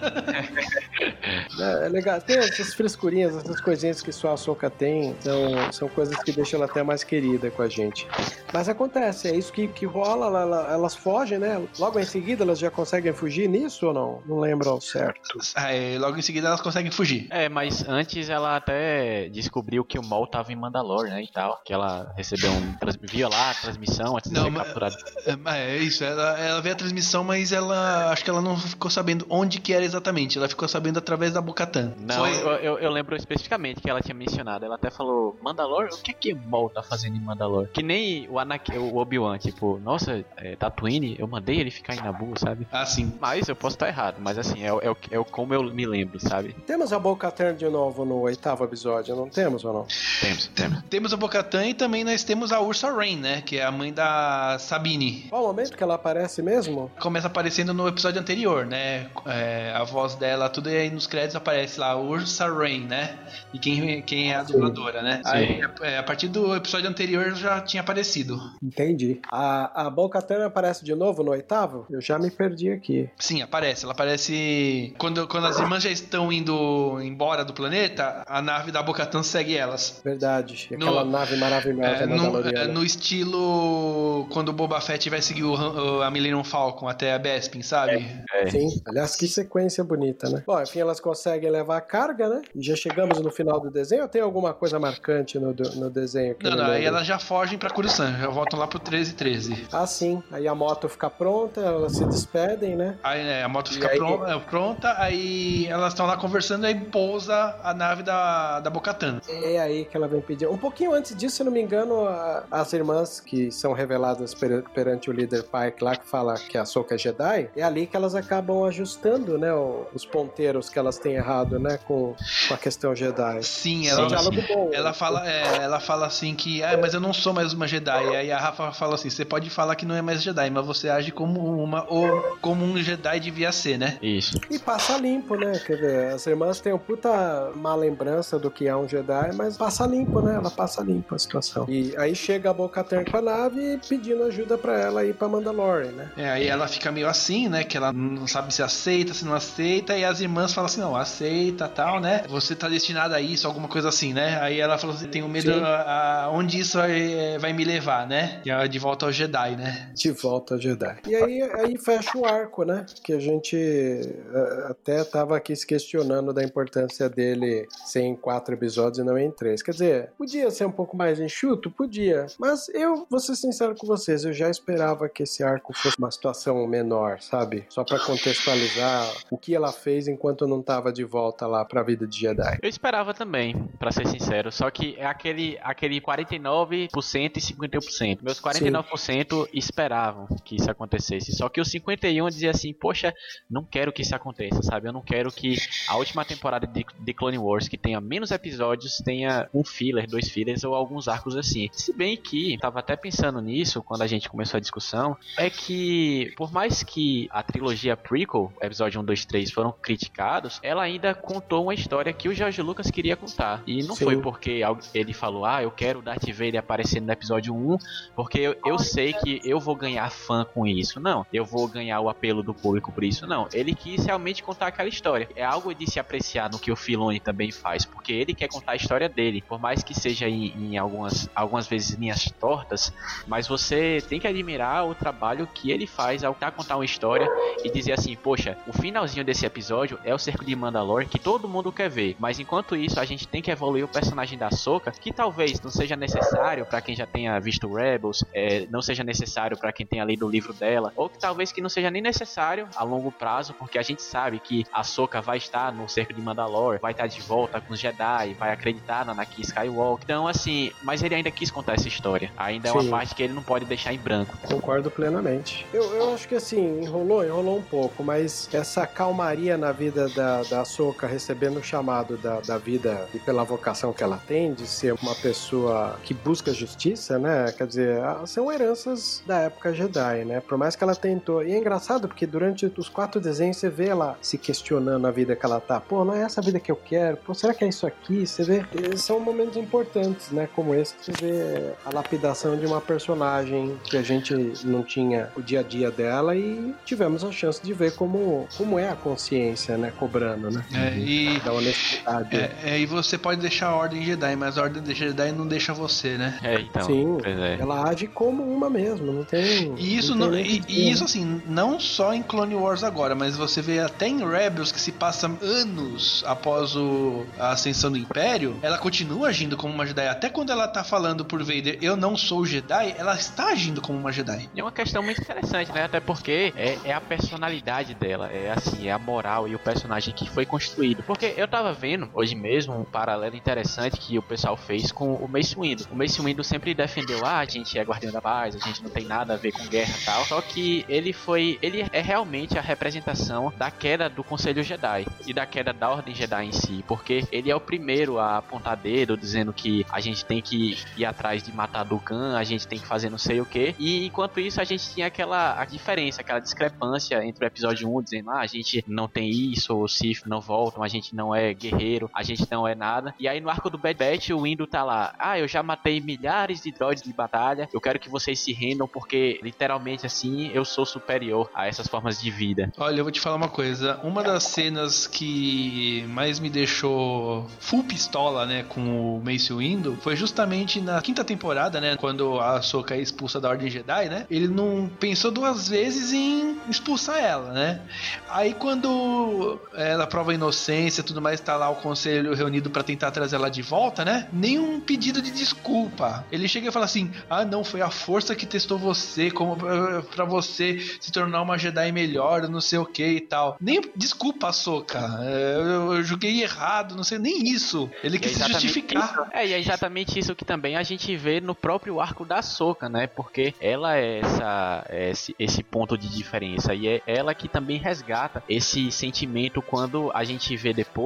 É, 1.59 1.85
é 1.85 1.89
legal. 1.89 2.21
Tem 2.21 2.37
essas 2.61 2.73
frescurinhas, 2.73 3.35
essas 3.35 3.59
coisinhas 3.61 4.01
que 4.01 4.11
só 4.11 4.33
a 4.33 4.37
Soca 4.37 4.69
tem, 4.69 5.15
são, 5.19 5.71
são 5.71 5.87
coisas 5.89 6.17
que 6.23 6.31
deixam 6.31 6.57
ela 6.57 6.69
até 6.69 6.83
mais 6.83 7.03
querida 7.03 7.49
com 7.51 7.61
a 7.61 7.67
gente. 7.67 8.07
Mas 8.53 8.67
acontece, 8.69 9.27
é 9.27 9.35
isso 9.35 9.51
que, 9.51 9.67
que 9.67 9.85
rola, 9.85 10.25
ela- 10.27 10.41
ela- 10.41 10.73
elas 10.73 10.95
fogem, 10.95 11.37
né? 11.37 11.61
Logo 11.77 11.99
em 11.99 12.05
seguida 12.05 12.43
elas 12.43 12.59
já 12.59 12.69
conseguem 12.71 13.13
fugir 13.13 13.47
nisso 13.47 13.87
ou 13.87 13.93
não? 13.93 14.21
Não 14.25 14.39
lembro 14.39 14.69
ao 14.69 14.81
certo. 14.81 15.37
Aí, 15.55 15.97
logo 15.97 16.17
em 16.17 16.21
seguida 16.21 16.47
elas 16.47 16.61
conseguem 16.61 16.91
fugir. 16.91 17.27
É, 17.29 17.49
mas 17.49 17.87
antes 17.87 18.29
ela 18.29 18.55
até 18.55 19.29
descobriu 19.29 19.83
que 19.83 19.99
o 19.99 20.03
Maul 20.03 20.27
tava 20.27 20.51
em 20.51 20.55
Mandalore, 20.55 21.09
né, 21.09 21.23
e 21.23 21.31
tal. 21.31 21.61
Que 21.65 21.73
ela 21.73 22.13
recebeu 22.15 22.51
um... 22.51 22.73
trans- 22.73 22.97
Via 23.01 23.27
lá 23.29 23.51
a 23.51 23.53
transmissão 23.53 24.17
antes 24.17 24.29
de 24.31 24.35
Não, 24.35 24.45
ser 24.45 24.49
mas- 24.51 24.63
capturada. 24.63 24.95
É, 25.25 25.75
é 25.75 25.77
isso, 25.77 26.03
ela, 26.03 26.37
ela 26.39 26.61
vê 26.61 26.71
a 26.71 26.75
transmissão, 26.75 27.23
mas 27.23 27.51
ela 27.51 28.11
acho 28.11 28.23
que 28.23 28.29
ela 28.29 28.41
não 28.41 28.57
ficou 28.57 28.89
sabendo 28.91 29.25
onde 29.29 29.59
que 29.59 29.71
era 29.71 29.85
exatamente. 29.85 30.37
Ela 30.37 30.49
ficou 30.49 30.67
sabendo 30.67 30.97
através 30.99 31.31
da 31.33 31.41
Bocatan. 31.41 31.93
Não, 31.99 32.25
eu, 32.53 32.79
eu 32.79 32.91
lembro 32.91 33.15
especificamente 33.15 33.81
que 33.81 33.89
ela 33.89 34.01
tinha 34.01 34.15
mencionado. 34.15 34.65
Ela 34.65 34.75
até 34.75 34.89
falou, 34.89 35.37
Mandalore? 35.41 35.93
O 35.93 35.97
que 35.97 36.13
que 36.13 36.33
o 36.33 36.37
Maul 36.37 36.69
tá 36.69 36.81
fazendo 36.83 37.15
em 37.15 37.19
Mandalore? 37.21 37.69
Que 37.71 37.83
nem 37.83 38.27
o 38.29 38.39
Anakin, 38.39 38.77
o 38.77 38.97
Obi-Wan, 38.97 39.37
tipo, 39.37 39.79
nossa, 39.83 40.23
é, 40.37 40.55
Tatooine, 40.55 41.15
eu 41.19 41.27
mandei 41.27 41.59
ele 41.59 41.71
ficar 41.71 41.93
em 41.95 42.01
Naboo, 42.01 42.33
sabe? 42.37 42.67
Ah, 42.71 42.85
sim. 42.85 43.13
Mas 43.19 43.47
eu 43.47 43.55
posso 43.55 43.75
estar 43.75 43.87
errado, 43.87 44.17
mas 44.19 44.37
assim, 44.37 44.63
é, 44.63 44.73
o- 44.73 44.79
é, 44.81 44.89
é 45.11 45.23
como 45.31 45.53
eu 45.53 45.63
me 45.63 45.85
lembro, 45.85 46.19
sabe? 46.19 46.53
Temos 46.65 46.91
a 46.91 46.99
Boca 46.99 47.27
de 47.57 47.67
novo 47.69 48.03
no 48.05 48.21
oitavo 48.21 48.63
episódio, 48.63 49.15
não 49.15 49.29
temos 49.29 49.63
ou 49.65 49.73
não? 49.73 49.85
Temos, 50.21 50.47
temos. 50.47 50.81
Temos 50.89 51.13
a 51.13 51.17
Bocatan 51.17 51.65
e 51.67 51.73
também 51.73 52.03
nós 52.03 52.23
temos 52.23 52.51
a 52.51 52.59
Ursa 52.61 52.91
Rain, 52.91 53.17
né? 53.17 53.41
Que 53.41 53.57
é 53.57 53.63
a 53.65 53.71
mãe 53.71 53.91
da 53.93 54.57
Sabine. 54.59 55.25
Qual 55.29 55.43
o 55.43 55.47
momento 55.47 55.75
que 55.75 55.83
ela 55.83 55.95
aparece 55.95 56.41
mesmo? 56.41 56.89
Começa 56.99 57.27
aparecendo 57.27 57.73
no 57.73 57.87
episódio 57.87 58.19
anterior, 58.21 58.65
né? 58.65 59.09
É, 59.25 59.73
a 59.75 59.83
voz 59.83 60.15
dela, 60.15 60.49
tudo 60.49 60.69
e 60.69 60.75
aí 60.77 60.89
nos 60.89 61.05
créditos 61.05 61.35
aparece 61.35 61.79
lá, 61.79 61.95
Ursa 61.95 62.36
Rain, 62.45 62.81
né? 62.85 63.17
E 63.53 63.59
quem, 63.59 64.01
quem 64.01 64.31
é 64.31 64.35
a 64.35 64.43
dubladora, 64.43 65.01
né? 65.01 65.21
Sim. 65.23 65.31
Aí, 65.31 65.61
é, 65.81 65.97
a 65.97 66.03
partir 66.03 66.27
do 66.27 66.55
episódio 66.55 66.89
anterior 66.89 67.33
já 67.35 67.61
tinha 67.61 67.81
aparecido. 67.81 68.39
Entendi. 68.61 69.19
A, 69.31 69.87
a 69.87 69.89
Boca 69.89 70.19
aparece 70.45 70.83
de 70.83 70.93
novo 70.93 71.23
no 71.23 71.31
oitavo? 71.31 71.85
Eu 71.89 72.01
já 72.01 72.19
me 72.19 72.29
perdi 72.29 72.69
aqui. 72.71 73.09
Sim, 73.17 73.41
aparece. 73.41 73.85
Ela 73.85 73.93
aparece. 73.93 74.93
Quando, 74.97 75.27
quando 75.27 75.47
as 75.47 75.59
irmãs 75.59 75.83
já 75.83 75.89
estão 75.89 76.31
indo 76.31 76.99
embora 77.01 77.43
do 77.45 77.53
planeta, 77.53 78.23
a 78.27 78.41
nave 78.41 78.71
da 78.71 78.83
Bocatan 78.83 79.23
segue 79.23 79.55
elas. 79.55 80.01
Verdade. 80.03 80.67
No- 80.71 80.77
Aquela 80.87 81.05
nave 81.05 81.35
maravilhosa 81.37 82.03
É, 82.03 82.05
no, 82.05 82.47
é, 82.49 82.67
no 82.67 82.83
estilo 82.83 84.27
quando 84.31 84.49
o 84.49 84.53
Boba 84.53 84.79
Fett 84.81 85.09
vai 85.09 85.21
seguir 85.21 85.43
o, 85.43 86.01
a 86.01 86.09
Millennium 86.11 86.43
Falcon 86.43 86.87
até 86.87 87.13
a 87.13 87.19
Bespin, 87.19 87.61
sabe? 87.61 88.05
É. 88.33 88.49
Sim, 88.49 88.81
aliás, 88.85 89.15
que 89.15 89.27
sequência 89.27 89.83
bonita, 89.83 90.29
né? 90.29 90.43
Bom, 90.45 90.61
enfim, 90.61 90.79
elas 90.79 90.99
conseguem 90.99 91.49
levar 91.49 91.77
a 91.77 91.81
carga, 91.81 92.16
né? 92.25 92.41
E 92.55 92.61
já 92.61 92.75
chegamos 92.75 93.19
no 93.19 93.29
final 93.31 93.59
do 93.59 93.69
desenho 93.69 94.03
ou 94.03 94.07
tem 94.07 94.21
alguma 94.21 94.53
coisa 94.53 94.79
marcante 94.79 95.37
no, 95.37 95.53
no 95.75 95.89
desenho? 95.89 96.35
que 96.35 96.49
Não, 96.49 96.55
não, 96.55 96.65
aí 96.67 96.85
elas 96.85 97.05
já 97.05 97.19
fogem 97.19 97.57
pra 97.57 97.69
Coruscant, 97.69 98.17
já 98.19 98.27
voltam 98.29 98.57
lá 98.59 98.67
pro 98.67 98.79
1313. 98.79 99.67
Ah, 99.71 99.85
sim. 99.85 100.23
Aí 100.31 100.47
a 100.47 100.55
moto 100.55 100.87
fica 100.87 101.09
pronta, 101.09 101.59
elas 101.61 101.93
se 101.97 102.05
despedem, 102.05 102.75
né? 102.75 102.97
Aí 103.03 103.23
né, 103.23 103.43
a 103.43 103.49
moto 103.49 103.71
E 103.71 103.73
fica 103.75 103.89
aí- 103.89 103.97
pron- 103.97 104.25
é, 104.25 104.39
pronta, 104.39 104.95
aí 104.97 105.65
elas 105.67 105.93
estão 105.93 106.05
lá 106.05 106.15
conversando, 106.17 106.65
aí 106.65 106.75
pousa 106.79 107.57
a 107.63 107.73
nave 107.73 108.03
da, 108.03 108.59
da 108.59 108.69
Bocatan. 108.69 109.19
É 109.29 109.59
aí 109.59 109.85
que 109.85 109.95
ela 109.97 110.07
vem 110.07 110.21
pedir. 110.21 110.47
Um 110.47 110.57
pouquinho 110.57 110.93
antes 110.93 111.15
disso, 111.15 111.37
se 111.37 111.43
não 111.43 111.51
me 111.51 111.61
engano, 111.61 112.07
a- 112.07 112.43
as 112.51 112.71
irmãs 112.73 113.19
que 113.19 113.51
são 113.51 113.73
reveladas 113.73 114.33
per- 114.33 114.63
perante 114.73 115.09
o 115.09 115.13
líder 115.13 115.43
Pike 115.43 115.83
lá, 115.83 115.95
que 115.95 116.07
fala 116.07 116.35
que 116.35 116.57
a 116.57 116.65
Soka 116.65 116.95
é 116.95 116.97
Jedi, 116.97 117.49
é 117.55 117.63
ali 117.63 117.85
que 117.87 117.95
elas 117.95 118.15
acabam 118.15 118.63
ajustando, 118.65 119.37
né, 119.37 119.49
os 119.93 120.05
ponteiros 120.05 120.69
que 120.69 120.77
elas 120.79 120.97
têm 120.97 121.13
errado, 121.15 121.59
né, 121.59 121.77
com, 121.87 122.06
com 122.47 122.53
a 122.53 122.57
questão 122.57 122.95
Jedi. 122.95 123.43
Sim, 123.43 123.87
É 123.87 123.95
um 123.95 124.07
ela, 124.07 124.31
bom. 124.31 124.69
ela 124.73 124.93
fala, 124.93 125.29
é, 125.29 125.57
ela 125.63 125.79
fala 125.79 126.05
assim 126.07 126.35
que, 126.35 126.63
ah, 126.63 126.77
mas 126.79 126.93
eu 126.93 126.99
não 126.99 127.13
sou 127.13 127.33
mais 127.33 127.53
uma 127.53 127.67
Jedi. 127.67 128.15
Aí 128.15 128.31
a 128.31 128.37
Rafa 128.37 128.71
fala 128.71 128.95
assim, 128.95 129.09
você 129.09 129.25
pode 129.25 129.49
falar 129.49 129.75
que 129.75 129.85
não 129.85 129.95
é 129.95 130.01
mais 130.01 130.21
Jedi, 130.21 130.49
mas 130.49 130.65
você 130.65 130.89
age 130.89 131.11
como 131.11 131.39
uma 131.63 131.85
ou 131.87 132.37
como 132.41 132.63
um 132.65 132.77
Jedi 132.77 133.19
devia 133.19 133.51
ser, 133.51 133.77
né? 133.77 133.97
Isso. 134.01 134.39
E 134.49 134.59
passa 134.59 134.97
limpo, 134.97 135.35
né? 135.35 135.59
Quer 135.65 135.77
ver, 135.77 136.13
as 136.13 136.25
irmãs 136.27 136.59
têm 136.59 136.73
uma 136.73 136.79
puta 136.79 137.51
má 137.55 137.75
lembrança 137.75 138.37
do 138.39 138.49
que 138.51 138.67
é 138.67 138.75
um 138.75 138.87
Jedi, 138.87 139.31
mas 139.35 139.57
passa 139.57 139.85
limpo, 139.85 140.21
né? 140.21 140.35
Ela 140.35 140.51
passa 140.51 140.81
limpo 140.81 141.15
a 141.15 141.19
situação. 141.19 141.65
E 141.67 141.95
aí 141.97 142.15
chega 142.15 142.49
a 142.49 142.53
Boca 142.53 142.83
com 142.83 143.17
a 143.17 143.21
nave 143.21 143.79
pedindo 143.87 144.23
ajuda 144.23 144.57
pra 144.57 144.79
ela 144.79 145.03
ir 145.05 145.13
pra 145.13 145.27
Mandalore, 145.27 145.87
né? 145.89 146.11
É, 146.15 146.29
aí 146.29 146.47
ela 146.47 146.67
fica 146.67 146.91
meio 146.91 147.07
assim, 147.07 147.47
né? 147.49 147.63
Que 147.63 147.77
ela 147.77 147.91
não 147.91 148.27
sabe 148.27 148.53
se 148.53 148.61
aceita, 148.63 149.13
se 149.13 149.25
não 149.25 149.33
aceita, 149.33 149.97
e 149.97 150.03
as 150.05 150.21
irmãs 150.21 150.53
falam 150.53 150.65
assim, 150.67 150.81
não, 150.81 150.95
aceita, 150.95 151.67
tal, 151.67 151.96
né? 151.99 152.23
Você 152.29 152.55
tá 152.55 152.67
destinada 152.69 153.15
a 153.15 153.21
isso, 153.21 153.47
alguma 153.47 153.67
coisa 153.67 153.89
assim, 153.89 154.13
né? 154.13 154.39
Aí 154.41 154.59
ela 154.59 154.77
falou 154.77 154.95
assim, 154.95 155.07
tenho 155.07 155.27
medo 155.27 155.51
a, 155.53 156.23
a- 156.25 156.31
onde 156.31 156.59
isso 156.59 156.77
vai, 156.77 157.37
vai 157.39 157.53
me 157.53 157.63
levar, 157.63 158.07
né? 158.07 158.39
Que 158.43 158.51
é 158.51 158.67
de 158.67 158.79
volta 158.79 159.05
ao 159.05 159.11
Jedi, 159.11 159.55
né? 159.55 159.91
De 159.95 160.11
volta 160.11 160.55
ao 160.55 160.59
Jedi. 160.61 160.97
E 161.07 161.15
aí, 161.15 161.41
aí 161.41 161.77
fecha 161.77 162.17
o 162.17 162.25
arco, 162.25 162.63
né? 162.63 162.85
Que 163.03 163.13
a 163.13 163.19
gente 163.19 163.55
eh, 163.55 164.65
até 164.69 165.03
tava 165.03 165.35
aqui 165.37 165.55
se 165.55 165.65
questionando 165.65 166.33
da 166.33 166.43
importância 166.43 167.09
dele 167.09 167.67
ser 167.85 168.01
em 168.01 168.15
quatro 168.15 168.53
episódios 168.53 168.97
e 168.99 169.03
não 169.03 169.17
em 169.17 169.31
três. 169.31 169.61
Quer 169.61 169.71
dizer, 169.71 170.09
podia 170.17 170.49
ser 170.51 170.65
um 170.65 170.71
pouco 170.71 170.95
mais 170.95 171.19
enxuto? 171.19 171.69
Podia. 171.71 172.25
Mas 172.39 172.69
eu 172.69 173.05
vou 173.09 173.19
ser 173.19 173.35
sincero 173.35 173.75
com 173.75 173.85
vocês, 173.87 174.23
eu 174.25 174.33
já 174.33 174.49
esperava 174.49 175.07
que 175.09 175.23
esse 175.23 175.43
arco 175.43 175.73
fosse 175.73 175.97
uma 175.97 176.11
situação 176.11 176.65
menor, 176.67 177.19
sabe? 177.21 177.65
Só 177.69 177.83
pra 177.83 177.99
contextualizar 177.99 179.07
o 179.31 179.37
que 179.37 179.55
ela 179.55 179.71
fez 179.71 180.07
enquanto 180.07 180.47
não 180.47 180.61
tava 180.61 180.91
de 180.91 181.03
volta 181.03 181.45
lá 181.47 181.63
pra 181.65 181.83
vida 181.87 182.05
de 182.05 182.19
Jedi. 182.19 182.59
Eu 182.61 182.69
esperava 182.69 183.13
também, 183.13 183.55
pra 183.79 183.91
ser 183.91 184.05
sincero. 184.07 184.51
Só 184.51 184.69
que 184.69 184.95
é 184.97 185.05
aquele, 185.05 185.57
aquele 185.61 186.01
49% 186.01 187.37
e 187.37 187.39
51%. 187.39 188.19
Meus 188.21 188.41
49% 188.41 189.49
esperavam 189.53 190.27
que 190.43 190.55
isso 190.55 190.69
acontecesse. 190.69 191.31
Só 191.31 191.49
que 191.49 191.61
os 191.61 191.69
51% 191.69 192.29
dizia 192.29 192.51
assim, 192.51 192.73
poxa, 192.73 193.13
não 193.49 193.63
quero 193.63 193.91
que 193.91 194.01
isso 194.01 194.15
aconteça, 194.15 194.61
sabe? 194.61 194.87
Eu 194.87 194.93
não 194.93 195.01
quero 195.01 195.31
que 195.31 195.55
a 195.87 195.95
última 195.97 196.25
temporada 196.25 196.67
de, 196.67 196.85
de 196.99 197.13
Clone 197.13 197.37
Wars, 197.37 197.67
que 197.67 197.77
tenha 197.77 198.01
menos 198.01 198.31
episódios, 198.31 198.97
tenha 198.97 199.49
um 199.53 199.63
filler, 199.63 200.07
dois 200.07 200.29
fillers 200.29 200.63
ou 200.63 200.75
alguns 200.75 201.07
arcos 201.07 201.35
assim. 201.35 201.69
Se 201.71 201.93
bem 201.93 202.17
que, 202.17 202.57
tava 202.57 202.79
até 202.79 202.95
pensando 202.95 203.41
nisso 203.41 203.81
quando 203.81 204.01
a 204.01 204.07
gente 204.07 204.29
começou 204.29 204.57
a 204.57 204.61
discussão, 204.61 205.17
é 205.37 205.49
que, 205.49 206.33
por 206.35 206.51
mais 206.51 206.83
que 206.83 207.29
a 207.31 207.41
trilogia 207.41 207.95
prequel, 207.95 208.51
episódio 208.61 208.99
1, 209.01 209.05
2, 209.05 209.25
3, 209.25 209.51
foram 209.51 209.71
criticados, 209.71 210.59
ela 210.61 210.83
ainda 210.83 211.13
contou 211.13 211.63
uma 211.63 211.73
história 211.79 212.11
que 212.11 212.27
o 212.27 212.33
George 212.33 212.61
Lucas 212.61 212.89
queria 212.89 213.15
contar. 213.15 213.61
E 213.67 213.83
não 213.83 213.95
Sim. 213.95 214.05
foi 214.05 214.17
porque 214.17 214.61
ele 214.93 215.13
falou, 215.13 215.45
ah, 215.45 215.61
eu 215.61 215.69
quero 215.69 215.99
o 215.99 216.01
Darth 216.01 216.27
Vader 216.31 216.57
aparecer 216.57 216.99
no 216.99 217.11
episódio 217.11 217.55
1, 217.55 217.77
porque 218.15 218.39
eu, 218.39 218.55
eu 218.65 218.79
sei 218.79 219.13
que 219.13 219.39
eu 219.43 219.59
vou 219.59 219.75
ganhar 219.75 220.09
fã 220.09 220.43
com 220.43 220.65
isso. 220.65 220.99
Não, 220.99 221.25
eu 221.31 221.45
vou 221.45 221.67
ganhar 221.67 221.99
o 221.99 222.09
apelo 222.09 222.41
do 222.41 222.53
público 222.53 222.91
por 222.91 223.03
isso. 223.03 223.27
Não, 223.27 223.47
ele 223.53 223.75
quis 223.75 224.05
realmente 224.05 224.41
contar 224.41 224.67
aquela 224.67 224.89
história. 224.89 225.29
É 225.35 225.45
algo 225.45 225.73
de 225.73 225.89
se 225.89 225.99
apreciar 225.99 226.49
no 226.49 226.59
que 226.59 226.71
o 226.71 226.75
Filoni 226.75 227.19
também 227.19 227.51
faz, 227.51 227.85
porque 227.85 228.13
ele 228.13 228.33
quer 228.33 228.47
contar 228.47 228.71
a 228.71 228.75
história 228.75 229.07
dele. 229.07 229.43
Por 229.47 229.59
mais 229.59 229.83
que 229.83 229.93
seja 229.93 230.27
em, 230.27 230.47
em 230.57 230.77
algumas, 230.77 231.29
algumas 231.35 231.67
vezes 231.67 231.91
linhas 231.97 232.31
tortas, 232.39 232.91
mas 233.27 233.47
você 233.47 234.03
tem 234.09 234.19
que 234.19 234.27
admirar 234.27 234.87
o 234.87 234.95
trabalho 234.95 235.47
que 235.53 235.71
ele 235.71 235.85
faz 235.85 236.23
ao 236.23 236.33
tentar 236.47 236.51
contar 236.51 236.77
uma 236.77 236.85
história 236.85 237.27
e 237.63 237.69
dizer 237.69 237.93
assim, 237.93 238.15
poxa, 238.15 238.57
o 238.67 238.73
finalzinho 238.73 239.25
desse 239.25 239.45
episódio 239.45 239.99
é 240.03 240.13
o 240.13 240.17
cerco 240.17 240.45
de 240.45 240.55
Mandalore 240.55 241.05
que 241.05 241.19
todo 241.19 241.47
mundo 241.47 241.66
quer 241.71 241.89
ver, 241.89 242.15
mas 242.19 242.39
enquanto 242.39 242.75
isso 242.75 242.99
a 242.99 243.05
gente 243.05 243.27
tem 243.27 243.41
que 243.41 243.51
evoluir 243.51 243.85
o 243.85 243.87
personagem 243.87 244.37
da 244.37 244.51
Soka, 244.51 244.91
que 244.91 245.11
talvez 245.11 245.59
não 245.61 245.71
seja 245.71 245.95
necessário 245.95 246.65
pra 246.65 246.81
quem 246.81 246.95
já 246.95 247.05
tenha 247.05 247.39
visto 247.39 247.71
Rebels, 247.73 248.23
é, 248.33 248.67
não 248.69 248.81
seja 248.81 249.03
necessário 249.03 249.57
pra 249.57 249.71
quem 249.71 249.85
tenha 249.85 250.03
lido 250.03 250.25
o 250.25 250.29
livro 250.29 250.53
dela, 250.53 250.91
ou 250.95 251.09
que 251.09 251.19
talvez 251.19 251.51
que 251.51 251.61
não 251.61 251.69
seja 251.69 251.89
nem 251.91 252.01
necessário 252.01 252.67
a 252.75 252.83
longo 252.83 253.11
prazo, 253.11 253.53
porque 253.53 253.77
a 253.77 253.81
gente 253.81 254.01
sabe 254.01 254.39
que 254.39 254.65
a 254.71 254.83
Soka 254.83 255.21
vai 255.21 255.37
estar 255.37 255.71
no 255.71 255.87
cerco 255.87 256.13
de 256.13 256.21
Mandalore, 256.21 256.79
vai 256.79 256.91
estar 256.91 257.07
de 257.07 257.21
volta 257.21 257.59
com 257.61 257.73
os 257.73 257.79
Jedi, 257.79 258.33
vai 258.33 258.51
acreditar 258.51 259.05
na 259.05 259.11
Anakin 259.11 259.41
Skywalker. 259.41 260.03
Então, 260.03 260.27
assim, 260.27 260.71
mas 260.83 261.01
ele 261.03 261.15
ainda 261.15 261.31
quis 261.31 261.51
contar 261.51 261.73
essa 261.73 261.87
história. 261.87 262.31
Ainda 262.37 262.69
é 262.69 262.71
uma 262.71 262.83
Sim. 262.83 262.89
parte 262.89 263.15
que 263.15 263.23
ele 263.23 263.33
não 263.33 263.43
pode 263.43 263.65
deixar 263.65 263.93
em 263.93 263.97
branco. 263.97 264.37
Concordo 264.47 264.89
plenamente. 264.89 265.65
Eu, 265.73 265.83
eu 265.93 266.13
acho 266.13 266.27
que 266.27 266.35
assim, 266.35 266.81
enrolou, 266.81 267.23
enrolou 267.23 267.57
um 267.57 267.61
pouco, 267.61 268.03
mas 268.03 268.49
essa 268.53 268.85
calmaria 268.85 269.57
na 269.57 269.71
vida 269.71 270.07
da, 270.09 270.43
da 270.43 270.65
Soca 270.65 271.07
recebendo 271.07 271.56
chamado 271.61 272.17
da, 272.17 272.39
da 272.41 272.57
vida 272.57 273.07
e 273.13 273.19
pela 273.19 273.43
vocação 273.43 273.93
que 273.93 274.03
ela 274.03 274.21
tem 274.27 274.53
de 274.53 274.67
ser 274.67 274.93
uma 274.93 275.15
pessoa 275.15 275.99
que 276.03 276.13
busca 276.13 276.53
justiça, 276.53 277.17
né? 277.19 277.51
Quer 277.51 277.67
dizer, 277.67 277.99
são 278.25 278.51
heranças 278.51 279.21
da 279.25 279.39
época 279.39 279.73
Jedi, 279.73 280.25
né? 280.25 280.41
Por 280.41 280.57
mais 280.57 280.75
que 280.75 280.83
ela 280.83 280.95
tentou. 280.95 281.43
E 281.43 281.53
é 281.53 281.57
engraçado 281.57 282.07
porque 282.07 282.25
durante 282.25 282.71
os 282.77 282.89
quatro 282.89 283.19
desenhos 283.19 283.57
você 283.57 283.69
vê 283.69 283.87
ela 283.87 284.17
se 284.21 284.37
questionando 284.37 285.05
a 285.05 285.11
vida 285.11 285.35
que 285.35 285.45
ela 285.45 285.59
tá. 285.59 285.79
Pô, 285.79 286.03
não 286.03 286.13
é 286.13 286.21
essa 286.21 286.41
vida 286.41 286.59
que 286.59 286.71
eu 286.71 286.75
quero. 286.75 287.17
Pô, 287.17 287.33
será 287.33 287.53
que 287.53 287.63
é 287.63 287.67
isso 287.67 287.85
aqui? 287.85 288.25
Você 288.25 288.43
vê. 288.43 288.65
São 288.97 289.19
momentos 289.19 289.57
importantes, 289.57 290.31
né? 290.31 290.47
Como 290.55 290.73
esse, 290.73 290.95
você 290.99 291.11
vê 291.11 291.73
a 291.85 291.93
lapidação 291.93 292.57
de 292.57 292.65
uma 292.65 292.81
personagem 292.81 293.77
que 293.83 293.97
a 293.97 294.01
gente 294.01 294.33
não 294.65 294.83
tinha 294.83 295.29
o 295.35 295.41
dia 295.41 295.59
a 295.59 295.63
dia 295.63 295.91
dela 295.91 296.35
e 296.35 296.73
tivemos 296.85 297.23
a 297.23 297.31
chance 297.31 297.61
de 297.61 297.73
ver 297.73 297.93
como, 297.95 298.47
como 298.57 298.77
é 298.79 298.89
a 298.89 298.95
consciência, 298.95 299.77
né? 299.77 299.91
Cobrando, 299.97 300.49
né? 300.51 300.65
É, 300.73 300.97
e, 300.97 301.39
da 301.47 301.53
honestidade. 301.53 302.35
É, 302.35 302.55
é, 302.63 302.79
e 302.79 302.85
você 302.85 303.17
pode 303.17 303.41
deixar 303.41 303.67
a 303.67 303.75
Ordem 303.75 304.03
Jedi, 304.03 304.35
mas 304.35 304.57
a 304.57 304.63
Ordem 304.63 304.83
Jedi 304.93 305.31
não 305.31 305.47
deixa 305.47 305.73
você, 305.73 306.17
né? 306.17 306.37
É, 306.43 306.59
então. 306.59 306.83
Sim, 306.83 307.17
é. 307.23 307.57
ela 307.59 307.89
age 307.89 308.07
como 308.07 308.43
uma 308.43 308.69
mesmo, 308.69 309.11
não 309.11 309.23
tem. 309.23 309.73
E 309.77 309.97
isso, 309.97 310.15
não, 310.15 310.31
não 310.31 310.37
e, 310.37 310.61
e, 310.67 310.89
isso 310.89 311.03
assim, 311.03 311.41
não 311.47 311.79
só 311.79 312.13
em 312.13 312.21
Clone 312.21 312.55
Wars 312.55 312.83
agora, 312.83 313.15
mas 313.15 313.37
você 313.37 313.61
vê 313.61 313.79
até 313.79 314.07
em 314.07 314.27
Rebels 314.27 314.71
que 314.71 314.79
se 314.79 314.91
passa 314.91 315.27
anos 315.41 316.23
após 316.25 316.75
o, 316.75 317.25
a 317.39 317.51
ascensão 317.51 317.91
do 317.91 317.97
Império, 317.97 318.57
ela 318.61 318.77
continua 318.77 319.29
agindo 319.29 319.55
como 319.55 319.73
uma 319.73 319.85
Jedi. 319.85 320.07
Até 320.07 320.29
quando 320.29 320.51
ela 320.51 320.67
tá 320.67 320.83
falando 320.83 321.23
por 321.23 321.39
Vader, 321.43 321.77
eu 321.81 321.95
não 321.95 322.17
sou 322.17 322.45
Jedi, 322.45 322.95
ela 322.97 323.15
está 323.15 323.47
agindo 323.47 323.81
como 323.81 323.97
uma 323.97 324.11
Jedi. 324.11 324.49
É 324.55 324.61
uma 324.61 324.71
questão 324.71 325.01
muito 325.01 325.21
interessante, 325.21 325.71
né? 325.71 325.83
Até 325.83 325.99
porque 325.99 326.53
é, 326.55 326.77
é 326.83 326.93
a 326.93 327.01
personalidade 327.01 327.93
dela, 327.93 328.29
é 328.31 328.51
assim, 328.51 328.87
é 328.87 328.91
a 328.91 328.99
moral 328.99 329.47
e 329.47 329.55
o 329.55 329.59
personagem 329.59 330.13
que 330.13 330.29
foi 330.29 330.45
construído. 330.45 331.03
Porque 331.03 331.26
eu 331.35 331.47
tava 331.47 331.73
vendo 331.73 332.09
hoje 332.13 332.35
mesmo 332.35 332.79
um 332.79 332.83
paralelo 332.83 333.35
interessante 333.35 333.99
que 333.99 334.17
o 334.17 334.21
pessoal 334.21 334.55
fez 334.55 334.91
com 334.91 335.15
o 335.15 335.27
Mace 335.27 335.55
Windu. 335.59 335.87
O 335.91 335.95
Mace 335.95 336.21
Windu 336.21 336.43
sempre 336.43 336.73
defendeu, 336.73 337.25
ah, 337.25 337.39
a 337.39 337.45
gente 337.45 337.77
é 337.77 337.83
guardião 337.83 338.11
da 338.11 338.21
paz, 338.21 338.55
a 338.55 338.59
gente 338.59 338.83
não 338.83 338.89
tem 338.89 339.05
nada 339.05 339.33
a 339.33 339.37
ver 339.37 339.51
com 339.51 339.65
guerra 339.67 339.93
e 339.99 340.05
tal. 340.05 340.25
Só 340.25 340.41
que 340.41 340.85
ele 340.87 341.13
foi, 341.13 341.57
ele 341.61 341.85
é 341.91 342.01
realmente 342.01 342.57
a 342.57 342.61
representação 342.61 343.51
da 343.57 343.71
queda 343.71 344.09
do 344.09 344.23
Conselho 344.23 344.63
Jedi 344.63 345.05
e 345.25 345.33
da 345.33 345.45
queda 345.45 345.73
da 345.73 345.89
Ordem 345.89 346.15
Jedi 346.15 346.45
em 346.45 346.51
si, 346.51 346.83
porque 346.87 347.25
ele 347.31 347.51
é 347.51 347.55
o 347.55 347.59
primeiro 347.59 348.19
a 348.19 348.37
apontar 348.37 348.77
dedo 348.77 349.17
dizendo 349.17 349.51
que 349.51 349.85
a 349.91 349.99
gente 349.99 350.23
tem 350.25 350.41
que 350.41 350.77
ir 350.95 351.05
atrás 351.05 351.43
de 351.43 351.51
matar 351.53 351.83
Dukan, 351.83 352.37
a 352.37 352.43
gente 352.43 352.67
tem 352.67 352.79
que 352.79 352.85
fazer 352.85 353.09
não 353.09 353.17
sei 353.17 353.41
o 353.41 353.45
que. 353.45 353.75
E 353.79 354.05
enquanto 354.05 354.39
isso 354.39 354.61
a 354.61 354.63
gente 354.63 354.93
tinha 354.93 355.07
aquela 355.07 355.59
a 355.59 355.65
diferença, 355.65 356.21
aquela 356.21 356.39
discrepância 356.39 357.23
entre 357.25 357.45
o 357.45 357.47
episódio 357.47 357.89
1 357.97 358.01
dizendo, 358.01 358.29
ah, 358.31 358.39
a 358.39 358.47
gente 358.47 358.83
não 358.87 359.07
tem 359.07 359.29
isso, 359.29 359.75
os 359.75 359.97
Sith 359.97 360.25
não 360.25 360.41
voltam, 360.41 360.83
a 360.83 360.87
gente 360.87 361.15
não 361.17 361.33
é 361.33 361.53
guerreiro, 361.53 362.09
a 362.13 362.21
gente 362.21 362.47
não 362.49 362.67
é 362.67 362.75
nada. 362.75 363.13
E 363.19 363.27
aí 363.27 363.41
no 363.41 363.49
arco 363.49 363.69
do 363.69 363.77
Bad 363.77 363.97
Batch 363.97 364.29
o 364.29 364.41
Windu 364.41 364.67
tá 364.67 364.83
lá, 364.83 365.13
ah, 365.17 365.39
eu 365.39 365.47
já 365.47 365.63
matei 365.63 365.99
milhares 365.99 366.61
de 366.61 366.71
droids 366.71 367.03
de 367.03 367.11
batalha, 367.11 367.67
eu 367.73 367.81
quero 367.81 367.99
que 367.99 368.09
vocês 368.09 368.39
se 368.39 368.53
rendam 368.53 368.87
porque 368.87 369.39
literalmente 369.41 370.05
assim 370.05 370.51
eu 370.53 370.63
sou 370.63 370.85
superior 370.85 371.49
a 371.53 371.67
essas 371.67 371.87
formas 371.87 372.21
de 372.21 372.29
vida. 372.29 372.71
Olha, 372.77 372.99
eu 372.99 373.03
vou 373.03 373.11
te 373.11 373.19
falar 373.19 373.35
uma 373.35 373.49
coisa, 373.49 373.99
uma 374.03 374.23
das 374.23 374.43
cenas 374.43 375.07
que 375.07 376.05
mais 376.09 376.39
me 376.39 376.49
deixou 376.49 377.47
full 377.59 377.83
pistola, 377.83 378.45
né, 378.45 378.63
com 378.63 379.17
o 379.17 379.21
Mace 379.23 379.51
Windu, 379.51 379.97
foi 380.01 380.15
justamente 380.15 380.79
na 380.79 381.01
quinta 381.01 381.23
temporada, 381.23 381.81
né, 381.81 381.95
quando 381.97 382.39
a 382.39 382.57
Ahsoka 382.57 382.95
é 382.95 383.01
expulsa 383.01 383.41
da 383.41 383.49
Ordem 383.49 383.69
Jedi, 383.69 384.09
né? 384.09 384.27
Ele 384.29 384.47
não 384.47 384.89
pensou 384.99 385.31
duas 385.31 385.67
vezes 385.67 386.13
em 386.13 386.57
expulsar 386.69 387.17
ela, 387.17 387.51
né? 387.51 387.81
Aí 388.29 388.53
quando 388.53 389.59
ela 389.73 390.05
prova 390.05 390.31
a 390.31 390.35
inocência, 390.35 391.03
tudo 391.07 391.21
mais, 391.21 391.39
tá 391.39 391.55
lá 391.55 391.69
o 391.69 391.75
conselho 391.75 392.33
reunido 392.33 392.69
para 392.69 392.83
tentar 392.83 393.11
trazer 393.11 393.35
ela 393.35 393.49
de 393.49 393.61
volta, 393.61 394.03
né? 394.03 394.27
Nenhum 394.31 394.79
pedido 394.79 395.21
de 395.21 395.31
desculpa. 395.31 396.25
Ele 396.31 396.47
chega 396.47 396.69
e 396.69 396.71
fala 396.71 396.85
assim: 396.85 397.11
"Ah, 397.29 397.45
não, 397.45 397.63
foi 397.63 397.81
a 397.81 397.89
força 397.89 398.35
que 398.35 398.45
testou 398.45 398.77
você 398.77 399.31
como 399.31 399.55
para 399.55 400.25
você 400.25 400.79
se 400.99 401.11
tornar 401.11 401.41
uma 401.41 401.57
Jedi 401.57 401.91
melhor, 401.91 402.47
não 402.47 402.61
sei 402.61 402.79
o 402.79 402.85
que 402.85 403.05
e 403.05 403.21
tal". 403.21 403.57
Nem 403.59 403.81
desculpa, 403.95 404.49
Ahsoka. 404.49 404.99
É, 405.21 405.55
eu, 405.55 405.93
eu 405.93 406.03
joguei 406.03 406.41
errado, 406.41 406.95
não 406.95 407.03
sei 407.03 407.19
nem 407.19 407.43
isso. 407.49 407.89
Ele 408.03 408.19
quis 408.19 408.39
é 408.39 408.45
se 408.45 408.51
justificar. 408.53 409.03
Isso. 409.03 409.25
É, 409.31 409.47
e 409.47 409.53
é 409.53 409.59
exatamente 409.59 410.19
isso 410.19 410.35
que 410.35 410.45
também 410.45 410.75
a 410.75 410.83
gente 410.83 411.15
vê 411.15 411.39
no 411.39 411.55
próprio 411.55 411.99
arco 411.99 412.25
da 412.25 412.39
Ahsoka, 412.39 412.89
né? 412.89 413.07
Porque 413.07 413.53
ela 413.59 413.97
é 413.97 414.19
essa 414.19 414.85
esse, 414.89 415.35
esse 415.39 415.63
ponto 415.63 415.97
de 415.97 416.09
diferença 416.09 416.73
e 416.73 416.87
é 416.87 417.01
ela 417.05 417.33
que 417.33 417.47
também 417.47 417.77
resgata 417.77 418.43
esse 418.49 418.91
sentimento 418.91 419.61
quando 419.61 420.11
a 420.13 420.23
gente 420.23 420.55
vê 420.55 420.73
depois 420.73 420.96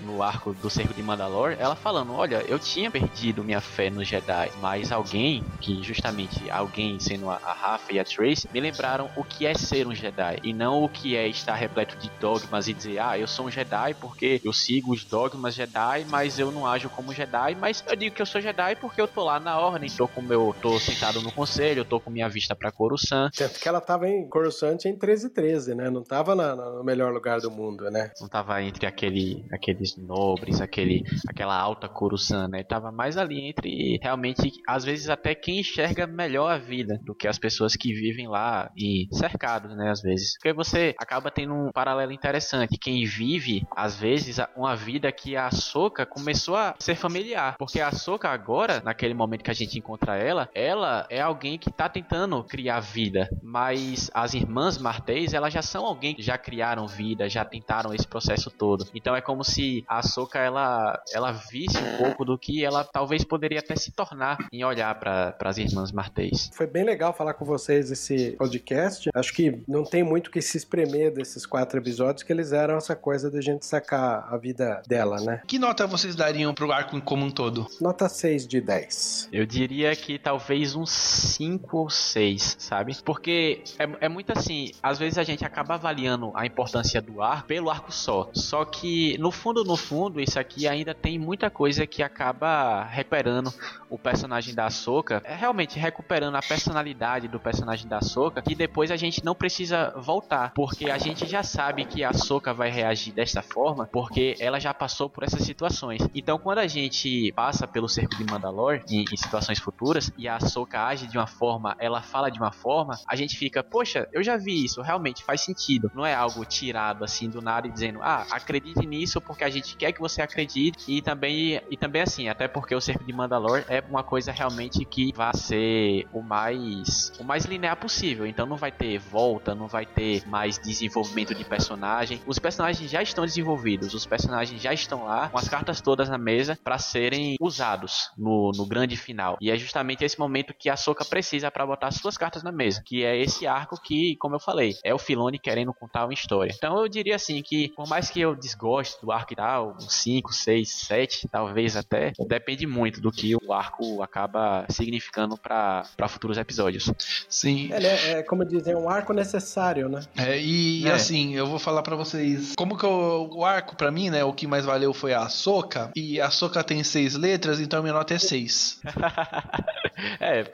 no 0.00 0.22
arco 0.22 0.52
do 0.52 0.68
Cerco 0.68 0.92
de 0.92 1.02
Mandalor, 1.02 1.56
ela 1.58 1.74
falando, 1.74 2.12
olha, 2.12 2.44
eu 2.46 2.58
tinha 2.58 2.90
perdido 2.90 3.42
minha 3.42 3.62
fé 3.62 3.88
no 3.88 4.04
Jedi, 4.04 4.52
mas 4.60 4.92
alguém 4.92 5.42
que 5.58 5.82
justamente 5.82 6.50
alguém 6.50 7.00
sendo 7.00 7.30
a, 7.30 7.36
a 7.36 7.52
Rafa 7.54 7.92
e 7.92 7.98
a 7.98 8.04
Trace 8.04 8.46
me 8.52 8.60
lembraram 8.60 9.08
o 9.16 9.24
que 9.24 9.46
é 9.46 9.54
ser 9.54 9.86
um 9.86 9.94
Jedi 9.94 10.38
e 10.42 10.52
não 10.52 10.84
o 10.84 10.88
que 10.88 11.16
é 11.16 11.26
estar 11.26 11.54
repleto 11.54 11.96
de 11.96 12.10
dogmas 12.20 12.68
e 12.68 12.74
dizer, 12.74 12.98
ah, 12.98 13.18
eu 13.18 13.26
sou 13.26 13.46
um 13.46 13.50
Jedi 13.50 13.94
porque 13.94 14.38
eu 14.44 14.52
sigo 14.52 14.92
os 14.92 15.02
dogmas 15.02 15.54
Jedi, 15.54 16.04
mas 16.10 16.38
eu 16.38 16.52
não 16.52 16.66
ajo 16.66 16.90
como 16.90 17.14
Jedi, 17.14 17.54
mas 17.54 17.82
eu 17.86 17.96
digo 17.96 18.14
que 18.14 18.20
eu 18.20 18.26
sou 18.26 18.40
Jedi 18.40 18.76
porque 18.76 19.00
eu 19.00 19.08
tô 19.08 19.24
lá 19.24 19.40
na 19.40 19.58
ordem, 19.58 19.88
tô 19.88 20.06
com 20.06 20.20
meu, 20.20 20.54
tô 20.60 20.78
sentado 20.78 21.22
no 21.22 21.32
conselho, 21.32 21.80
eu 21.80 21.84
tô 21.86 21.98
com 21.98 22.10
minha 22.10 22.28
vista 22.28 22.54
para 22.54 22.70
Coruscant. 22.70 23.30
Tanto 23.34 23.58
que 23.58 23.68
ela 23.68 23.80
tava 23.80 24.08
em 24.08 24.28
Coruscant 24.28 24.84
em 24.84 24.90
1313, 24.90 25.74
né? 25.74 25.88
Não 25.88 26.02
tava 26.02 26.34
na, 26.34 26.54
no 26.54 26.84
melhor 26.84 27.12
lugar 27.12 27.40
do 27.40 27.50
mundo, 27.50 27.90
né? 27.90 28.10
Não 28.20 28.28
tava 28.28 28.62
entre 28.62 28.86
aquele, 28.86 29.37
aqueles 29.52 29.96
nobres, 29.96 30.60
aquele, 30.60 31.02
aquela 31.28 31.58
alta 31.58 31.88
Coruscant, 31.88 32.48
né? 32.50 32.62
Tava 32.62 32.90
mais 32.92 33.16
ali 33.16 33.48
entre 33.48 33.98
realmente, 34.02 34.52
às 34.66 34.84
vezes 34.84 35.08
até 35.08 35.34
quem 35.34 35.60
enxerga 35.60 36.06
melhor 36.06 36.50
a 36.50 36.58
vida 36.58 36.98
do 37.04 37.14
que 37.14 37.28
as 37.28 37.38
pessoas 37.38 37.74
que 37.74 37.92
vivem 37.92 38.28
lá 38.28 38.70
e 38.76 39.08
cercados, 39.12 39.76
né? 39.76 39.90
Às 39.90 40.00
vezes. 40.00 40.34
Porque 40.34 40.52
você 40.52 40.94
acaba 40.98 41.30
tendo 41.30 41.54
um 41.54 41.70
paralelo 41.72 42.12
interessante. 42.12 42.78
Quem 42.78 43.04
vive, 43.04 43.66
às 43.74 43.98
vezes, 43.98 44.38
uma 44.56 44.76
vida 44.76 45.10
que 45.12 45.36
a 45.36 45.50
Soca 45.50 46.06
começou 46.06 46.56
a 46.56 46.74
ser 46.78 46.94
familiar. 46.94 47.56
Porque 47.58 47.80
a 47.80 47.92
Soca 47.92 48.28
agora, 48.28 48.80
naquele 48.84 49.14
momento 49.14 49.44
que 49.44 49.50
a 49.50 49.54
gente 49.54 49.78
encontra 49.78 50.16
ela, 50.16 50.48
ela 50.54 51.06
é 51.10 51.20
alguém 51.20 51.58
que 51.58 51.70
tá 51.70 51.88
tentando 51.88 52.42
criar 52.44 52.80
vida. 52.80 53.28
Mas 53.42 54.10
as 54.14 54.34
irmãs 54.34 54.78
Martês, 54.78 55.34
elas 55.34 55.52
já 55.52 55.62
são 55.62 55.84
alguém 55.84 56.14
que 56.14 56.22
já 56.22 56.38
criaram 56.38 56.86
vida, 56.86 57.28
já 57.28 57.44
tentaram 57.44 57.92
esse 57.94 58.06
processo 58.06 58.50
todo. 58.50 58.86
Então 58.94 59.14
é 59.14 59.20
como 59.28 59.44
se 59.44 59.84
a 59.86 60.02
Soca 60.02 60.38
ela, 60.38 60.98
ela 61.12 61.32
visse 61.32 61.76
um 61.76 61.98
pouco 61.98 62.24
do 62.24 62.38
que 62.38 62.64
ela 62.64 62.82
talvez 62.82 63.22
poderia 63.24 63.58
até 63.58 63.76
se 63.76 63.92
tornar 63.92 64.38
em 64.50 64.64
olhar 64.64 64.98
para 64.98 65.36
as 65.38 65.58
irmãs 65.58 65.92
Martês. 65.92 66.50
Foi 66.54 66.66
bem 66.66 66.82
legal 66.82 67.12
falar 67.12 67.34
com 67.34 67.44
vocês 67.44 67.90
esse 67.90 68.30
podcast. 68.38 69.10
Acho 69.14 69.34
que 69.34 69.60
não 69.68 69.84
tem 69.84 70.02
muito 70.02 70.30
que 70.30 70.40
se 70.40 70.56
espremer 70.56 71.12
desses 71.12 71.44
quatro 71.44 71.78
episódios, 71.78 72.22
que 72.22 72.32
eles 72.32 72.52
eram 72.52 72.78
essa 72.78 72.96
coisa 72.96 73.30
da 73.30 73.38
gente 73.42 73.66
sacar 73.66 74.26
a 74.32 74.38
vida 74.38 74.80
dela, 74.88 75.20
né? 75.20 75.42
Que 75.46 75.58
nota 75.58 75.86
vocês 75.86 76.16
dariam 76.16 76.54
pro 76.54 76.72
arco 76.72 76.98
como 77.02 77.26
um 77.26 77.30
todo? 77.30 77.66
Nota 77.82 78.08
6 78.08 78.46
de 78.46 78.62
10. 78.62 79.28
Eu 79.30 79.44
diria 79.44 79.94
que 79.94 80.18
talvez 80.18 80.74
uns 80.74 80.90
5 80.90 81.76
ou 81.76 81.90
6, 81.90 82.56
sabe? 82.58 82.96
Porque 83.04 83.62
é, 83.78 84.06
é 84.06 84.08
muito 84.08 84.32
assim, 84.32 84.72
às 84.82 84.98
vezes 84.98 85.18
a 85.18 85.22
gente 85.22 85.44
acaba 85.44 85.74
avaliando 85.74 86.32
a 86.34 86.46
importância 86.46 87.02
do 87.02 87.20
arco 87.20 87.46
pelo 87.46 87.68
arco 87.68 87.92
só. 87.92 88.30
Só 88.32 88.64
que 88.64 89.17
no 89.18 89.30
fundo, 89.30 89.64
no 89.64 89.76
fundo, 89.76 90.20
isso 90.20 90.38
aqui 90.38 90.68
ainda 90.68 90.94
tem 90.94 91.18
muita 91.18 91.50
coisa 91.50 91.86
que 91.86 92.02
acaba 92.02 92.84
recuperando 92.84 93.52
o 93.90 93.98
personagem 93.98 94.54
da 94.54 94.70
Soca, 94.70 95.22
é 95.24 95.34
realmente 95.34 95.78
recuperando 95.78 96.36
a 96.36 96.42
personalidade 96.42 97.28
do 97.28 97.40
personagem 97.40 97.88
da 97.88 98.00
Soca, 98.00 98.42
que 98.42 98.54
depois 98.54 98.90
a 98.90 98.96
gente 98.96 99.24
não 99.24 99.34
precisa 99.34 99.92
voltar, 99.96 100.52
porque 100.54 100.90
a 100.90 100.98
gente 100.98 101.26
já 101.26 101.42
sabe 101.42 101.84
que 101.84 102.04
a 102.04 102.12
Soca 102.12 102.52
vai 102.52 102.70
reagir 102.70 103.12
desta 103.12 103.42
forma, 103.42 103.86
porque 103.86 104.36
ela 104.38 104.60
já 104.60 104.72
passou 104.72 105.08
por 105.08 105.24
essas 105.24 105.42
situações. 105.42 106.02
Então, 106.14 106.38
quando 106.38 106.58
a 106.58 106.66
gente 106.66 107.32
passa 107.32 107.66
pelo 107.66 107.88
cerco 107.88 108.16
de 108.16 108.24
Mandalor 108.24 108.82
em, 108.88 109.04
em 109.10 109.16
situações 109.16 109.58
futuras 109.58 110.12
e 110.16 110.28
a 110.28 110.38
Soca 110.40 110.84
age 110.84 111.06
de 111.06 111.16
uma 111.16 111.26
forma, 111.26 111.74
ela 111.78 112.02
fala 112.02 112.30
de 112.30 112.38
uma 112.38 112.52
forma, 112.52 112.98
a 113.08 113.16
gente 113.16 113.36
fica, 113.36 113.62
poxa, 113.62 114.08
eu 114.12 114.22
já 114.22 114.36
vi 114.36 114.64
isso, 114.64 114.82
realmente 114.82 115.24
faz 115.24 115.40
sentido. 115.40 115.90
Não 115.94 116.04
é 116.04 116.14
algo 116.14 116.44
tirado 116.44 117.04
assim 117.04 117.28
do 117.28 117.40
nada 117.40 117.66
e 117.66 117.70
dizendo, 117.70 118.00
ah, 118.02 118.26
acredite 118.30 118.86
nisso 118.86 119.07
porque 119.20 119.44
a 119.44 119.50
gente 119.50 119.76
quer 119.76 119.92
que 119.92 120.00
você 120.00 120.20
acredite 120.20 120.78
e 120.86 121.00
também 121.00 121.60
e 121.70 121.76
também 121.76 122.02
assim, 122.02 122.28
até 122.28 122.46
porque 122.46 122.74
o 122.74 122.80
cerco 122.80 123.04
de 123.04 123.12
Mandalor 123.12 123.64
é 123.68 123.82
uma 123.88 124.02
coisa 124.02 124.30
realmente 124.32 124.84
que 124.84 125.12
vai 125.14 125.34
ser 125.34 126.06
o 126.12 126.22
mais 126.22 127.12
o 127.18 127.24
mais 127.24 127.46
linear 127.46 127.76
possível. 127.76 128.26
Então 128.26 128.46
não 128.46 128.56
vai 128.56 128.70
ter 128.70 128.98
volta, 128.98 129.54
não 129.54 129.66
vai 129.66 129.86
ter 129.86 130.26
mais 130.28 130.58
desenvolvimento 130.58 131.34
de 131.34 131.44
personagem. 131.44 132.20
Os 132.26 132.38
personagens 132.38 132.90
já 132.90 132.98
já 132.98 133.02
estão 133.02 133.24
desenvolvidos, 133.24 133.94
os 133.94 134.04
personagens 134.04 134.60
já 134.60 134.72
estão 134.72 135.04
lá, 135.04 135.28
com 135.28 135.38
as 135.38 135.48
cartas 135.48 135.80
todas 135.80 136.08
na 136.08 136.18
mesa 136.18 136.58
para 136.64 136.78
serem 136.78 137.36
usados 137.40 138.10
no, 138.18 138.50
no 138.56 138.66
grande 138.66 138.96
final. 138.96 139.38
E 139.40 139.50
é 139.50 139.56
justamente 139.56 140.04
esse 140.04 140.18
momento 140.18 140.52
que 140.52 140.68
a 140.68 140.76
Soca 140.76 141.04
precisa 141.04 141.50
para 141.50 141.64
botar 141.64 141.92
suas 141.92 142.18
cartas 142.18 142.42
na 142.42 142.50
mesa, 142.50 142.82
que 142.84 143.04
é 143.04 143.16
esse 143.16 143.46
arco 143.46 143.80
que, 143.80 144.16
como 144.16 144.34
eu 144.34 144.40
falei, 144.40 144.74
é 144.82 144.92
o 144.92 144.98
Filone 144.98 145.38
querendo 145.38 145.72
contar 145.72 146.04
uma 146.04 146.14
história. 146.14 146.52
Então 146.54 146.78
eu 146.78 146.88
diria 146.88 147.14
assim 147.14 147.40
que, 147.40 147.68
por 147.76 147.88
mais 147.88 148.10
que 148.10 148.20
eu 148.20 148.34
desgoste 148.34 148.87
do 149.02 149.12
arco 149.12 149.32
e 149.32 149.36
tal, 149.36 149.76
5, 149.80 150.32
6, 150.32 150.68
7, 150.68 151.28
talvez 151.28 151.76
até, 151.76 152.12
depende 152.26 152.66
muito 152.66 153.00
do 153.00 153.10
que 153.10 153.34
o 153.36 153.52
arco 153.52 154.02
acaba 154.02 154.66
significando 154.68 155.36
para 155.36 156.08
futuros 156.08 156.38
episódios. 156.38 156.92
Sim. 157.28 157.70
É, 157.72 158.10
é, 158.12 158.22
como 158.22 158.44
dizer, 158.44 158.76
um 158.76 158.88
arco 158.88 159.12
necessário, 159.12 159.88
né? 159.88 160.00
É, 160.16 160.38
e 160.38 160.86
é. 160.86 160.92
assim, 160.92 161.34
eu 161.34 161.46
vou 161.46 161.58
falar 161.58 161.82
para 161.82 161.96
vocês, 161.96 162.54
como 162.56 162.76
que 162.76 162.84
eu, 162.84 163.30
o 163.32 163.44
arco 163.44 163.76
para 163.76 163.90
mim, 163.90 164.10
né, 164.10 164.24
o 164.24 164.32
que 164.32 164.46
mais 164.46 164.64
valeu 164.64 164.92
foi 164.92 165.12
a 165.12 165.28
Soca, 165.28 165.90
e 165.94 166.20
a 166.20 166.30
Soca 166.30 166.62
tem 166.64 166.82
seis 166.82 167.14
letras, 167.14 167.60
então 167.60 167.82
minha 167.82 167.94
nota 167.94 168.14
é 168.14 168.18
seis. 168.18 168.80
é, 170.20 170.44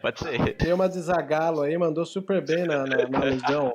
pode 0.00 0.20
ser. 0.20 0.56
Tem 0.56 0.72
uma 0.72 0.88
de 0.88 1.00
Zagalo 1.00 1.62
aí, 1.62 1.76
mandou 1.76 2.04
super 2.04 2.44
bem 2.44 2.66
na, 2.66 2.84
na, 2.84 3.08
na 3.08 3.18
alusão 3.18 3.74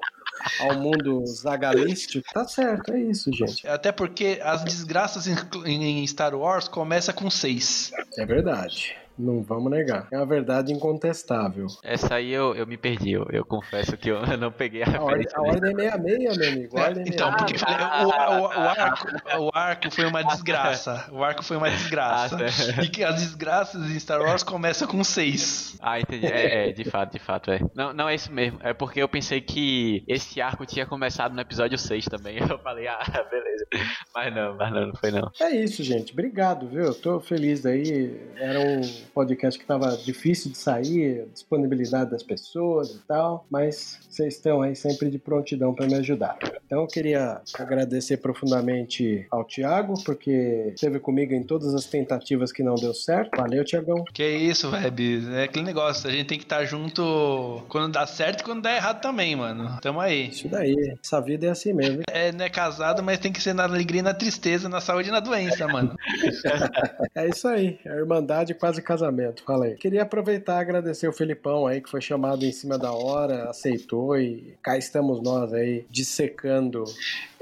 ao 0.60 0.80
mundo 0.80 1.26
zagalístico. 1.26 2.26
Tá 2.34 2.48
certo, 2.48 2.94
é 2.94 3.00
isso, 3.00 3.32
gente. 3.32 3.68
Até 3.68 3.92
porque 3.96 4.40
as 4.44 4.64
desgraças 4.64 5.28
em, 5.66 6.06
Star 6.08 6.36
Wars 6.36 6.68
começa 6.68 7.14
com 7.14 7.30
seis. 7.30 7.92
É 8.18 8.26
verdade. 8.26 8.96
Não 9.18 9.44
vamos 9.44 9.72
negar. 9.72 10.08
É 10.12 10.18
uma 10.18 10.26
verdade 10.26 10.74
incontestável. 10.74 11.68
Essa 11.84 12.16
aí 12.16 12.32
eu, 12.32 12.56
eu 12.56 12.66
me 12.66 12.78
perdi. 12.78 13.12
Eu, 13.12 13.28
eu 13.32 13.46
confesso 13.46 13.96
que 13.96 14.10
eu 14.10 14.22
não 14.38 14.52
peguei 14.52 14.84
a, 14.84 14.98
a 14.98 15.04
ordem. 15.04 15.28
A 15.34 15.42
ordem 15.42 15.86
é 15.86 15.92
66, 15.92 16.38
meu 16.38 16.50
amigo. 16.50 16.74
É, 16.84 16.92
então, 17.08 17.32
porque 17.34 17.54
o, 17.54 18.06
o, 18.06 18.42
o, 18.42 18.48
arco, 18.48 19.08
o 19.40 19.52
arco 19.54 19.92
foi 19.92 20.06
uma 20.06 20.24
desgraça. 20.24 21.08
O 21.12 21.24
arco 21.24 21.44
foi 21.44 21.56
uma 21.56 21.70
desgraça. 21.70 22.36
Ah, 22.36 22.76
tá. 22.76 22.84
E 22.84 22.90
que 22.90 23.04
as 23.04 23.16
desgraças 23.16 23.90
em 23.90 24.00
Star 24.00 24.22
Wars 24.22 24.44
começam 24.44 24.88
com 24.88 25.04
6. 25.04 25.78
Ah, 25.82 26.00
entendi. 26.00 26.26
É, 26.26 26.70
é, 26.70 26.72
de 26.72 26.84
fato, 26.84 27.14
de 27.14 27.20
fato, 27.20 27.52
é. 27.52 27.60
Não, 27.74 27.94
não 27.94 28.10
é 28.10 28.16
isso 28.16 28.32
mesmo. 28.32 28.60
É 28.62 28.74
porque 28.74 29.02
eu 29.02 29.08
pensei 29.08 29.40
que 29.40 30.04
esse 30.08 30.42
arco 30.42 30.66
tinha 30.66 30.86
começado 30.86 31.34
no 31.34 31.42
episódio 31.42 31.78
6 31.78 32.06
também. 32.06 32.38
Eu 32.54 32.60
falei, 32.60 32.88
ah, 32.88 33.04
beleza. 33.30 33.66
Mas 34.14 34.36
não, 34.36 34.56
mas 34.56 34.72
não, 34.72 34.88
não 34.88 34.96
foi 34.96 35.12
não. 35.12 35.32
É 35.40 35.50
isso, 35.52 35.84
gente. 35.84 36.12
Obrigado, 36.12 36.68
viu? 36.68 36.84
Eu 36.84 36.94
tô 36.94 37.20
feliz 37.20 37.66
aí. 37.66 38.20
Era 38.36 38.60
um 38.60 38.82
podcast 39.14 39.58
que 39.58 39.64
estava 39.64 39.96
difícil 39.98 40.52
de 40.52 40.58
sair, 40.58 41.28
disponibilidade 41.34 42.12
das 42.12 42.24
pessoas 42.24 42.92
e 42.92 43.00
tal, 43.08 43.46
mas 43.50 44.00
vocês 44.10 44.36
estão 44.36 44.62
aí 44.62 44.76
sempre 44.76 45.10
de 45.10 45.20
prontidão 45.20 45.74
para 45.74 45.88
me 45.88 45.96
ajudar. 45.96 46.38
Então 46.66 46.82
eu 46.82 46.88
queria 46.88 47.42
agradecer 47.58 48.18
profundamente 48.18 49.26
ao 49.30 49.46
Thiago, 49.46 49.94
porque 50.04 50.72
esteve 50.74 51.00
comigo 51.00 51.34
em 51.34 51.44
todas 51.44 51.74
as 51.74 51.86
tentativas 51.86 52.52
que 52.52 52.64
não 52.64 52.76
deu 52.76 52.94
certo. 52.94 53.38
Valeu, 53.38 53.64
Tiagão. 53.64 54.04
Que 54.14 54.28
isso, 54.28 54.70
Web. 54.72 55.28
É 55.34 55.44
aquele 55.44 55.66
negócio, 55.66 56.10
a 56.10 56.12
gente 56.12 56.28
tem 56.28 56.38
que 56.38 56.46
estar 56.46 56.60
tá 56.60 56.66
junto 56.66 57.64
quando 57.70 57.94
dá 57.94 58.06
certo 58.08 58.42
e 58.42 58.44
quando 58.44 58.62
dá 58.62 58.76
errado 58.76 59.02
também, 59.02 59.36
mano. 59.36 59.78
Tamo 59.82 60.00
aí. 60.00 60.30
Isso 60.30 60.48
daí. 60.48 60.96
Essa 61.04 61.22
vida 61.22 61.48
é 61.48 61.50
assim 61.50 61.74
mesmo. 61.74 62.02
É, 62.10 62.32
não 62.32 62.46
é 62.46 62.50
casado, 62.50 63.04
mas 63.04 63.20
tem 63.20 63.32
que 63.32 63.42
ser 63.42 63.54
na 63.54 63.64
alegria 63.64 64.00
e 64.00 64.04
na 64.04 64.14
tristeza, 64.14 64.68
na 64.68 64.82
saúde 64.82 65.10
e 65.10 65.12
na 65.12 65.20
doença, 65.20 65.68
mano. 65.68 65.96
é 67.16 67.30
isso 67.30 67.48
aí. 67.48 67.80
A 67.86 67.96
irmandade 67.96 68.54
quase 68.54 68.82
casamento. 69.04 69.44
Fala 69.44 69.66
aí. 69.66 69.76
Queria 69.76 70.04
aproveitar 70.04 70.58
e 70.58 70.62
agradecer 70.62 71.08
o 71.08 71.14
Felipão 71.14 71.68
aí, 71.68 71.82
que 71.82 71.90
foi 71.90 72.02
chamado 72.02 72.46
em 72.46 72.52
cima 72.52 72.78
da 72.78 72.94
hora, 72.94 73.50
aceitou 73.50 74.18
e 74.18 74.56
cá 74.62 74.78
estamos 74.78 75.22
nós 75.22 75.54
aí 75.54 75.86
dissecando 75.90 76.86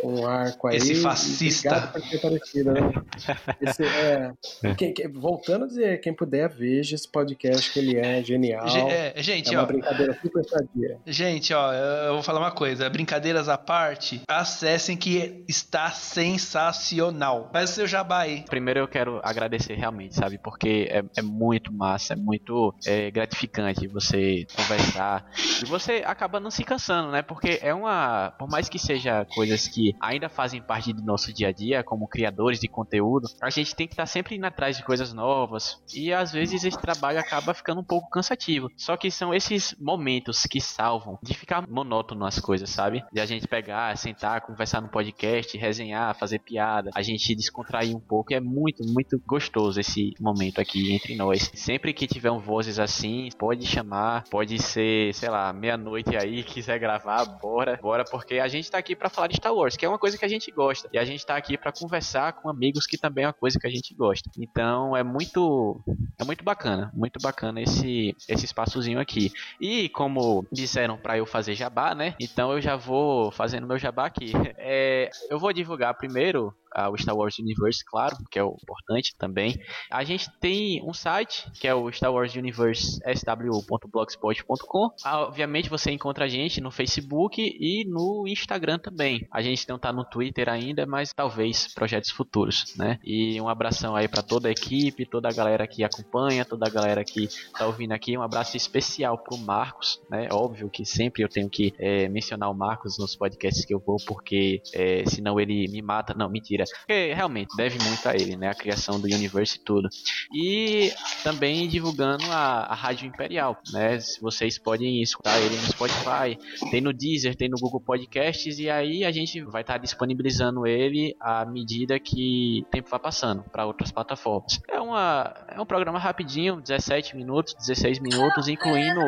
um 0.03 0.25
arco 0.25 0.67
aí. 0.67 0.77
Esse 0.77 0.95
fascista. 0.95 1.87
Por 1.87 2.01
ter 2.01 2.19
parecido, 2.19 2.71
né? 2.71 2.81
Esse, 3.61 3.83
é, 3.83 4.33
quem, 4.75 4.93
quem, 4.93 5.11
voltando 5.11 5.65
a 5.65 5.67
dizer, 5.67 5.99
quem 6.01 6.13
puder, 6.13 6.49
veja 6.49 6.95
esse 6.95 7.07
podcast 7.09 7.71
que 7.71 7.79
ele 7.79 7.97
é 7.97 8.23
genial. 8.23 8.65
É, 8.67 9.13
gente, 9.21 9.53
é 9.53 9.57
uma 9.57 9.63
ó, 9.63 9.65
brincadeira 9.65 10.17
super 10.21 10.43
sadia. 10.45 10.97
Gente, 11.05 11.53
ó, 11.53 11.73
eu 11.73 12.13
vou 12.13 12.23
falar 12.23 12.39
uma 12.39 12.51
coisa. 12.51 12.89
Brincadeiras 12.89 13.49
à 13.49 13.57
parte, 13.57 14.21
acessem 14.27 14.97
que 14.97 15.43
está 15.47 15.91
sensacional. 15.91 17.49
Faz 17.51 17.71
o 17.71 17.73
seu 17.73 17.87
jabá 17.87 18.21
aí. 18.21 18.43
Primeiro 18.49 18.79
eu 18.79 18.87
quero 18.87 19.19
agradecer 19.23 19.75
realmente, 19.75 20.15
sabe? 20.15 20.37
Porque 20.37 20.87
é, 20.89 21.03
é 21.17 21.21
muito 21.21 21.71
massa, 21.73 22.13
é 22.13 22.15
muito 22.15 22.73
é, 22.85 23.11
gratificante 23.11 23.87
você 23.87 24.45
conversar. 24.55 25.29
E 25.61 25.65
você 25.65 26.03
acaba 26.05 26.39
não 26.39 26.51
se 26.51 26.63
cansando, 26.63 27.11
né? 27.11 27.21
Porque 27.21 27.59
é 27.61 27.73
uma. 27.73 28.31
Por 28.37 28.49
mais 28.49 28.69
que 28.69 28.79
seja 28.79 29.25
coisas 29.33 29.67
que 29.67 29.90
ainda 29.99 30.29
fazem 30.29 30.61
parte 30.61 30.93
do 30.93 31.01
nosso 31.01 31.33
dia 31.33 31.49
a 31.49 31.51
dia, 31.51 31.83
como 31.83 32.07
criadores 32.07 32.59
de 32.59 32.67
conteúdo, 32.67 33.27
a 33.41 33.49
gente 33.49 33.75
tem 33.75 33.87
que 33.87 33.93
estar 33.93 34.03
tá 34.03 34.07
sempre 34.07 34.35
indo 34.35 34.45
atrás 34.45 34.77
de 34.77 34.83
coisas 34.83 35.13
novas. 35.13 35.81
E 35.93 36.13
às 36.13 36.31
vezes 36.31 36.63
esse 36.63 36.79
trabalho 36.79 37.19
acaba 37.19 37.53
ficando 37.53 37.81
um 37.81 37.83
pouco 37.83 38.09
cansativo. 38.09 38.69
Só 38.77 38.97
que 38.97 39.11
são 39.11 39.33
esses 39.33 39.75
momentos 39.79 40.43
que 40.43 40.59
salvam 40.59 41.17
de 41.21 41.33
ficar 41.33 41.67
monótono 41.67 42.25
as 42.25 42.39
coisas, 42.39 42.69
sabe? 42.69 43.03
De 43.11 43.19
a 43.19 43.25
gente 43.25 43.47
pegar, 43.47 43.95
sentar, 43.97 44.41
conversar 44.41 44.81
no 44.81 44.89
podcast, 44.89 45.57
resenhar, 45.57 46.17
fazer 46.17 46.39
piada, 46.39 46.91
a 46.93 47.01
gente 47.01 47.35
descontrair 47.35 47.95
um 47.95 47.99
pouco. 47.99 48.33
É 48.33 48.39
muito, 48.39 48.83
muito 48.85 49.21
gostoso 49.25 49.79
esse 49.79 50.13
momento 50.19 50.59
aqui 50.59 50.93
entre 50.93 51.15
nós. 51.15 51.51
Sempre 51.53 51.93
que 51.93 52.07
tiver 52.07 52.31
um 52.31 52.39
vozes 52.39 52.79
assim, 52.79 53.29
pode 53.37 53.65
chamar, 53.65 54.23
pode 54.29 54.61
ser, 54.61 55.13
sei 55.13 55.29
lá, 55.29 55.51
meia-noite 55.53 56.15
aí, 56.15 56.43
quiser 56.43 56.79
gravar, 56.79 57.25
bora, 57.25 57.79
bora, 57.81 58.03
porque 58.03 58.39
a 58.39 58.47
gente 58.47 58.69
tá 58.69 58.77
aqui 58.77 58.95
para 58.95 59.09
falar 59.09 59.27
de 59.27 59.35
Star 59.35 59.53
Wars. 59.53 59.77
Que 59.81 59.85
é 59.87 59.89
uma 59.89 59.97
coisa 59.97 60.15
que 60.15 60.23
a 60.23 60.27
gente 60.27 60.51
gosta. 60.51 60.87
E 60.93 60.99
a 60.99 61.03
gente 61.03 61.25
tá 61.25 61.35
aqui 61.35 61.57
para 61.57 61.71
conversar 61.71 62.33
com 62.33 62.47
amigos 62.47 62.85
que 62.85 62.99
também 62.99 63.23
é 63.23 63.27
uma 63.29 63.33
coisa 63.33 63.57
que 63.59 63.65
a 63.65 63.69
gente 63.71 63.95
gosta. 63.95 64.29
Então 64.37 64.95
é 64.95 65.01
muito 65.01 65.81
é 66.19 66.23
muito 66.23 66.43
bacana, 66.43 66.91
muito 66.93 67.19
bacana 67.19 67.59
esse 67.59 68.15
esse 68.29 68.45
espaçozinho 68.45 68.99
aqui. 68.99 69.31
E 69.59 69.89
como 69.89 70.45
disseram 70.51 70.99
para 70.99 71.17
eu 71.17 71.25
fazer 71.25 71.55
jabá, 71.55 71.95
né? 71.95 72.13
Então 72.19 72.51
eu 72.51 72.61
já 72.61 72.75
vou 72.75 73.31
fazendo 73.31 73.65
meu 73.65 73.79
jabá 73.79 74.05
aqui. 74.05 74.31
É, 74.63 75.09
eu 75.29 75.39
vou 75.39 75.51
divulgar 75.51 75.95
primeiro 75.95 76.53
o 76.91 76.97
Star 76.97 77.15
Wars 77.15 77.37
Universe, 77.39 77.83
claro, 77.85 78.17
que 78.29 78.39
é 78.39 78.43
o 78.43 78.55
importante 78.61 79.15
também. 79.17 79.59
A 79.89 80.03
gente 80.03 80.29
tem 80.39 80.81
um 80.83 80.93
site, 80.93 81.49
que 81.59 81.67
é 81.67 81.75
o 81.75 81.91
Star 81.91 82.13
Wars 82.13 82.35
Universe 82.35 82.99
sw.blogspot.com. 83.05 84.89
Ah, 85.03 85.21
obviamente 85.21 85.69
você 85.69 85.91
encontra 85.91 86.25
a 86.25 86.27
gente 86.27 86.61
no 86.61 86.71
Facebook 86.71 87.41
e 87.41 87.85
no 87.85 88.25
Instagram 88.27 88.79
também. 88.79 89.27
A 89.31 89.41
gente 89.41 89.67
não 89.67 89.77
tá 89.77 89.91
no 89.91 90.05
Twitter 90.05 90.49
ainda, 90.49 90.85
mas 90.85 91.13
talvez 91.13 91.73
projetos 91.73 92.09
futuros, 92.11 92.75
né? 92.77 92.99
E 93.03 93.39
um 93.41 93.49
abração 93.49 93.95
aí 93.95 94.07
para 94.07 94.21
toda 94.23 94.47
a 94.47 94.51
equipe, 94.51 95.05
toda 95.05 95.29
a 95.29 95.33
galera 95.33 95.67
que 95.67 95.83
acompanha, 95.83 96.45
toda 96.45 96.67
a 96.67 96.69
galera 96.69 97.03
que 97.03 97.27
tá 97.57 97.65
ouvindo 97.65 97.91
aqui. 97.91 98.17
Um 98.17 98.21
abraço 98.21 98.55
especial 98.55 99.17
pro 99.17 99.37
Marcos, 99.37 100.01
né? 100.09 100.27
Óbvio 100.31 100.69
que 100.69 100.85
sempre 100.85 101.23
eu 101.23 101.29
tenho 101.29 101.49
que 101.49 101.73
é, 101.77 102.07
mencionar 102.07 102.49
o 102.49 102.53
Marcos 102.53 102.97
nos 102.97 103.15
podcasts 103.15 103.65
que 103.65 103.73
eu 103.73 103.79
vou, 103.79 103.97
porque 104.05 104.61
é, 104.73 105.03
senão 105.05 105.39
ele 105.39 105.67
me 105.67 105.81
mata. 105.81 106.13
Não, 106.13 106.29
mentira 106.29 106.60
porque 106.65 107.13
realmente 107.13 107.55
deve 107.55 107.77
muito 107.83 108.07
a 108.07 108.15
ele, 108.15 108.35
né? 108.35 108.49
A 108.49 108.55
criação 108.55 108.99
do 108.99 109.05
universo 109.05 109.57
e 109.57 109.59
tudo. 109.59 109.89
E 110.33 110.91
também 111.23 111.67
divulgando 111.67 112.23
a, 112.31 112.65
a 112.65 112.75
Rádio 112.75 113.07
Imperial, 113.07 113.59
né? 113.71 113.99
Vocês 114.21 114.57
podem 114.57 115.01
escutar 115.01 115.39
ele 115.39 115.55
no 115.55 115.67
Spotify, 115.67 116.37
tem 116.69 116.81
no 116.81 116.93
Deezer, 116.93 117.35
tem 117.35 117.49
no 117.49 117.57
Google 117.57 117.81
Podcasts, 117.81 118.59
e 118.59 118.69
aí 118.69 119.03
a 119.03 119.11
gente 119.11 119.41
vai 119.41 119.61
estar 119.61 119.73
tá 119.73 119.79
disponibilizando 119.79 120.65
ele 120.65 121.15
à 121.19 121.45
medida 121.45 121.99
que 121.99 122.63
o 122.67 122.69
tempo 122.71 122.89
vai 122.89 122.99
passando 122.99 123.43
para 123.43 123.65
outras 123.65 123.91
plataformas. 123.91 124.61
É, 124.69 124.79
uma, 124.79 125.33
é 125.47 125.59
um 125.59 125.65
programa 125.65 125.99
rapidinho, 125.99 126.61
17 126.61 127.15
minutos, 127.15 127.53
16 127.55 127.99
minutos, 127.99 128.47
incluindo 128.47 129.01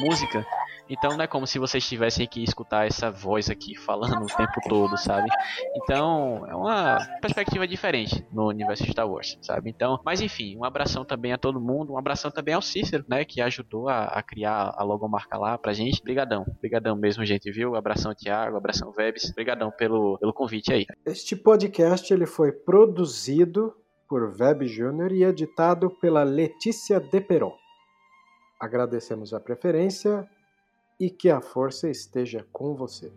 música. 0.00 0.46
Então 0.88 1.16
não 1.16 1.24
é 1.24 1.26
como 1.26 1.46
se 1.46 1.58
vocês 1.58 1.86
tivessem 1.86 2.26
que 2.26 2.42
escutar 2.42 2.86
essa 2.86 3.10
voz 3.10 3.48
aqui 3.48 3.74
falando 3.74 4.22
o 4.22 4.26
tempo 4.26 4.60
todo, 4.68 4.96
sabe? 4.96 5.28
Então 5.76 6.46
é 6.46 6.54
uma 6.54 6.98
perspectiva 7.20 7.66
diferente 7.66 8.26
no 8.32 8.48
universo 8.48 8.84
Star 8.84 9.08
Wars, 9.08 9.38
sabe? 9.40 9.70
Então, 9.70 10.00
mas 10.04 10.20
enfim, 10.20 10.56
um 10.56 10.64
abração 10.64 11.04
também 11.04 11.32
a 11.32 11.38
todo 11.38 11.60
mundo, 11.60 11.92
um 11.92 11.98
abração 11.98 12.30
também 12.30 12.54
ao 12.54 12.62
Cícero, 12.62 13.04
né? 13.08 13.24
Que 13.24 13.40
ajudou 13.40 13.88
a, 13.88 14.04
a 14.04 14.22
criar 14.22 14.74
a 14.76 14.82
logomarca 14.82 15.38
lá 15.38 15.56
pra 15.56 15.72
gente. 15.72 16.02
Brigadão, 16.02 16.44
brigadão 16.60 16.96
mesmo, 16.96 17.24
gente, 17.24 17.50
viu? 17.50 17.74
Abração 17.76 18.14
Thiago, 18.14 18.56
abração 18.56 18.92
Vebs, 18.92 19.32
brigadão 19.34 19.70
pelo, 19.70 20.18
pelo 20.18 20.32
convite 20.32 20.72
aí. 20.72 20.86
Este 21.06 21.34
podcast 21.34 22.12
ele 22.12 22.26
foi 22.26 22.52
produzido 22.52 23.74
por 24.08 24.34
Web 24.38 24.66
Júnior 24.66 25.12
e 25.12 25.24
editado 25.24 25.90
pela 25.90 26.22
Letícia 26.22 27.00
Deperon. 27.00 27.52
Agradecemos 28.60 29.34
a 29.34 29.40
preferência 29.40 30.28
e 30.98 31.10
que 31.10 31.30
a 31.30 31.40
força 31.40 31.88
esteja 31.88 32.46
com 32.52 32.74
você. 32.74 33.12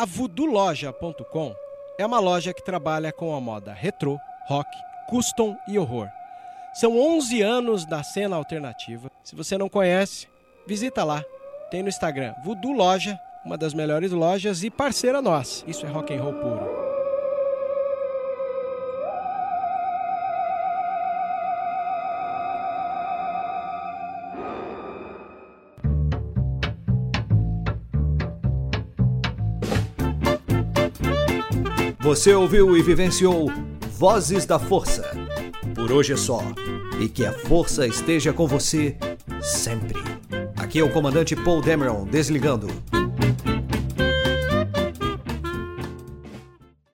A 0.00 0.06
voodooloja.com 0.06 1.54
é 1.98 2.06
uma 2.06 2.18
loja 2.18 2.54
que 2.54 2.64
trabalha 2.64 3.12
com 3.12 3.36
a 3.36 3.40
moda 3.40 3.74
retrô, 3.74 4.18
rock, 4.48 4.66
custom 5.10 5.54
e 5.68 5.78
horror. 5.78 6.08
São 6.72 6.98
11 6.98 7.42
anos 7.42 7.84
da 7.84 8.02
cena 8.02 8.36
alternativa. 8.36 9.10
Se 9.22 9.36
você 9.36 9.58
não 9.58 9.68
conhece, 9.68 10.26
visita 10.70 11.02
lá. 11.02 11.24
Tem 11.68 11.82
no 11.82 11.88
Instagram 11.88 12.32
Voodoo 12.44 12.72
Loja, 12.72 13.18
uma 13.44 13.58
das 13.58 13.74
melhores 13.74 14.12
lojas 14.12 14.62
e 14.62 14.70
parceira 14.70 15.20
nossa. 15.20 15.68
Isso 15.68 15.84
é 15.84 15.88
rock 15.88 16.14
and 16.14 16.22
roll 16.22 16.34
puro. 16.34 16.80
Você 31.98 32.32
ouviu 32.32 32.76
e 32.76 32.82
vivenciou 32.82 33.50
Vozes 33.98 34.46
da 34.46 34.58
Força. 34.58 35.10
Por 35.74 35.90
hoje 35.90 36.12
é 36.12 36.16
só. 36.16 36.40
E 37.00 37.08
que 37.08 37.26
a 37.26 37.32
força 37.32 37.86
esteja 37.86 38.32
com 38.32 38.46
você 38.46 38.96
sempre. 39.40 40.09
Aqui 40.70 40.78
é 40.78 40.84
o 40.84 40.88
comandante 40.88 41.34
Paul 41.34 41.60
Dameron 41.60 42.04
desligando. 42.04 42.68